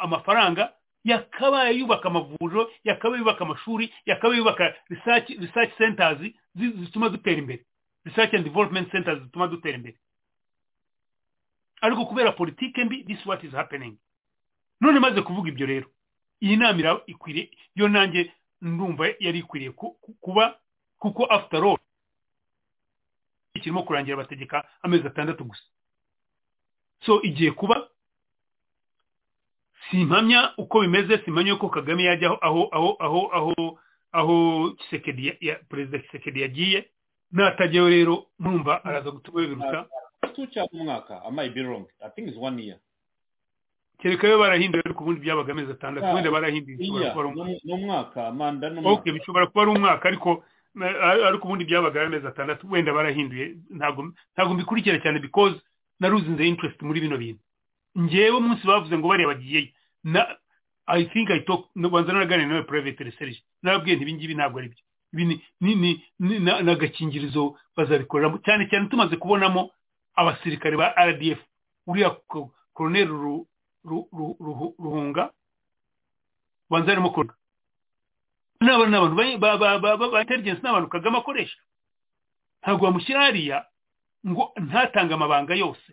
amafaranga 0.00 0.72
yakabaye 1.04 1.78
yubaka 1.78 2.08
amavuriro 2.08 2.70
yakabaye 2.84 3.18
yubaka 3.18 3.44
amashuri 3.44 3.94
yakabaye 4.06 4.38
yubaka 4.38 4.74
research 4.88 5.76
centers 5.78 6.18
zituma 6.54 7.08
dutera 7.08 7.38
imbere. 7.38 7.64
Research 8.04 8.34
and 8.34 8.44
development 8.44 8.90
centers 8.90 9.22
zituma 9.22 9.46
dutera 9.48 9.76
imbere. 9.76 9.96
Ariko 11.80 12.06
kubera 12.06 12.32
politike 12.32 12.84
mbi 12.84 13.04
this 13.04 13.26
what 13.26 13.44
is 13.44 13.52
happening. 13.52 13.96
None 14.80 15.00
maze 15.00 15.22
kuvuga 15.22 15.48
ibyo 15.48 15.66
rero. 15.66 15.86
Iyi 16.40 16.56
nama 16.56 17.00
ikwiriye 17.06 17.50
yo 17.74 17.88
nanjye 17.88 18.32
ndumva 18.60 19.06
yari 19.20 19.38
ikwiriye 19.38 19.70
kuba 20.20 20.58
kuko 20.98 21.24
after 21.24 21.64
all 21.64 21.78
kirimo 23.54 23.82
kurangira 23.82 24.16
bategeka 24.16 24.64
amezi 24.82 25.06
atandatu 25.06 25.44
gusa. 25.44 25.62
So 27.06 27.22
igiye 27.22 27.50
kuba 27.50 27.88
simpamya 29.90 30.52
uko 30.58 30.80
bimeze 30.80 31.18
simpamya 31.24 31.54
uko 31.54 31.68
kagame 31.68 32.04
yajya 32.04 32.28
aho 32.42 32.68
aho 32.72 32.96
aho 33.00 33.20
aho 33.32 33.78
aho 34.12 34.70
Tshisekedi 34.78 35.36
ya- 35.40 35.58
perezida 35.68 35.98
Tshisekedi 35.98 36.40
yagiye 36.40 36.88
natajyayo 37.32 37.88
rero 37.88 38.26
mwumva 38.38 38.84
araza 38.84 39.10
gutuma 39.10 39.40
biruta 39.40 39.86
kereka 44.02 44.28
yo 44.28 44.38
barahinduye 44.38 44.82
ariko 44.84 45.02
ubundi 45.04 45.20
byabaga 45.20 45.52
amezi 45.52 45.72
atandatu. 45.72 46.06
Ah, 46.06 46.14
wenda 46.14 46.30
barahinduye 46.30 46.76
bishobora 49.12 49.46
kuba 49.46 49.62
ari 49.62 49.70
umwaka. 49.70 50.08
Ariko 50.08 50.44
ariko 51.28 51.44
ubundi 51.46 51.64
byabaga 51.64 52.02
amezi 52.02 52.26
atandatu. 52.26 52.66
Wenda 52.70 52.92
barahinduye. 52.92 53.56
Ntabwo 53.70 54.12
ntabwo 54.34 54.54
mbikurikira 54.54 54.98
cyane 54.98 55.18
because 55.22 55.54
naruzinze 56.02 56.42
interest 56.46 56.82
muri 56.82 57.00
bino 57.00 57.14
bintu 57.16 57.40
ngewe 57.98 58.36
umunsi 58.42 58.66
bavuze 58.66 58.98
ngo 58.98 59.06
bariya 59.08 59.28
bagiyeyo 59.30 59.70
na 60.04 60.26
i 60.86 61.04
think 61.14 61.30
i 61.30 61.40
talk 61.46 61.70
banza 61.88 62.10
naraganira 62.12 62.48
nawe 62.48 62.62
private 62.66 63.04
research. 63.04 63.38
Narabwiye 63.62 63.96
nti 63.96 64.02
ibingibi 64.02 64.34
ntabwo 64.34 64.58
ari 64.58 64.68
byo. 64.74 64.82
Ibi 65.12 65.24
ni 65.24 65.36
ni 65.60 65.90
ni 66.18 66.38
na- 66.42 66.60
n'agakingirizo 66.64 67.54
bazabikoreramo. 67.76 68.38
Cyane 68.42 68.66
cyane 68.70 68.88
tumaze 68.90 69.14
kubonamo 69.16 69.70
abasirikare 70.18 70.76
ba 70.76 70.90
rdf 70.96 71.38
uriya 71.86 72.10
ko- 72.26 72.50
colonel 72.74 73.08
Ru- 73.08 73.46
Ru- 73.84 74.08
Ru- 74.12 74.36
Ruhu- 74.40 74.74
ruhunga. 74.78 75.30
Banza 76.70 76.92
arimo 76.92 77.10
n'aba 78.60 78.86
ni 78.88 78.96
abantu 78.96 79.16
ba- 79.38 79.58
ba- 79.58 79.78
ba- 79.78 79.96
ba- 79.96 80.10
ba 80.10 80.20
intelligence 80.22 80.62
ni 80.62 80.68
abantu 80.68 80.88
kagame 80.88 81.18
akoresha. 81.18 81.58
Ntabwo 82.62 82.86
bamushyira 82.86 83.20
hariya. 83.26 83.66
Ngo 84.26 84.52
ntatange 84.56 85.14
amabanga 85.14 85.54
yose. 85.54 85.92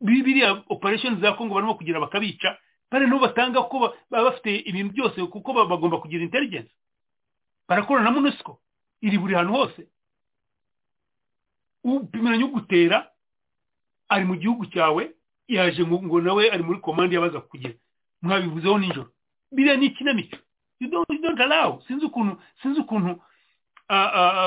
Bi- 0.00 0.22
biriya 0.22 0.62
operation 0.68 1.20
za 1.20 1.32
kongo 1.36 1.54
barimo 1.54 1.74
kugira 1.74 2.00
bakabica 2.00 2.58
bari 2.90 3.06
n'ubu 3.06 3.22
batanga 3.28 3.62
ko 3.70 3.78
ba- 3.78 3.92
baba 4.10 4.30
bafite 4.30 4.50
ibintu 4.68 4.92
byose 4.94 5.18
kuko 5.30 5.52
ba- 5.52 5.66
bagomba 5.66 6.00
kugira 6.00 6.22
intelligence. 6.24 6.70
Barakorana 7.68 8.10
na 8.10 8.16
monusco 8.16 8.58
iri 9.00 9.18
buri 9.18 9.34
hantu 9.34 9.52
hose. 9.52 9.86
Upimiranya 11.84 12.44
ugutera 12.46 13.08
ari 14.08 14.24
mu 14.24 14.34
gihugu 14.36 14.66
cyawe 14.70 15.10
yaje 15.48 15.82
ngo 15.84 16.20
nawe 16.20 16.50
ari 16.50 16.62
muri 16.62 16.78
komande 16.80 17.14
yabaza 17.16 17.40
kugira 17.40 17.74
mwabivuzeho 18.22 18.78
nijoro. 18.78 19.10
Biriya 19.52 19.76
ni 19.76 19.86
ikinamico. 19.86 20.36
You 20.80 20.88
don't, 20.90 21.40
allow. 21.40 21.82
Sinzi 21.86 22.06
ukuntu 22.06 22.38
sinzi 22.62 22.80
ukuntu 22.80 23.22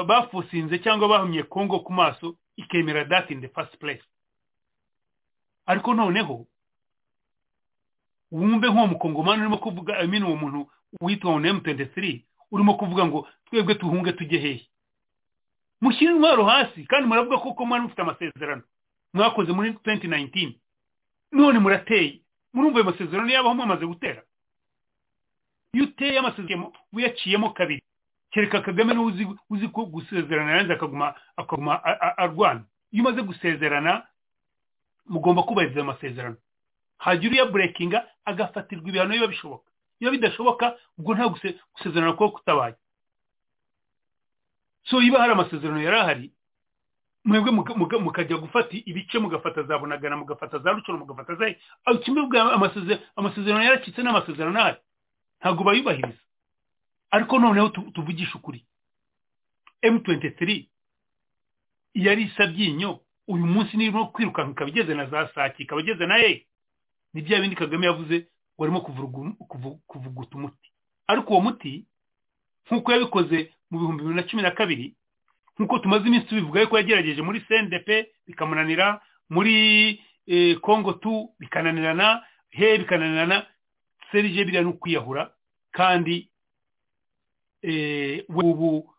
bafusinze 0.08 0.80
cyangwa 0.80 1.08
bahumye 1.08 1.44
kongo 1.44 1.80
ku 1.80 1.94
maso 1.94 2.36
ikemera 2.58 3.06
that 3.06 3.32
in 3.32 3.42
the 3.42 3.48
first 3.50 3.78
place 3.78 4.04
ariko 5.66 5.94
noneho 5.94 6.46
wumve 8.32 8.68
nk'uwo 8.70 8.88
mukongomani 8.88 9.42
urimo 9.42 9.58
kuvuga 9.58 10.04
mean 10.08 10.24
uwo 10.24 10.36
muntu 10.36 10.72
witwa 11.02 11.40
ni 11.40 11.50
M23 11.52 12.22
urimo 12.52 12.74
kuvuga 12.74 13.06
ngo 13.06 13.28
twebwe 13.46 13.76
tuhunge 13.76 14.12
tujye 14.14 14.40
hehe 14.40 14.68
mushyire 15.82 16.12
intwaro 16.14 16.46
hasi 16.46 16.84
kandi 16.84 17.08
muravuga 17.08 17.38
ko 17.38 17.66
mwari 17.66 17.84
mufite 17.84 18.02
amasezerano 18.02 18.62
mwakoze 19.14 19.52
muri 19.54 19.72
2019 19.72 20.54
none 21.32 21.60
murateye 21.60 22.22
murumva 22.54 22.80
ayo 22.80 22.86
masezerano 22.92 23.30
yabaho 23.32 23.56
mwamaze 23.56 23.86
gutera 23.86 24.24
iyo 25.74 25.84
uteye 25.84 26.20
amasezerano 26.20 26.74
uyaciyemo 26.94 27.50
kabiri 27.50 27.84
kereka 28.36 28.62
kagame 28.62 28.94
ni 28.94 29.00
we 29.00 29.28
uzi 29.50 29.68
ko 29.72 29.86
gusezerana 29.88 30.52
yanze 30.60 30.74
akaguma 30.76 31.16
akaguma 31.40 31.80
arwana. 32.20 32.64
Iyo 32.92 33.04
umaze 33.04 33.22
gusezerana 33.24 34.04
mugomba 35.08 35.44
kubahiriza 35.48 35.80
ayo 35.80 35.86
masezerano. 35.88 36.36
Hajya 36.98 37.30
uriya 37.30 37.46
burekinga 37.48 38.04
agafatirwa 38.26 38.90
ibihano 38.90 39.14
biba 39.16 39.28
bishoboka. 39.32 39.72
Iyo 40.00 40.12
bidashoboka 40.12 40.76
ubwo 41.00 41.16
nta 41.16 41.26
guse- 41.32 41.56
gusezerana 41.80 42.14
kuba 42.14 42.30
kutabaye. 42.36 42.76
So 44.84 45.00
niba 45.02 45.20
hari 45.20 45.32
amasezerano 45.32 45.82
yari 45.82 45.98
ahari 45.98 46.32
mwebwe 47.26 47.52
muka- 47.52 47.74
muka- 47.74 48.00
mukajya 48.00 48.38
gufata 48.38 48.70
ibice 48.86 49.20
mugafata 49.20 49.64
za 49.64 49.78
bunagana 49.80 50.18
mugafata 50.18 50.60
za 50.60 50.72
rucoro 50.72 50.98
mugafata 50.98 51.36
za 51.36 51.46
kimwe 52.04 52.28
amasezerano 52.40 53.02
amasezerano 53.16 53.64
yaracitse 53.64 54.04
n'amasezerano 54.04 54.60
ahari. 54.60 54.78
Ntabwo 55.40 55.64
bayubahiriza. 55.64 56.20
Ariko 57.12 57.40
noneho 57.40 57.70
tu- 57.70 57.92
tuvugishe 57.92 58.34
ukuri. 58.38 58.66
M23 59.84 60.66
yari 61.94 62.24
isabyinyo 62.24 63.00
uyu 63.28 63.46
munsi 63.46 63.78
nirimo 63.78 64.08
kwirukanka 64.08 64.52
ikaba 64.52 64.70
igeze 64.70 64.94
na 64.96 65.06
za 65.06 65.28
sake 65.36 65.64
ikaba 65.64 65.82
igeze 65.82 66.06
na 66.06 66.18
ye 66.18 66.46
ni 67.14 67.22
bya 67.22 67.42
bindi 67.42 67.56
kagame 67.56 67.86
yavuze 67.86 68.28
ngo 68.56 68.64
arimo 68.64 68.80
kuvurugu- 68.82 69.36
kuvu- 69.48 69.80
kuvuguta 69.88 70.38
umuti. 70.38 70.72
Ariko 71.08 71.30
uwo 71.34 71.42
muti 71.42 71.86
nk'uko 72.66 72.92
yabikoze 72.92 73.52
mu 73.70 73.80
bihumbi 73.80 74.02
bibiri 74.04 74.16
na 74.16 74.24
cumi 74.28 74.42
na 74.44 74.52
kabiri 74.52 74.96
nk'uko 75.60 75.80
tumaze 75.80 76.08
iminsi 76.08 76.28
tubivuga 76.28 76.62
yuko 76.62 76.78
yagerageje 76.78 77.22
muri 77.22 77.42
cndp 77.48 77.90
bikamunanira 78.28 79.02
muri 79.30 80.02
eh, 80.28 80.58
congo 80.60 80.94
tu 80.98 81.30
bikananirana 81.40 82.24
he 82.50 82.78
bikananirana 82.78 83.46
serije 84.12 84.44
biriya 84.46 84.62
ni 84.64 84.70
ukwiyahura 84.74 85.32
kandi 85.72 86.30
ubu 88.30 88.90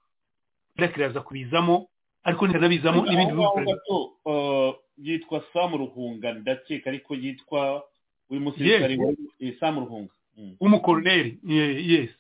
birakiraza 0.76 1.20
kubizamo 1.20 1.88
ariko 2.24 2.46
ntikanabizamo 2.46 3.04
n'ibindi 3.06 3.32
bihugu 3.32 3.80
uh, 4.24 4.74
yitwa 4.98 5.44
samu 5.52 5.76
ruhunga 5.76 6.32
ndakeka 6.32 6.90
ariko 6.90 7.14
yitwa 7.14 7.84
uyu 8.30 8.40
musirikare 8.40 8.98
eh, 9.40 9.54
samu 9.60 9.80
ruhunga. 9.80 10.12
Mm. 10.38 10.56
w'umukoroneri 10.60 11.38
ye- 11.46 11.80
yes. 11.88 12.10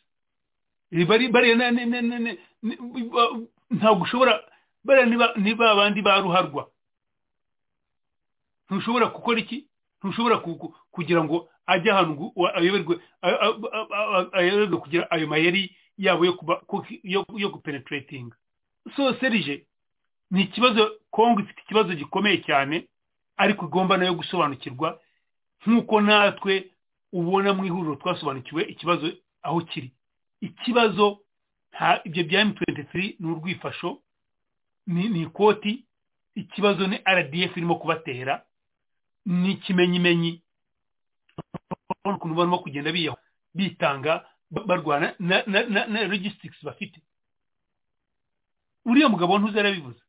Eh, 0.92 1.06
bari 1.06 1.28
bariya 1.28 1.70
ni- 1.70 3.06
ba- 3.12 3.32
ntabwo 3.70 4.02
ushobora 4.04 4.40
bariya 4.84 5.06
niba 5.06 5.34
niba 5.36 5.70
abandi 5.70 6.00
ba 6.02 6.20
ruharwa. 6.22 6.70
Ntushobora 8.70 9.06
gukora 9.12 9.38
iki? 9.40 9.66
Ntushobora 10.02 10.38
ku- 10.38 10.56
ku- 10.56 10.74
kugira 10.90 11.24
ngo 11.24 11.48
ajye 11.66 11.90
ahantu 11.92 12.32
ayoberwe 12.54 12.94
ayoberwe 14.32 14.76
kugira 14.80 15.10
ayo 15.10 15.26
mayeri 15.26 15.74
yabo 15.98 16.24
yo 16.24 16.32
kuba 16.32 16.56
ku- 16.66 16.84
yo 17.02 17.24
yo 17.36 17.48
gupenetrating 17.50 18.32
so 18.96 19.14
serije 19.20 19.66
ni 20.30 20.42
ikibazo 20.42 20.90
kongo 21.10 21.40
ifite 21.40 21.60
ikibazo 21.62 21.94
gikomeye 21.94 22.38
cyane 22.46 22.88
ariko 23.36 23.66
igomba 23.66 23.96
na 23.96 24.04
yo 24.06 24.14
gusobanukirwa 24.14 25.00
nk'uko 25.66 26.00
natwe 26.00 26.70
ubona 27.12 27.52
mu 27.54 27.64
ihuriro 27.64 27.96
twasobanukiwe 27.96 28.62
ikibazo 28.64 29.12
aho 29.42 29.60
kiri. 29.60 29.90
Ikibazo 30.40 31.20
nta 31.72 32.00
ibyo 32.04 32.24
bya 32.24 32.44
M23 32.44 33.16
ni 33.20 33.26
urwifasho 33.30 34.02
ni 34.86 35.22
ikoti 35.22 35.84
ikibazo 36.34 36.86
ni 36.86 36.96
RDF 37.04 37.56
irimo 37.56 37.74
kubatera 37.78 38.42
ni 39.26 39.52
ikimenyimenyi 39.52 40.42
ukuntu 42.04 42.34
barimo 42.34 42.58
kugenda 42.58 42.92
biyaho 42.92 43.18
bitanga 43.54 44.24
barwana 44.50 45.14
na, 45.18 45.42
logistics 46.06 46.62
bafite. 46.64 47.00
Uriya 48.84 49.08
mugabo 49.08 49.38
ntuzi 49.38 49.56
yarabivuze 49.56 50.00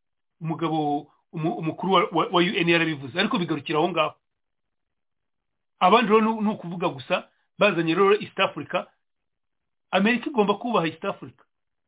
umugabo 0.41 1.07
umu- 1.33 1.55
umukuru 1.57 1.93
wa, 1.93 2.27
UN 2.41 2.69
yarabivuze 2.69 3.19
ariko 3.19 3.37
bigarukira 3.37 3.79
aho 3.79 3.89
ngaho. 3.89 4.13
Abandi 5.79 6.09
rero 6.11 6.21
ni- 6.41 6.49
ukuvuga 6.53 6.87
gusa 6.89 7.29
bazanye 7.59 7.95
rero 7.95 8.13
East 8.21 8.39
Africa. 8.39 8.85
Amerika 9.91 10.29
igomba 10.29 10.53
kubaha 10.57 10.87
East 10.87 11.05
Africa. 11.05 11.43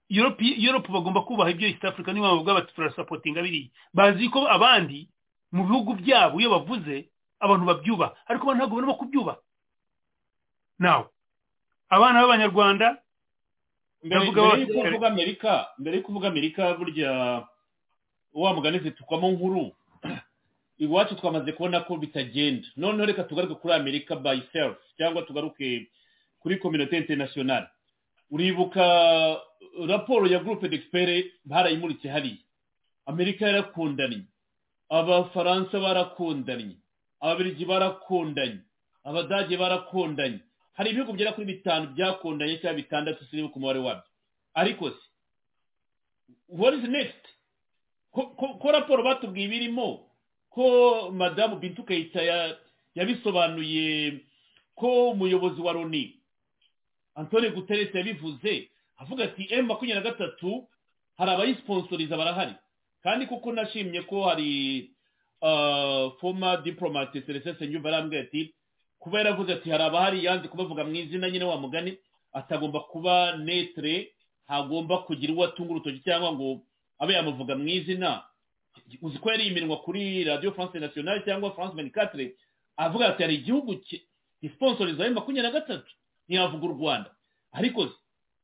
Europe 0.10 0.90
bagomba 0.92 1.22
kubaha 1.22 1.52
ibyo 1.52 1.68
East 1.70 1.86
Africa. 1.86 2.10
Niba 2.14 2.32
bavuga 2.34 2.54
bati 2.54 2.74
turasapotinga 2.74 3.42
biriya 3.42 3.70
bazi 3.94 4.30
ko 4.30 4.48
abandi 4.50 5.10
mu 5.52 5.64
bihugu 5.70 5.94
byabo 6.02 6.40
iyo 6.42 6.50
bavuze 6.50 7.10
abantu 7.40 7.66
babyubaha. 7.66 8.16
Ariko 8.26 8.54
ntabwo 8.56 8.76
barimo 8.82 8.94
kubyubaha. 8.98 9.40
Nawe 10.80 11.06
abana 11.90 12.22
b'abanyarwanda 12.22 12.98
mbere 14.04 14.26
y'uko 14.26 14.42
uvuga 14.90 15.08
amerika 15.08 15.68
mbere 15.80 15.98
y'uko 15.98 16.12
uvuga 16.12 16.28
amerika 16.28 16.74
burya 16.74 17.12
wa 18.34 18.54
mugani 18.54 18.80
zitukwamo 18.80 19.32
nkuru. 19.32 19.72
Iwacu 20.78 21.16
twamaze 21.16 21.52
kubona 21.52 21.80
ko 21.82 21.98
bitagenda. 21.98 22.68
Noneho 22.78 23.06
reka 23.06 23.24
tugaruke 23.24 23.56
kuri 23.56 23.74
amerika 23.74 24.16
by 24.16 24.40
self 24.54 24.78
cyangwa 24.98 25.22
tugaruke 25.22 25.88
kuri 26.40 26.58
communauté 26.58 26.98
internationale. 26.98 27.68
Uribuka 28.32 28.86
raporo 29.88 30.28
ya 30.28 30.40
groupe 30.40 30.70
d'expert 30.70 31.26
barayimuritse 31.46 32.10
hariya. 32.10 32.38
Amerika 33.06 33.46
yarakundanye. 33.48 34.24
Abafaransa 34.90 35.80
barakundanye. 35.80 36.78
Ababiligi 37.20 37.66
barakundanye. 37.66 38.60
Abadage 39.04 39.58
barakundanye. 39.58 40.40
Hari 40.80 40.90
ibihugu 40.96 41.12
bigera 41.14 41.32
kuri 41.36 41.46
bitanu 41.60 41.92
byakundanye 41.92 42.58
cyangwa 42.64 42.80
bitandatu 42.80 43.26
sinibuka 43.28 43.56
umubare 43.60 43.80
wabyo. 43.80 44.08
Ariko 44.56 44.90
se 44.96 45.04
what 46.48 46.74
is 46.74 46.88
next? 46.90 47.24
Ko, 48.12 48.72
raporo 48.72 49.04
batubwiye 49.04 49.46
ibirimo 49.46 50.08
ko 50.50 51.12
madamu 51.12 51.60
bintu 51.60 51.84
kayita 51.84 52.22
ya- 52.22 52.56
yabisobanuye 52.96 54.20
ko 54.76 55.10
umuyobozi 55.12 55.62
wa 55.62 55.74
loni 55.74 56.16
antoni 57.16 57.50
guterres 57.50 57.94
yabivuze 57.96 58.70
avuga 58.98 59.24
ati 59.24 59.48
emu 59.54 59.68
makumyabiri 59.68 60.04
na 60.04 60.12
gatatu 60.12 60.68
hari 61.18 61.32
abayisiposoriza 61.32 62.18
barahari. 62.18 62.56
Kandi 63.04 63.26
kuko 63.28 63.52
nashimye 63.52 64.02
ko 64.08 64.24
hari 64.24 64.90
foma 66.20 66.58
diporomate 66.64 67.22
serivisi 67.22 67.60
senyumva 67.60 67.90
arambwira 67.90 68.24
ati 68.24 68.54
kuba 69.00 69.18
yaravuze 69.18 69.54
ati 69.54 69.70
hari 69.72 69.84
abahari 69.84 70.26
yanze 70.26 70.48
kubavuga 70.48 70.84
mu 70.84 70.96
izina 70.96 71.30
nyine 71.30 71.46
wa 71.46 71.58
mugani 71.58 71.98
atagomba 72.34 72.80
kuba 72.80 73.38
netere 73.38 74.12
ntagomba 74.46 74.98
kugira 75.08 75.34
uwo 75.34 75.46
atunga 75.46 75.72
urutoki 75.72 76.00
cyangwa 76.04 76.34
ngo 76.34 76.62
abe 77.00 77.14
yamuvuga 77.14 77.56
mu 77.56 77.68
izina. 77.68 78.24
Uzi 79.02 79.18
ko 79.20 79.32
yari 79.32 79.48
iminwa 79.48 79.78
kuri 79.82 80.24
radiyo 80.24 80.52
france 80.52 80.80
nationale 80.80 81.22
cyangwa 81.26 81.52
france 81.56 81.76
venikatire 81.76 82.36
avuga 82.78 83.08
ati 83.08 83.24
hari 83.24 83.36
igihugu 83.36 83.76
gisiponsoriza 84.42 85.04
ayo 85.04 85.14
makumyabiri 85.14 85.54
na 85.54 85.60
gatatu. 85.60 85.92
Ntiyavuga 86.28 86.66
u 86.66 86.72
rwanda. 86.78 87.10
Ariko 87.52 87.90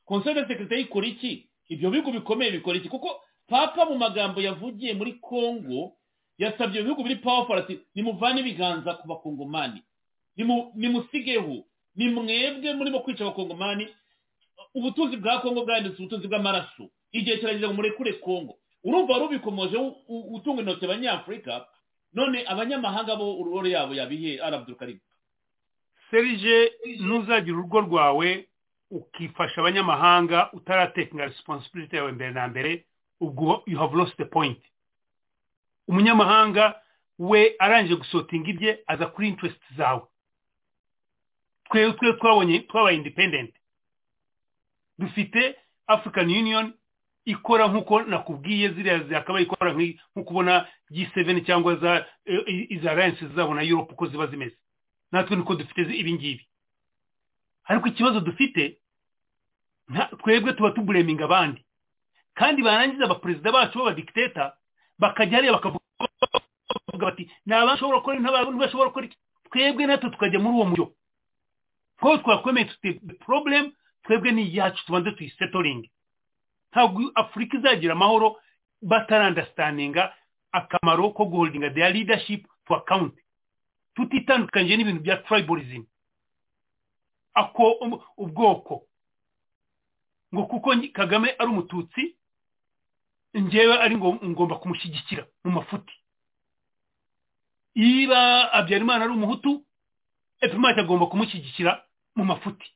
konseri 0.05 0.45
sekirite 0.47 0.79
ikora 0.81 1.07
iki? 1.07 1.47
Ibyo 1.69 1.89
bihugu 1.91 2.11
bikomeye 2.11 2.51
bikora 2.51 2.77
iki? 2.77 2.89
Kuko 2.89 3.21
papa 3.47 3.85
mu 3.85 3.97
magambo 3.97 4.41
yavugiye 4.41 4.93
muri 4.93 5.13
congo 5.21 5.93
yasabye 6.37 6.79
ibihugu 6.81 7.03
biri 7.03 7.15
powerful 7.15 7.57
ati 7.57 7.79
nimuvane 7.95 8.39
ibiganza 8.41 8.93
ku 8.93 9.07
bakongomani. 9.07 9.83
Nimusigeho. 10.75 11.63
Ni 11.95 12.09
mwebwe 12.09 12.73
murimo 12.73 12.99
kwica 12.99 13.21
abakongomani 13.23 13.87
ubutunzi 14.73 15.17
bwa 15.17 15.39
kongo 15.39 15.65
bwahindutse 15.65 15.99
ubutunzi 16.01 16.27
bw'amaraso. 16.27 16.89
Igihe 17.11 17.37
kirageze 17.37 17.67
ngo 17.67 17.73
murekure 17.73 18.13
kongo. 18.13 18.57
Urumva 18.83 19.13
wari 19.13 19.25
ubikomoje 19.25 19.77
utunga 20.07 20.61
intoki 20.61 20.85
abanyafurika 20.85 21.65
none 22.13 22.43
abanyamahanga 22.47 23.15
bo 23.15 23.39
urore 23.39 23.69
yabo 23.71 23.93
yabihe 23.95 24.39
arabudurukarimu 24.41 24.99
serije 26.11 26.71
nuzagira 26.99 27.57
urugo 27.57 27.79
rwawe 27.81 28.47
ukifasha 28.91 29.61
abanyamahanga 29.61 30.51
utaratekinga 30.53 31.25
responsibility 31.25 31.95
yawe 31.95 32.11
mbere 32.11 32.31
na 32.31 32.47
mbere 32.47 32.85
ubwo 33.19 33.63
you 33.65 33.79
have 33.79 33.95
lost 33.97 34.15
the 34.17 34.25
point. 34.25 34.59
Umunyamahanga 35.87 36.75
we 37.19 37.55
arangije 37.59 37.95
gusotinga 37.95 38.49
ibye 38.49 38.83
aza 38.87 39.05
kuri 39.05 39.27
interest 39.27 39.61
zawe. 39.77 40.01
Twe 41.69 41.93
twe 41.93 42.13
twabonye 42.13 42.59
twabaye 42.59 42.97
independent. 42.97 43.53
Dufite 44.99 45.55
african 45.87 46.29
union 46.29 46.73
ikora 47.25 47.67
nk'uko 47.67 48.01
nakubwiye 48.01 48.69
ziriya 48.69 48.99
zakabaye 49.03 49.45
ikora 49.45 49.73
nk'uko 49.73 50.29
ubona 50.31 50.67
G7 50.91 51.45
cyangwa 51.45 51.75
za 51.75 52.05
iza 52.69 52.91
alliance 52.91 53.27
zabo 53.27 53.53
na 53.55 53.61
Europe 53.63 53.93
uko 53.93 54.07
ziba 54.07 54.27
zimeze. 54.27 54.55
Natwe 55.11 55.35
niko 55.35 55.55
dufite 55.55 55.81
ibi 55.95 56.13
ngibi. 56.13 56.47
Ariko 57.65 57.87
ikibazo 57.87 58.19
dufite 58.19 58.77
twebwe 60.23 60.53
tuba 60.53 60.71
tubureminga 60.71 61.25
abandi. 61.25 61.65
Kandi 62.33 62.61
barangiza 62.63 63.05
abaperezida 63.05 63.51
bacu 63.51 63.77
b'abadikiteta 63.79 64.53
bakajya 64.99 65.37
hariya 65.37 65.53
bakavuga 65.53 65.79
bati 66.99 67.31
ni 67.45 67.53
abashobora 67.53 67.97
gukora 67.99 68.19
n'abantu 68.19 68.57
bashobora 68.59 68.89
gukora 68.89 69.07
twebwe 69.51 69.85
natwe 69.85 70.09
tukajya 70.09 70.39
muri 70.39 70.55
uwo 70.55 70.65
mujyo 70.65 70.85
kuko 71.99 72.17
twakwemeye 72.17 72.65
dufite 72.65 73.13
problem 73.25 73.71
twebwe 74.03 74.31
ni 74.31 74.41
iyacu 74.47 74.85
tubanze 74.85 75.11
tuyisetoringe 75.11 75.89
ntabwo 76.71 77.11
afurika 77.15 77.57
izagira 77.57 77.93
amahoro 77.93 78.37
batarandasitaninga 78.81 80.13
akamaro 80.51 81.09
ko 81.09 81.25
guholdinga 81.25 81.69
their 81.69 81.93
leadership 81.93 82.47
to 82.67 82.75
account. 82.75 83.13
Tutitandukanyije 83.95 84.77
n'ibintu 84.77 85.01
bya 85.03 85.17
tribalism. 85.17 85.83
Ako 87.33 87.63
ubwoko. 88.17 88.83
Ngo 90.33 90.43
kuko 90.45 90.75
kagame 90.93 91.35
ari 91.39 91.49
umututsi 91.49 92.15
njyewe 93.33 93.79
ari 93.79 93.97
ngomba 93.97 94.55
kumushyigikira 94.55 95.27
mu 95.43 95.51
mafuti. 95.51 95.93
Niba 97.75 98.45
habyarimana 98.51 99.03
ari 99.03 99.13
umuhutu 99.13 99.64
epimati 100.45 100.79
agomba 100.79 101.05
kumushyigikira 101.09 101.85
mu 102.15 102.23
mafuti. 102.25 102.67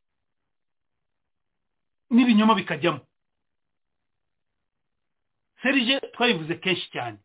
N'ibinyoma 2.10 2.56
bikajyamo. 2.56 3.00
Serije 5.62 6.00
twabivuze 6.00 6.56
kenshi 6.56 6.90
cyane. 6.91 7.18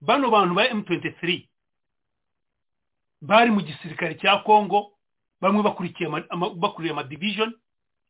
Bano 0.00 0.30
bantu 0.30 0.54
ba 0.54 0.68
M23 0.68 1.48
bari 3.22 3.50
mu 3.50 3.60
gisirikare 3.62 4.14
cya 4.18 4.38
Kongo 4.44 4.92
bamwe 5.40 5.62
bakurikiye 5.62 6.08
bakuriye 6.56 6.92
ama 6.92 7.02
division 7.04 7.54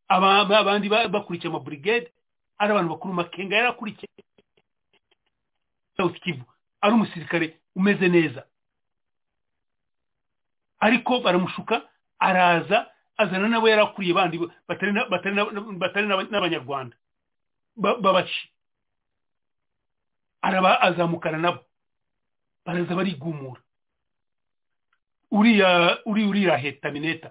abandi 0.08 0.88
bakurikiye 0.88 1.48
ama 1.50 1.60
brigade 1.60 2.12
ari 2.58 2.72
abantu 2.72 2.90
bakuru 2.90 3.14
makenga 3.14 3.56
yarakurikiye. 3.56 4.08
South 5.96 6.18
Kivu 6.20 6.44
ari 6.80 6.94
umusirikare 6.94 7.60
umeze 7.76 8.08
neza. 8.08 8.47
Ariko 10.80 11.20
baramushuka 11.20 11.82
araza 12.18 12.86
azana 13.16 13.48
nabo 13.48 13.68
yarakuriye 13.68 14.14
bandi 14.14 14.38
batari 14.68 14.92
n'abanyarwanda. 16.30 16.96
Babaci 17.76 18.50
araba 20.42 20.80
azamukana 20.82 21.38
nabo 21.38 21.60
baraza 22.66 22.94
barigumura. 22.94 23.60
Uriya 25.30 25.98
uri 26.06 26.24
uriya 26.24 26.56
hetamineta 26.56 27.30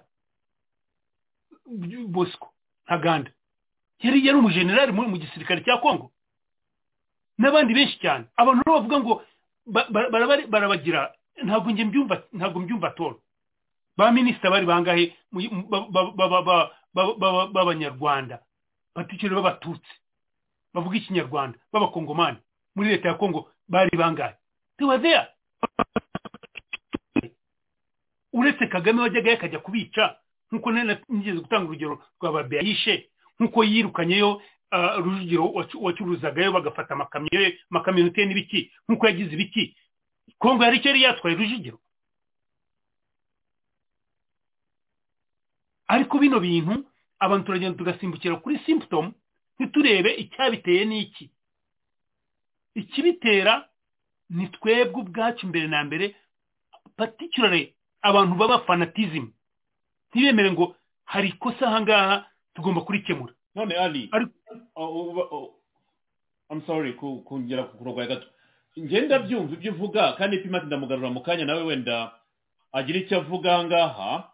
bosco 2.06 2.48
ntaganda. 2.86 3.30
Yari 4.02 4.26
yari 4.26 4.38
umujenerali 4.38 4.92
mu 4.92 5.16
gisirikare 5.18 5.64
cya 5.64 5.78
kongo 5.82 6.10
n'abandi 7.38 7.74
benshi 7.74 7.98
cyane. 7.98 8.24
Abantu 8.36 8.62
bavuga 8.66 8.96
ngo 9.00 9.12
barabagira 10.50 11.12
ntabwo 11.44 11.70
njye 11.70 11.84
mbyumva 11.84 12.22
ntabwo 12.32 12.60
mbyumva 12.60 12.90
toro 12.90 13.20
ba 13.98 14.12
minisita 14.14 14.50
bari 14.50 14.66
bangahe 14.66 15.12
b'abanyarwanda 16.94 18.38
batikire 18.94 19.34
b'abatutsi 19.34 19.92
bavuga 20.74 20.96
ikinyarwanda. 20.96 21.58
B'abakongomani 21.72 22.38
muri 22.74 22.88
leta 22.90 23.08
ya 23.08 23.14
kongo 23.14 23.50
bari 23.68 23.96
bangahe? 23.98 24.34
Tubazeya 24.78 25.28
uretse 28.32 28.66
kagame 28.66 29.02
wajyaga 29.02 29.32
akajya 29.32 29.58
kubica 29.58 30.16
nk'uko 30.52 30.70
nigeze 30.72 31.38
gutanga 31.40 31.66
urugero 31.68 32.02
rwa 32.20 32.32
babeya 32.32 32.62
yishe 32.62 33.10
nk'uko 33.40 33.64
yirukanyeyo 33.64 34.42
rujugiro 35.02 35.52
wacuruzagayo 35.80 36.52
bagafata 36.52 36.94
amakamyo 36.94 37.40
ye 37.40 37.58
amakamyonete 37.70 38.26
n'ibiki 38.26 38.70
nk'uko 38.88 39.06
yagize 39.06 39.32
ibiki? 39.34 39.76
Kongo 40.38 40.64
yari 40.64 40.76
icyo 40.76 40.88
yari 40.90 41.02
yatwaye 41.02 41.36
rujugiro 41.36 41.78
ariko 45.98 46.18
bino 46.22 46.38
bintu 46.40 46.84
abantu 47.18 47.46
turagenda 47.50 47.78
tugasimbukira 47.78 48.36
kuri 48.38 48.58
symptom 48.66 49.10
ntiturebe 49.58 50.10
icyabiteye 50.22 50.84
n'iki. 50.86 51.26
Ikibitera 52.74 53.66
ni 54.30 54.46
twebwe 54.54 55.00
ubwacu 55.02 55.46
mbere 55.50 55.66
na 55.66 55.82
mbere 55.84 56.14
particularly 56.96 57.74
abantu 58.02 58.34
baba 58.38 58.58
fanatism. 58.66 59.26
Ntibemere 60.10 60.50
ngo 60.54 60.76
hari 61.04 61.28
ikosa 61.34 61.66
ahangaha 61.66 62.26
tugomba 62.54 62.80
kurikemura. 62.86 63.32
None 63.54 63.74
ali 63.74 64.10
I'm 66.50 66.62
sorry 66.66 66.92
kongera 66.94 67.64
kurogoya 67.64 68.06
gato. 68.06 68.26
Ngenda 68.78 69.18
byumva 69.18 69.54
ibyo 69.54 69.72
uvuga 69.72 70.12
kandi 70.12 70.36
ipima 70.36 70.60
ndamugarura 70.62 71.10
mu 71.10 71.20
kanya 71.20 71.44
nawe 71.44 71.62
wenda 71.62 72.14
agira 72.72 72.98
icyo 72.98 73.16
avuga 73.18 73.54
ahangaha 73.54 74.30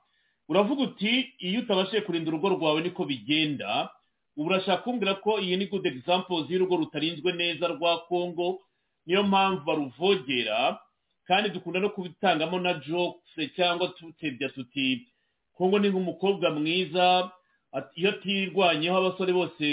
uravuga 0.48 0.82
uti 0.82 1.34
iyo 1.38 1.60
utabashije 1.60 2.00
kurinda 2.00 2.28
urugo 2.30 2.48
rwawe 2.48 2.80
niko 2.82 3.04
bigenda 3.04 3.90
ubu 4.36 4.48
urashaka 4.50 4.82
kumbwira 4.82 5.14
ko 5.14 5.38
iyi 5.40 5.56
ni 5.56 5.66
good 5.66 5.86
examples 5.86 6.50
y'urugo 6.50 6.76
rutarinzwe 6.76 7.32
neza 7.32 7.68
rwa 7.68 7.98
congo? 8.08 8.60
Niyo 9.06 9.22
mpamvu 9.22 9.64
baruvogera 9.64 10.80
kandi 11.26 11.50
dukunda 11.50 11.80
no 11.80 11.90
kubitangamo 11.90 12.58
na 12.60 12.74
jokes 12.74 13.52
cyangwa 13.56 13.88
tutebya 13.88 14.48
tuti 14.48 15.06
kongo 15.54 15.78
ni 15.78 15.88
nk'umukobwa 15.88 16.50
mwiza 16.50 17.30
iyo 17.94 18.10
atirwanyeho 18.10 18.96
abasore 18.98 19.32
bose 19.32 19.66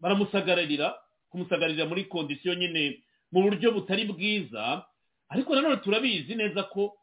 baramusagararira 0.00 0.94
kumusagararira 1.30 1.86
muri 1.86 2.04
kondisiyo 2.04 2.54
nyine 2.54 2.98
mu 3.32 3.42
buryo 3.42 3.72
butari 3.72 4.04
bwiza 4.04 4.84
ariko 5.28 5.54
nanone 5.54 5.76
turabizi 5.76 6.34
neza 6.34 6.62
ko 6.62 6.94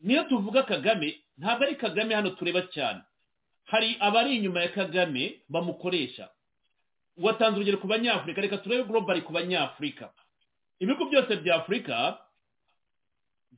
niyo 0.00 0.22
tuvuga 0.24 0.62
kagame 0.62 1.20
ntabwo 1.38 1.64
ari 1.64 1.74
kagame 1.76 2.14
hano 2.14 2.30
tureba 2.30 2.62
cyane. 2.74 3.00
Hari 3.64 3.96
abari 4.00 4.36
inyuma 4.36 4.60
ya 4.62 4.68
kagame 4.68 5.40
bamukoresha. 5.48 6.28
Watanze 7.16 7.56
urugero 7.56 7.78
ku 7.78 7.86
banyafurika 7.86 8.40
reka 8.40 8.58
turebe 8.58 8.84
global 8.84 9.20
ku 9.22 9.32
banyafurika. 9.32 10.10
Ibihugu 10.80 11.10
byose 11.10 11.36
bya 11.42 11.54
afurika 11.56 12.18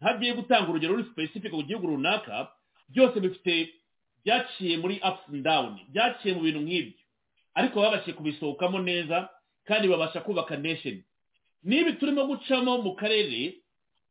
ntagiye 0.00 0.32
gutanga 0.34 0.70
urugero 0.70 0.96
ruri 0.96 1.08
specific 1.12 1.50
ku 1.52 1.62
gihugu 1.62 1.86
runaka 1.86 2.48
byose 2.88 3.20
bifite 3.20 3.74
byaciye 4.24 4.76
muri 4.80 4.96
ups 5.04 5.22
and 5.28 5.44
down 5.44 5.76
byaciye 5.92 6.34
mu 6.34 6.40
bintu 6.40 6.60
nk'ibyo. 6.64 6.96
Ariko 7.54 7.80
babashije 7.80 8.12
kubisohokamo 8.16 8.78
neza 8.80 9.28
kandi 9.68 9.88
babasha 9.88 10.20
kubaka 10.20 10.56
nation. 10.56 11.02
Niba 11.62 11.92
turimo 12.00 12.26
gucamo 12.26 12.78
mu 12.82 12.94
karere 12.96 13.60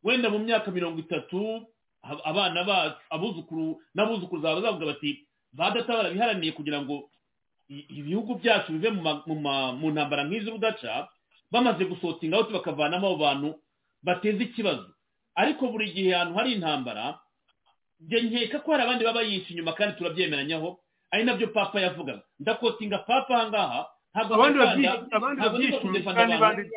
wenda 0.03 0.29
mu 0.29 0.39
myaka 0.39 0.71
mirongo 0.71 0.99
itatu 1.01 1.65
abana 2.03 2.63
bacu 2.63 2.97
abuzukuru 3.09 3.81
n'abuzukuru 3.95 4.41
zaba 4.41 4.55
bazavuga 4.61 4.85
bati 4.85 5.27
ba 5.53 5.71
data 5.71 5.93
barabiharaniye 5.97 6.51
kugira 6.51 6.81
ngo 6.81 7.09
ibihugu 7.69 8.35
byacu 8.39 8.71
bive 8.73 8.89
mu 9.79 9.87
ntambara 9.91 10.23
nk'izo 10.25 10.55
udaca 10.55 11.07
bamaze 11.51 11.85
gusohotinga 11.85 12.37
aho 12.37 12.49
bakavanamo 12.53 13.07
abo 13.07 13.17
bantu 13.17 13.49
bateza 14.03 14.43
ikibazo. 14.43 14.89
Ariko 15.35 15.67
buri 15.71 15.91
gihe 15.91 16.15
ahantu 16.15 16.33
hari 16.37 16.51
intambara 16.53 17.19
njye 17.99 18.21
nkeka 18.21 18.59
ko 18.63 18.71
hari 18.71 18.83
abandi 18.83 19.03
baba 19.05 19.21
yishe 19.21 19.53
inyuma 19.53 19.73
kandi 19.73 19.97
turabyemeranyaho 19.97 20.79
ari 21.11 21.23
na 21.23 21.33
byo 21.35 21.47
papa 21.47 21.81
yavugaga. 21.81 22.21
Ndakotinga 22.39 22.97
papa 23.05 23.35
ahangaha 23.37 23.87
abandi 24.13 24.59
babyishe 25.41 25.77
inyuma 25.83 26.25
ni 26.25 26.37
bande 26.37 26.69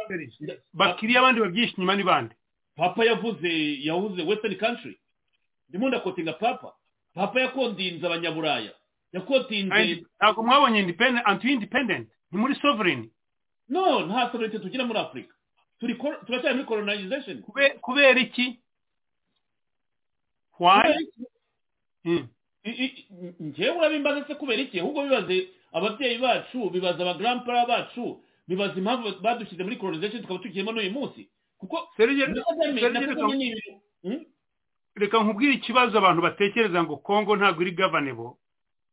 bakiriya 0.75 1.19
abandi 1.21 1.41
babyishe 1.41 1.75
inyuma 1.77 1.97
ni 1.97 2.03
bande 2.05 2.35
papa 2.77 3.05
yavuze 3.05 3.51
yavuze 3.85 4.23
western 4.23 4.57
country. 4.57 4.99
Ndimo 5.73 5.89
ndakotinga 5.89 6.33
papa. 6.37 6.73
Papa 7.15 7.41
yakondinze 7.41 8.07
abanyaburaya 8.07 8.73
yakotinze 9.13 10.05
ntabwo 10.21 10.43
mwabonye 10.45 10.95
anti 11.25 11.53
independent 11.53 12.09
ni 12.33 12.39
muri 12.39 12.55
sovereign. 12.55 13.11
No 13.69 14.05
nta 14.07 14.29
sovereignty 14.33 14.59
tugira 14.61 14.85
muri 14.85 14.99
afurika 14.99 15.35
turacyari 16.27 16.55
muri 16.55 16.67
colonization. 16.69 17.43
Kubera 17.81 18.21
iki? 18.21 18.61
Why? 20.61 21.09
Njyewe 23.41 23.77
urabimbaza 23.79 24.27
se 24.27 24.35
kubera 24.35 24.63
iki? 24.63 24.81
Ahubwo 24.81 25.03
bibaze 25.03 25.49
ababyeyi 25.73 26.19
bacu 26.19 26.71
bibaza 26.71 27.03
abagarampara 27.03 27.67
bacu 27.67 28.23
bibaza 28.49 28.75
impamvu 28.79 29.21
badushyize 29.21 29.63
muri 29.65 29.77
colonization 29.77 30.23
tukaba 30.23 30.39
tukirimo 30.41 30.73
n'uyu 30.73 30.91
munsi. 30.91 31.29
Kuko 31.59 31.89
reka 34.95 35.19
nkubwire 35.23 35.53
ikibazo 35.55 35.99
abantu 35.99 36.23
batekereza 36.23 36.83
ngo 36.85 36.97
kongo 36.97 37.37
ntabwo 37.37 37.63
iri 37.63 37.71
gavanebo 37.73 38.39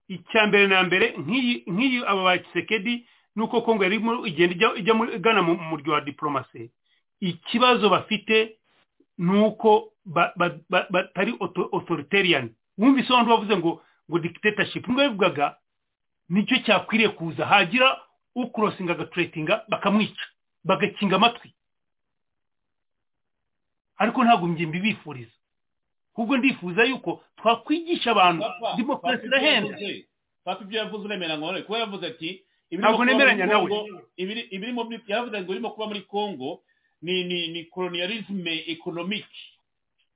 icya 0.08 0.48
mbere 0.48 0.68
na 0.68 0.84
mbere 0.84 1.06
nk'iyi 1.18 2.04
aba 2.08 2.24
ba 2.24 2.38
kisekedi 2.38 3.06
nuko 3.36 3.62
kongo 3.62 3.84
yari 3.84 3.98
igenda 4.26 4.74
ijya 4.80 4.94
igana 5.16 5.42
mu 5.42 5.54
muryo 5.56 5.94
wa 5.94 6.02
diporomasi 6.02 6.72
ikibazo 7.20 7.90
bafite 7.90 8.58
ni 9.18 9.40
uko 9.40 9.92
batari 10.90 11.36
otoriteriyani 11.72 12.50
wumvise 12.78 13.14
wandi 13.14 13.32
wavuze 13.32 13.58
ngo 13.58 13.84
ngo 14.10 14.20
dictatorship. 14.20 14.90
Ngo 14.90 15.02
bivugaga 15.02 15.56
ni 16.30 16.46
cyo 16.48 16.58
cyakwiriye 16.66 17.10
kuza. 17.10 17.46
Hagira 17.46 18.02
ukurosinga 18.36 18.94
agaturetinga 18.94 19.64
bakamwica 19.70 20.24
bagakinga 20.64 21.16
amatwi. 21.16 21.54
Ariko 23.98 24.24
ntabwo 24.24 24.48
njye 24.48 24.66
mbibifuriza 24.66 25.32
ahubwo 26.20 26.38
ndifuza 26.38 26.84
yuko 26.84 27.24
twakwigisha 27.38 28.12
abantu. 28.12 28.44
Demokarasi 28.78 29.26
irahenda. 29.26 29.78
papa 30.44 30.64
ibyo 30.64 30.80
yavuze 30.80 31.06
uremera 31.06 31.38
ngo 31.38 31.62
kuba 31.64 31.80
yavuze 31.80 32.08
ati 32.08 32.44
ntabwo 32.72 33.06
nemeranya 33.06 33.46
nawe. 33.46 33.72
Ibirimo 34.18 34.92
yavuze 35.08 35.42
ngo 35.42 35.52
irimo 35.52 35.70
kuba 35.72 35.88
muri 35.88 36.02
congo 36.02 36.62
ni 37.02 37.24
ni 37.24 37.48
ni 37.48 37.64
colonialisme 37.72 38.64
economique 38.68 39.40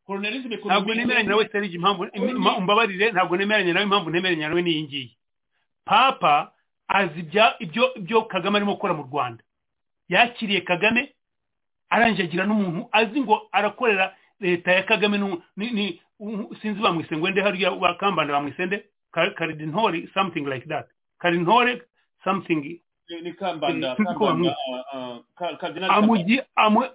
colonialisme 0.05 0.55
economique 0.55 0.81
ntabwo 0.81 0.93
nemeranya 0.95 1.29
nawe 1.29 1.49
serije 1.51 1.75
impamvu 1.75 2.03
umbabarire 2.57 3.11
ntabwo 3.11 3.37
nemeranya 3.37 3.73
nawe. 3.73 3.83
Impamvu 3.85 4.09
nemeranya 4.09 4.49
nawe 4.49 4.61
ni 4.61 4.71
iyi 4.71 4.83
ngiyi. 4.83 5.17
Papa 5.85 6.51
azi 6.87 7.19
ibyo 7.59 7.93
ibyo 7.95 8.21
kagame 8.27 8.57
arimo 8.57 8.73
gukora 8.75 8.93
mu 8.93 9.03
rwanda. 9.03 9.43
Yakiriye 10.09 10.61
kagame 10.61 11.13
arangije 11.89 12.23
agira 12.23 12.45
n'umuntu 12.45 12.89
azi 12.91 13.21
ngo 13.21 13.47
arakorera 13.51 14.15
leta 14.39 14.71
ya 14.71 14.83
kagame 14.83 15.17
ni 15.55 16.01
sinzi 16.61 16.81
bamwisenge 16.81 17.23
wende 17.23 17.41
hariya 17.41 17.71
bakambanda 17.71 18.33
bamwisende 18.33 18.85
karidintori 19.11 20.09
something 20.13 20.45
like 20.45 20.67
that. 20.67 20.87
Karidintori 21.19 21.81
something 22.23 22.79
ni 23.21 23.33
kambanda 23.33 23.97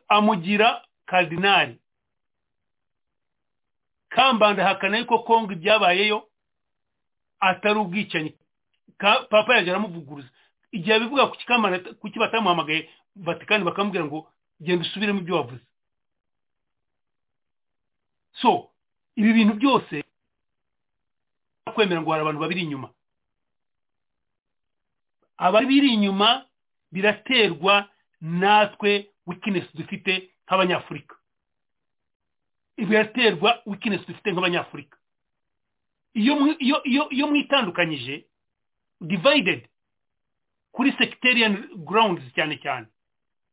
amugira 0.09 0.83
karidinari 1.07 1.79
kambanda 4.09 4.65
hakana 4.65 4.99
yuko 4.99 5.19
kongo 5.19 5.53
ibyabayeyo 5.53 6.29
atari 7.41 7.79
ubwicanyi. 7.79 8.35
Papa 9.31 9.57
yaje 9.57 9.71
aramuvuguruza 9.71 10.29
igihe 10.73 10.95
abivuga 10.95 11.27
ku 11.27 11.37
kikambanda 11.37 11.79
kuki 11.79 12.19
batamuhamagaye? 12.19 12.91
Vatikani 13.17 13.65
bakamubwira 13.65 14.05
ngo 14.05 14.33
genda 14.61 14.83
usubiremo 14.85 15.19
ibyo 15.21 15.37
wavuze 15.37 15.63
so 18.43 18.71
ibi 19.17 19.33
bintu 19.33 19.55
byose 19.55 20.05
kwemera 21.75 22.01
ngo 22.03 22.11
hari 22.11 22.23
abantu 22.23 22.41
babiri 22.41 22.61
inyuma. 22.63 22.89
Ababiri 25.37 25.89
inyuma 25.95 26.47
biraterwa 26.93 27.89
natwe 28.21 29.11
wikinesi 29.27 29.69
dufite 29.75 30.31
nk'abanyafurika. 30.47 31.15
Biraterwa 32.77 33.63
wikinesi 33.67 34.05
dufite 34.07 34.33
nk'abanyafurika. 34.33 34.97
Iyo 36.15 37.27
mwitandukanyije 37.27 38.25
divided 39.01 39.69
kuri 40.73 40.93
sectarian 40.99 41.69
grounds 41.85 42.23
cyane 42.35 42.59
cyane 42.59 42.87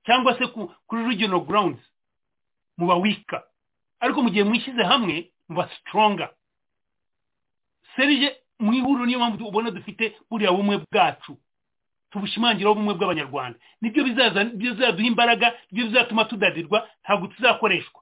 cyangwa 0.06 0.38
se 0.38 0.48
kuri 0.88 1.04
regional 1.10 1.42
grounds 1.46 1.82
muba 2.78 2.96
wika 2.96 3.44
ariko 4.00 4.22
mu 4.24 4.30
gihe 4.30 4.44
mwishyize 4.44 4.84
hamwe 4.84 5.32
muba 5.50 5.70
stronger. 5.80 6.30
Serije 7.96 8.36
mu 8.60 8.74
ihuriro 8.74 9.06
niyo 9.06 9.20
mpamvu 9.20 9.48
ubona 9.48 9.72
dufite 9.72 10.16
buriya 10.30 10.52
bumwe 10.52 10.78
bwacu. 10.92 11.38
Tubushimangiraho 12.12 12.74
ubumwe 12.76 12.94
bw'abanyarwanda. 12.94 13.60
Nibyo 13.82 14.04
bizaduha 14.04 15.08
imbaraga 15.08 15.48
ni 15.72 15.78
byo 15.78 15.86
bizatuma 15.88 16.26
tudadirwa 16.26 16.88
ntabwo 17.04 17.28
tuzakoreshwa. 17.28 18.02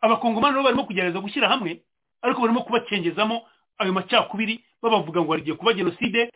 Abakongomani 0.00 0.52
nabo 0.54 0.64
barimo 0.64 0.84
kugerageza 0.84 1.20
gushyira 1.20 1.48
hamwe 1.48 1.82
ariko 2.22 2.40
barimo 2.40 2.62
kubacengezamo 2.62 3.46
ayo 3.78 3.92
macakubiri 3.92 4.64
babavuga 4.82 5.20
ngo 5.22 5.32
hagiye 5.32 5.56
kuba 5.56 5.72
jenoside 5.72 6.30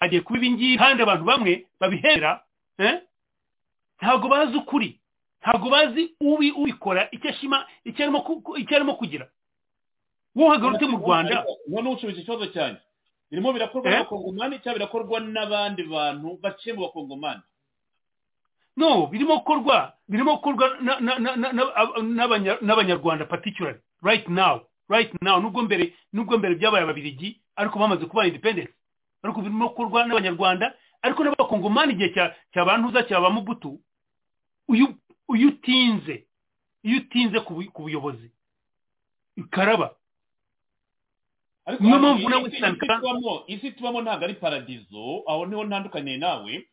hagiye 0.00 0.20
kuba 0.20 0.38
ibingibi 0.38 0.78
kandi 0.78 1.02
abantu 1.02 1.24
bamwe 1.24 1.66
babihera 1.80 2.42
ntabwo 4.00 4.28
bazi 4.28 4.56
ukuri. 4.56 4.99
Ntabwo 5.42 5.70
bazi 5.70 6.14
ubi 6.20 6.50
ubikora 6.52 7.08
icyo 7.10 7.30
ashima 7.30 7.66
icyo 7.84 8.04
arimo 8.76 8.94
kugira. 8.94 9.28
Wowe 10.34 10.48
uhagarutse 10.48 10.86
mu 10.86 10.98
rwanda. 10.98 11.44
Uwo 11.68 11.82
ni 11.82 11.88
usubiza 11.94 12.20
ikibazo 12.20 12.46
cyanjye 12.46 12.80
birimo 13.30 13.52
birakorwa 13.52 13.90
n'abakongomani 13.90 14.58
cyangwa 14.58 14.78
birakorwa 14.78 15.20
n'abandi 15.20 15.82
bantu 15.86 16.38
baciye 16.42 16.74
mu 16.74 16.80
bakongomani. 16.86 17.42
No 18.76 19.06
birimo 19.06 19.36
gukorwa 19.42 19.92
birimo 20.08 20.36
gukorwa 20.38 20.66
n'abanyarwanda 22.60 23.24
particularly. 23.26 23.80
Right 24.02 24.28
now 24.28 24.60
right 24.88 25.10
now. 25.22 25.40
Nubwo 25.40 25.62
mbere 25.62 25.94
nubwo 26.12 26.38
mbere 26.38 26.54
byabaye 26.54 26.84
ababirigi 26.84 27.40
ariko 27.56 27.78
bamaze 27.78 28.06
kuba 28.06 28.26
independence 28.26 28.72
ariko 29.22 29.40
birimo 29.40 29.68
gukorwa 29.68 30.06
n'abanyarwanda 30.06 30.74
ariko 31.02 31.24
n'abakongomani 31.24 31.92
igihe 31.92 32.10
cya 32.52 32.64
bantuza 32.64 33.02
cya 33.02 33.20
ba 33.20 33.30
mubutu. 33.30 33.80
Uyu 34.68 34.94
utinze 35.48 36.24
iyo 36.82 36.96
utinze 36.98 37.40
ku 37.40 37.82
buyobozi. 37.82 38.30
Ikaraba. 39.36 39.94
Niyo 41.80 41.98
mpamvu 41.98 42.28
nawe 42.28 42.50
isi 43.46 43.70
tubamo 43.72 44.02
ntabwo 44.02 44.24
ari 44.24 44.34
paradizo 44.34 45.22
aho 45.26 45.46
ni 45.46 45.54
ho 45.54 45.64
ntandukaniye 45.64 46.16
nawe. 46.16 46.66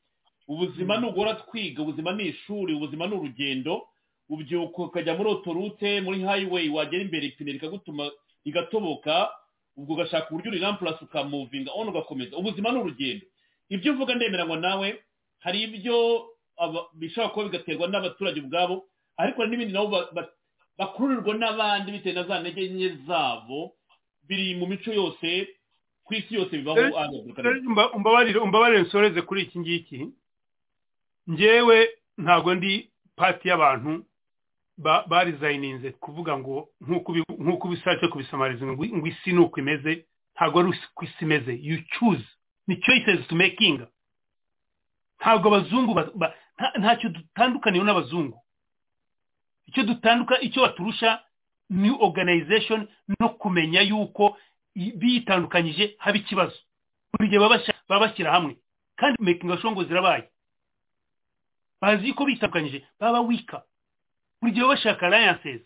Ubuzima 0.47 0.97
ni 0.97 1.07
ugora 1.07 1.33
twiga 1.33 1.81
ubuzima 1.83 2.13
ni 2.13 2.23
ishuri 2.33 2.73
ubuzima 2.73 3.07
ni 3.07 3.13
urugendo. 3.15 3.87
Ubyuka 4.29 4.83
ukajya 4.83 5.13
muri 5.15 5.29
otorute 5.29 6.01
muri 6.01 6.21
hayiweyi 6.23 6.69
wagera 6.69 7.03
imbere 7.03 7.25
ipine 7.27 7.51
rikagutuma 7.51 8.11
rigatoboka 8.45 9.29
ubwo 9.77 9.93
ugashaka 9.93 10.29
uburyo 10.31 10.51
urirampurasi 10.51 11.03
ukamuvinga 11.03 11.71
ono 11.71 11.89
ugakomeza. 11.91 12.37
Ubuzima 12.37 12.71
ni 12.71 12.79
urugendo. 12.79 13.25
Ibyo 13.69 13.93
uvuga 13.93 14.15
ndemeranywa 14.15 14.57
nawe 14.57 15.03
hari 15.39 15.63
ibyo 15.63 16.25
bishobora 16.93 17.29
kuba 17.33 17.45
bigaterwa 17.45 17.87
n'abaturage 17.87 18.39
ubwabo 18.41 18.85
ariko 19.17 19.45
n'ibindi 19.45 19.73
nabo 19.73 19.89
bakururirwa 20.77 21.33
n'abandi 21.35 21.91
bitewe 21.91 22.15
na 22.15 22.23
za 22.23 22.39
ntege 22.41 22.69
nke 22.69 22.89
zabo 23.07 23.73
biri 24.27 24.55
mu 24.55 24.67
mico 24.67 24.91
yose 24.93 25.47
ku 26.05 26.13
isi 26.13 26.35
yose 26.35 26.57
bibaho 26.57 26.79
umbabarire 28.43 28.81
nsoreze 28.81 29.21
kuri 29.21 29.41
iki 29.41 29.59
ngiki. 29.59 30.07
Ngewe 31.29 31.89
ntabwo 32.17 32.55
ndi 32.55 32.89
pati 33.15 33.47
y'abantu 33.49 34.05
barizayininze 35.07 35.91
kuvuga 35.99 36.37
ngo 36.37 36.69
nk'uko 36.81 37.67
ubishatse 37.67 38.07
kubisamariza 38.07 38.65
ngo 38.65 39.07
isi 39.07 39.31
ni 39.33 39.39
uko 39.39 39.59
imeze 39.59 40.05
ntabwo 40.35 40.59
ari 40.59 40.69
uko 40.69 41.03
isi 41.05 41.21
imeze. 41.25 41.53
You 41.61 41.77
choose. 41.99 42.23
Ni 42.67 42.75
choices 42.79 43.27
to 43.27 43.35
making. 43.35 43.81
Ntabwo 45.19 45.47
abazungu 45.49 45.93
ntacyo 46.79 47.09
dutandukaniyeho 47.09 47.85
n'abazungu. 47.85 48.37
Icyo 49.67 49.83
dutanduka 49.83 50.39
icyo 50.41 50.61
baturusha 50.61 51.21
ni 51.69 51.89
organization 51.91 52.87
no 53.19 53.29
kumenya 53.29 53.81
yuko 53.81 54.37
bitandukanyije 54.75 55.95
haba 55.99 56.17
ikibazo. 56.17 56.55
Buri 57.13 57.29
gihe 57.29 57.39
baba 57.39 57.99
bashyira 57.99 58.31
hamwe. 58.31 58.57
Kandi 58.95 59.17
making 59.23 59.57
sure 59.61 59.71
ngo 59.73 59.83
zirabaye. 59.83 60.29
Bazi 61.81 62.13
ko 62.13 62.25
bitandukanyije 62.25 62.85
baba 62.99 63.19
wika 63.21 63.63
buri 64.41 64.53
gihe 64.53 64.65
bashaka 64.65 65.07
alliances. 65.07 65.61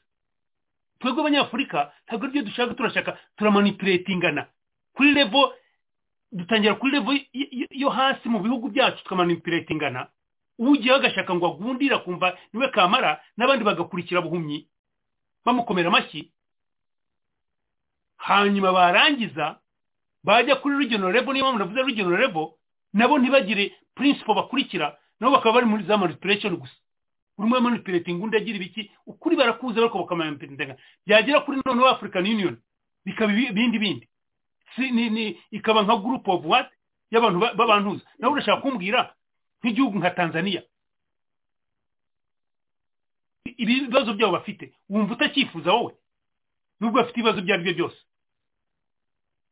Twebwe 0.99 1.21
abanyafurika 1.21 1.93
ntabwo 2.07 2.25
ari 2.25 2.33
byo 2.33 2.41
dushaka 2.43 2.73
turashaka 2.73 3.17
turamanipuletingana 3.37 4.47
kuri 4.93 5.11
level 5.13 5.53
dutangira 6.31 6.75
kuri 6.75 6.91
level 6.91 7.17
yo 7.71 7.89
hasi 7.89 8.29
mu 8.29 8.39
bihugu 8.39 8.69
byacu 8.69 9.03
tukamanipuletingana 9.03 10.07
ugiyeho 10.69 10.97
agashaka 10.99 11.33
ngo 11.35 11.45
agundire 11.47 11.95
akumva 11.95 12.37
ni 12.53 12.59
we 12.59 12.67
kamara 12.69 13.21
n'abandi 13.37 13.65
bagakurikira 13.65 14.21
buhumyi 14.21 14.67
bamukomera 15.45 15.87
amashyi. 15.89 16.31
Hanyuma 18.17 18.71
barangiza 18.71 19.59
bajya 20.23 20.55
kuri 20.55 20.77
regional 20.77 21.11
level 21.13 21.33
niyo 21.33 21.45
mpamvu 21.45 21.59
navuze 21.59 21.83
regional 21.83 22.19
level 22.19 22.47
nabo 22.93 23.17
ntibagire 23.19 23.73
principle 23.95 24.35
bakurikira 24.35 24.97
nabo 25.19 25.33
bakaba 25.35 25.53
bari 25.53 25.65
muri 25.65 25.83
za 25.83 25.97
manipulation 25.97 26.55
gusa. 26.55 26.73
Urimo 27.37 27.59
manipulating 27.59 28.21
undi 28.23 28.37
agira 28.37 28.55
ibiki 28.55 28.91
ukuri 29.07 29.35
barakuze 29.35 29.79
ariko 29.79 29.97
bakamanipuletinga 30.05 30.77
byagera 31.07 31.39
kuri 31.41 31.61
noneho 31.65 31.87
African 31.89 32.25
Union 32.25 32.57
bikaba 33.05 33.33
ibindi 33.33 33.79
bindi 33.79 34.07
ikaba 35.51 35.81
nka 35.83 35.95
group 35.97 36.27
of 36.27 36.45
what? 36.45 36.69
Y'abantu 37.11 37.39
b'abantuza. 37.57 38.05
Nawe 38.19 38.33
urashaka 38.33 38.61
kumbwira? 38.61 39.13
Nk'igihugu 39.63 39.97
nka 39.99 40.11
Tanzania. 40.11 40.61
Ibibazo 43.45 44.13
byabo 44.13 44.33
bafite. 44.33 44.73
Wumva 44.89 45.13
utakifuza 45.13 45.73
wowe? 45.73 45.93
Nubwo 46.79 46.97
bafite 47.01 47.17
ibibazo 47.19 47.39
ibyo 47.39 47.53
ari 47.53 47.63
byo 47.63 47.73
byose. 47.73 47.97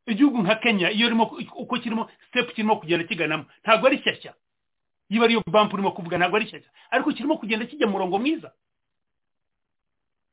Igihugu 0.08 0.38
nka 0.44 0.56
kenya 0.56 0.92
iyo 0.92 1.08
urimo 1.08 1.24
uko 1.56 1.78
kirimo 1.80 2.10
sitepu 2.26 2.54
kirimo 2.54 2.76
kugenda 2.80 3.06
kiganamo 3.06 3.46
ntabwo 3.64 3.88
ari 3.88 3.98
shyashya. 4.02 4.34
Niba 5.10 5.26
ariyo 5.26 5.42
bampu 5.52 5.74
urimo 5.76 5.92
kuvuga 5.92 6.18
ntabwo 6.18 6.38
ari 6.38 6.48
shyashya. 6.50 6.70
Ariko 6.92 7.12
kirimo 7.14 7.38
kugenda 7.38 7.66
kijya 7.66 7.88
mu 7.88 7.94
murongo 7.94 8.18
mwiza. 8.20 8.50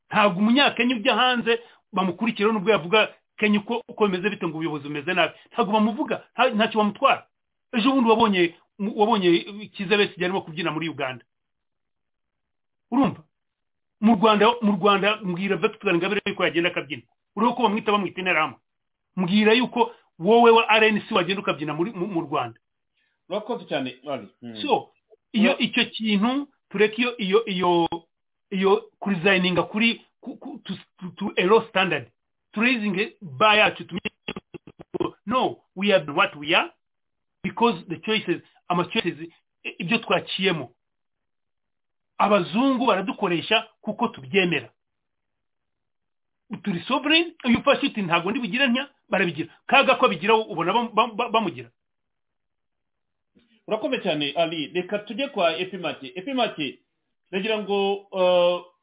Ntabwo 0.09 0.39
umunyakenya 0.41 0.95
ujya 0.95 1.15
hanze 1.15 1.61
bamukurikira 1.93 2.49
nubwo 2.51 2.71
yavuga 2.71 3.13
kenya 3.37 3.59
uko 3.61 4.07
bimeze 4.07 4.29
bite 4.29 4.47
ngo 4.47 4.57
ubuyobozi 4.57 4.87
bumeze 4.89 5.13
nabi. 5.13 5.33
Ntabwo 5.53 5.71
bamuvuga 5.73 6.23
ntacyo 6.55 6.77
bamutwara. 6.81 7.27
Ejo 7.73 7.91
bundi 7.93 8.09
wabonye 8.09 8.55
wabonye 8.79 9.39
kiza 9.73 9.97
besi 9.97 10.23
arimo 10.23 10.41
kubyina 10.41 10.71
muri 10.71 10.89
uganda. 10.89 11.25
Urumva? 12.91 13.23
Mu 14.01 14.15
rwanda 14.15 14.45
mu 14.61 14.71
rwanda 14.77 15.17
mbwira 15.23 15.55
victoire 15.57 15.95
ingabire 15.97 16.21
yuko 16.25 16.43
yagenda 16.45 16.69
akabyina. 16.69 17.03
Urebe 17.35 17.53
ko 17.53 17.63
bamwita 17.63 17.91
bamwita 17.91 18.19
interahamwe. 18.21 18.57
Mbwira 19.15 19.53
yuko 19.53 19.91
wowe 20.19 20.51
wa 20.51 20.63
rnc 20.79 21.11
wagenda 21.11 21.41
ukabyina 21.41 21.73
mu 21.73 22.21
rwanda. 22.21 22.59
Urakoze 23.29 23.65
cyane 23.65 23.97
so 24.61 24.89
iyo 25.33 25.57
icyo 25.57 25.85
kintu 25.85 26.47
tureke 26.69 27.01
iyo 27.01 27.15
iyo 27.17 27.39
iyo 27.45 27.89
iyo 28.51 28.89
kurizayininga 28.99 29.63
kuri 29.63 30.01
tu 31.15 31.33
ero 31.35 31.61
standard. 31.69 32.07
Turayizinge 32.51 33.17
ba 33.21 33.55
yacu 33.55 33.83
no 35.25 35.57
we 35.75 35.91
are 35.93 36.05
what 36.13 36.35
we 36.35 36.55
are. 36.55 36.71
Because 37.43 37.83
the 37.89 37.97
choices 37.97 38.41
ama 38.67 38.85
choices 38.85 39.29
ibyo 39.79 39.97
twaciyemo. 39.97 40.71
Abazungu 42.17 42.85
baradukoresha 42.85 43.67
kuko 43.81 44.07
tubyemera. 44.07 44.69
Turi 46.63 46.79
sovereign 46.87 47.33
iyo 47.45 47.59
ufashe 47.59 47.85
uti 47.85 48.01
ntabwo 48.01 48.31
ndibugira 48.31 48.67
ntya 48.67 48.89
barabigira. 49.09 49.53
Kaga 49.67 49.95
ko 49.95 50.07
bigira 50.07 50.35
ubona 50.35 50.73
bamugira. 51.31 51.69
Urakomeye 53.67 54.01
cyane 54.03 54.33
ari 54.35 54.67
reka 54.73 54.99
tujye 54.99 55.27
kwa 55.27 55.57
epimake 55.57 56.11
epimake 56.15 56.79
ndagira 57.31 57.57
ngo 57.59 57.79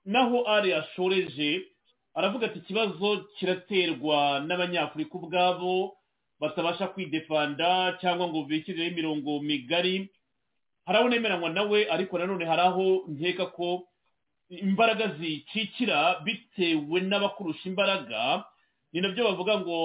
naho 0.05 0.44
ari 0.49 0.73
ashoreje 0.73 1.68
aravuga 2.15 2.47
ati 2.47 2.58
ikibazo 2.58 3.16
kiraterwa 3.36 4.41
n'abanyafurika 4.47 5.15
ubwabo 5.18 5.97
batabasha 6.41 6.87
kwidefanda 6.93 7.99
cyangwa 8.01 8.29
ngo 8.29 8.43
bishyireho 8.45 8.91
imirongo 8.91 9.41
migari 9.41 10.11
hari 10.87 10.99
aho 10.99 11.09
nemeranywa 11.09 11.51
nawe 11.51 11.79
ariko 11.91 12.19
nanone 12.19 12.45
hari 12.45 12.63
aho 12.63 13.05
nkeka 13.09 13.47
ko 13.57 13.87
imbaraga 14.49 15.09
zicikira 15.19 16.21
bitewe 16.25 17.01
n'abakurusha 17.01 17.69
imbaraga 17.69 18.45
ni 18.93 19.01
na 19.01 19.09
byo 19.09 19.25
bavuga 19.25 19.59
ngo 19.61 19.77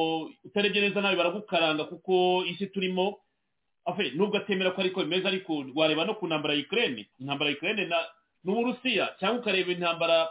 utarebye 0.45 0.81
neza 0.81 1.01
nawe 1.01 1.15
baragukaranga 1.15 1.83
kuko 1.89 2.43
isi 2.45 2.67
turimo. 2.67 3.17
Nubwo 4.13 4.37
atemera 4.37 4.69
ko 4.71 4.81
ariko 4.85 5.01
bimeze 5.01 5.25
ariko 5.27 5.65
wareba 5.75 6.05
no 6.05 6.13
ku 6.13 6.27
ntambara 6.29 6.53
ya 6.53 6.59
ikirere 6.61 7.09
intambara 7.19 7.49
ya 7.49 7.55
ikirere 7.57 7.89
n'uburusiya 8.45 9.15
cyangwa 9.19 9.39
ukareba 9.41 9.71
intambara 9.73 10.29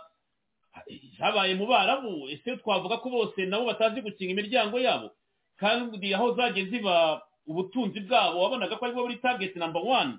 zabaye 1.18 1.54
mu 1.58 1.66
barabu. 1.66 2.28
Ese 2.30 2.54
twavuga 2.62 2.96
ko 3.02 3.10
bose 3.10 3.46
nabo 3.50 3.66
batazi 3.66 3.98
gukinga 4.00 4.30
imiryango 4.32 4.78
yabo? 4.78 5.10
Kandi 5.58 6.14
aho 6.14 6.34
zagiye 6.34 6.66
ziba 6.70 7.22
ubutunzi 7.46 8.00
bwabo 8.06 8.40
wabonaga 8.42 8.76
ko 8.78 8.84
ari 8.86 8.94
bwo 8.94 9.02
buri 9.04 9.16
tageti 9.18 9.58
namba 9.58 9.80
wani 9.80 10.14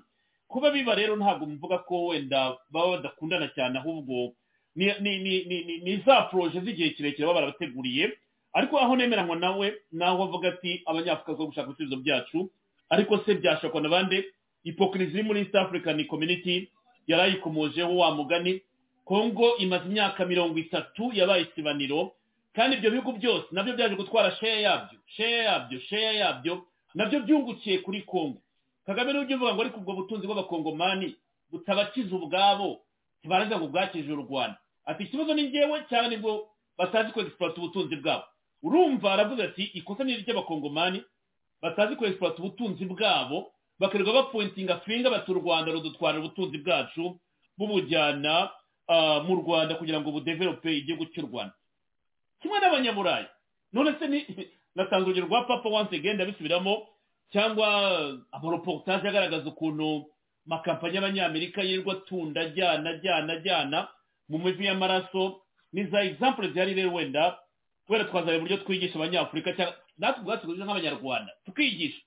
kuba 0.48 0.70
biba 0.70 0.94
rero 0.94 1.16
ntabwo 1.16 1.46
mvuga 1.46 1.78
ko 1.88 2.04
wenda 2.12 2.56
baba 2.70 2.90
badakundana 3.00 3.48
cyane 3.54 3.78
ahubwo 3.78 4.32
ni 4.76 6.02
za 6.06 6.22
poroje 6.30 6.60
z'igihe 6.60 6.90
kirekire 6.90 7.26
baba 7.26 7.40
barabateguriye. 7.40 8.12
Ariko 8.52 8.78
aho 8.78 8.96
nemeranywa 8.96 9.36
nawe 9.36 9.74
naho 9.92 10.22
avuga 10.24 10.48
ati 10.48 10.82
abanyafurika 10.86 11.34
zo 11.38 11.46
gushaka 11.46 11.68
ibisubizo 11.70 11.96
byacu. 12.02 12.50
Ariko 12.90 13.18
se 13.18 13.34
byashakwa 13.34 13.80
na 13.80 13.88
bande? 13.88 14.24
Ipokirizi 14.64 15.12
iri 15.14 15.22
muri 15.22 15.40
east 15.40 15.54
african 15.54 16.04
community 16.06 16.68
yarayikomojeho 17.06 17.96
wa 17.96 18.14
mugani. 18.14 18.62
Kongo 19.04 19.56
imaze 19.56 19.84
imyaka 19.86 20.24
mirongo 20.26 20.58
itatu 20.58 21.10
yabaye 21.14 21.42
isibaniro. 21.46 22.12
Kandi 22.54 22.76
ibyo 22.76 22.90
bihugu 22.90 23.12
byose 23.18 23.46
na 23.52 23.62
byo 23.62 23.74
byaje 23.76 23.94
gutwara 23.94 24.30
sheya 24.36 24.60
yabyo 24.60 24.98
sheya 25.06 25.42
yabyo 25.44 25.78
sheya 25.80 26.12
yabyo 26.12 26.54
na 26.94 27.06
byo 27.06 27.20
byungukiye 27.20 27.78
kuri 27.78 28.02
kongo 28.02 28.42
kagame 28.86 29.12
n'ujya 29.12 29.36
uvuga 29.36 29.54
ngo 29.54 29.60
ariko 29.62 29.78
ubwo 29.80 29.92
butunzi 30.02 30.26
bw'abakongomani 30.26 31.14
butabakiza 31.50 32.10
ubwabo 32.16 32.80
ntibaraza 33.20 33.58
ngo 33.58 33.66
bwakije 33.68 34.12
u 34.12 34.16
rwanda. 34.26 34.58
Ati 34.86 35.02
ikibazo 35.04 35.34
ni 35.34 35.42
ngewe 35.52 35.84
cyane 35.88 36.08
ni 36.08 36.16
bwo 36.16 36.48
batazi 36.78 37.12
kwegisipurata 37.12 37.56
ubutunzi 37.60 37.96
bwabo? 37.96 38.24
Urumva 38.62 39.12
aravuga 39.12 39.44
ati 39.44 39.62
ikosa 39.76 40.04
ni 40.04 40.12
iry'abakongomani 40.16 41.02
batazi 41.62 41.96
kwegisipurata 41.96 42.38
ubutunzi 42.42 42.84
bwabo 42.84 43.52
bakirirwa 43.78 44.12
bapointinga 44.14 44.80
finga 44.82 45.10
bati 45.10 45.30
u 45.30 45.34
rwanda 45.38 45.72
rudutwara 45.72 46.18
ubutunzi 46.18 46.58
bwacu 46.58 47.20
bubujyana 47.58 48.50
mu 49.26 49.34
rwanda 49.44 49.74
kugira 49.78 50.00
ngo 50.00 50.10
budevelope 50.10 50.72
igihugu 50.76 51.06
cy'u 51.12 51.26
rwanda 51.30 51.54
kimwe 52.40 52.58
n'abanyaburayi 52.60 53.26
none 53.72 53.94
se 53.98 54.06
natanze 54.74 55.04
urugero 55.04 55.26
rwa 55.26 55.44
papa 55.44 55.68
once 55.68 55.96
again 55.96 56.14
ndabisubiramo 56.14 56.86
cyangwa 57.32 57.66
amareportage 58.32 59.08
agaragaza 59.08 59.48
ukuntu 59.48 60.06
makampani 60.46 60.94
y'abanyamerika 60.94 61.62
yirirwa 61.62 61.92
atunda 61.92 62.40
ajyana 62.40 62.90
ajyana 62.90 63.32
ajyana 63.32 63.88
mu 64.28 64.38
mivi 64.38 64.64
y'amaraso. 64.64 65.42
Ni 65.72 65.84
za 65.84 66.02
example 66.02 66.48
zihari 66.52 66.74
rero 66.74 66.92
wenda 66.92 67.38
kubera 67.86 68.04
twazanye 68.04 68.38
uburyo 68.38 68.56
twigisha 68.56 68.94
abanyafurika 68.94 69.52
cyangwa 69.52 69.76
natwe 69.98 70.20
ubwacu 70.20 70.42
twigisha 70.42 70.64
nk'abanyarwanda 70.64 71.32
tukigisha. 71.44 72.02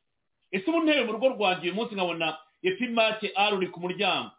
Ese 0.51 0.69
ubu 0.69 0.83
ntebe 0.83 1.03
mu 1.05 1.11
rugo 1.11 1.27
rwanjye 1.29 1.63
uyu 1.63 1.75
munsi 1.75 1.95
nkabona 1.95 2.37
epimake 2.63 3.31
ari 3.35 3.55
uri 3.55 3.67
ku 3.67 3.79
muryango. 3.79 4.31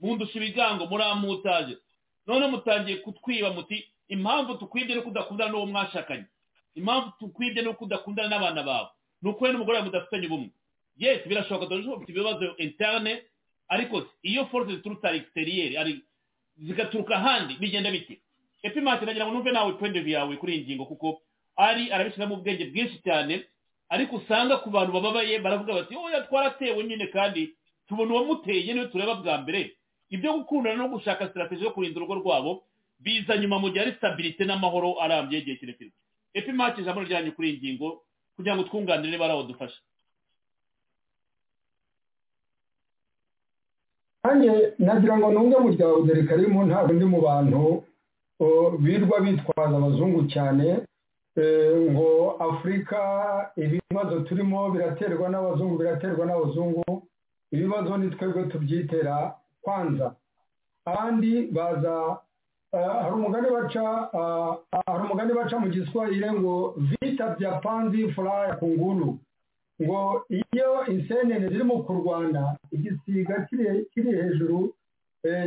Mundusha 0.00 0.38
ibigango 0.38 0.86
muramutaje 0.86 1.78
none 2.26 2.46
mutangiye 2.46 2.96
kutwiba 2.96 3.50
muti 3.54 3.93
impamvu 4.08 4.54
tukwibye 4.58 4.94
nuko 4.96 5.08
udakundana 5.08 5.50
n'uwo 5.50 5.66
mwashakanye. 5.66 6.24
Impamvu 6.74 7.12
tukwibye 7.18 7.62
nuko 7.62 7.84
udakundana 7.84 8.28
n'abana 8.28 8.62
bawe. 8.62 8.88
Ni 9.22 9.30
uko 9.30 9.48
n'umugore 9.48 9.78
wawe 9.78 9.86
mudafitanye 9.88 10.26
ubumwe. 10.26 10.50
Yes 10.96 11.26
birashoboka 11.28 11.66
dore 11.66 11.82
ufite 11.88 12.12
ibibazo 12.12 12.56
interne 12.56 13.22
ariko 13.68 14.06
iyo 14.22 14.46
force 14.46 14.72
ziturutse 14.76 15.06
ari 15.08 15.18
exterieur 15.18 15.96
zigaturuka 16.58 17.16
ahandi 17.16 17.54
bigenda 17.54 17.90
bite? 17.90 18.20
Epimake 18.62 19.04
nagira 19.06 19.26
ngo 19.26 19.34
numve 19.34 19.52
nawe 19.52 19.72
of 19.72 19.82
yawe 20.06 20.36
kuri 20.36 20.54
iyi 20.54 20.64
ngingo 20.64 20.84
kuko 20.86 21.20
ari 21.56 21.90
arabishyiramo 21.92 22.34
ubwenge 22.34 22.64
bwinshi 22.70 22.98
cyane 23.04 23.44
ariko 23.88 24.16
usanga 24.16 24.56
ku 24.62 24.70
bantu 24.70 24.92
bababaye 24.92 25.38
baravuga 25.38 25.74
bati 25.74 25.96
oya 25.96 26.20
twaratewe 26.28 26.84
nyine 26.84 27.06
kandi 27.06 27.54
tubona 27.88 28.14
uwamuteye 28.14 28.72
ni 28.74 28.80
we 28.80 28.86
tureba 28.88 29.14
bwa 29.14 29.38
mbere. 29.38 29.76
Ibyo 30.10 30.32
gukundana 30.32 30.76
no 30.76 30.88
gushaka 30.88 31.26
sitarateji 31.28 31.64
yo 31.64 31.70
kurinda 31.70 31.96
urugo 32.00 32.14
rwabo 32.14 32.62
biza 33.00 33.36
nyuma 33.36 33.58
mu 33.58 33.68
gihe 33.70 33.80
ari 33.84 33.92
stabilite 33.98 34.44
n'amahoro 34.44 35.00
arambye 35.02 35.38
igihe 35.38 35.56
kirekire. 35.56 35.90
Epi 36.34 36.52
maki 36.52 36.80
ijambo 36.80 37.00
ryanyu 37.02 37.32
kuri 37.32 37.48
iyi 37.50 37.58
ngingo 37.58 38.02
kugira 38.36 38.54
ngo 38.56 38.64
twunganire 38.68 39.10
niba 39.10 39.24
ari 39.24 39.34
aho 39.34 39.42
dufasha 39.46 39.80
nanjye 44.24 44.72
nagira 44.78 45.14
ngo 45.18 45.28
nunge 45.32 45.56
mu 45.62 45.68
rya 45.74 46.24
karimu 46.28 46.60
ntabwo 46.66 46.92
ndi 46.96 47.04
mu 47.04 47.20
bantu 47.20 47.62
birwa 48.84 49.16
bitwaza 49.24 49.76
abazungu 49.76 50.20
cyane 50.32 50.66
ngo 51.92 52.08
afurika 52.48 53.00
ibibazo 53.56 54.20
turimo 54.26 54.70
biraterwa 54.72 55.28
n'abazungu 55.28 55.74
biraterwa 55.78 56.24
n'abazungu 56.26 56.84
ibibazo 57.52 57.96
ni 57.96 58.10
twebwe 58.10 58.42
tubyitera 58.50 59.34
kwanza. 59.62 60.14
Abandi 60.84 61.46
baza 61.52 62.18
hari 62.74 63.14
umugani 63.14 63.48
baca 63.50 63.84
hari 64.86 65.02
umugani 65.04 65.32
baca 65.34 65.56
mu 65.60 65.68
giswahili 65.68 66.30
ngo 66.32 66.74
vita 66.78 67.36
bya 67.38 67.60
panzi 67.62 68.08
furaya 68.12 68.56
ku 68.58 68.66
nguru 68.68 69.18
ngo 69.82 70.24
iyo 70.30 70.86
insenene 70.86 71.48
zirimo 71.48 71.82
kurwana 71.86 72.56
igisiga 72.72 73.46
kiri 73.94 74.10
hejuru 74.16 74.74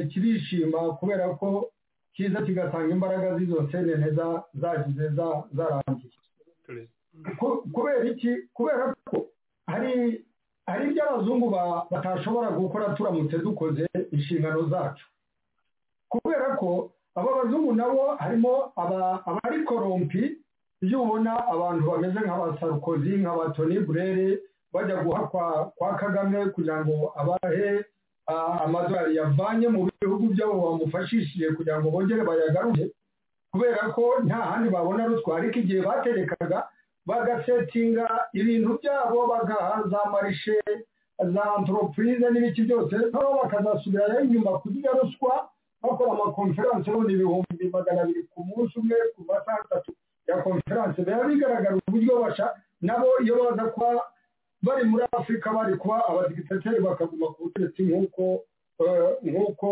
kirishima 0.09 0.79
kubera 0.99 1.29
ko 1.35 1.69
kiza 2.13 2.41
kigatanga 2.41 2.91
imbaraga 2.93 3.37
z'izo 3.37 3.61
nsenene 3.61 4.07
zagize 4.53 5.05
zarangiye 5.53 6.11
kubera 7.73 8.03
iki? 8.09 8.31
Kubera 8.53 8.93
ko 9.09 9.25
hari 9.67 10.23
hari 10.67 10.89
ibyo 10.89 11.03
abazungu 11.09 11.49
batashobora 11.91 12.49
gukora 12.51 12.93
turamutse 12.95 13.37
dukoze 13.37 13.87
inshingano 14.11 14.67
zacu. 14.69 15.05
Kubera 16.09 16.55
ko 16.59 16.91
aba 17.17 17.29
bazungu 17.43 17.73
nabo 17.75 18.15
harimo 18.21 18.53
abari 19.25 19.63
korompi 19.65 20.37
iyo 20.85 21.01
ubona 21.03 21.33
abantu 21.53 21.81
bameze 21.91 22.19
nk'aba 22.21 22.57
sarukozi 22.59 23.17
nk'aba 23.17 23.49
toni 23.57 23.79
burere 23.81 24.39
bajya 24.73 25.01
guha 25.03 25.21
kwa 25.77 25.95
kagame 25.97 26.45
kugira 26.53 26.85
ngo 26.85 27.13
abahe 27.17 27.85
amadolari 28.63 29.15
yavanye 29.17 29.67
mu 29.73 29.89
bihugu 30.01 30.25
byabo 30.37 30.53
bamufashishije 30.65 31.47
kugira 31.57 31.79
ngo 31.81 31.89
bongere 31.89 32.21
bayagarure 32.23 32.91
kubera 33.51 33.89
ko 33.95 34.03
nta 34.27 34.35
handi 34.35 34.69
babona 34.69 35.07
ruswa. 35.07 35.37
Ariko 35.39 35.59
igihe 35.63 35.81
baterekaga 35.81 36.67
bagasetinga 37.07 38.05
ibintu 38.33 38.77
byabo 38.83 39.27
bagaha 39.31 39.83
za 39.89 40.01
marishe 40.11 40.59
za 41.33 41.43
antoropurize 41.55 42.27
n'ibiki 42.29 42.61
byose 42.67 42.95
noneho 43.09 43.33
bakazasubirayo 43.43 44.21
inyuma 44.27 44.59
kurya 44.61 44.91
ruswa. 44.99 45.49
Bakora 45.87 46.11
amakonferanse 46.11 46.91
none 46.91 47.13
ibihumbi 47.13 47.65
magana 47.73 48.01
abiri 48.03 48.23
ku 48.31 48.43
munsi 48.47 48.73
umwe 48.79 48.95
ku 49.15 49.21
masaha 49.27 49.59
atatu 49.65 49.91
ya 50.27 50.41
konferanse 50.43 50.99
biba 51.05 51.23
bigaragara 51.27 51.75
uburyo 51.87 52.13
basha 52.21 52.47
nabo 52.81 53.07
iyo 53.23 53.33
baza 53.43 53.65
kuba 53.73 53.89
bari 54.61 54.83
muri 54.89 55.03
afurika 55.11 55.53
bari 55.53 55.73
kuba 55.77 55.97
abadigitateri 56.09 56.79
bakaguma 56.83 57.27
ku 57.33 57.43
butegetsi 57.47 57.81
nk'uko 57.87 58.23
nk'uko 59.23 59.69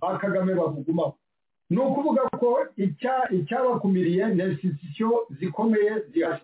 ba 0.00 0.18
kagame 0.22 0.54
babugumaho 0.54 1.14
ni 1.70 1.78
ukuvuga 1.80 2.22
ko 2.40 2.50
icyabakumiriye 3.30 4.26
ni 4.36 4.42
insitisiyo 4.44 5.26
zikomeye 5.40 5.92
zihari. 6.12 6.42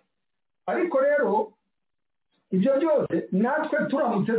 Ariko 0.66 0.96
rero 1.00 1.52
ibyo 2.50 2.72
byose 2.80 3.28
natwe 3.32 3.78
turamutse 3.90 4.32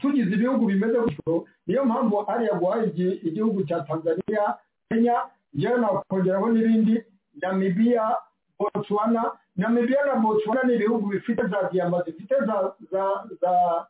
tugize 0.00 0.30
ibihugu 0.34 0.66
bimeze 0.66 0.98
gutyo 1.00 1.44
niyo 1.66 1.84
mpamvu 1.84 2.24
ariya 2.30 2.54
guhaye 2.54 2.86
igihugu 3.28 3.62
cya 3.66 3.80
tanzania 3.80 4.54
kenya 4.88 5.16
njyewe 5.54 5.78
nakongeraho 5.80 6.46
n'ibindi 6.52 7.02
namibiya 7.42 8.16
botswana 8.58 9.22
namibiya 9.56 10.06
na 10.06 10.14
botswana 10.22 10.62
ni 10.62 10.74
ibihugu 10.74 11.06
bifite 11.08 11.42
za 11.46 11.68
diyama 11.72 12.02
zifite 12.06 12.34
za 12.46 13.86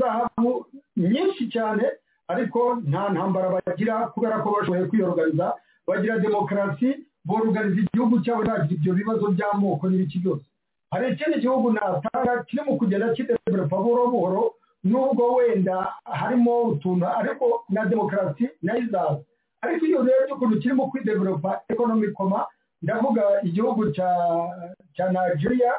zahabu 0.00 0.66
nyinshi 0.96 1.48
cyane 1.50 1.84
ariko 2.28 2.74
nta 2.88 3.08
ntambara 3.12 3.48
bagira 3.54 4.06
kubera 4.14 4.38
ko 4.42 4.50
bashoboye 4.56 4.84
kwiyoruganiza 4.88 5.54
bagira 5.86 6.18
demokarasi 6.18 7.06
boruganiza 7.24 7.80
igihugu 7.84 8.20
cyabo 8.24 8.42
ntagira 8.44 8.74
ibyo 8.74 8.92
bibazo 8.94 9.26
by'amoko 9.34 9.84
n'ibiki 9.90 10.18
byose. 10.18 10.44
Hari 10.94 11.12
ikindi 11.12 11.40
gihugu 11.42 11.72
natanga 11.72 12.44
kirimo 12.46 12.76
kugenda 12.78 13.10
kidevelopa 13.14 13.76
buhoro 13.76 14.06
buhoro 14.14 14.42
nubwo 14.84 15.34
wenda 15.34 15.76
harimo 16.04 16.62
utuntu 16.62 17.06
ariko 17.08 17.64
na 17.68 17.84
demokarasi 17.84 18.48
na 18.62 18.72
yo 18.74 18.80
izaza 18.86 19.18
ariko 19.62 19.86
iyo 19.86 19.98
urebye 20.00 20.32
ukuntu 20.34 20.60
kirimo 20.62 20.86
kwidevelopa 20.90 21.60
ekonomikoma 21.68 22.46
ndavuga 22.82 23.22
igihugu 23.42 23.90
cya 24.94 25.06
nigeria 25.12 25.72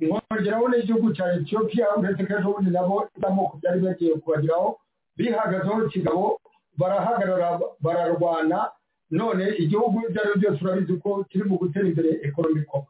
nkongeraho 0.00 0.68
n'igihugu 0.68 1.12
cya 1.16 1.26
etiyopiya 1.34 1.96
uretse 1.96 2.24
ko 2.26 2.32
ejo 2.38 2.48
bundi 2.54 2.70
nabo 2.70 3.08
amoko 3.26 3.56
byari 3.60 3.80
bagiye 3.80 4.14
kubageraho 4.22 4.78
bihagazeho 5.16 5.88
kigabo 5.92 6.40
barahagarara 6.78 7.60
bararwana 7.80 8.70
none 9.10 9.44
igihugu 9.62 10.02
ibyo 10.08 10.20
ari 10.22 10.30
byo 10.38 10.50
byose 10.50 10.64
urabizi 10.64 10.94
ko 11.02 11.10
kiri 11.30 11.44
mu 11.48 11.58
gutera 11.58 11.86
imbere 11.88 12.10
ekonomikoma 12.26 12.86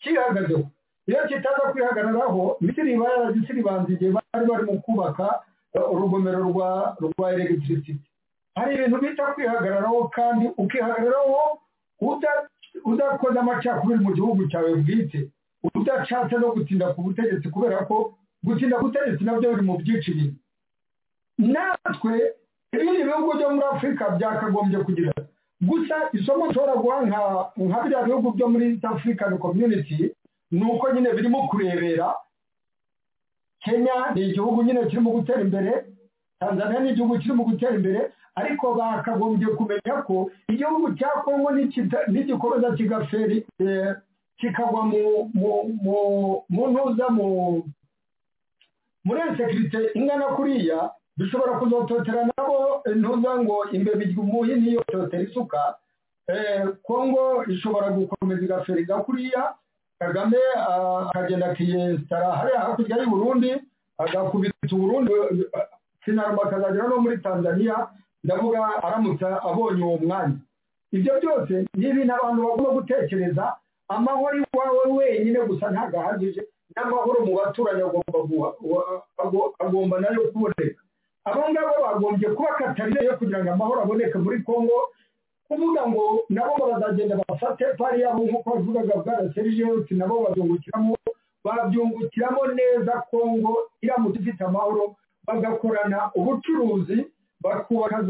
kihagazeho. 0.00 0.64
Iyo 1.08 1.20
kitaza 1.28 1.72
kwihagararaho 1.72 2.56
misiri 2.60 2.92
iba 2.94 3.08
yarazisiribanza 3.12 3.88
igihe 3.92 4.10
bari 4.12 4.46
bari 4.50 4.64
mu 4.68 4.76
kubaka 4.84 5.40
urugomero 5.92 6.38
rwa 6.50 6.96
rwa 7.00 7.26
elegitirisiti 7.32 7.96
hari 8.56 8.74
ibintu 8.76 8.96
bita 9.00 9.24
kwihagararaho 9.34 10.08
kandi 10.12 10.44
ukihagararaho 10.62 11.58
udakoze 12.84 13.38
amacakubiri 13.38 14.00
mu 14.04 14.12
gihugu 14.14 14.48
cyawe 14.50 14.74
bwite. 14.82 15.30
Udashatse 15.74 16.36
no 16.38 16.52
gutinda 16.54 16.94
ku 16.94 17.02
butegetsi 17.02 17.48
kubera 17.50 17.82
ko 17.88 18.14
gutinda 18.46 18.78
ku 18.78 18.86
butegetsi 18.86 19.24
na 19.26 19.34
byo 19.38 19.50
biri 19.50 19.62
mu 19.66 19.74
byica 19.82 20.08
ibintu 20.14 20.38
natwe 21.38 22.14
ibindi 22.72 23.02
bihugu 23.02 23.30
byo 23.36 23.48
muri 23.50 23.66
afurika 23.66 24.04
byakagombye 24.16 24.78
kugira. 24.86 25.12
Gusa 25.60 25.96
isomo 26.14 26.44
ushobora 26.54 26.74
guha 26.78 26.96
nka 27.58 27.78
biriya 27.82 28.02
bihugu 28.06 28.28
byo 28.38 28.46
muri 28.48 28.64
east 28.70 28.84
african 28.84 29.38
community 29.38 30.14
ni 30.50 30.64
uko 30.64 30.92
nyine 30.92 31.12
birimo 31.12 31.48
kurebera. 31.48 32.14
Kenya 33.60 34.10
ni 34.14 34.22
igihugu 34.28 34.62
nyine 34.62 34.86
kirimo 34.86 35.10
gutera 35.10 35.40
imbere 35.40 35.84
tanzania 36.40 36.80
ni 36.80 36.90
igihugu 36.90 37.18
kirimo 37.18 37.44
gutera 37.44 37.74
imbere 37.74 38.12
ariko 38.34 38.74
bakagombye 38.74 39.46
kumenya 39.58 40.02
ko 40.06 40.30
igihugu 40.48 40.94
cya 40.94 41.08
kongo 41.24 41.50
nigikomeza 42.08 42.76
kigaferi 42.76 43.46
kikagwa 44.38 44.86
mu 44.86 46.64
ntuza 46.70 47.06
muri 49.04 49.20
sekirite 49.36 49.90
ingana 49.98 50.24
kuriya 50.38 50.90
dushobora 51.18 51.58
kuzototera 51.58 52.24
nabo 52.30 52.82
ntuza 52.94 53.42
ngo 53.42 53.56
imbeba 53.74 54.04
umuhini 54.22 54.72
yototera 54.78 55.22
isuka. 55.22 55.74
Kongo 56.86 57.44
ishobora 57.50 57.90
gukomeza 57.90 58.42
igaferi 58.44 58.86
kuriya 58.86 59.54
kagame 59.98 60.38
akagenda 61.10 61.46
akiyesitara 61.50 62.32
hariya 62.32 62.60
hakurya 62.60 62.96
y'u 63.02 63.10
Burundi 63.10 63.50
agakubita 63.98 64.54
uburundi 64.72 65.12
sinaruma 66.04 66.42
akazagera 66.42 66.88
no 66.88 67.00
muri 67.00 67.18
tanzania 67.18 67.86
ndavuga 68.24 68.82
aramutse 68.82 69.24
abonye 69.26 69.82
uwo 69.84 69.98
mwanya. 69.98 70.36
Ibyo 70.92 71.12
byose 71.20 71.54
ni 71.74 71.88
ibintu 71.88 72.14
abantu 72.14 72.42
bagomba 72.48 72.70
gutekereza 72.70 73.56
amahoro 73.88 74.36
iwawe 74.38 74.82
wenyine 74.98 75.40
gusa 75.46 75.70
ntabwo 75.70 76.00
ahagije 76.00 76.42
n'amahoro 76.76 77.26
mu 77.26 77.32
baturanyi 77.36 77.82
agomba 79.58 80.00
na 80.00 80.08
yo 80.14 80.30
kuboneka. 80.32 80.80
Abo 81.24 81.42
bagombye 81.84 82.28
kuba 82.32 82.54
katarire 82.58 83.16
kugira 83.18 83.44
ngo 83.44 83.50
amahoro 83.52 83.82
aboneke 83.82 84.18
muri 84.18 84.40
congo 84.42 84.88
kuvuga 85.48 85.86
ngo 85.88 86.04
nabo 86.28 86.54
bazagenda 86.72 87.16
bafate 87.28 87.64
pari 87.78 88.00
yabo 88.02 88.24
nk'uko 88.24 88.50
bavugaga 88.54 88.94
bwana 89.04 89.32
serije 89.34 89.64
nabo 89.90 90.24
bazungukiramo 90.28 90.94
babyungukiramo 91.44 92.42
neza 92.58 92.92
kongo 93.10 93.52
iramutse 93.82 94.18
ifite 94.20 94.44
amahoro 94.44 94.94
bagakorana 95.26 96.10
ubucuruzi 96.14 97.06
bakubaka 97.40 98.02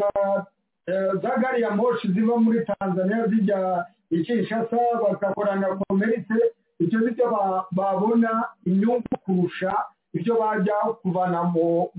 za 1.22 1.36
gari 1.40 1.62
ya 1.62 1.70
moshi 1.70 2.08
ziva 2.12 2.36
muri 2.36 2.64
tanzania 2.66 3.26
zijya 3.28 3.84
i 4.10 4.22
kinshasa 4.24 4.76
bagakorana 5.02 5.76
komerite 5.76 6.34
ibyo 6.80 6.98
ni 7.00 7.10
byo 7.10 7.26
babona 7.72 8.44
inyungu 8.66 9.04
kurusha 9.24 9.72
ibyo 10.14 10.34
bajya 10.40 10.74
kuvana 11.02 11.42
mu 11.42 11.90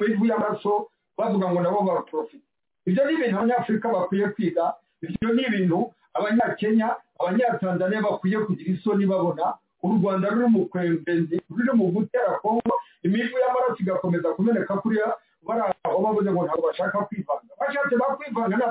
mivu 0.00 0.26
y'amaraso 0.26 0.88
bavuga 1.18 1.50
ngo 1.50 1.60
nabo 1.60 1.80
baraporofite 1.82 2.44
ibyo 2.86 3.02
ni 3.06 3.12
ibintu 3.14 3.36
abanyafurika 3.38 3.88
bakwiye 3.88 4.28
kwiga. 4.34 4.74
Ibyo 5.02 5.28
ni 5.34 5.42
ibintu 5.42 5.92
abanyakenya 6.14 6.96
abanyatanzania 7.20 8.02
bakwiye 8.02 8.38
kugira 8.38 8.70
isoni 8.72 9.06
babona. 9.06 9.54
U 9.82 9.88
rwanda 9.98 10.28
ruri 10.30 10.46
mu 10.48 10.66
kwembenzi 10.70 11.40
ruri 11.50 11.72
mu 11.74 11.90
gutera 11.90 12.38
kongo. 12.42 12.74
Imivu 13.02 13.34
y'amaraso 13.38 13.76
igakomeza 13.82 14.28
kumeneka 14.34 14.76
kuriya. 14.78 15.14
Bari 15.42 15.60
aho 15.84 15.98
bavuze 16.02 16.30
ngo 16.32 16.44
ntabwo 16.46 16.66
bashaka 16.70 16.98
kwivanga. 17.10 17.50
Bashatse 17.60 17.96
bakwivanga 17.98 18.56
ni 18.56 18.62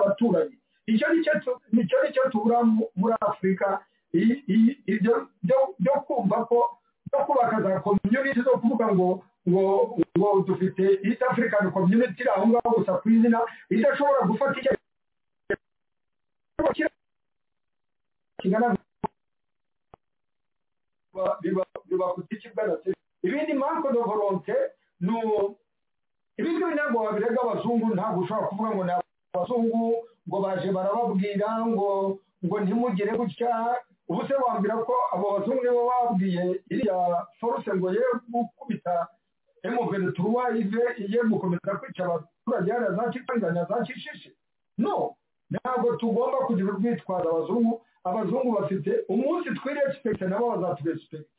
icyo 0.87 1.07
ni 1.13 1.23
cyo 1.87 1.97
ni 2.03 2.11
cyo 2.13 2.23
tubura 2.31 2.63
muri 2.95 3.15
afurika 3.21 3.79
ibyo 4.87 5.27
byo 5.79 5.93
kumva 6.07 6.45
ko 6.45 6.77
byo 7.11 7.19
kubaka 7.25 7.61
za 7.61 7.79
komyuniti 7.79 8.41
zo 8.41 8.51
kuvuga 8.59 8.87
ngo 8.95 9.23
ngo 9.49 10.29
dufite 10.47 10.83
east 11.07 11.21
african 11.29 11.71
community 11.71 12.23
aho 12.29 12.47
ngaho 12.47 12.69
gusa 12.77 12.93
ku 13.01 13.09
izina 13.09 13.39
idashobora 13.69 14.21
gufata 14.29 14.59
icyo 14.59 14.71
biba 21.89 22.05
ku 22.15 22.21
giti 22.29 22.47
bw'agatsi 22.53 22.91
ibindi 23.23 23.53
manko 23.53 23.91
de 23.91 23.99
volonte 23.99 24.55
ni 25.01 25.13
ibindi 26.39 26.65
ntabwo 26.75 27.03
wabirega 27.03 27.41
abazungu 27.41 27.87
ntabwo 27.95 28.21
ushobora 28.23 28.47
kuvuga 28.47 28.69
ngo 28.75 28.83
ni 28.83 28.91
abazungu 29.33 29.81
ngo 30.27 30.37
baje 30.43 30.69
barababwira 30.71 31.49
ngo 31.67 32.17
ngo 32.45 32.55
ntimugire 32.59 33.11
gutya. 33.17 33.53
Ubu 34.09 34.27
se 34.27 34.33
wambwira 34.35 34.75
ko 34.83 34.93
abo 35.13 35.25
bazungu 35.39 35.61
nibo 35.63 35.81
babwiye 35.89 36.43
iriya 36.71 37.27
force 37.39 37.69
ngo 37.75 37.87
ye 37.93 38.01
gukubita 38.31 39.07
emuventuruwa 39.63 40.49
ive 40.57 40.83
ye 41.07 41.19
gukomeza 41.29 41.77
kwica 41.79 42.01
abaturage 42.05 42.71
hariya 42.71 42.91
za 42.93 43.09
kikanganya 43.11 43.63
za 43.65 43.83
kishishi 43.85 44.31
no 44.77 45.15
ntabwo 45.51 45.95
tugomba 45.95 46.37
kugira 46.37 46.67
urwitwazo 46.73 47.29
abazungu. 47.29 47.81
Abazungu 48.03 48.51
bafite 48.61 48.91
umunsi 49.09 49.49
twirespekite 49.53 50.25
nabo 50.27 50.49
bazaturespekite 50.57 51.29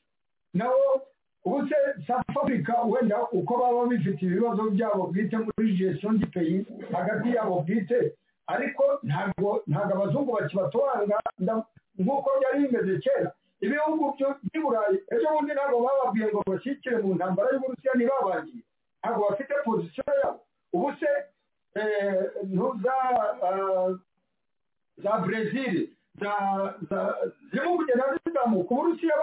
nabo 0.55 1.02
ubu 1.44 1.68
se 1.68 1.75
south 2.07 2.36
africa 2.42 2.75
wenda 2.86 3.18
uko 3.33 3.57
baba 3.59 3.86
bifite 3.86 4.23
ibibazo 4.26 4.70
byabo 4.70 5.07
bwite 5.10 5.36
muri 5.42 5.75
gestion 5.76 6.18
gipeyi 6.18 6.67
hagati 6.92 7.34
yabo 7.34 7.60
bwite 7.67 8.15
ariko 8.47 8.84
ntabwo 9.02 9.62
ntabwo 9.67 9.92
abazungu 9.94 10.33
bakibatwanga 10.33 11.18
nk'uko 11.99 12.31
byari 12.41 12.59
bimeze 12.68 12.99
kera 13.02 13.33
ibihugu 13.65 14.05
by'i 14.19 14.59
burayi 14.63 14.97
ejo 15.15 15.27
bundi 15.35 15.53
ntabwo 15.55 15.79
bababwiye 15.87 16.27
ngo 16.31 16.41
bashyikire 16.47 16.97
mu 17.03 17.15
ntambara 17.15 17.49
y'uburusiya 17.55 17.93
ntibabangiye 17.95 18.63
ntabwo 19.01 19.21
bafite 19.31 19.55
pozisiyo 19.65 20.05
yabo. 20.23 20.41
Ubu 20.75 20.89
se 20.99 21.11
za 22.83 22.97
za 25.03 25.13
brezil 25.19 25.89
zirimo 27.53 27.77
kugenda 27.77 28.05
zizamuka 28.27 28.75
uburusiya 28.75 29.15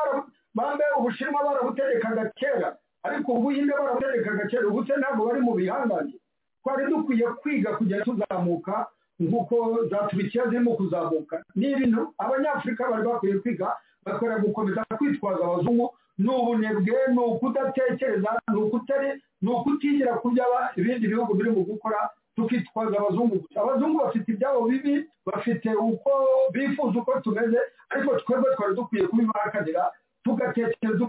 bambe 0.55 0.83
ubushinwa 0.99 1.43
barabutegekaga 1.43 2.29
kera 2.35 2.77
ariko 3.03 3.31
ubuhinde 3.31 3.73
barabutegekaga 3.73 4.47
kera. 4.47 4.67
Ubu 4.67 4.85
se 4.85 4.93
ntabwo 4.97 5.25
bari 5.27 5.41
mu 5.41 5.53
bihangange 5.53 6.17
twari 6.63 6.85
dukwiye 6.89 7.27
kwiga 7.41 7.77
kugenda 7.77 8.05
tuzamuka 8.05 8.87
nk'uko 9.19 9.55
za 9.91 9.97
turikiya 10.07 10.47
zirimo 10.47 10.75
kuzamuka. 10.75 11.43
Ni 11.55 11.71
ibintu 11.71 12.13
abanyafurika 12.17 12.89
bari 12.91 13.03
bakwiye 13.07 13.39
kwiga 13.39 13.75
bakwiriye 14.05 14.39
gukomeza 14.39 14.85
kwitwaza 14.97 15.43
abazungu 15.45 15.93
ni 16.17 16.29
ubunebwe 16.29 16.97
ni 17.11 17.17
ukudatekereza 17.19 18.29
ni 18.53 18.59
ukutari 18.61 19.09
ni 19.41 19.49
ukutigira 19.51 20.13
ku 20.19 20.31
ibindi 20.75 21.07
bihugu 21.07 21.33
biri 21.33 21.49
mu 21.51 21.63
gukora 21.63 22.09
tukitwaza 22.35 22.97
abazungu 22.99 23.45
abazungu 23.55 23.97
bafite 23.99 24.27
ibyabo 24.31 24.61
bibi 24.67 25.05
bafite 25.25 25.69
uko 25.75 26.11
bifuza 26.53 26.99
uko 26.99 27.19
tumeze 27.19 27.59
ariko 27.89 28.15
twebwe 28.15 28.55
twari 28.55 28.75
dukwiye 28.75 29.07
kubibahakanira 29.07 29.91
tugatekereza 30.23 31.03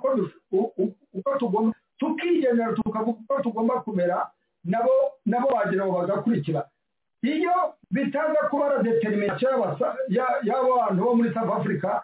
uko 1.15 1.31
tugomba 1.39 1.75
tukigenera 1.99 2.73
tukavuga 2.73 3.19
uko 3.21 3.43
tugomba 3.43 3.81
kumera 3.81 4.31
nabo 4.65 4.91
nabo 5.27 5.49
wagira 5.49 5.87
ngo 5.87 5.99
bagakurikira. 6.01 6.67
Iyo 7.23 7.53
bitaza 7.91 8.49
kuba 8.51 8.83
determination 8.83 9.53
y'abo 10.09 10.81
bo 10.93 11.15
muri 11.17 11.33
south 11.35 11.53
africa 11.53 12.01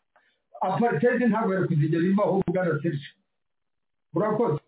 apartheid 0.60 1.22
ntabwo 1.28 1.54
yari 1.54 1.66
kuzigera 1.68 2.04
ivaho 2.06 2.42
bwana 2.46 2.82
serge 2.82 3.06
urakoze 4.14 4.60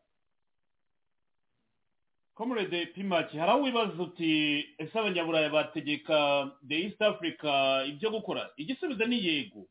comrade 2.35 2.87
pimaki 2.87 3.39
hari 3.39 3.51
aho 3.51 3.63
wibaza 3.63 4.03
uti 4.03 4.31
ese 4.79 4.99
abanyaburayi 4.99 5.51
bategeka 5.51 6.51
the 6.69 6.77
east 6.85 7.03
africa 7.03 7.83
ibyo 7.89 8.11
gukora? 8.11 8.51
Igisubizo 8.57 9.05
ni 9.07 9.27
yego. 9.27 9.67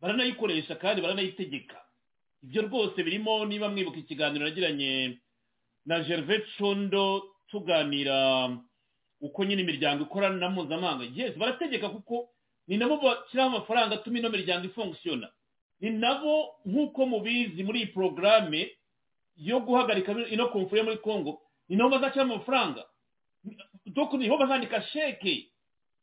Baranayikoresha 0.00 0.74
kandi 0.74 1.02
baranayitegeka 1.02 1.76
ibyo 2.42 2.62
rwose 2.62 3.02
birimo 3.02 3.44
niba 3.46 3.68
mwibuka 3.68 3.98
ikiganiro 3.98 4.44
nagiranye 4.44 5.18
na 5.86 6.00
gervais 6.00 6.42
condo 6.58 7.22
tuganira 7.50 8.50
uko 9.20 9.44
nyine 9.44 9.62
imiryango 9.62 10.02
ikorana 10.02 10.36
na 10.36 10.50
mpuzamahanga. 10.50 11.04
Yes 11.14 11.36
barategeka 11.38 11.88
kuko 11.88 12.28
ni 12.66 12.76
nabo 12.76 12.96
bashyiraho 12.96 13.50
amafaranga 13.50 13.94
atuma 13.94 14.18
ino 14.18 14.30
miryango 14.30 14.66
ifungusiyona 14.66 15.28
ni 15.80 15.90
nabo 15.90 16.54
nk'uko 16.66 17.06
mubizi 17.06 17.62
muri 17.64 17.78
iyi 17.82 17.86
porogaramu 17.94 18.66
yo 19.36 19.60
guhagarika 19.60 20.12
ino 20.28 20.48
komfure 20.48 20.82
muri 20.82 20.98
congo 20.98 21.40
ni 21.68 21.76
nabo 21.76 21.90
bazashyiramo 21.90 22.34
amafaranga. 22.34 22.84
Nibo 24.18 24.38
bazandika 24.38 24.82
sheke. 24.82 25.48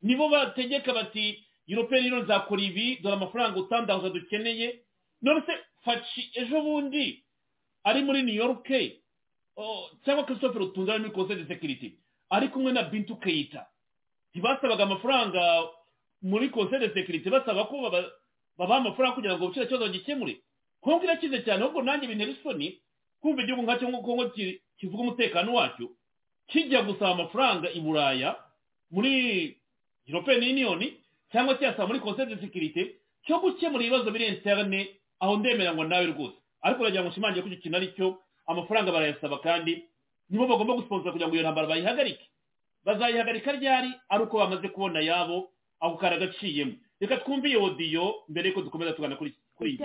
Nibo 0.02 0.30
bategeka 0.30 0.94
bati 0.94 1.44
european 1.68 2.04
union 2.06 2.24
nzakora 2.24 2.62
ibi 2.62 2.96
dore 3.02 3.16
amafaranga 3.16 3.60
utandahuza 3.60 4.10
dukeneye. 4.10 4.80
None 5.22 5.42
se 5.46 5.54
faci 5.86 6.32
ejo 6.34 6.62
bundi 6.62 7.24
ari 7.84 8.02
muri 8.04 8.24
new 8.24 8.36
york 8.36 8.68
cyangwa 10.06 10.26
christophe 10.26 10.60
rutunze 10.60 10.92
ari 10.92 11.00
muri 11.00 11.12
conseil 11.14 11.46
de 11.46 11.54
sécurité 11.54 11.92
ari 12.30 12.48
kumwe 12.50 12.72
na 12.74 12.84
bintu 12.84 13.16
keyita 13.16 13.66
ntibasabaga 14.32 14.84
amafaranga 14.84 15.42
muri 16.22 16.50
conseil 16.50 16.80
de 16.82 16.94
sécurité 16.94 17.30
basaba 17.30 17.66
ko 17.66 17.90
babaha 18.58 18.80
amafaranga 18.82 19.16
kugira 19.16 19.38
ngo 19.38 19.50
kiriya 19.50 19.68
kibazo 19.70 19.88
gikemure 19.94 20.38
kongo 20.82 21.04
irakize 21.04 21.42
cyane 21.46 21.62
ahubwo 21.64 21.82
nanjye 21.82 22.08
bintera 22.08 22.32
isoni 22.32 22.80
kumva 23.22 23.42
igihugu 23.42 23.64
nka 23.64 23.76
cyo 23.80 23.88
kongo 24.02 24.30
kivuga 24.78 25.02
umutekano 25.04 25.54
wacyo. 25.54 25.90
Kijya 26.48 26.82
gusaba 26.82 27.12
amafaranga 27.12 27.68
i 27.74 27.80
buraya 27.82 28.36
muri 28.92 29.58
european 30.08 30.40
union 30.44 30.80
cyangwa 31.32 31.58
kiyasaba 31.58 31.88
muri 31.88 32.00
conseil 32.00 32.30
de 32.30 32.36
sécurité 32.40 32.96
cyo 33.26 33.40
gukemura 33.40 33.84
ibibazo 33.84 34.12
biri 34.12 34.28
interne 34.28 34.88
aho 35.20 35.38
ndemera 35.38 35.74
ngo 35.74 35.84
nawe 35.84 36.06
rwose. 36.14 36.38
Ariko 36.62 36.82
uragira 36.82 37.04
ngo 37.04 37.10
ushimangire 37.10 37.42
ko 37.42 37.48
icyo 37.50 37.62
kintu 37.62 37.78
ari 37.78 37.88
cyo 37.98 38.08
amafaranga 38.48 38.92
barayasaba 38.92 39.38
kandi 39.44 39.84
nibo 40.30 40.48
bagomba 40.48 40.74
gusponsora 40.80 41.12
kugira 41.12 41.28
ngo 41.28 41.36
iyo 41.36 41.44
ntambara 41.44 41.68
bayihagarike. 41.68 42.26
Bazayihagarika 42.86 43.52
ryari? 43.52 43.92
Ari 44.10 44.24
uko 44.24 44.38
bamaze 44.38 44.68
kubona 44.70 45.00
yabo 45.02 45.50
ako 45.82 45.98
kari 45.98 46.16
agaciyemo. 46.16 46.74
Reka 47.02 47.18
twumve 47.18 47.50
iyo 47.50 47.64
odiyo 47.64 48.16
mbere 48.30 48.50
yuko 48.50 48.62
dukomeza 48.62 48.94
tugana 48.94 49.16
kuri 49.16 49.36
iyi 49.62 49.78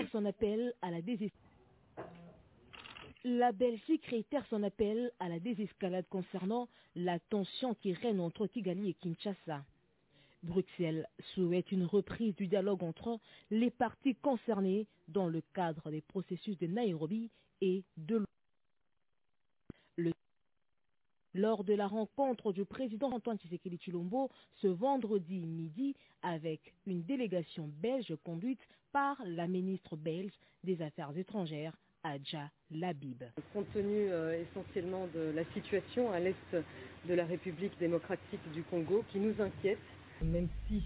La 3.24 3.52
Belgique 3.52 4.05
réitère 4.07 4.44
son 4.50 4.65
appel 4.65 5.12
à 5.20 5.28
la 5.28 5.39
désescalade 5.39 6.05
concernant 6.10 6.68
la 6.97 7.20
tension 7.20 7.73
qui 7.74 7.92
règne 7.92 8.18
entre 8.18 8.49
Kigali 8.49 8.91
et 8.91 8.94
Kinshasa. 8.94 9.65
Bruxelles 10.42 11.07
souhaite 11.34 11.70
une 11.70 11.84
reprise 11.84 12.34
du 12.34 12.49
dialogue 12.49 12.82
entre 12.82 13.20
les 13.52 13.70
parties 13.70 14.16
concernées 14.16 14.89
dans 15.07 15.28
le 15.28 15.41
cadre 15.55 15.92
des 15.92 16.00
processus 16.00 16.58
de 16.58 16.66
Nairobi 16.66 17.31
et 17.60 17.84
de 17.97 18.24
le 19.97 20.10
lors 21.35 21.65
de 21.65 21.75
la 21.75 21.86
rencontre 21.86 22.52
du 22.52 22.65
président 22.65 23.11
Antoine 23.11 23.39
Tshisekedi 23.39 23.78
Chilombo 23.78 24.31
ce 24.61 24.67
vendredi 24.67 25.41
midi 25.47 25.94
avec 26.23 26.75
une 26.86 27.02
délégation 27.02 27.70
belge 27.81 28.15
conduite 28.25 28.61
par 28.93 29.17
la 29.25 29.47
ministre 29.47 29.97
belge 29.97 30.33
des 30.65 30.81
Affaires 30.83 31.17
étrangères, 31.17 31.77
Adja 32.05 32.51
Labib. 32.70 33.23
Compte 33.52 33.73
tenu 33.73 34.11
euh, 34.11 34.43
essentiellement 34.43 35.07
de 35.15 35.33
la 35.35 35.44
situation 35.52 36.12
à 36.12 36.20
l'est 36.20 36.35
de 37.09 37.15
la 37.15 37.25
République 37.25 37.77
démocratique 37.78 38.41
du 38.52 38.62
Congo 38.65 39.05
qui 39.11 39.19
nous 39.19 39.35
inquiète, 39.41 39.78
même 40.23 40.49
si, 40.69 40.83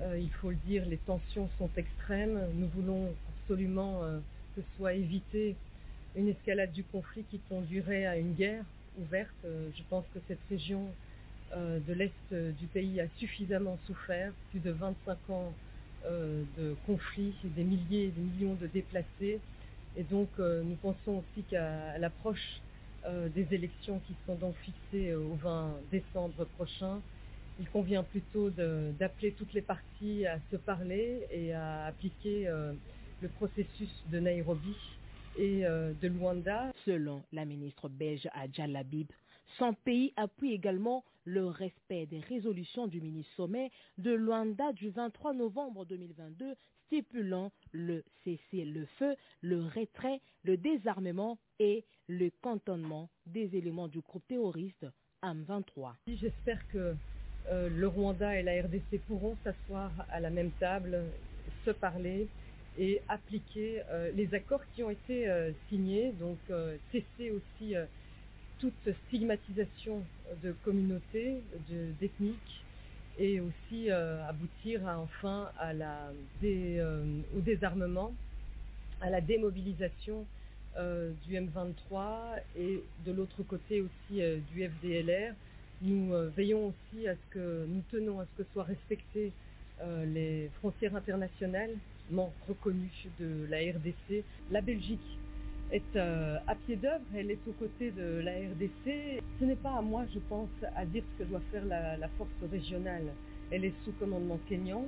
euh, 0.00 0.18
il 0.18 0.30
faut 0.30 0.50
le 0.50 0.56
dire, 0.66 0.86
les 0.86 0.98
tensions 0.98 1.48
sont 1.58 1.70
extrêmes, 1.76 2.40
nous 2.54 2.68
voulons 2.68 3.08
absolument 3.28 4.02
euh, 4.04 4.20
que 4.54 4.62
soit 4.76 4.94
évité 4.94 5.56
une 6.14 6.28
escalade 6.28 6.72
du 6.72 6.84
conflit 6.84 7.24
qui 7.30 7.40
conduirait 7.48 8.06
à 8.06 8.16
une 8.16 8.34
guerre 8.34 8.64
ouverte. 8.96 9.34
je 9.44 9.82
pense 9.88 10.04
que 10.14 10.18
cette 10.28 10.42
région 10.48 10.94
de 11.56 11.92
l'est 11.92 12.34
du 12.34 12.66
pays 12.68 13.00
a 13.00 13.08
suffisamment 13.18 13.78
souffert, 13.86 14.32
plus 14.50 14.60
de 14.60 14.70
25 14.70 15.30
ans 15.30 15.54
de 16.08 16.76
conflits, 16.86 17.36
des 17.44 17.64
milliers 17.64 18.06
et 18.06 18.10
des 18.10 18.20
millions 18.20 18.54
de 18.54 18.66
déplacés. 18.66 19.40
Et 19.96 20.04
donc 20.04 20.38
nous 20.38 20.76
pensons 20.76 21.18
aussi 21.24 21.44
qu'à 21.44 21.98
l'approche 21.98 22.62
des 23.08 23.46
élections 23.54 24.00
qui 24.00 24.16
sont 24.26 24.36
donc 24.36 24.56
fixées 24.58 25.14
au 25.14 25.34
20 25.36 25.82
décembre 25.90 26.44
prochain, 26.46 27.02
il 27.58 27.68
convient 27.68 28.02
plutôt 28.04 28.50
d'appeler 28.50 29.34
toutes 29.34 29.52
les 29.52 29.62
parties 29.62 30.26
à 30.26 30.40
se 30.50 30.56
parler 30.56 31.26
et 31.30 31.52
à 31.52 31.86
appliquer 31.86 32.46
le 33.20 33.28
processus 33.28 33.90
de 34.06 34.18
Nairobi 34.20 34.76
et 35.36 35.62
de 35.62 36.08
Luanda. 36.08 36.72
Selon 36.84 37.22
la 37.32 37.44
ministre 37.44 37.88
belge 37.88 38.28
Adja 38.34 38.66
Labib, 38.66 39.08
Son 39.58 39.74
pays 39.74 40.12
appuie 40.16 40.52
également 40.52 41.04
le 41.24 41.46
respect 41.46 42.06
des 42.06 42.20
résolutions 42.20 42.86
du 42.86 43.00
mini-sommet 43.00 43.70
de 43.98 44.12
Luanda 44.12 44.72
du 44.72 44.90
23 44.90 45.34
novembre 45.34 45.84
2022 45.84 46.54
stipulant 46.86 47.50
le 47.72 48.04
cessez-le-feu, 48.24 49.16
le 49.40 49.62
retrait, 49.62 50.20
le 50.44 50.56
désarmement 50.56 51.38
et 51.58 51.84
le 52.08 52.30
cantonnement 52.42 53.08
des 53.26 53.56
éléments 53.56 53.88
du 53.88 54.00
groupe 54.00 54.26
terroriste 54.28 54.86
AM23. 55.22 55.94
J'espère 56.08 56.66
que 56.68 56.94
euh, 57.50 57.68
le 57.70 57.88
Rwanda 57.88 58.38
et 58.38 58.42
la 58.42 58.62
RDC 58.62 59.00
pourront 59.06 59.36
s'asseoir 59.42 59.90
à 60.10 60.20
la 60.20 60.30
même 60.30 60.50
table, 60.60 61.02
se 61.64 61.70
parler 61.70 62.28
et 62.78 63.00
appliquer 63.08 63.82
euh, 63.90 64.10
les 64.14 64.34
accords 64.34 64.62
qui 64.74 64.82
ont 64.82 64.90
été 64.90 65.28
euh, 65.28 65.52
signés, 65.68 66.12
donc 66.12 66.38
cesser 66.90 67.30
aussi 67.30 67.74
toute 68.58 68.88
stigmatisation 69.08 70.04
de 70.42 70.52
communautés, 70.64 71.42
d'ethniques, 72.00 72.62
et 73.18 73.40
aussi 73.40 73.90
euh, 73.90 74.24
aboutir 74.26 74.86
à, 74.86 74.98
enfin 74.98 75.50
la 75.74 76.12
euh, 76.44 77.20
au 77.36 77.40
désarmement, 77.40 78.12
à 79.00 79.10
la 79.10 79.20
démobilisation 79.20 80.24
euh, 80.78 81.12
du 81.26 81.34
M23 81.34 82.40
et 82.58 82.82
de 83.04 83.12
l'autre 83.12 83.42
côté 83.42 83.80
aussi 83.80 84.20
du 84.52 84.68
FDLR. 84.68 85.34
Nous 85.82 86.12
veillons 86.36 86.68
aussi 86.68 87.08
à 87.08 87.14
ce 87.14 87.34
que 87.34 87.66
nous 87.66 87.82
tenons 87.90 88.20
à 88.20 88.26
ce 88.26 88.42
que 88.42 88.48
soient 88.52 88.62
respectées 88.62 89.32
les 90.06 90.48
frontières 90.60 90.94
internationales 90.94 91.72
reconnues 92.48 93.08
de 93.20 93.46
la 93.48 93.58
RDC. 93.58 94.24
La 94.50 94.60
Belgique 94.60 95.18
est 95.70 95.96
euh, 95.96 96.38
à 96.46 96.54
pied 96.54 96.76
d'œuvre, 96.76 97.04
elle 97.14 97.30
est 97.30 97.40
aux 97.48 97.52
côtés 97.52 97.90
de 97.90 98.20
la 98.22 98.32
RDC. 98.32 99.22
Ce 99.40 99.44
n'est 99.44 99.56
pas 99.56 99.76
à 99.78 99.82
moi, 99.82 100.04
je 100.12 100.18
pense, 100.28 100.50
à 100.76 100.84
dire 100.84 101.02
ce 101.12 101.24
que 101.24 101.28
doit 101.28 101.40
faire 101.50 101.64
la, 101.64 102.08
force 102.18 102.30
régionale. 102.50 103.12
Elle 103.50 103.64
est 103.64 103.74
sous 103.84 103.92
commandement 103.92 104.38
kényan. 104.48 104.86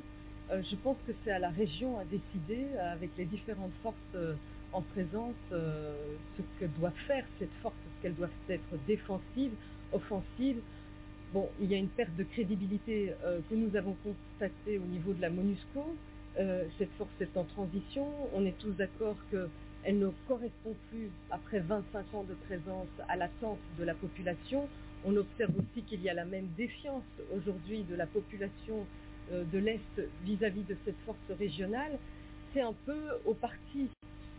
Euh, 0.51 0.63
je 0.71 0.77
pense 0.77 0.97
que 1.07 1.13
c'est 1.25 1.31
à 1.31 1.39
la 1.39 1.49
région 1.51 1.99
à 1.99 2.05
décider, 2.05 2.67
avec 2.79 3.11
les 3.17 3.25
différentes 3.25 3.73
forces 3.83 3.97
euh, 4.15 4.35
en 4.73 4.83
présence, 4.83 5.35
ce 5.51 6.43
que 6.59 6.67
doit 6.79 6.93
faire 7.07 7.25
cette 7.39 7.53
force, 7.63 7.77
est-ce 7.77 8.03
qu'elle 8.03 8.15
doit 8.17 8.29
être 8.49 8.77
défensive, 8.89 9.53
offensive. 9.93 10.57
Bon, 11.33 11.49
il 11.61 11.71
y 11.71 11.75
a 11.75 11.79
une 11.79 11.89
perte 11.89 12.15
de 12.17 12.25
crédibilité 12.25 13.13
que 13.23 13.55
nous 13.55 13.77
avons 13.77 13.97
constatée 14.03 14.79
au 14.79 14.87
niveau 14.87 15.13
de 15.13 15.21
la 15.21 15.31
MONUSCO. 15.31 15.95
Cette 16.79 16.91
force 16.99 17.11
est 17.21 17.37
en 17.37 17.45
transition. 17.45 18.07
On 18.35 18.45
est 18.45 18.59
tous 18.59 18.73
d'accord 18.73 19.17
que 19.31 19.49
elle 19.85 19.99
ne 19.99 20.09
correspond 20.27 20.75
plus, 20.91 21.11
après 21.31 21.61
25 21.61 22.15
ans 22.15 22.25
de 22.25 22.35
présence, 22.47 22.89
à 23.07 23.17
l'attente 23.17 23.59
de 23.79 23.85
la 23.85 23.95
population. 23.95 24.67
On 25.05 25.15
observe 25.17 25.51
aussi 25.59 25.85
qu'il 25.85 26.01
y 26.01 26.09
a 26.09 26.15
la 26.15 26.25
même 26.25 26.49
défiance 26.57 27.05
aujourd'hui 27.37 27.83
de 27.83 27.95
la 27.95 28.07
population 28.07 28.87
euh, 29.33 29.45
de 29.53 29.59
l'Est 29.59 30.01
vis-à-vis 30.25 30.63
de 30.63 30.77
cette 30.87 30.99
force 31.05 31.39
régionale. 31.39 31.99
C'est 32.53 32.63
un 32.63 32.73
peu 32.87 32.99
au 33.27 33.35
parti 33.35 33.89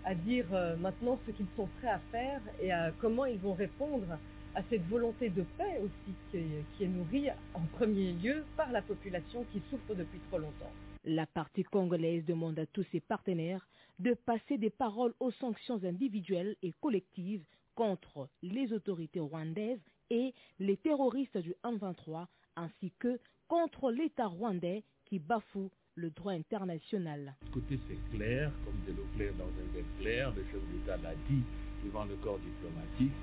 à 0.04 0.16
dire 0.16 0.46
euh, 0.54 0.76
maintenant 0.78 1.20
ce 1.28 1.32
qu'ils 1.32 1.46
sont 1.56 1.70
prêts 1.80 1.90
à 1.90 2.00
faire 2.12 2.42
et 2.60 2.72
à 2.72 2.92
comment 3.00 3.26
ils 3.26 3.38
vont 3.38 3.54
répondre 3.54 4.18
à 4.56 4.62
cette 4.70 4.88
volonté 4.88 5.30
de 5.30 5.44
paix 5.58 5.80
aussi 5.84 6.16
qui 6.32 6.84
est 6.84 6.88
nourrie 6.88 7.30
en 7.54 7.62
premier 7.78 8.14
lieu 8.14 8.46
par 8.56 8.72
la 8.72 8.82
population 8.82 9.46
qui 9.52 9.62
souffre 9.70 9.94
depuis 9.94 10.20
trop 10.30 10.40
longtemps. 10.40 10.72
La 11.08 11.28
partie 11.28 11.64
congolaise 11.64 12.26
demande 12.26 12.58
à 12.58 12.66
tous 12.66 12.84
ses 12.92 13.00
partenaires 13.00 13.68
de 14.00 14.16
passer 14.16 14.58
des 14.58 14.72
paroles 14.72 15.14
aux 15.20 15.30
sanctions 15.30 15.84
individuelles 15.84 16.56
et 16.64 16.72
collectives 16.82 17.46
contre 17.76 18.28
les 18.42 18.74
autorités 18.74 19.20
rwandaises 19.20 19.86
et 20.10 20.34
les 20.58 20.78
terroristes 20.78 21.38
du 21.38 21.54
1-23, 21.64 22.26
ainsi 22.56 22.92
que 22.98 23.20
contre 23.48 23.92
l'État 23.92 24.26
rwandais 24.26 24.84
qui 25.06 25.20
bafoue 25.20 25.70
le 25.94 26.10
droit 26.10 26.34
international. 26.34 27.36
Côté 27.54 27.80
c'est 27.88 28.18
clair, 28.18 28.52
comme 28.66 28.82
de 28.88 29.00
l'eau 29.00 29.08
claire 29.16 29.34
dans 29.36 29.46
un 29.46 29.74
verre 29.76 30.00
clair, 30.00 30.34
le 30.36 30.44
chef 30.46 30.62
d'État 30.72 30.98
l'a 30.98 31.14
dit 31.30 31.44
devant 31.84 32.06
le 32.06 32.16
corps 32.16 32.40
diplomatique. 32.40 33.16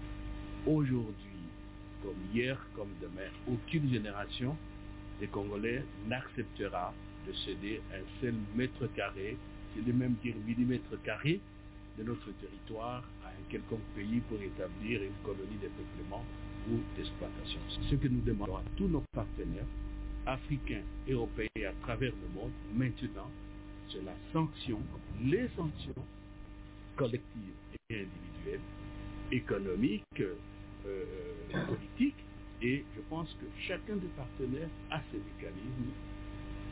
Aujourd'hui, 0.68 1.48
comme 2.04 2.16
hier, 2.32 2.64
comme 2.76 2.94
demain, 3.00 3.28
aucune 3.48 3.90
génération 3.90 4.56
des 5.18 5.26
Congolais 5.26 5.82
n'acceptera 6.06 6.94
de 7.26 7.32
céder 7.44 7.80
un 7.92 8.20
seul 8.20 8.34
mètre 8.54 8.86
carré, 8.94 9.36
c'est 9.74 9.84
de 9.84 9.92
même 9.92 10.14
dire 10.22 10.34
millimètre 10.46 11.00
carré, 11.02 11.40
de 11.98 12.04
notre 12.04 12.30
territoire 12.40 13.04
à 13.24 13.28
un 13.28 13.50
quelconque 13.50 13.84
pays 13.94 14.20
pour 14.28 14.40
établir 14.40 15.02
une 15.02 15.12
colonie 15.24 15.58
de 15.62 15.68
peuplement 15.68 16.24
ou 16.70 16.80
d'exploitation. 16.96 17.60
Ce 17.90 17.94
que 17.94 18.08
nous 18.08 18.20
demandons 18.22 18.56
à 18.56 18.62
tous 18.76 18.88
nos 18.88 19.02
partenaires, 19.12 19.66
africains, 20.26 20.82
européens 21.08 21.48
et 21.56 21.66
à 21.66 21.72
travers 21.82 22.12
le 22.12 22.40
monde, 22.40 22.52
maintenant, 22.74 23.30
c'est 23.90 24.02
la 24.04 24.14
sanction, 24.32 24.80
les 25.24 25.48
sanctions 25.56 26.04
collectives 26.96 27.54
et 27.90 27.94
individuelles, 27.94 28.60
économiques, 29.32 30.22
euh, 30.86 31.04
politiques, 31.66 32.24
et 32.62 32.84
je 32.94 33.00
pense 33.10 33.28
que 33.34 33.46
chacun 33.66 33.96
des 33.96 34.10
partenaires 34.16 34.68
a 34.90 35.00
ses 35.10 35.18
mécanismes 35.18 35.92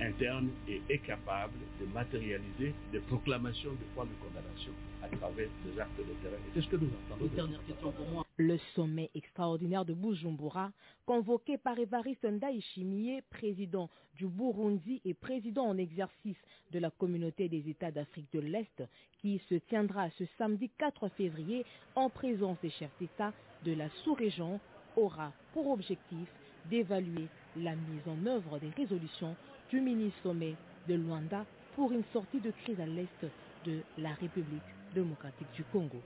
interne 0.01 0.51
et 0.69 0.81
est 0.89 0.99
capable 0.99 1.59
de 1.81 1.87
matérialiser 1.87 2.75
des 2.93 3.01
proclamations 3.01 3.73
de 3.73 3.85
foi 3.95 4.05
de 4.05 4.11
condamnation 4.25 4.73
à 5.03 5.09
travers 5.09 5.49
des 5.65 5.81
actes 5.81 5.99
de 5.99 6.05
terrain. 6.23 6.37
C'est 6.55 6.63
ce 6.63 6.69
que 6.69 6.77
nous 6.77 6.89
attendons. 7.07 7.27
Une 7.27 7.35
dernière 7.35 7.65
question 7.67 7.93
pour 7.93 8.07
moi. 8.09 8.27
Le 8.37 8.57
sommet 8.75 9.11
extraordinaire 9.15 9.85
de 9.85 9.93
Bujumbura, 9.93 10.73
convoqué 11.05 11.59
par 11.59 11.79
Évariste 11.79 12.25
Ndayishimiye, 12.25 13.21
président 13.31 13.91
du 14.17 14.27
Burundi 14.27 15.01
et 15.05 15.15
président 15.15 15.67
en 15.67 15.77
exercice 15.77 16.37
de 16.73 16.79
la 16.79 16.91
communauté 16.91 17.49
des 17.49 17.69
États 17.69 17.91
d'Afrique 17.91 18.33
de 18.33 18.41
l'Est, 18.41 18.83
qui 19.21 19.41
se 19.51 19.57
tiendra 19.57 20.09
ce 20.19 20.25
samedi 20.39 20.71
4 20.79 21.09
février 21.11 21.65
en 21.95 22.09
présence 22.09 22.59
des 22.63 22.71
chefs 22.71 22.97
d'État 22.99 23.33
de 23.65 23.73
la 23.73 23.91
sous-région, 24.05 24.59
aura 24.97 25.33
pour 25.53 25.69
objectif 25.71 26.29
d'évaluer 26.71 27.27
la 27.57 27.75
mise 27.75 28.07
en 28.07 28.27
œuvre 28.27 28.59
des 28.59 28.71
résolutions 28.71 29.37
du 29.71 29.81
mini-sommet 29.81 30.55
de 30.89 30.95
Luanda 30.95 31.45
pour 31.77 31.93
une 31.93 32.05
sortie 32.13 32.41
de 32.41 32.51
crise 32.51 32.81
à 32.81 32.87
l'est 32.87 33.25
de 33.65 33.81
la 33.99 34.11
République 34.15 34.63
démocratique 34.95 35.51
du 35.55 35.65
Congo. 35.65 36.03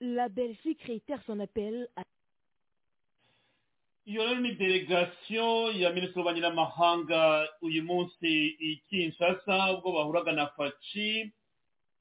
La 0.00 0.28
Belgique 0.28 0.82
réitère 0.82 1.20
son 1.26 1.40
appel 1.40 1.88
à 1.96 2.02
ni 4.06 4.54
delegasiyo 4.54 5.72
ya 5.72 5.90
minisitiri 5.90 6.20
w'ububanyi 6.20 6.40
n'amahanga 6.40 7.48
uyu 7.62 7.82
munsi 7.82 8.54
i 8.60 8.76
kinshasa 8.88 9.72
ubwo 9.74 9.92
bahuraga 9.92 10.32
na 10.32 10.46
faci 10.46 11.32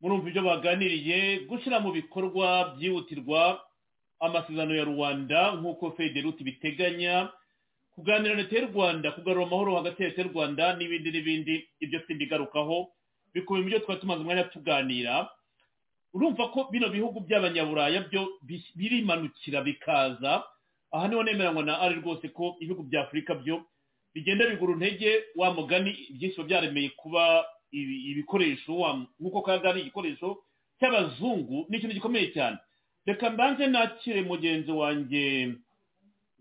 murumva 0.02 0.30
ibyo 0.30 0.44
baganiriye 0.44 1.40
gushyira 1.50 1.80
mu 1.80 1.92
bikorwa 1.92 2.76
byihutirwa 2.78 3.66
amasezerano 4.20 4.76
ya 4.76 4.84
rwanda 4.86 5.56
nk'uko 5.58 5.92
federuti 5.98 6.44
biteganya 6.44 7.34
kuganira 7.96 8.36
na 8.36 8.42
leta 8.42 8.56
y'u 8.60 8.68
rwanda 8.74 9.12
kugarura 9.12 9.46
amahoro 9.48 9.76
hagati 9.76 10.04
ya 10.04 10.10
leta 10.10 10.22
y'u 10.22 10.30
rwanda 10.34 10.76
n'ibindi 10.78 11.12
n'ibindi 11.12 11.56
ibyo 11.80 12.00
simbigarukaho 12.08 12.88
bikubiye 13.34 13.64
mu 13.64 13.70
byo 13.70 13.80
twari 13.80 14.00
tumaze 14.02 14.22
umwanya 14.22 14.44
tuganira. 14.52 15.30
Urumva 16.14 16.48
ko 16.52 16.68
bino 16.72 16.88
bihugu 16.90 17.20
by'abanyaburaya 17.28 18.02
byo 18.08 18.28
birimanukira 18.76 19.62
bikaza. 19.62 20.44
Aha 20.92 21.08
ni 21.08 21.16
ho 21.16 21.24
nemeranywa 21.24 21.64
na 21.64 21.80
ari 21.84 21.96
rwose 22.00 22.28
ko 22.32 22.56
ibihugu 22.60 22.84
bya 22.88 23.02
afurika 23.04 23.36
byo 23.36 23.64
bigenda 24.16 24.48
bigura 24.48 24.74
intege 24.80 25.24
wa 25.36 25.52
mugani 25.54 25.92
byinshi 26.16 26.38
biba 26.40 26.48
byaremeye 26.48 26.90
kuba 26.96 27.44
ibikoresho 28.12 28.72
nk'uko 29.20 29.42
kaga 29.44 29.70
ari 29.76 29.82
igikoresho 29.84 30.40
cy'abazungu 30.80 31.66
ni 31.70 31.78
ikintu 31.78 31.96
gikomeye 32.00 32.32
cyane. 32.32 32.58
Reka 33.06 33.30
mbanze 33.30 33.68
nakire 33.68 34.22
mugenzi 34.24 34.72
wanjye 34.72 35.54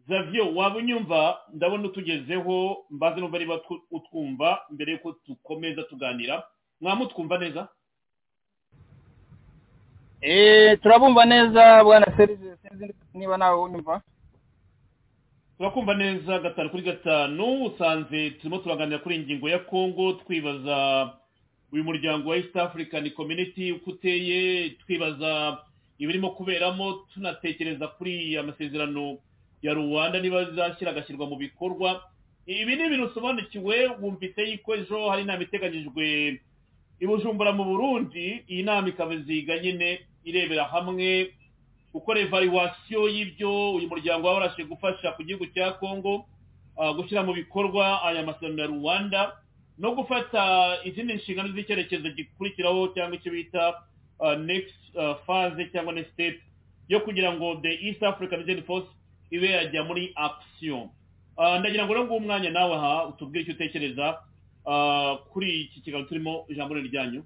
zavyo 0.09 0.55
waba 0.55 0.77
unyumva? 0.77 1.39
Ndabona 1.53 1.85
utugezeho 1.89 2.77
mbaze 2.91 3.21
numva 3.21 3.39
niba 3.39 3.61
utwumva 3.91 4.61
mbere 4.71 4.93
yuko 4.93 5.17
dukomeza 5.29 5.83
tuganira. 5.83 6.43
Mwamutwumva 6.81 7.39
neza? 7.39 7.69
Eee 10.23 10.77
turabumva 10.77 11.25
neza 11.25 11.85
bwana 11.85 12.07
serize 12.17 12.57
sinzi 12.63 12.95
niba 13.15 13.37
nawe 13.37 13.61
unyumva. 13.63 14.03
Turakumva 15.59 15.95
neza 15.95 16.39
gatanu 16.39 16.71
kuri 16.71 16.83
gatanu 16.83 17.65
usanze 17.65 18.31
turimo 18.31 18.59
turaganira 18.59 18.99
kuri 18.99 19.15
iyi 19.17 19.25
ngingo 19.25 19.49
ya 19.49 19.59
kongo 19.59 20.13
twibaza 20.13 21.11
uyu 21.73 21.85
muryango 21.85 22.31
wa 22.31 22.37
east 22.37 22.57
african 22.57 23.11
community 23.11 23.73
uko 23.73 23.91
uteye 23.91 24.71
twibaza 24.71 25.59
ibirimo 25.99 26.31
kuberamo 26.31 26.93
tunatekereza 27.15 27.89
kuri 27.89 28.37
amasezerano 28.39 29.19
ya 29.65 29.73
rwanda 29.75 30.21
niba 30.21 30.45
zashyira 30.53 30.91
agashyirwa 30.93 31.25
mu 31.27 31.37
bikorwa 31.41 32.03
ibi 32.47 32.77
ni 32.77 32.85
ibintu 32.87 33.07
usobanukiwe 33.09 33.87
wumvise 34.01 34.43
yuko 34.51 34.75
ejo 34.77 35.09
hari 35.11 35.23
inama 35.25 35.43
iteganyijwe 35.43 36.05
i 37.01 37.07
bujumbura 37.09 37.53
mu 37.57 37.65
burundi. 37.65 38.45
Iyi 38.49 38.63
nama 38.63 38.89
ikaba 38.89 39.17
ziga 39.17 39.59
nyine 39.59 40.05
irebera 40.25 40.65
hamwe 40.69 41.33
gukora 41.93 42.21
evaluation 42.21 43.09
y'ibyo 43.11 43.73
uyu 43.75 43.89
muryango 43.89 44.27
waba 44.29 44.39
warashe 44.45 44.65
gufasha 44.69 45.13
ku 45.17 45.23
gihugu 45.25 45.47
cya 45.57 45.73
congo 45.81 46.27
gushyira 46.97 47.23
mu 47.25 47.33
bikorwa 47.33 48.03
aya 48.05 48.23
masezerano 48.27 48.61
ya 48.63 48.69
rwanda 48.69 49.21
no 49.79 49.95
gufata 49.97 50.43
izindi 50.85 51.15
nshingano 51.19 51.49
z'icyerekezo 51.55 52.09
gikurikiraho 52.15 52.89
cyangwa 52.95 53.17
icyo 53.17 53.31
bita 53.33 53.65
next 54.45 54.77
phase 55.27 55.71
cyangwa 55.73 55.93
next 55.97 56.13
step 56.13 56.37
yo 56.89 57.01
kugira 57.01 57.33
ngo 57.33 57.59
the 57.63 57.73
east 57.89 58.03
african 58.03 58.39
region 58.45 58.63
force 58.63 58.87
ibe 59.35 59.49
yajya 59.51 59.83
muri 59.85 60.13
action. 60.17 60.91
Ndagira 61.61 61.85
ngo 61.85 61.95
rero 61.95 62.07
umwanya 62.17 62.51
nawe 62.51 62.75
aha 62.79 63.07
utubwire 63.11 63.43
icyo 63.43 63.55
utekereza. 63.59 64.07
Kuri 65.33 65.49
iki 65.67 65.81
kiganiro 65.83 66.09
turimo 66.09 66.33
ijambo 66.49 66.75
ryanyu. 66.75 67.23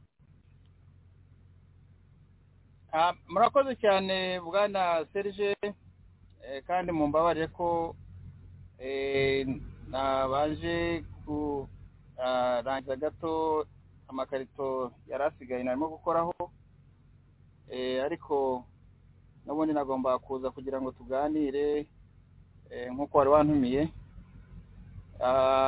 Murakoze 3.28 3.76
cyane 3.76 4.40
bwana 4.40 5.04
serge. 5.12 5.54
Kandi 6.66 6.92
mumbabarire 6.92 7.46
ko 7.52 7.96
nabanje 9.90 11.04
kurangiza 11.24 12.96
gato 12.96 13.66
amakarito 14.08 14.92
yari 15.10 15.24
asigaye 15.24 15.62
narimo 15.62 15.88
gukoraho. 15.92 16.32
Ariko 18.04 18.64
n'ubundi 19.44 19.72
nagomba 19.76 20.18
kuza 20.18 20.48
kugira 20.50 20.80
ngo 20.80 20.90
tuganire. 20.96 21.86
Nk'uko 22.92 23.14
wari 23.18 23.30
wantumiye 23.30 23.82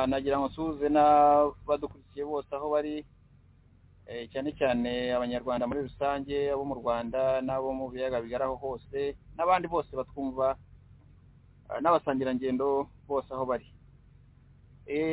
nagira 0.07 0.37
ngo 0.39 0.47
nsuhuze 0.47 0.87
n'abadukurikiye 0.89 2.23
bose 2.25 2.49
aho 2.55 2.67
bari 2.73 2.95
cyane 4.31 4.49
cyane 4.59 4.91
abanyarwanda 5.15 5.67
muri 5.67 5.81
rusange 5.87 6.51
abo 6.53 6.63
mu 6.69 6.75
rwanda 6.81 7.41
n'abo 7.41 7.73
mu 7.73 7.85
biyaga 7.91 8.21
bigari 8.21 8.43
aho 8.45 8.55
hose 8.55 9.15
n'abandi 9.35 9.67
bose 9.67 9.91
batwumva 9.95 10.55
n'abasangirangendo 11.81 12.87
bose 13.07 13.29
aho 13.33 13.45
bari. 13.45 13.67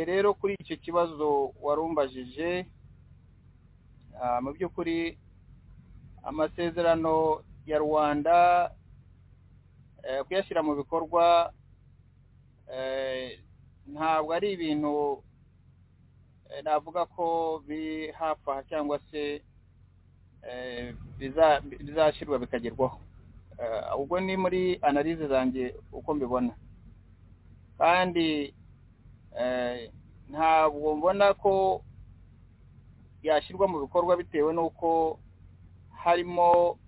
Rero 0.09 0.35
kuri 0.35 0.55
icyo 0.59 0.77
kibazo 0.83 1.55
warumbajije 1.63 2.67
mu 4.43 4.51
by'ukuri 4.55 5.15
amasezerano 6.27 7.43
ya 7.67 7.79
rwanda 7.79 8.37
kuyashyira 10.27 10.63
mu 10.67 10.75
bikorwa 10.75 11.53
ntabwo 13.93 14.31
ari 14.37 14.53
ibintu 14.53 15.23
navuga 16.65 17.07
ko 17.07 17.59
biri 17.67 18.13
hafi 18.13 18.51
aha 18.51 18.63
cyangwa 18.69 18.97
se 19.11 19.43
bizashyirwa 21.81 22.39
bikagerwaho. 22.39 22.99
Ubwo 23.99 24.21
ni 24.21 24.37
muri 24.37 24.79
analize 24.83 25.27
zanjye 25.29 25.75
uko 25.93 26.15
mbibona. 26.15 26.55
Kandi 27.79 28.55
ntabwo 30.31 30.97
mbona 30.97 31.35
ko 31.35 31.83
yashyirwa 33.23 33.69
mu 33.69 33.81
bikorwa 33.83 34.17
bitewe 34.17 34.53
n'uko 34.55 35.19
harimo 36.05 36.79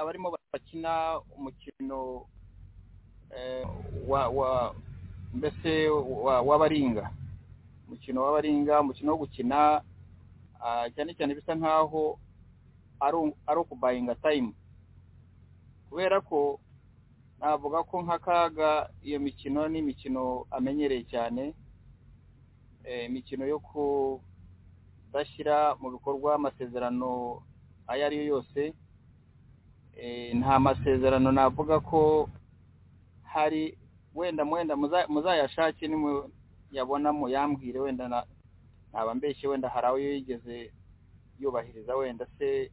abarimo 0.00 0.28
bakina 0.52 1.18
umukino 1.36 2.26
mbese 5.34 5.88
w'abaringa. 6.48 7.10
Umukino 7.86 8.22
w'abaringa 8.24 8.80
umukino 8.80 9.12
wo 9.12 9.18
gukina 9.26 9.82
cyane 10.94 11.10
cyane 11.18 11.34
bisa 11.34 11.52
nk'aho 11.58 12.18
ari 13.00 13.58
ukubayinga 13.60 14.14
tayimu 14.14 14.54
kubera 15.90 16.20
ko 16.20 16.60
navuga 17.40 17.82
ko 17.82 18.02
nk'akaga 18.04 18.90
iyo 19.02 19.18
mikino 19.20 19.68
ni 19.68 19.78
imikino 19.82 20.46
amenyereye 20.50 21.04
cyane 21.10 21.54
imikino 23.08 23.44
yo 23.48 23.58
kudashyira 23.58 25.74
mu 25.80 25.90
bikorwa 25.96 26.34
amasezerano 26.38 27.42
ayo 27.90 28.02
ari 28.06 28.16
yo 28.20 28.24
yose 28.36 28.60
nta 30.38 30.54
masezerano 30.60 31.32
navuga 31.32 31.80
ko 31.80 32.28
hari 33.32 33.78
wenda 34.14 34.44
mwenda 34.44 34.76
muzayashake 35.08 35.88
nimuyabona 35.88 37.12
muyambwire 37.12 37.80
wenda 37.80 38.08
naba 38.92 39.14
mbeshye 39.14 39.48
wenda 39.48 39.68
hari 39.68 39.86
aho 39.86 39.98
yigeze 39.98 40.72
yubahiriza 41.38 41.96
wenda 41.96 42.26
se 42.38 42.70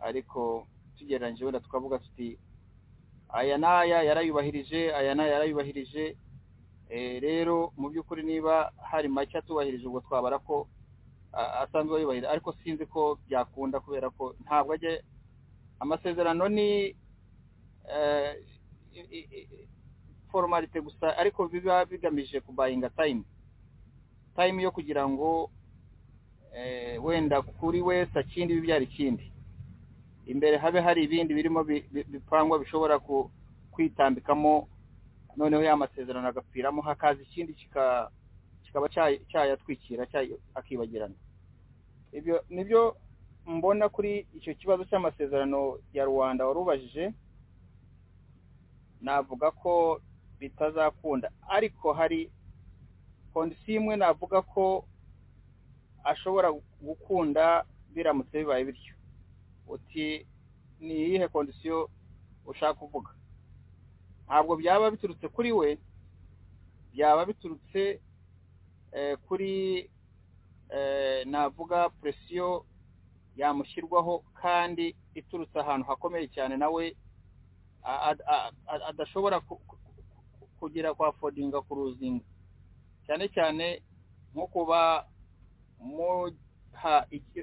ariko 0.00 0.66
tugereranyije 0.98 1.44
wenda 1.44 1.60
tukavuga 1.60 1.98
tuti 1.98 2.38
aya 3.28 3.58
n'aya 3.58 4.02
yarayubahirije 4.02 4.94
aya 4.94 5.14
n'aya 5.14 5.32
yarayubahirije 5.32 6.16
rero 7.24 7.72
mu 7.76 7.88
by'ukuri 7.90 8.22
niba 8.22 8.72
hari 8.90 9.08
make 9.08 9.38
atubahirije 9.38 9.86
ubwo 9.86 10.00
twabara 10.00 10.38
ko 10.38 10.68
asanzwe 11.62 12.00
yubahiriza 12.00 12.30
ariko 12.30 12.52
sinzi 12.62 12.86
ko 12.86 13.18
byakunda 13.26 13.80
kubera 13.80 14.10
ko 14.10 14.34
ntabwo 14.44 14.72
ajya 14.76 15.00
amasezerano 15.80 16.48
ni 16.48 16.94
formalite 20.32 20.80
gusa 20.80 21.16
ariko 21.20 21.48
biba 21.48 21.84
bigamije 21.84 22.40
kubayinga 22.40 22.90
tayimu 22.90 23.24
tayimu 24.36 24.60
yo 24.60 24.70
kugira 24.72 25.04
ngo 25.08 25.50
wenda 27.04 27.42
kuri 27.42 27.80
wese 27.82 28.18
akindi 28.18 28.54
bibyara 28.54 28.84
ikindi 28.84 29.32
imbere 30.26 30.56
habe 30.56 30.80
hari 30.80 31.04
ibindi 31.04 31.34
birimo 31.34 31.64
bipangwa 32.12 32.58
bishobora 32.58 32.98
kwitambikamo 33.70 34.68
noneho 35.36 35.62
ya 35.62 35.76
masezerano 35.76 36.28
agapfiramo 36.28 36.82
hakaza 36.82 37.22
ikindi 37.22 37.52
kikaba 37.54 38.88
cyayatwikira 39.32 40.06
akibagirana. 40.54 41.14
Ibyo 42.12 42.44
ni 42.50 42.64
byo 42.64 42.96
mbona 43.46 43.88
kuri 43.88 44.26
icyo 44.36 44.54
kibazo 44.54 44.84
cy'amasezerano 44.84 45.78
ya 45.92 46.04
rwanda 46.04 46.46
warubajije. 46.46 47.12
Navuga 49.00 49.50
ko 49.50 50.00
bitazakunda. 50.42 51.30
Ariko 51.48 51.92
hari 51.92 52.30
kondisiyo 53.32 53.76
imwe 53.80 53.94
navuga 53.96 54.42
ko 54.42 54.84
ashobora 56.04 56.48
gukunda 56.82 57.64
biramutse 57.94 58.38
bibaye 58.38 58.64
bityo. 58.64 58.94
Uti 59.68 60.26
ni 60.80 60.94
iyihe 60.94 61.28
kondisiyo 61.28 61.90
ushaka 62.46 62.74
kuvuga? 62.74 63.10
Ntabwo 64.26 64.56
byaba 64.56 64.90
biturutse 64.90 65.28
kuri 65.28 65.52
we 65.52 65.78
byaba 66.92 67.24
biturutse 67.26 68.00
kuri 69.28 69.52
navuga 71.24 71.88
puresiyo 71.88 72.64
yamushyirwaho 73.36 74.24
kandi 74.42 74.96
iturutse 75.14 75.56
ahantu 75.60 75.86
hakomeye 75.88 76.28
cyane 76.28 76.56
nawe 76.56 76.96
adashobora 78.88 79.40
kugira 80.62 80.94
kwa 80.94 81.10
fodinga 81.18 81.58
ku 81.66 81.74
ruzinga 81.74 82.24
cyane 83.06 83.24
cyane 83.34 83.66
nko 84.32 84.46
kuba 84.46 84.80
muha 85.82 86.94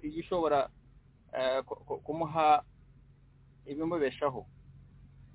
igishobora 0.07 0.69
kumuha 2.05 2.63
ibimubeshaho 3.65 4.45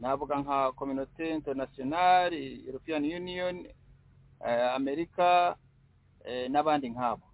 navuga 0.01 0.35
nka 0.43 0.73
kominote 0.73 1.25
interinasiyonari 1.31 2.65
european 2.67 3.05
union 3.05 3.57
amerika 4.75 5.57
n'abandi 6.53 6.89
nk'abo. 6.91 7.27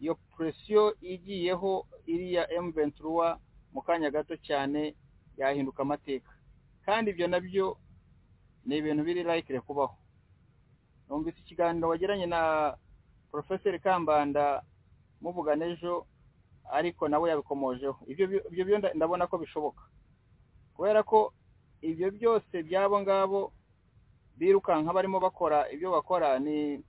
Iyo 0.00 0.14
puresiyo 0.32 0.96
igiyeho 1.00 1.86
iriya 2.08 2.48
emu 2.52 2.72
ventura 2.72 3.38
mu 3.72 3.80
kanya 3.84 4.10
gato 4.10 4.34
cyane 4.40 4.96
yahinduka 5.36 5.82
amateka. 5.84 6.32
Kandi 6.84 7.10
ibyo 7.12 7.26
na 7.28 7.40
byo 7.40 7.76
ni 8.66 8.76
ibintu 8.78 9.02
biri 9.04 9.22
layikire 9.22 9.60
kubaho. 9.60 9.96
Numvise 11.08 11.38
ikiganiro 11.40 11.88
wagiranye 11.88 12.26
na 12.26 12.40
porofeseri 13.30 13.78
kambanda 13.78 14.62
muvugana 15.20 15.64
ejo 15.66 16.06
ariko 16.72 17.08
nawe 17.08 17.30
yabikomojeho. 17.30 17.98
Ibyo 18.06 18.64
byo 18.64 18.76
ndabona 18.94 19.26
ko 19.26 19.38
bishoboka. 19.38 19.82
Kubera 20.74 21.02
ko 21.02 21.32
ibyo 21.82 22.10
byose 22.10 22.62
by'abo 22.62 23.00
ngabo 23.00 23.52
birukanka 24.38 24.92
barimo 24.92 25.20
bakora 25.20 25.68
ibyo 25.72 25.90
bakora 25.90 26.38
ni 26.38 26.80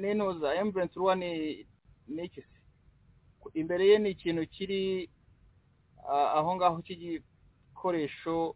n'intuza 0.00 0.54
emuventi 0.54 0.98
ruwa 0.98 1.14
ni 1.16 1.30
iki 2.24 2.40
se? 2.42 2.56
Imbere 3.54 3.86
ye 3.86 3.98
ni 3.98 4.10
ikintu 4.10 4.42
kiri 4.46 5.10
aho 6.08 6.56
ngaho 6.56 6.82
cy'igikoresho 6.86 8.54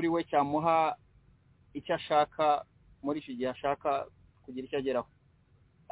kuri 0.00 0.08
we 0.08 0.24
cyamuha 0.24 0.96
icyo 1.76 1.92
ashaka 1.94 2.64
muri 3.04 3.20
icyo 3.20 3.34
gihe 3.36 3.50
ashaka 3.52 4.08
kugira 4.48 4.64
icyo 4.64 4.78
ageraho. 4.80 5.08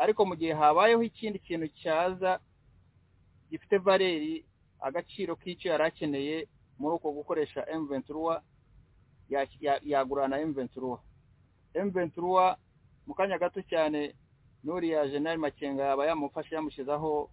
Ariko 0.00 0.24
mu 0.24 0.32
gihe 0.32 0.52
habayeho 0.56 1.02
ikindi 1.04 1.36
kintu 1.44 1.68
cyaza 1.76 2.40
gifite 3.52 3.76
valeri 3.76 4.40
agaciro 4.80 5.36
k'icyo 5.36 5.76
yari 5.76 5.84
akeneye 5.92 6.48
muri 6.80 6.96
uko 6.96 7.12
gukoresha 7.12 7.68
M23 7.68 8.40
ya- 9.28 9.44
ya- 9.60 9.82
yagurana 9.84 10.40
M23 10.40 10.96
M23 11.76 12.16
mu 13.06 13.12
kanya 13.14 13.36
gato 13.38 13.60
cyane 13.68 14.16
n'uriya 14.64 15.04
General 15.12 15.36
Makenga 15.36 15.84
yaba 15.84 16.08
yamufashe 16.08 16.54
yamushyizeho 16.56 17.28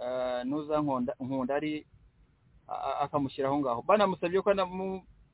eh, 0.00 0.40
ntuza 0.48 0.80
nkunda 1.20 1.52
ari 1.60 1.84
akamushyira 3.04 3.48
aho 3.52 3.58
ngaho. 3.60 3.80
Banamusabye 3.84 4.40
ko 4.40 4.50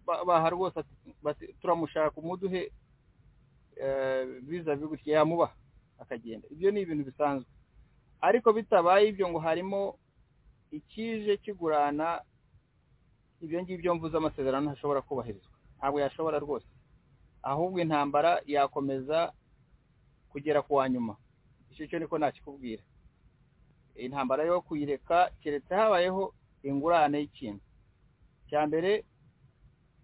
anamu- 0.07 0.25
ba- 0.25 0.25
baha 0.25 0.51
rwose 0.51 0.79
ati- 0.81 1.15
bati 1.23 1.53
turamushaka 1.61 2.17
umuduhe 2.21 2.73
biza 4.43 4.77
gutya 4.77 5.17
yamubaha 5.19 5.55
akagenda. 5.99 6.49
Ibyo 6.51 6.71
ni 6.71 6.81
ibintu 6.81 7.05
bisanzwe. 7.05 7.51
Ariko 8.21 8.53
bitabaye 8.53 9.09
ibyo 9.09 9.29
ngo 9.29 9.39
harimo 9.39 9.99
ikije 10.71 11.37
kigurana 11.37 12.23
ibyo 13.41 13.63
ngibyo 13.63 13.95
mvuze 13.95 14.17
amasezerano 14.17 14.71
ntashobora 14.73 15.03
kubahirizwa. 15.03 15.53
Ntabwo 15.79 16.01
yashobora 16.01 16.39
rwose. 16.39 16.67
Ahubwo 17.43 17.79
intambara 17.81 18.41
yakomeza 18.47 19.33
kugera 20.33 20.63
ku 20.63 20.75
wa 20.81 20.89
nyuma. 20.89 21.17
Icyo 21.71 21.87
cyo 21.87 21.99
niko 22.01 22.19
nakikubwira. 22.19 22.83
Intambara 23.97 24.45
yo 24.45 24.61
kuyireka 24.65 25.31
keretse 25.41 25.73
habayeho 25.75 26.33
ingurane 26.65 27.19
y'ikintu. 27.21 27.61
Cya 28.49 28.67
mbere 28.67 29.05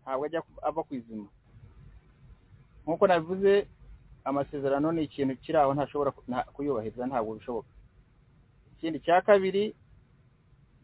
ntabwo 0.02 0.24
ajya 0.26 0.42
ava 0.62 0.82
ku 0.82 0.94
izima. 0.94 1.28
Nk'uko 2.82 3.06
nabivuze 3.06 3.66
amasezerano 4.24 4.92
ni 4.92 5.02
ikintu 5.06 5.36
kiri 5.42 5.58
aho 5.58 5.74
ntashobora 5.74 6.10
ku- 6.10 6.22
nta- 6.28 6.46
kuyubahiriza 6.54 7.06
ntabwo 7.06 7.34
bishoboka. 7.38 7.68
Ikindi 8.78 8.98
cya 9.00 9.22
kabiri 9.22 9.74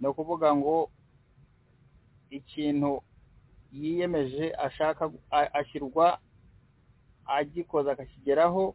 ni 0.01 0.07
ukuvuga 0.09 0.55
ngo 0.55 0.91
ikintu 2.31 3.03
yiyemeje 3.73 4.55
ashaka 4.55 5.11
ashyirwa 5.31 6.19
agikoza 7.27 7.93
akakigeraho 7.93 8.75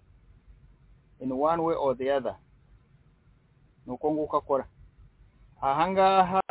in 1.19 1.31
one 1.31 1.61
way 1.63 1.75
or 1.75 1.95
the 1.97 2.11
other. 2.11 2.35
Ni 3.85 3.93
uko 3.93 4.11
nguko 4.11 4.38
akora. 4.38 4.67
Ahangaha 5.61 6.42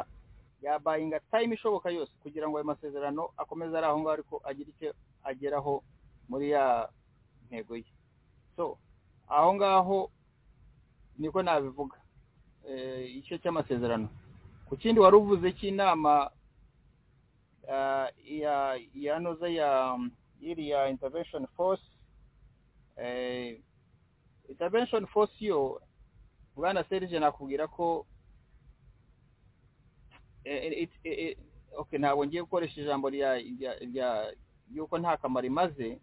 yabayinga 0.62 1.20
time 1.30 1.54
ishoboka 1.54 1.90
yose 1.90 2.12
kugira 2.22 2.48
ngo 2.48 2.56
ayo 2.58 2.64
masezerano 2.64 3.30
akomeze 3.36 3.74
ari 3.76 3.86
aho 3.86 3.98
ngaho 4.00 4.12
ariko 4.14 4.34
agire 4.44 4.70
icyo 4.70 4.90
ageraho 5.24 5.82
muri 6.28 6.50
ya 6.50 6.88
ntego 7.50 7.76
ye. 7.76 7.84
So 8.56 8.78
aho 9.28 9.54
ngaho 9.54 10.10
niko 11.18 11.42
nabivuga 11.42 11.96
Eh, 12.62 13.10
igice 13.10 13.38
cy'amasezerano 13.42 14.06
ku 14.70 14.76
kindi 14.78 15.00
wari 15.02 15.16
uvuze 15.18 15.50
cy'inama 15.58 16.30
ah, 17.68 18.06
ya 18.22 18.78
yanoza 18.94 19.48
ya 19.50 19.98
iriya 20.40 20.86
intervention 20.88 21.42
force 21.58 21.82
eh, 22.96 23.58
intervention 24.48 25.06
force 25.10 25.34
yo 25.44 25.82
bwana 26.56 26.84
serge 26.86 27.18
nakubwira 27.18 27.66
ko 27.66 28.06
ntabwo 31.98 32.26
ngiye 32.26 32.42
gukoresha 32.42 32.80
ijambo 32.80 33.06
rya 33.10 33.30
rya 33.38 33.72
rya 33.80 34.08
yuko 34.74 34.98
nta 34.98 35.16
kamaro 35.16 35.46
imaze 35.46 35.98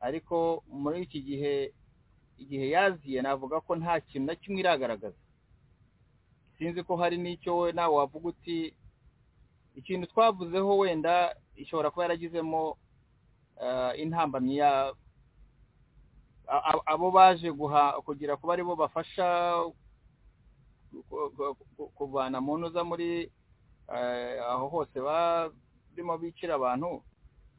ariko 0.00 0.62
muri 0.68 1.02
iki 1.02 1.20
gihe 1.22 1.72
igihe 2.38 2.66
yaziye 2.70 3.22
navuga 3.22 3.60
ko 3.60 3.76
nta 3.76 4.00
kintu 4.00 4.26
na 4.26 4.34
kimwe 4.34 4.60
iragaragaza. 4.60 5.16
Sinzi 6.58 6.82
ko 6.82 6.96
hari 6.96 7.16
n'icyo 7.18 7.58
we 7.58 7.72
nawe 7.72 7.94
wavuga 7.96 8.28
uti 8.28 8.74
ikintu 9.74 10.06
twavuzeho 10.06 10.78
wenda 10.78 11.34
ishobora 11.56 11.90
kuba 11.90 12.02
yaragizemo 12.06 12.76
eh, 13.62 13.92
intambamyi 14.02 14.56
ya 14.62 14.92
abo 16.86 17.10
baje 17.10 17.50
guha 17.52 17.92
kugira 18.04 18.36
kuba 18.36 18.52
ari 18.52 18.62
bo 18.62 18.76
bafasha 18.76 19.26
kuvana 21.96 22.40
mu 22.40 22.58
ntuza 22.58 22.84
muri 22.84 23.30
eh, 23.94 24.40
aho 24.50 24.68
hose 24.68 24.96
barimo 25.00 26.18
bicira 26.18 26.54
abantu 26.54 27.02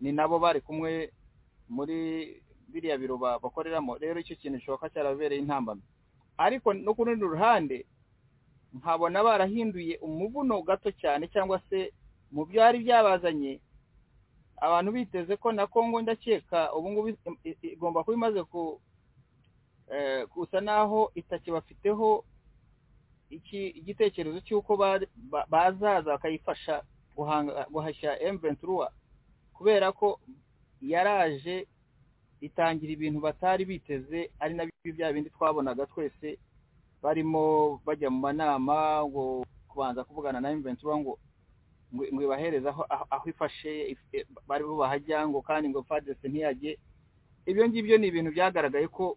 ni 0.01 0.11
nabo 0.11 0.39
bari 0.39 0.61
kumwe 0.61 1.11
muri 1.69 1.97
biriya 2.67 2.97
biro 2.97 3.17
ba- 3.17 3.39
bakoreramo. 3.39 3.97
Rero 3.97 4.19
icyo 4.19 4.35
kintu 4.35 4.57
gishoboka 4.59 4.89
cyarabereye 4.89 5.41
intambamyi 5.41 5.81
ariko 6.37 6.73
no 6.73 6.93
ku 6.93 7.03
rundi 7.07 7.23
ruhande 7.25 7.85
nkabona 8.75 9.23
barahinduye 9.23 9.97
umuvuno 10.03 10.61
gato 10.61 10.91
cyane 10.91 11.27
cyangwa 11.31 11.61
se 11.69 11.93
mu 12.31 12.43
byari 12.45 12.79
byabazanye 12.83 13.61
abantu 14.59 14.91
biteze 14.91 15.37
ko 15.39 15.51
na 15.55 15.67
kongo 15.67 16.01
ndakeka 16.01 16.73
ubu 16.75 16.87
ngubu 16.91 17.09
i- 17.09 17.39
i- 17.49 17.57
igomba 17.75 18.03
kuba 18.03 18.17
imaze 18.17 18.43
eh, 19.91 20.27
gusa 20.35 20.59
naho 20.61 21.11
itakibafiteho 21.15 22.25
igitekerezo 23.79 24.39
cy'uko 24.45 24.77
ba- 24.77 24.99
ba- 25.31 25.45
bazaza 25.49 26.11
bakayifasha 26.15 26.81
guhashya 27.71 28.19
M23 28.33 28.89
kubera 29.55 29.91
ko 29.91 30.19
yaraje 30.81 31.67
itangira 32.41 32.91
ibintu 32.93 33.19
batari 33.23 33.63
biteze 33.65 34.29
ari 34.39 34.53
na 34.53 34.65
bya 34.83 35.13
bindi 35.13 35.29
twabonaga 35.31 35.85
twese 35.87 36.37
barimo 37.01 37.79
bajya 37.85 38.09
mu 38.11 38.19
manama 38.19 39.01
ngo 39.07 39.45
kubanza 39.71 40.03
kuvugana 40.03 40.41
na 40.43 40.51
M23 40.53 40.83
ngo 40.99 41.13
ngo 41.95 42.21
ibahereze 42.23 42.67
aho 42.69 42.83
aho- 42.89 43.29
ifashe 43.29 43.71
if- 43.95 44.07
eh, 44.11 44.25
bari 44.47 44.63
bo 44.67 44.75
bahajya 44.75 45.23
ngo 45.27 45.39
kandi 45.41 45.69
ngo 45.71 45.83
FARDC 45.87 46.19
ntiyajye 46.27 46.75
ibyo 47.47 47.63
ngibyo 47.69 47.95
ni 47.97 48.07
ibintu 48.11 48.31
byagaragaye 48.35 48.87
ko 48.91 49.15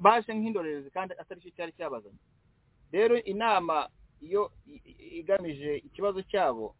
baje 0.00 0.32
nk'indorerezi 0.34 0.90
kandi 0.90 1.14
atari 1.14 1.40
cyo 1.40 1.50
cyari 1.56 1.72
cyabazanye. 1.78 2.18
Rero 2.94 3.14
inama 3.26 3.88
iyo 4.22 4.52
igamije 5.20 5.76
ikibazo 5.82 6.22
cyabo 6.30 6.74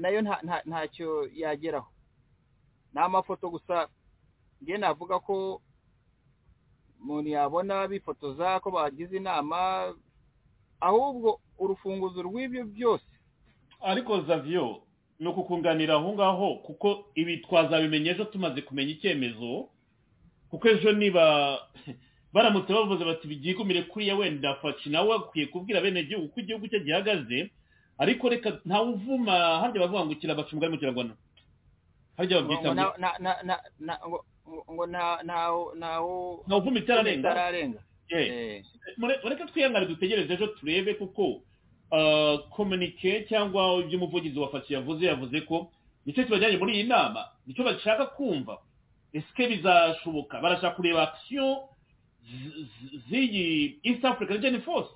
na 0.00 0.08
yo 0.08 0.20
nta- 0.24 0.40
nta- 0.42 0.64
ntacyo 0.68 1.28
yageraho. 1.34 1.88
Ni 2.92 3.00
amafoto 3.00 3.48
gusa. 3.50 3.88
Njye 4.60 4.76
navuga 4.78 5.18
ko 5.20 5.60
umuntu 7.00 7.30
yabona 7.30 7.88
bifotoza 7.88 8.60
ko 8.60 8.70
bagize 8.70 9.16
inama 9.16 9.92
ahubwo 10.80 11.40
urufunguzo 11.58 12.22
rw'ibyo 12.22 12.64
byose. 12.68 13.08
Ariko 13.80 14.20
zavio 14.28 14.82
ni 15.18 15.26
ukukunganira 15.28 15.94
aho 15.98 16.12
ngaho 16.14 16.48
kuko 16.66 16.88
ibi 17.14 17.38
twazabimenye 17.42 18.10
ejo 18.12 18.24
tumaze 18.28 18.62
kumenya 18.62 18.90
icyemezo 18.94 19.68
kuko 20.50 20.64
ejo 20.68 20.92
niba 20.92 21.24
baramutse 22.32 22.72
bavuze 22.72 23.04
bati 23.04 23.28
bigigumire 23.28 23.82
kuriya 23.82 24.16
wenda 24.16 24.54
faci 24.54 24.90
nawe 24.90 25.14
akwiye 25.16 25.46
kubwira 25.52 25.80
bene 25.80 26.00
igihugu 26.00 26.28
ko 26.28 26.40
igihugu 26.40 26.68
cye 26.68 26.80
gihagaze 26.80 27.50
ariko 27.98 28.28
reka 28.28 28.58
ntawe 28.64 28.88
uvuma 28.96 29.32
harya 29.60 29.80
bavuga 29.84 30.04
ngo 30.06 30.14
kirabaca 30.16 30.52
umugani 30.52 30.72
mu 30.72 30.78
kinyarwanda. 30.80 31.14
Harya 32.16 32.40
babyita 32.40 32.68
ngo 34.72 34.86
ntawe 34.86 36.58
uvuma 36.58 36.78
itararenga. 36.78 37.30
itararenga. 37.30 37.80
Eh. 38.08 38.64
Twihangane 39.52 39.86
dutegereze 39.86 40.32
ejo 40.34 40.46
turebe 40.46 40.94
kuko 40.94 41.40
komunike 42.50 43.24
cyangwa 43.28 43.80
ibyo 43.84 43.98
umuvugizi 43.98 44.38
wa 44.38 44.48
faci 44.48 44.74
yavuze 44.74 45.06
yavuze 45.06 45.40
ko 45.40 45.70
ni 46.06 46.12
cyo 46.12 46.24
kibajyanye 46.24 46.56
muri 46.56 46.72
iyi 46.74 46.84
nama 46.88 47.28
ni 47.46 47.54
cyo 47.54 47.64
bashaka 47.64 48.06
kumva 48.16 48.58
esike 49.12 49.48
bizashoboka? 49.48 50.40
Barashaka 50.40 50.76
kureba 50.76 51.02
akisiyo 51.12 51.68
z'iyi 53.10 53.78
east 53.82 54.04
african 54.04 54.36
region 54.36 54.60
force. 54.62 54.90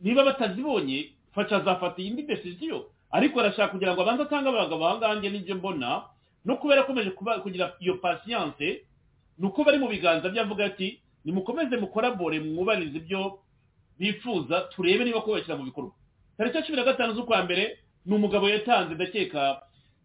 Niba 0.00 0.24
batazibonye 0.24 1.10
faci 1.34 1.54
azafata 1.54 2.02
iyindi 2.02 2.22
decision. 2.22 2.82
Ariko 3.10 3.40
arashaka 3.40 3.72
kugira 3.72 3.94
ngo 3.94 4.02
abanze 4.02 4.22
atange 4.22 4.48
abagabo 4.48 4.86
ahangange 4.86 5.30
n'ibyo 5.30 5.54
mbona 5.54 6.02
no 6.44 6.56
kuba 6.56 6.74
yarakomeje 6.74 7.10
kuba- 7.10 7.40
kugira 7.42 7.74
iyo 7.80 7.94
patience 7.98 8.84
ni 9.38 9.46
uko 9.46 9.64
bari 9.64 9.78
mu 9.78 9.88
biganza 9.88 10.28
bye 10.28 10.40
avuga 10.40 10.64
ati 10.64 11.00
nimukomeze 11.24 11.76
mukorabore 11.76 12.40
mwubahirize 12.40 12.96
ibyo 12.98 13.38
bifuza 13.98 14.60
turebe 14.72 15.04
niba 15.04 15.20
ko 15.20 15.32
bashyira 15.34 15.56
mu 15.56 15.64
bikorwa. 15.64 15.92
Tariki 16.38 16.56
ya 16.56 16.62
cumi 16.62 16.76
na 16.76 16.84
gatanu 16.84 17.12
z'ukwa 17.14 17.42
mbere 17.44 17.78
ni 18.06 18.14
umugabo 18.14 18.48
yatanze 18.48 18.94
ndakeka 18.94 19.62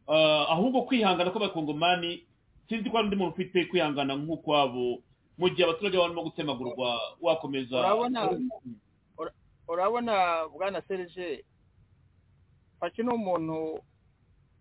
ah, 0.07 0.45
ahubwo 0.51 0.81
kwihangana 0.83 1.31
kw'abakongomani 1.31 2.23
sinzi 2.69 2.89
ko 2.89 2.97
hari 2.97 3.07
undi 3.07 3.15
muntu 3.15 3.33
ufite 3.37 3.65
kwihangana 3.69 4.15
nk'ukwabo. 4.17 4.99
Mu 5.37 5.49
gihe 5.49 5.63
abaturage 5.67 5.97
barimo 5.97 6.23
gutemagurwa 6.23 6.99
wakomeza 7.21 7.79
urabona 7.79 8.19
ura- 9.17 9.35
urabona 9.67 10.13
bwana 10.53 10.81
serge 10.87 11.43
faki 12.79 13.03
ni 13.03 13.09
umuntu 13.13 13.79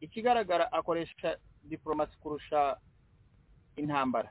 ikigaragara 0.01 0.73
akoresha 0.73 1.39
diporomasi 1.65 2.17
kurusha 2.20 2.77
intambara. 3.77 4.31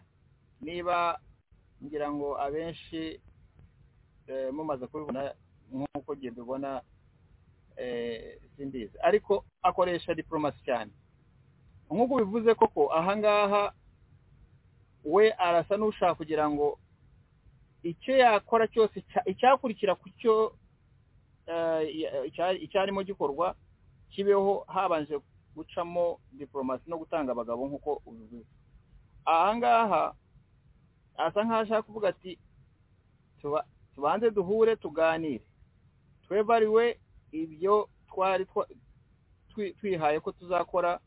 Niba 0.62 1.20
ngira 1.84 2.12
ngo 2.12 2.38
abenshi 2.42 3.20
eh, 4.28 4.54
mumaze 4.54 4.88
kubibona 4.88 5.34
nk'uko 5.74 6.16
njye 6.16 6.32
mbibona 6.32 6.82
simbizi 8.58 8.98
ariko 9.02 9.46
akoresha 9.62 10.14
diporomasi 10.16 10.60
cyane. 10.66 10.92
Nk'uko 11.92 12.16
bivuze 12.24 12.56
koko 12.56 12.94
ahangaha 12.94 13.74
we 15.04 15.32
arasa 15.34 15.78
n'ushaka 15.78 16.16
kugira 16.16 16.50
ngo 16.50 16.80
icyo 17.84 18.18
yakora 18.18 18.68
cyose 18.68 19.04
icyakurikira 19.26 19.96
ku 19.96 20.08
cyo 20.20 20.56
icyarimo 22.62 23.04
gikorwa 23.04 23.56
kibeho 24.10 24.64
habanje 24.68 25.20
gucamo 25.56 26.20
diporomasi 26.32 26.90
no 26.90 26.98
gutanga 26.98 27.32
abagabo 27.32 27.68
nk'uko 27.68 28.02
ubivuze 28.06 28.48
ahangaha 29.26 30.16
asa 31.18 31.44
nk'aho 31.44 31.62
ashaka 31.62 31.82
kuvuga 31.88 32.08
ati 32.10 32.40
tubanze 33.96 34.32
duhure 34.32 34.76
tuganire. 34.76 35.44
Twebariwe 36.26 36.98
ibyo 37.32 37.90
twari 38.10 38.46
twihaye 39.78 40.20
ko 40.20 40.32
tuzakora 40.32 41.00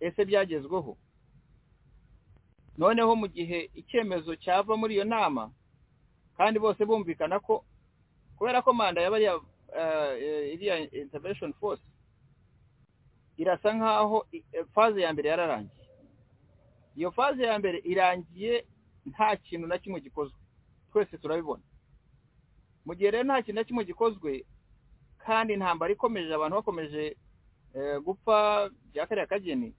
ese 0.00 0.24
byagezweho? 0.24 0.96
Noneho 2.78 3.16
mu 3.16 3.26
gihe 3.28 3.70
icyemezo 3.74 4.36
cyava 4.36 4.76
muri 4.76 4.94
iyo 4.94 5.04
nama 5.04 5.50
kandi 6.36 6.58
bose 6.58 6.84
bumvikana 6.84 7.40
ko 7.40 7.64
kubera 8.36 8.62
ko 8.62 8.72
manda 8.72 9.00
yaba 9.00 9.18
iriya 10.52 10.78
intervention 10.92 11.52
force 11.52 11.82
irasa 13.36 13.72
nk'aho 13.74 14.26
faze 14.74 15.00
ya 15.00 15.12
mbere 15.12 15.28
yararangiye. 15.28 15.82
Iyo 16.96 17.10
faze 17.10 17.42
ya 17.42 17.58
mbere 17.58 17.78
irangiye 17.84 18.64
nta 19.06 19.36
kintu 19.36 19.66
na 19.66 19.78
kimwe 19.78 20.00
gikozwe. 20.00 20.36
Twese 20.92 21.18
turabibona. 21.18 21.62
Mu 22.84 22.92
gihe 22.94 23.10
rero 23.10 23.24
nta 23.24 23.42
kintu 23.42 23.60
na 23.60 23.64
kimwe 23.64 23.84
gikozwe 23.84 24.44
kandi 25.24 25.52
intambara 25.56 25.92
ikomeje 25.92 26.34
abantu 26.34 26.56
bakomeje 26.60 27.16
gupfa 28.04 28.68
bya 28.92 29.06
kariya 29.06 29.26
kageni 29.26 29.72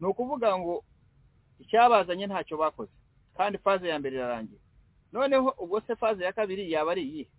ni 0.00 0.06
ukuvuga 0.06 0.52
ngo 0.58 0.84
icyabazanye 1.60 2.26
ntacyo 2.26 2.56
bakoze. 2.56 2.92
Kandi 3.36 3.58
faze 3.58 3.88
ya 3.88 3.98
mbere 3.98 4.16
irarangiye 4.16 4.60
noneho 5.12 5.54
ubwo 5.58 5.80
se 5.80 5.96
faze 5.96 6.24
ya 6.24 6.32
kabiri 6.32 6.72
yaba 6.72 6.90
ari 6.92 7.02
iyihe? 7.02 7.30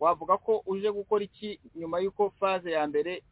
Wavuga 0.00 0.36
ko 0.36 0.62
uje 0.66 0.90
gukora 0.92 1.24
iki 1.24 1.60
nyuma 1.74 2.00
y'uko 2.00 2.30
faze 2.40 2.70
ya 2.70 2.86
mbere 2.86 3.22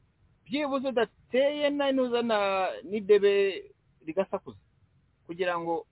byibuze 0.45 0.89
udateye 0.89 1.71
n'uzana 1.71 2.69
n'idebe 2.89 3.65
rigasakuza? 4.07 4.59
Kugira 5.27 5.59
ngo 5.61 5.87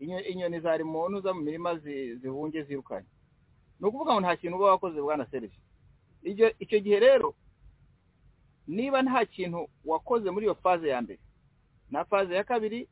inyoni 0.00 0.60
zari 0.60 0.84
mu 0.84 1.08
ntuza 1.08 1.32
mu 1.34 1.40
mirima 1.42 1.76
zihunge 2.20 2.62
zirukanye. 2.62 3.08
Ni 3.80 3.86
ukuvuga 3.88 4.12
ngo 4.12 4.20
nta 4.20 4.36
kintu 4.36 4.56
uba 4.56 4.70
wakoze 4.76 5.00
bwana 5.00 5.26
serivisi 5.30 5.60
icyo 6.62 6.78
gihe 6.80 6.98
rero 7.00 7.34
niba 8.66 9.02
nta 9.02 9.24
kintu 9.26 9.68
wakoze 9.84 10.30
muri 10.30 10.44
iyo 10.46 10.54
faze 10.54 10.88
ya 10.88 11.02
mbere 11.02 11.18
na 11.90 12.04
faze 12.04 12.34
ya 12.34 12.44
kabiri 12.44 12.88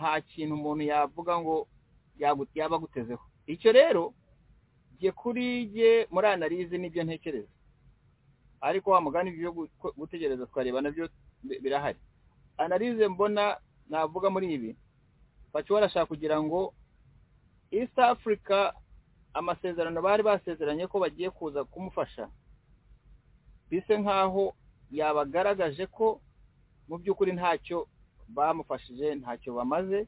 nta 0.00 0.20
kintu 0.24 0.54
umuntu 0.56 0.82
yavuga 0.88 1.36
ngo 1.40 1.68
yaba 2.56 2.76
agutezeho 2.76 3.20
icyo 3.46 3.72
rero 3.72 4.14
jye 4.98 5.12
kuri 5.12 5.66
jye 5.68 6.06
muri 6.10 6.26
analize 6.26 6.78
n'ibyo 6.78 7.04
ntekereza. 7.04 7.48
Ariko 8.60 8.90
wa 8.90 9.00
mugani 9.00 9.30
byo 9.32 9.52
gutegereza 9.96 10.46
twareba 10.46 10.80
na 10.80 10.90
byo 10.90 11.08
birahari. 11.44 11.98
Analize 12.56 13.08
mbona 13.08 13.56
navuga 13.88 14.28
muri 14.30 14.52
ibi. 14.54 14.76
Baca 15.52 15.70
barashaka 15.74 16.06
kugira 16.06 16.36
ngo 16.42 16.74
east 17.72 17.96
africa 17.98 18.72
amasezerano 19.34 20.02
bari 20.02 20.22
basezeranye 20.22 20.86
ko 20.86 20.98
bagiye 21.00 21.30
kuza 21.32 21.64
kumufasha 21.64 22.28
bise 23.70 23.94
nk'aho 23.98 24.52
yabagaragaje 24.92 25.86
ko 25.88 26.20
mu 26.88 26.98
by'ukuri 26.98 27.32
ntacyo 27.32 27.88
bamufashije 28.34 29.14
ntacyo 29.14 29.54
bamaze 29.54 30.06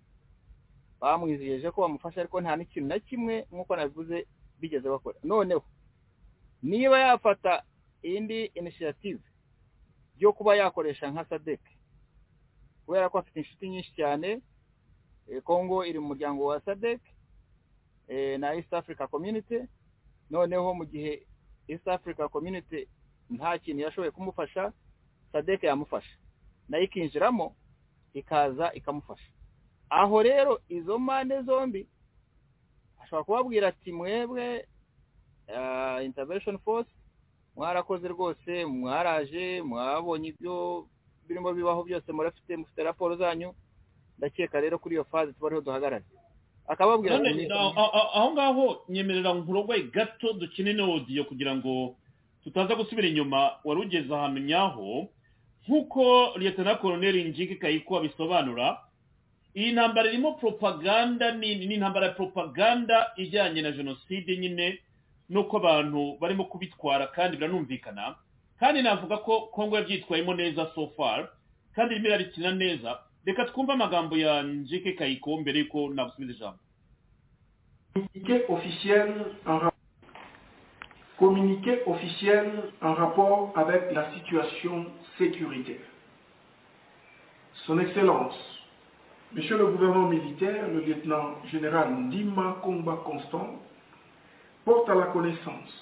bamwizijeje 1.01 1.70
ko 1.70 1.81
bamufasha 1.83 2.20
ariko 2.20 2.41
nta 2.41 2.57
n'ikintu 2.57 2.89
na 2.89 2.99
kimwe 2.99 3.47
nk'uko 3.51 3.73
nabivuze 3.76 4.26
bigeze 4.60 4.86
bakora. 4.89 5.18
Noneho 5.25 5.65
niba 6.62 6.99
yafata 6.99 7.62
indi 8.02 8.44
inisiyative 8.55 9.23
yo 10.18 10.33
kuba 10.33 10.55
yakoresha 10.57 11.10
nka 11.10 11.25
sadek 11.25 11.60
kubera 12.86 13.09
ko 13.10 13.18
afite 13.18 13.36
inshuti 13.42 13.68
nyinshi 13.68 13.92
cyane 13.99 14.41
kongo 15.44 15.83
iri 15.84 15.99
mu 15.99 16.07
muryango 16.15 16.44
wa 16.47 16.60
sadek 16.60 17.01
na 18.39 18.55
east 18.55 18.73
africa 18.75 19.07
community 19.10 19.59
noneho 20.31 20.75
mu 20.75 20.84
gihe 20.86 21.26
east 21.68 21.89
africa 21.89 22.28
community 22.31 22.86
nta 23.31 23.59
kintu 23.59 23.83
yashoboye 23.83 24.10
kumufasha 24.10 24.73
sadek 25.33 25.62
yamufasha 25.62 26.15
na 26.68 26.78
yo 26.78 26.84
ikinjiramo 26.84 27.55
ikaza 28.15 28.73
ikamufasha. 28.74 29.31
Aho 29.91 30.23
rero 30.23 30.60
izo 30.68 30.99
mpande 30.99 31.42
zombi 31.42 31.86
ashobora 33.02 33.24
kubabwira 33.24 33.68
ati 33.68 33.92
mwebwe 33.92 34.66
intervention 36.05 36.58
force 36.58 36.91
mwarakoze 37.57 38.08
rwose 38.08 38.65
mwaraje 38.65 39.62
mwabonye 39.62 40.28
ibyo 40.28 40.86
birimo 41.28 41.52
bibaho 41.52 41.84
byose 41.84 42.12
murafite 42.12 42.57
mufite 42.57 42.82
raporo 42.82 43.16
zanyu. 43.16 43.55
Ndakeka 44.18 44.60
rero 44.60 44.78
kuri 44.78 44.94
iyo 44.94 45.05
faze 45.05 45.32
tuba 45.32 45.47
ariho 45.47 45.60
duhagarare. 45.60 46.05
Akababwira 46.66 47.16
aho 48.15 48.32
ngaho 48.32 48.84
nyemerera 48.89 49.34
nkurogoye 49.34 49.82
gato 49.82 50.32
dukine 50.32 50.73
n'odiyo 50.73 51.24
kugira 51.24 51.57
ngo 51.57 51.97
tutaza 52.44 52.74
gusubira 52.74 53.08
inyuma 53.08 53.50
wari 53.65 53.81
ugeze 53.81 54.15
ahantu 54.15 54.41
nyaho 54.41 55.08
nk'uko 55.68 56.32
leta 56.39 56.74
koroneri 56.74 57.24
njike 57.24 57.55
kayiko 57.55 57.97
abisobanura 57.99 58.78
iyi 59.57 59.73
ntambara 59.73 60.08
irimo 60.08 60.32
propaganda 60.32 61.32
ni 61.32 61.52
intambara 61.52 62.07
ya 62.07 62.12
propaganda 62.12 63.12
ijyanye 63.16 63.62
na 63.62 63.70
jenoside 63.73 64.36
nyine 64.36 64.78
nuko 65.28 65.57
abantu 65.57 66.16
barimo 66.20 66.44
kubitwara 66.44 67.07
kandi 67.07 67.36
biranumvikana. 67.36 68.15
Kandi 68.60 68.82
navuga 68.82 69.16
ko 69.16 69.41
kongo 69.52 69.76
yabyitwayemo 69.76 70.34
neza 70.34 70.70
so 70.74 70.86
far 70.97 71.28
kandi 71.74 71.94
irimo 71.94 72.08
irarikina 72.08 72.50
neza. 72.55 72.99
Reka 73.26 73.44
twumve 73.44 73.73
amagambo 73.73 74.16
ya 74.16 74.42
njike 74.42 74.92
kayiko 74.92 75.36
mbere 75.41 75.58
y'uko 75.58 75.89
nagusubiza 75.94 76.32
ijambo. 76.32 76.58
Communiqué 81.18 81.82
officiel 81.86 82.47
en 82.82 82.94
rapport 82.94 83.52
avec 83.57 83.92
la 83.92 84.10
situation 84.15 84.86
sécuritaire. 85.18 85.86
Son 87.66 87.78
Excellence, 87.78 88.52
Monsieur 89.34 89.57
le 89.57 89.66
gouverneur 89.66 90.10
militaire, 90.10 90.68
le 90.68 90.81
lieutenant 90.81 91.36
général 91.50 91.91
Ndima 91.91 92.58
Komba 92.62 93.00
Constant, 93.02 93.58
porte 94.66 94.91
à 94.91 94.94
la 94.94 95.07
connaissance 95.07 95.73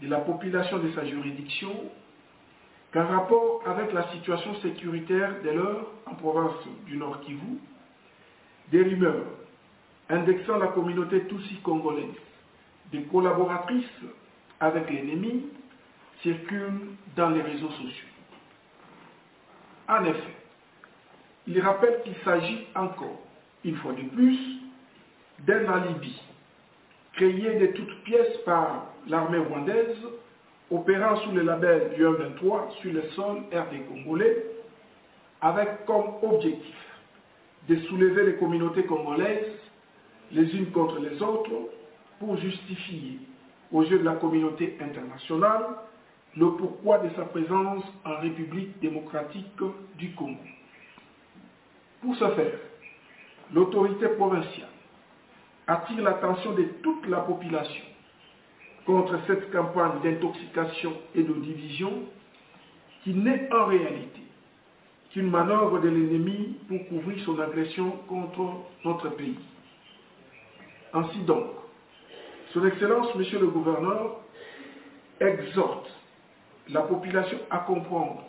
de 0.00 0.06
la 0.06 0.18
population 0.20 0.78
de 0.78 0.92
sa 0.92 1.04
juridiction 1.04 1.72
qu'en 2.92 3.04
rapport 3.04 3.62
avec 3.66 3.92
la 3.92 4.08
situation 4.12 4.54
sécuritaire 4.60 5.42
de 5.42 5.50
l'heure 5.50 5.86
en 6.06 6.14
province 6.14 6.54
du 6.86 6.96
Nord 6.96 7.20
Kivu, 7.22 7.58
des 8.70 8.82
rumeurs 8.82 9.26
indexant 10.08 10.58
la 10.58 10.68
communauté 10.68 11.26
Tutsi 11.26 11.56
congolaise, 11.62 12.14
des 12.92 13.02
collaboratrices 13.02 13.86
avec 14.60 14.88
l'ennemi, 14.88 15.46
circulent 16.22 16.92
dans 17.16 17.30
les 17.30 17.42
réseaux 17.42 17.70
sociaux. 17.70 18.07
En 19.88 20.04
effet, 20.04 20.34
il 21.46 21.60
rappelle 21.60 22.02
qu'il 22.02 22.14
s'agit 22.24 22.66
encore, 22.74 23.22
une 23.64 23.76
fois 23.76 23.92
de 23.92 24.02
plus, 24.02 24.38
d'un 25.46 25.66
alibi 25.72 26.20
créé 27.14 27.58
de 27.58 27.66
toutes 27.68 28.02
pièces 28.04 28.36
par 28.44 28.92
l'armée 29.08 29.38
rwandaise 29.38 29.96
opérant 30.70 31.16
sous 31.16 31.32
le 31.32 31.42
label 31.42 31.94
du 31.96 32.02
123 32.02 32.70
sur 32.80 32.92
le 32.92 33.02
sol 33.16 33.42
RD 33.52 33.88
congolais 33.88 34.44
avec 35.40 35.84
comme 35.86 36.14
objectif 36.22 36.76
de 37.68 37.76
soulever 37.86 38.26
les 38.26 38.34
communautés 38.34 38.84
congolaises 38.84 39.52
les 40.32 40.54
unes 40.56 40.70
contre 40.70 41.00
les 41.00 41.20
autres 41.22 41.50
pour 42.20 42.36
justifier 42.36 43.18
aux 43.72 43.82
yeux 43.82 43.98
de 43.98 44.04
la 44.04 44.14
communauté 44.14 44.76
internationale 44.80 45.64
le 46.36 46.50
pourquoi 46.52 46.98
de 46.98 47.08
sa 47.16 47.24
présence 47.24 47.84
en 48.04 48.16
République 48.20 48.78
démocratique 48.80 49.46
du 49.96 50.12
Congo. 50.12 50.38
Pour 52.00 52.14
ce 52.16 52.28
faire, 52.30 52.58
l'autorité 53.52 54.08
provinciale 54.08 54.68
attire 55.66 56.02
l'attention 56.02 56.52
de 56.52 56.62
toute 56.82 57.06
la 57.06 57.18
population 57.20 57.84
contre 58.86 59.18
cette 59.26 59.52
campagne 59.52 60.00
d'intoxication 60.02 60.94
et 61.14 61.22
de 61.22 61.32
division 61.34 61.92
qui 63.04 63.12
n'est 63.12 63.52
en 63.52 63.66
réalité 63.66 64.22
qu'une 65.10 65.30
manœuvre 65.30 65.80
de 65.80 65.88
l'ennemi 65.88 66.56
pour 66.68 66.88
couvrir 66.88 67.22
son 67.24 67.38
agression 67.38 67.90
contre 68.08 68.46
notre 68.84 69.10
pays. 69.10 69.38
Ainsi 70.94 71.18
donc, 71.20 71.46
Son 72.52 72.64
Excellence, 72.64 73.14
Monsieur 73.14 73.40
le 73.40 73.48
Gouverneur, 73.48 74.20
exhorte 75.20 75.90
la 76.70 76.82
population 76.82 77.38
à 77.50 77.58
comprendre 77.58 78.24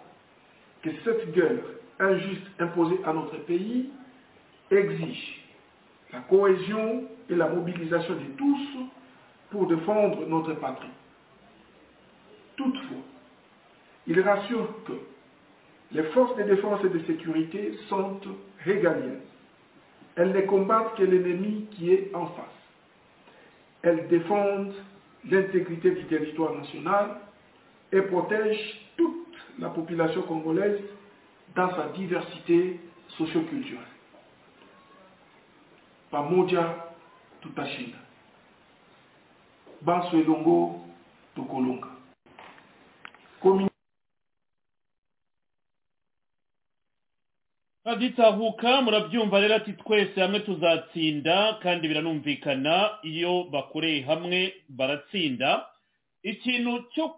que 0.81 0.89
cette 1.03 1.31
guerre 1.33 1.63
injuste 1.99 2.45
imposée 2.59 2.99
à 3.05 3.13
notre 3.13 3.37
pays 3.45 3.89
exige 4.71 5.45
la 6.13 6.19
cohésion 6.21 7.03
et 7.29 7.35
la 7.35 7.49
mobilisation 7.49 8.15
de 8.15 8.25
tous 8.37 8.67
pour 9.51 9.67
défendre 9.67 10.25
notre 10.27 10.53
patrie. 10.53 10.89
Toutefois, 12.55 13.03
il 14.07 14.19
rassure 14.21 14.67
que 14.85 14.93
les 15.91 16.03
forces 16.03 16.35
de 16.37 16.43
défense 16.43 16.83
et 16.83 16.89
de 16.89 16.99
sécurité 17.05 17.73
sont 17.87 18.19
régaliennes. 18.63 19.21
Elles 20.15 20.31
ne 20.31 20.41
combattent 20.41 20.95
que 20.95 21.03
l'ennemi 21.03 21.67
qui 21.71 21.91
est 21.91 22.11
en 22.13 22.27
face. 22.27 22.45
Elles 23.81 24.07
défendent 24.07 24.73
l'intégrité 25.29 25.91
du 25.91 26.03
territoire 26.05 26.53
national 26.53 27.17
et 27.91 28.01
protègent 28.03 28.75
toute 28.97 29.35
la 29.59 29.69
population 29.69 30.21
congolaise 30.23 30.79
dans 31.55 31.69
sa 31.75 31.89
diversité 31.89 32.79
socioculturelle. 33.17 33.85
Pamoja 36.11 36.93
tutashinda. 37.41 37.97
Banso 39.81 40.17
elongo 40.17 40.81
tokolonga. 41.35 41.99
aditahuka 47.85 48.81
murabyumva 48.81 49.39
rero 49.39 49.55
ati 49.55 49.73
twese 49.73 50.21
hamwe 50.21 50.39
tuzatsinda 50.39 51.53
kandi 51.63 51.87
biranumvikana 51.87 52.89
iyo 53.03 53.43
bakoreye 53.51 54.01
hamwe 54.01 54.53
baratsinda 54.69 55.65
ikintu 56.23 56.83
cyo 56.93 57.09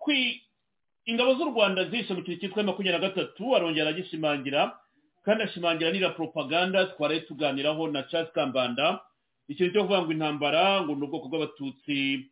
ingabo 1.11 1.35
z'u 1.35 1.51
rwanda 1.51 1.85
zishe 1.91 2.13
mu 2.13 2.21
cyitwa 2.23 2.63
makumyabiri 2.63 2.95
na 3.01 3.05
gatatu 3.09 3.55
arongera 3.55 3.89
agishimangira 3.91 4.77
kandi 5.25 5.43
ashimangira 5.43 5.91
n'ira 5.91 6.09
propaganda 6.15 6.85
twaraye 6.95 7.21
tuganiraho 7.27 7.87
na 7.91 8.03
Charles 8.09 8.31
kambanda. 8.33 8.99
Ikintu 9.47 9.73
cyo 9.73 9.81
kuvuga 9.83 10.01
ngo 10.01 10.11
intambara 10.15 10.81
ngo 10.81 10.95
ni 10.95 11.03
ubwoko 11.05 11.27
bw'abatutsi 11.29 12.25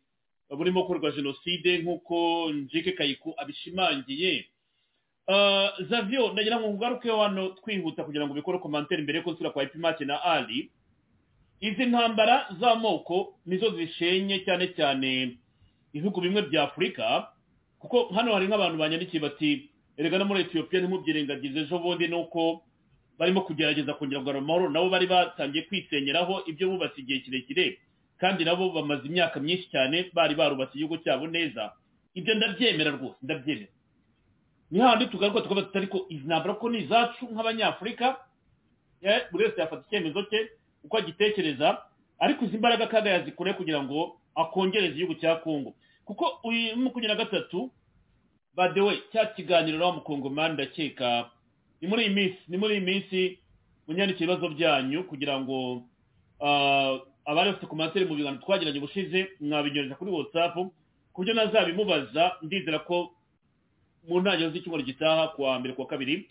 burimo 0.50 0.82
gukorwa 0.82 1.10
jenoside 1.12 1.78
nk'uko 1.84 2.50
njike 2.52 2.92
kayiku 2.98 3.34
abishimangiye. 3.36 4.48
Zavyo 5.88 6.32
ndagira 6.32 6.58
ngo 6.60 6.68
ngarukeho 6.74 7.20
hano 7.22 7.48
twihuta 7.60 8.04
kugira 8.04 8.26
ngo 8.26 8.34
bikore 8.34 8.58
komantere 8.58 9.02
mbere 9.02 9.18
yuko 9.18 9.30
nsubira 9.30 9.50
kwa 9.54 9.62
epimake 9.62 10.04
na 10.04 10.22
ali. 10.24 10.70
Izi 11.60 11.86
ntambara 11.86 12.46
z'amoko 12.60 13.36
nizo 13.46 13.70
zishenye 13.76 14.38
cyane 14.44 14.66
cyane 14.74 15.36
ibihugu 15.92 16.20
bimwe 16.20 16.42
bya 16.48 16.62
afurika 16.72 17.28
kuko 17.80 18.08
hano 18.14 18.32
hari 18.36 18.46
nk'abantu 18.46 18.76
banyandikiye 18.78 19.20
bati 19.22 19.70
erega 19.96 20.18
no 20.18 20.24
muri 20.24 20.40
etiyopiya 20.44 20.82
ntimubyirengagize 20.84 21.60
ejo 21.64 21.78
bundi 21.78 22.08
ni 22.08 22.14
uko 22.16 22.62
barimo 23.18 23.40
kugerageza 23.44 23.94
kongera 23.94 24.20
kugarura 24.20 24.44
amahoro. 24.44 24.68
Nabo 24.70 24.88
bari 24.90 25.06
batangiye 25.06 25.64
kwisenyeraho 25.68 26.42
ibyo 26.46 26.68
bubatse 26.70 27.00
igihe 27.00 27.20
kirekire 27.20 27.78
kandi 28.20 28.44
nabo 28.44 28.70
bamaze 28.72 29.06
imyaka 29.08 29.40
myinshi 29.40 29.68
cyane 29.72 30.10
bari 30.12 30.34
barubatse 30.34 30.74
igihugu 30.76 30.96
cyabo 31.04 31.26
neza. 31.26 31.72
Ibyo 32.14 32.34
ndabyemera 32.34 32.90
rwose 32.96 33.16
ndabyemera. 33.22 33.72
Ni 34.70 34.78
hahandi 34.80 35.06
tugaruka 35.06 35.40
tukavuga 35.40 35.66
tutari 35.66 35.86
ko 35.86 36.06
izi 36.08 36.24
ntambara 36.26 36.54
ko 36.54 36.70
ni 36.70 36.78
izacu 36.84 37.24
nk'abanyafurika 37.32 38.16
buri 39.32 39.44
wese 39.44 39.60
yafata 39.60 39.82
icyemezo 39.88 40.22
cye 40.30 40.48
uko 40.84 40.96
agitekereza 40.96 41.82
ariko 42.18 42.44
izi 42.44 42.58
mbaraga 42.58 42.86
kaga 42.86 43.10
yazikore 43.10 43.52
kugira 43.52 43.82
ngo 43.82 44.20
akongereze 44.34 44.92
igihugu 44.94 45.14
cya 45.20 45.36
kongo 45.42 45.74
kuko 46.10 46.40
uyu 46.44 46.74
makumyabiri 46.76 47.08
na 47.08 47.24
gatatu 47.24 47.70
badewe 48.54 48.98
cya 49.12 49.26
kiganiro 49.26 49.78
nawe 49.78 49.92
mukongomani 50.02 50.54
ndakeka 50.54 51.30
ni 51.80 51.88
muri 51.88 52.02
iyi 52.04 52.14
minsi 52.14 52.38
ni 52.48 52.56
muri 52.58 52.74
iyi 52.74 52.84
minsi 52.84 53.38
munyandike 53.86 54.24
ibibazo 54.24 54.48
byanyu 54.50 55.04
kugira 55.06 55.40
ngo 55.40 55.82
abari 57.24 57.50
bafite 57.50 57.66
komantere 57.70 58.04
mu 58.04 58.14
biganiro 58.18 58.42
twagiranye 58.42 58.78
ubushize 58.78 59.28
mwabinyohereza 59.40 59.94
kuri 59.94 60.10
whatsapp 60.10 60.54
ku 61.12 61.18
buryo 61.22 61.34
nazabimubaza 61.34 62.32
ndizera 62.42 62.78
ko 62.86 63.12
mu 64.08 64.20
ntangiriro 64.20 64.50
z'icyumweru 64.50 64.84
gitaha 64.86 65.28
ku 65.34 65.42
wa 65.42 65.58
mbere 65.62 65.74
ku 65.74 65.80
wa 65.80 65.86
kabiri 65.86 66.26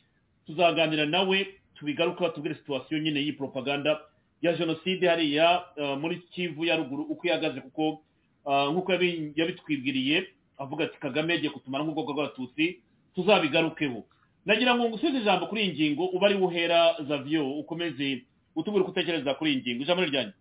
tuzaganira 0.46 1.06
nawe 1.06 1.48
tubigaruka 1.76 2.22
batubwire 2.28 2.56
situwasiyo 2.56 3.00
nyine 3.00 3.20
y'iyi 3.20 3.34
propaganda 3.40 4.00
ya 4.42 4.54
jenoside 4.58 5.08
hariya 5.08 5.64
muri 6.02 6.18
kivu 6.34 6.66
ya 6.66 6.76
ruguru 6.76 7.04
uko 7.04 7.28
ihagaze 7.28 7.62
kuko 7.62 8.02
nk'uko 8.46 8.90
yabitwibwiriye 9.36 10.18
avuga 10.58 10.86
ati 10.86 10.98
kagame 11.00 11.34
yagiye 11.34 11.52
kutumara 11.52 11.84
nk'ubwoko 11.84 12.14
bw'abatutsi 12.14 12.82
tuzabigarukeho. 13.16 14.04
Nagira 14.46 14.76
ngo 14.76 14.90
ngusubize 14.90 15.20
ijambo 15.22 15.48
kuri 15.48 15.62
iyi 15.64 15.74
ngingo 15.74 16.04
uba 16.16 16.28
ari 16.28 16.36
uhera 16.40 16.96
zavyo 17.08 17.44
ukomeze 17.62 18.26
utubwire 18.56 18.84
uko 18.84 18.92
utekereza 18.92 19.34
kuri 19.36 19.50
iyi 19.54 19.62
ngingo. 19.62 19.82
Ijambo 19.84 20.04
ryanyu 20.06 20.34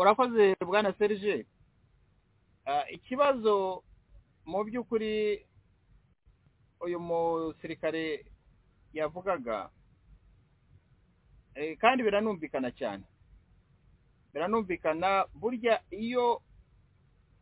urakoze 0.00 0.54
bwana 0.66 0.92
serge. 0.98 1.46
Ikibazo 2.90 3.82
mu 4.46 4.64
by'ukuri 4.64 5.42
uyu 6.80 6.98
musirikare 7.00 8.24
yavugaga 8.92 9.70
kandi 11.80 12.02
biranumvikana 12.02 12.70
cyane. 12.70 13.04
Biranumvikana 14.32 15.26
burya 15.34 15.80
iyo 15.90 16.42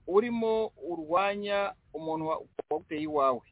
urimo 0.06 0.72
urwanya 0.90 1.74
umuntu 1.94 2.26
waguteye 2.70 3.02
iwawe 3.02 3.42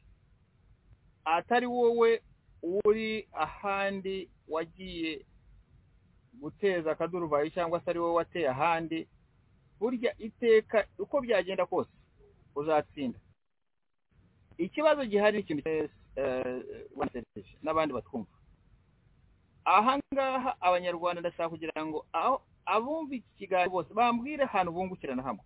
atari 1.25 1.65
wowe 1.65 2.21
uri 2.85 3.27
ahandi 3.33 4.29
wagiye 4.47 5.25
guteza 6.33 6.91
akaduruvayo 6.91 7.49
cyangwa 7.49 7.79
se 7.81 7.89
ari 7.89 7.99
wowe 7.99 8.13
wateye 8.13 8.49
ahandi 8.49 9.07
burya 9.79 10.11
iteka 10.17 10.87
uko 10.99 11.21
byagenda 11.21 11.65
kose 11.65 11.89
uzatsinda. 12.55 13.19
Ikibazo 14.57 15.05
gihari 15.05 15.39
ikintu 15.39 15.63
n'abandi 17.63 17.93
batwumva. 17.93 18.31
Aha 19.65 19.99
ngaha 20.13 20.55
abanyarwanda 20.61 21.21
ndashaka 21.21 21.49
kugira 21.49 21.85
ngo 21.85 22.05
aho 22.11 22.41
abumva 22.73 23.13
iki 23.15 23.29
kiganiro 23.37 23.71
bose 23.73 23.89
bambwire 23.93 24.43
ahantu 24.45 24.71
bungukirana 24.71 25.23
hamwe. 25.27 25.43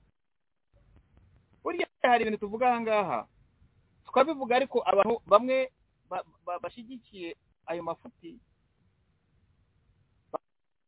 Burya 1.63 1.87
hari 2.03 2.21
ibintu 2.23 2.39
tuvuga 2.43 2.65
aha 2.69 2.79
ngaha 2.83 3.19
tukabivuga 4.05 4.55
ariko 4.59 4.77
abantu 4.85 5.15
bamwe 5.31 5.71
bashyigikiye 6.63 7.29
ayo 7.69 7.81
mafuti 7.83 8.35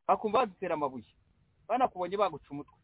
bakumva 0.08 0.38
badutera 0.44 0.74
amabuye 0.74 1.08
banakubonye 1.68 2.16
baguca 2.16 2.48
umutwe. 2.50 2.76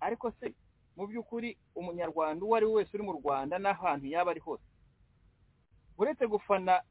Ariko 0.00 0.30
se 0.38 0.54
mu 0.96 1.06
by'ukuri 1.08 1.56
umunyarwanda 1.74 2.44
uwo 2.44 2.54
ari 2.56 2.66
we 2.66 2.72
wese 2.84 2.90
uri 2.94 3.02
mu 3.08 3.12
rwanda 3.18 3.58
n'ahantu 3.58 4.06
yaba 4.06 4.30
ari 4.30 4.40
hose 4.40 4.64
uretse 5.98 6.24
gufana 6.26 6.82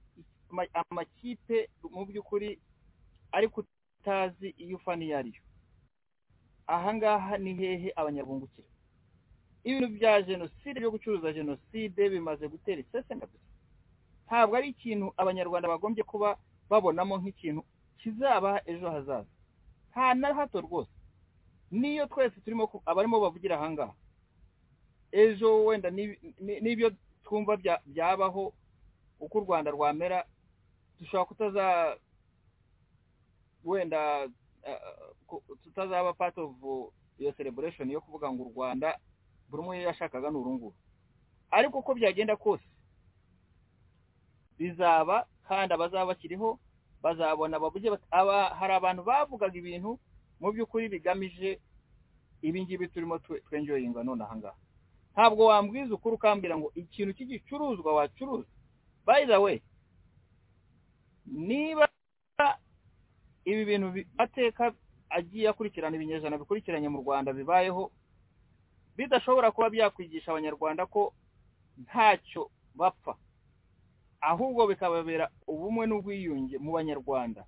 amakipe 0.91 1.69
mu 1.93 2.05
by'ukuri 2.05 2.59
ariko 3.31 3.61
utazi 4.01 4.49
iyo 4.57 4.77
ufana 4.77 5.03
iyo 5.05 5.15
ari 5.17 5.31
yo. 5.35 5.41
Aha 6.69 6.93
ngaha 6.93 7.38
ni 7.41 7.53
hehe 7.57 7.89
abanyabungukira 7.95 8.67
ibintu 9.64 9.88
bya 9.98 10.22
jenoside 10.22 10.77
byo 10.80 10.91
gucuruza 10.93 11.33
jenoside 11.33 12.09
bimaze 12.09 12.48
gutera 12.48 12.80
iseseme 12.81 13.25
gusa. 13.27 13.48
Ntabwo 14.25 14.53
ari 14.57 14.69
ikintu 14.72 15.07
abanyarwanda 15.17 15.67
bagombye 15.67 16.03
kuba 16.06 16.38
babonamo 16.69 17.17
nk'ikintu 17.17 17.61
kizabaha 17.99 18.61
ejo 18.69 18.88
hazaza. 18.89 19.27
Nta 19.91 20.14
na 20.14 20.33
hato 20.38 20.61
rwose. 20.61 20.93
Niyo 21.72 22.06
twese 22.07 22.38
turimo 22.41 22.69
abarimo 22.85 23.19
bavugira 23.19 23.56
aha 23.57 23.67
ngaha. 23.73 23.93
Ejo 25.11 25.65
wenda 25.65 25.89
n'ibyo 26.64 26.93
twumva 27.25 27.57
byabaho 27.85 28.53
uko 29.19 29.35
u 29.38 29.43
rwanda 29.43 29.72
rwamera 29.75 30.23
dushobora 30.99 31.25
kutaza 31.27 31.65
wenda 33.65 34.30
tutazaba 35.63 36.13
part 36.13 36.38
of 36.38 36.51
iyo 37.19 37.31
celebration 37.31 37.89
yo 37.91 38.01
kuvuga 38.01 38.31
ngo 38.31 38.43
u 38.43 38.51
rwanda 38.55 38.99
buri 39.49 39.61
umwe 39.63 39.81
yashakaga 39.81 40.29
ni 40.31 40.38
urunguru 40.38 40.75
ariko 41.51 41.79
uko 41.79 41.93
byagenda 41.95 42.35
kose 42.35 42.63
bizaba 44.57 45.27
kandi 45.47 45.73
abazaba 45.73 46.05
bakiriho 46.05 46.59
bazabona 47.01 47.59
hari 48.59 48.73
abantu 48.73 49.01
bavugaga 49.03 49.55
ibintu 49.57 49.99
mu 50.39 50.51
by'ukuri 50.51 50.89
bigamije 50.89 51.59
ibi 52.41 52.63
ngibi 52.63 52.88
turimo 52.88 53.19
twenjoyinga 53.19 54.03
none 54.03 54.23
aha 54.23 54.35
ngaha. 54.35 54.55
Ntabwo 55.13 55.45
wambwiza 55.51 55.91
ukuri 55.95 56.15
ukambwira 56.15 56.55
ngo 56.57 56.71
ikintu 56.75 57.11
cy'igicuruzwa 57.13 57.91
wacuruza. 57.93 58.47
By 59.05 59.25
the 59.27 59.35
way 59.38 59.59
niba 61.27 61.88
ibi 63.50 63.64
bintu 63.66 63.88
ateka 64.18 64.74
agiye 65.10 65.50
akurikirana 65.50 65.95
ibinyejana 65.98 66.38
bikurikiranye 66.38 66.90
mu 66.90 67.00
rwanda 67.03 67.34
bibayeho 67.34 67.92
bidashobora 68.98 69.52
kuba 69.52 69.69
byakwigisha 69.74 70.32
abanyarwanda 70.32 70.86
ko 70.86 71.14
ntacyo 71.84 72.52
bapfa. 72.76 73.14
Ahubwo 74.22 74.68
bikababera 74.68 75.26
ubumwe 75.48 75.84
n'ubwiyunge 75.88 76.56
mu 76.60 76.72
banyarwanda. 76.78 77.42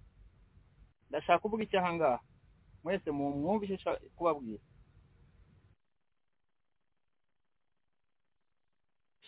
Ndashaka 1.12 1.40
kuvuga 1.44 1.64
icyo 1.68 1.80
aha 1.80 1.92
ngaha? 1.94 2.20
Mwese 2.84 3.12
mu 3.12 3.24
mwumva 3.36 3.66
nshaka 3.68 4.00
kubabwira. 4.16 4.64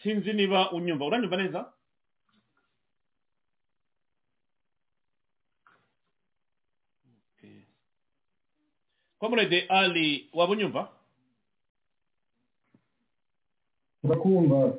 Sinzi 0.02 0.34
niba 0.34 0.72
unyumva. 0.72 1.06
Uranyumva 1.06 1.38
neza? 1.38 1.60
Komurede 9.24 9.62
ali 9.72 10.28
waba 10.34 10.52
unyumva 10.54 10.92
ndakumva 14.04 14.74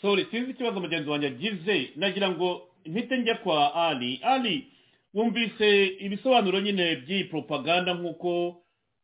sorry 0.00 0.24
sinzi 0.30 0.50
ikibazo 0.50 0.80
mugenzi 0.80 1.10
wanjye 1.10 1.26
agize 1.26 1.90
nagira 1.96 2.30
ngo 2.30 2.68
mpite 2.86 3.16
njya 3.18 3.34
kwa 3.34 3.74
ali. 3.74 4.20
Ali 4.22 4.72
wumvise 5.14 5.86
ibisobanuro 5.86 6.60
nyine 6.60 6.96
by'iyi 6.96 7.24
propaganda 7.24 7.94
nk'uko 7.94 8.48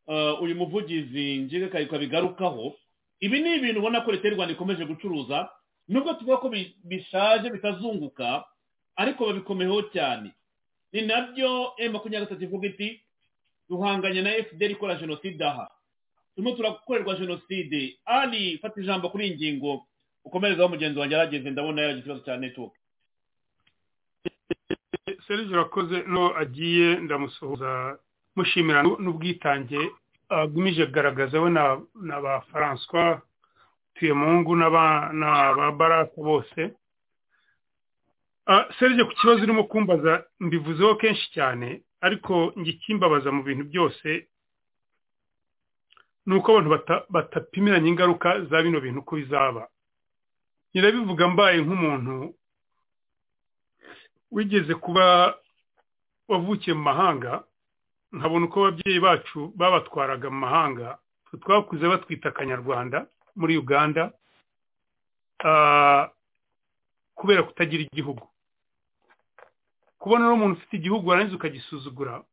uh, 0.07 0.41
uyu 0.41 0.55
muvugizi 0.55 1.37
njye 1.37 1.67
kayikwa 1.67 1.99
bigarukaho 1.99 2.73
ibi 3.19 3.39
ni 3.41 3.55
ibintu 3.55 3.79
ubona 3.79 4.01
ko 4.01 4.11
leta 4.11 4.27
y'u 4.27 4.35
rwanda 4.35 4.53
ikomeje 4.53 4.85
gucuruza 4.85 5.49
nubwo 5.87 6.13
tuvuga 6.13 6.37
ko 6.37 6.49
bi- 6.49 6.75
bishaje 6.83 7.49
bitazunguka. 7.49 8.43
Ariko 8.95 9.25
babikomeyeho 9.25 9.81
cyane 9.93 10.31
ni 10.93 11.01
na 11.01 11.21
byo 11.33 11.73
makumyabiri 11.91 12.25
gatatu 12.25 12.43
ivuga 12.43 12.67
iti 12.67 13.01
duhanganye 13.69 14.21
na 14.21 14.31
fdr 14.43 14.71
ikora 14.71 14.95
jenoside 14.95 15.45
aha? 15.45 15.67
Turimo 16.35 16.55
turakorerwa 16.55 17.15
jenoside. 17.15 17.97
Ali 18.05 18.57
fata 18.57 18.81
ijambo 18.81 19.09
kuri 19.09 19.27
iyi 19.27 19.35
ngingo 19.35 19.85
ukomerezaho 20.25 20.69
mugenzi 20.69 20.99
wanjye 20.99 21.15
yarageze 21.15 21.49
ndabona 21.49 21.81
yaragize 21.81 21.99
ikibazo 22.03 22.23
cya 22.25 22.37
network. 22.37 22.73
Serije 25.27 25.53
urakoze 25.53 26.03
no 26.07 26.35
agiye 26.37 26.95
ndamusuhuza 26.95 27.99
mushimira 28.35 28.83
nu- 28.83 28.97
n'ubwitange 29.03 29.79
agamije 30.29 30.85
kugaragaza 30.85 31.41
we 31.41 31.49
na 31.49 32.21
ba 32.21 32.41
francois 32.41 33.19
tuyemungu 33.95 34.55
na 34.55 34.69
ba 34.69 35.71
baraka 35.71 36.17
bose. 36.21 36.61
Ah, 38.47 38.65
serije 38.79 39.03
ku 39.03 39.11
kibazo 39.15 39.43
urimo 39.43 39.63
kumbaza 39.63 40.23
mbivuzeho 40.39 40.95
kenshi 40.95 41.31
cyane 41.31 41.81
ariko 42.03 42.51
ikimbabaza 42.65 43.31
mu 43.31 43.41
bintu 43.47 43.63
byose 43.71 44.27
ni 46.25 46.33
uko 46.35 46.47
abantu 46.51 46.69
bata- 46.75 47.05
batapimiranya 47.09 47.87
ingaruka 47.89 48.29
za 48.51 48.61
bino 48.63 48.79
bintu 48.83 48.99
uko 49.03 49.15
bizaba. 49.15 49.67
Nyirabivuga 50.73 51.27
mbaye 51.27 51.57
nk'umuntu 51.63 52.35
wigeze 54.31 54.73
kuba 54.75 55.35
wavukiye 56.27 56.73
mu 56.75 56.83
mahanga 56.83 57.43
nkabona 58.11 58.45
uko 58.45 58.57
ababyeyi 58.67 58.99
bacu 58.99 59.39
babatwaraga 59.55 60.29
mu 60.29 60.39
mahanga. 60.45 60.97
Twakuze 61.41 61.85
batwita 61.87 62.29
akanyarwanda 62.29 63.07
muri 63.35 63.57
uganda 63.57 64.11
ah, 65.45 66.07
kubera 67.15 67.43
kutagira 67.43 67.83
igihugu. 67.83 68.27
Kubona 70.03 70.27
n'umuntu 70.27 70.55
ufite 70.59 70.73
igihugu 70.77 71.07
warangiza 71.09 71.35
ukagisuzugura 71.39 72.23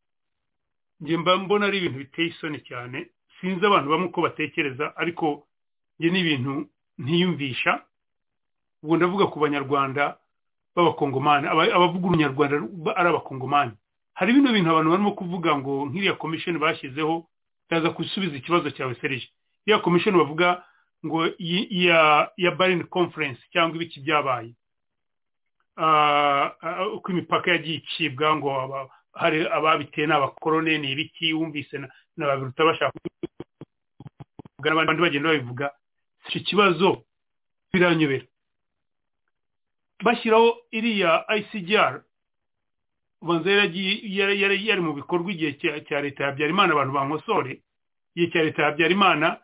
njye 1.00 1.16
mba 1.16 1.36
mbona 1.38 1.66
ari 1.66 1.78
ibintu 1.78 1.98
biteye 2.02 2.28
isoni 2.34 2.58
cyane 2.68 2.98
sinzi 3.40 3.62
abantu 3.66 3.90
bamwe 3.90 4.06
uko 4.10 4.20
batekereza 4.26 4.96
ariko 4.98 5.46
njye 5.98 6.10
ni 6.10 6.20
ibintu 6.20 6.66
ntiyumvisha. 6.98 7.72
Ubwo 8.82 8.96
ndavuga 8.96 9.26
ku 9.32 9.38
banyarwanda 9.40 10.16
b'abakongomani 10.76 11.46
aba- 11.48 11.72
abavuga 11.76 12.06
urunyarwanda 12.08 12.56
ari 12.98 13.08
abakongomani. 13.08 13.72
Hari 14.18 14.32
bino 14.32 14.52
bintu 14.52 14.70
abantu 14.70 14.90
barimo 14.90 15.12
kuvuga 15.16 15.50
ngo 15.58 15.86
nk'iriya 15.88 16.14
komishoni 16.20 16.58
bashyizeho 16.58 17.24
yaza 17.70 17.88
gusubiza 17.94 18.36
ikibazo 18.36 18.68
cyawe 18.74 18.94
serije 19.00 19.28
iriya 19.64 19.78
komishoni 19.84 20.16
bavuga 20.18 20.64
ngo 21.06 21.18
ya 22.36 22.50
barini 22.58 22.84
conference 22.84 23.40
cyangwa 23.52 23.76
ibiki 23.76 24.00
byabaye. 24.04 24.52
Uko 26.94 27.06
imipaka 27.12 27.50
yagiye 27.50 27.76
icibwa 27.78 28.36
ngo 28.36 28.48
hari 29.12 29.46
ababiteye 29.48 30.06
ni 30.06 30.12
abakorone 30.12 30.78
ni 30.78 30.90
ibiki 30.92 31.32
wumvise 31.34 31.78
na 31.78 31.88
na 32.16 32.26
ba 32.26 32.36
biruta 32.36 32.64
bashaka 32.64 32.92
kuvuga 33.00 34.70
n'abandi 34.70 35.00
bagenda 35.02 35.28
babivuga. 35.32 35.66
Icyo 36.28 36.40
kibazo 36.44 36.88
biranyobera. 37.72 38.26
Bashyiraho 40.04 40.56
iriya 40.70 41.24
ICGR 41.38 42.02
ubanza 43.22 43.50
yari 43.50 44.66
yari 44.68 44.80
mu 44.80 44.92
bikorwa 44.92 45.32
igihe 45.32 45.52
cya 45.88 46.00
leta 46.00 46.24
ya 46.24 46.30
Habyarimana 46.30 46.72
abantu 46.72 46.92
bankosore 46.92 47.62
igihe 48.14 48.30
cya 48.32 48.42
leta 48.44 48.62
ya 48.62 48.68
Habyarimana 48.68 49.40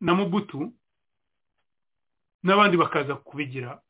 na 0.00 0.14
Mubutu 0.14 0.72
n'abandi 2.42 2.76
bakaza 2.76 3.14
kubigira. 3.18 3.80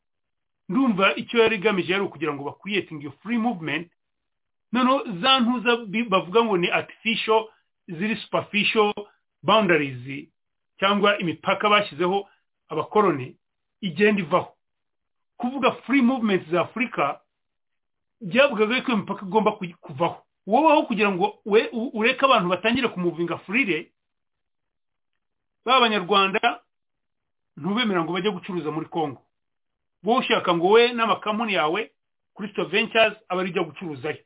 Ndumva 0.69 1.15
icyo 1.15 1.39
yari 1.43 1.55
igamije 1.55 1.91
yari 1.93 2.03
ukugira 2.03 2.33
ngo 2.33 2.43
bakwiyetinge 2.43 3.01
iyo 3.07 3.11
free 3.23 3.37
movement. 3.37 3.87
Noneho 4.71 5.03
za 5.21 5.39
ntuza 5.39 5.71
bavuga 6.09 6.43
ngo 6.43 6.57
ni 6.57 6.67
artificial 6.71 7.47
ziri 7.87 8.15
superficial 8.15 8.93
boundaries 9.43 10.27
cyangwa 10.79 11.17
imipaka 11.19 11.69
bashyizeho 11.69 12.27
abakoroni 12.69 13.35
igenda 13.81 14.21
ivaho. 14.21 14.53
Kuvuga 15.37 15.71
free 15.71 16.01
movement 16.01 16.49
za 16.51 16.61
afurika 16.61 17.21
byavugaga 18.21 18.81
ko 18.81 18.91
imipaka 18.91 19.25
igomba 19.25 19.51
ku- 19.55 19.77
kuvaho. 19.81 20.23
Wowe 20.47 20.71
aho 20.73 20.83
kugira 20.83 21.11
ngo 21.11 21.39
ureke 21.93 22.25
abantu 22.25 22.49
batangire 22.49 22.87
kumuvinga 22.87 23.37
furire 23.43 23.91
ba 25.65 25.79
banyarwanda 25.79 26.59
ntubemera 27.57 28.03
ngo 28.03 28.13
bajye 28.13 28.31
gucuruza 28.31 28.71
muri 28.71 28.85
congo. 28.89 29.21
Wowe 30.07 30.19
ushaka 30.23 30.55
ngo 30.55 30.67
we 30.71 30.93
n'amakampani 30.95 31.53
yawe 31.59 31.91
kristo 32.35 32.65
ventures 32.71 33.17
aba 33.29 33.41
ari 33.43 33.49
ijya 33.51 33.63
gucuruzayo 33.67 34.23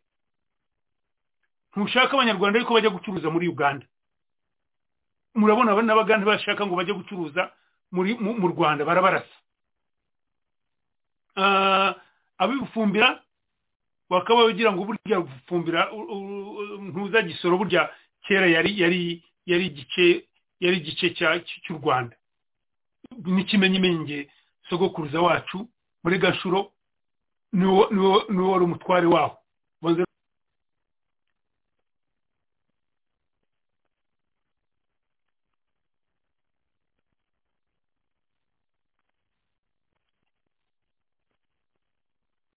ntushaka 1.73 2.13
abanyarwanda 2.13 2.59
ariko 2.59 2.73
bajya 2.77 2.89
gucuruza 2.93 3.29
muri 3.33 3.47
uganda? 3.47 3.85
Murabona 5.35 5.71
aba 5.71 5.81
n'abaganda 5.81 6.25
bashaka 6.27 6.65
ngo 6.67 6.75
bajye 6.75 6.93
gucuruza 6.93 7.49
muri 7.91 8.13
mu 8.19 8.47
rwanda 8.53 8.85
barabarasa. 8.85 9.35
Ah, 11.35 11.95
abibufumbira 12.37 13.23
wakaba 14.09 14.45
ugira 14.51 14.71
ngo 14.75 14.83
burya 14.83 15.19
gufumbira 15.23 15.87
ntuza 16.91 17.21
gisoro 17.23 17.55
burya 17.57 17.87
kera 18.27 18.47
yari 18.51 18.71
yari 18.81 19.23
yari 19.47 19.65
igice 19.71 20.27
yari 20.59 20.77
igice 20.83 21.15
cy'u 21.15 21.79
rwanda. 21.79 22.15
N'ikimenyimenge 23.25 24.27
sogokuruza 24.71 25.19
wacu 25.21 25.67
muri 26.03 26.17
gashuro 26.19 26.71
niwo 27.53 28.51
wari 28.51 28.63
umutware 28.63 29.05
waho. 29.07 29.37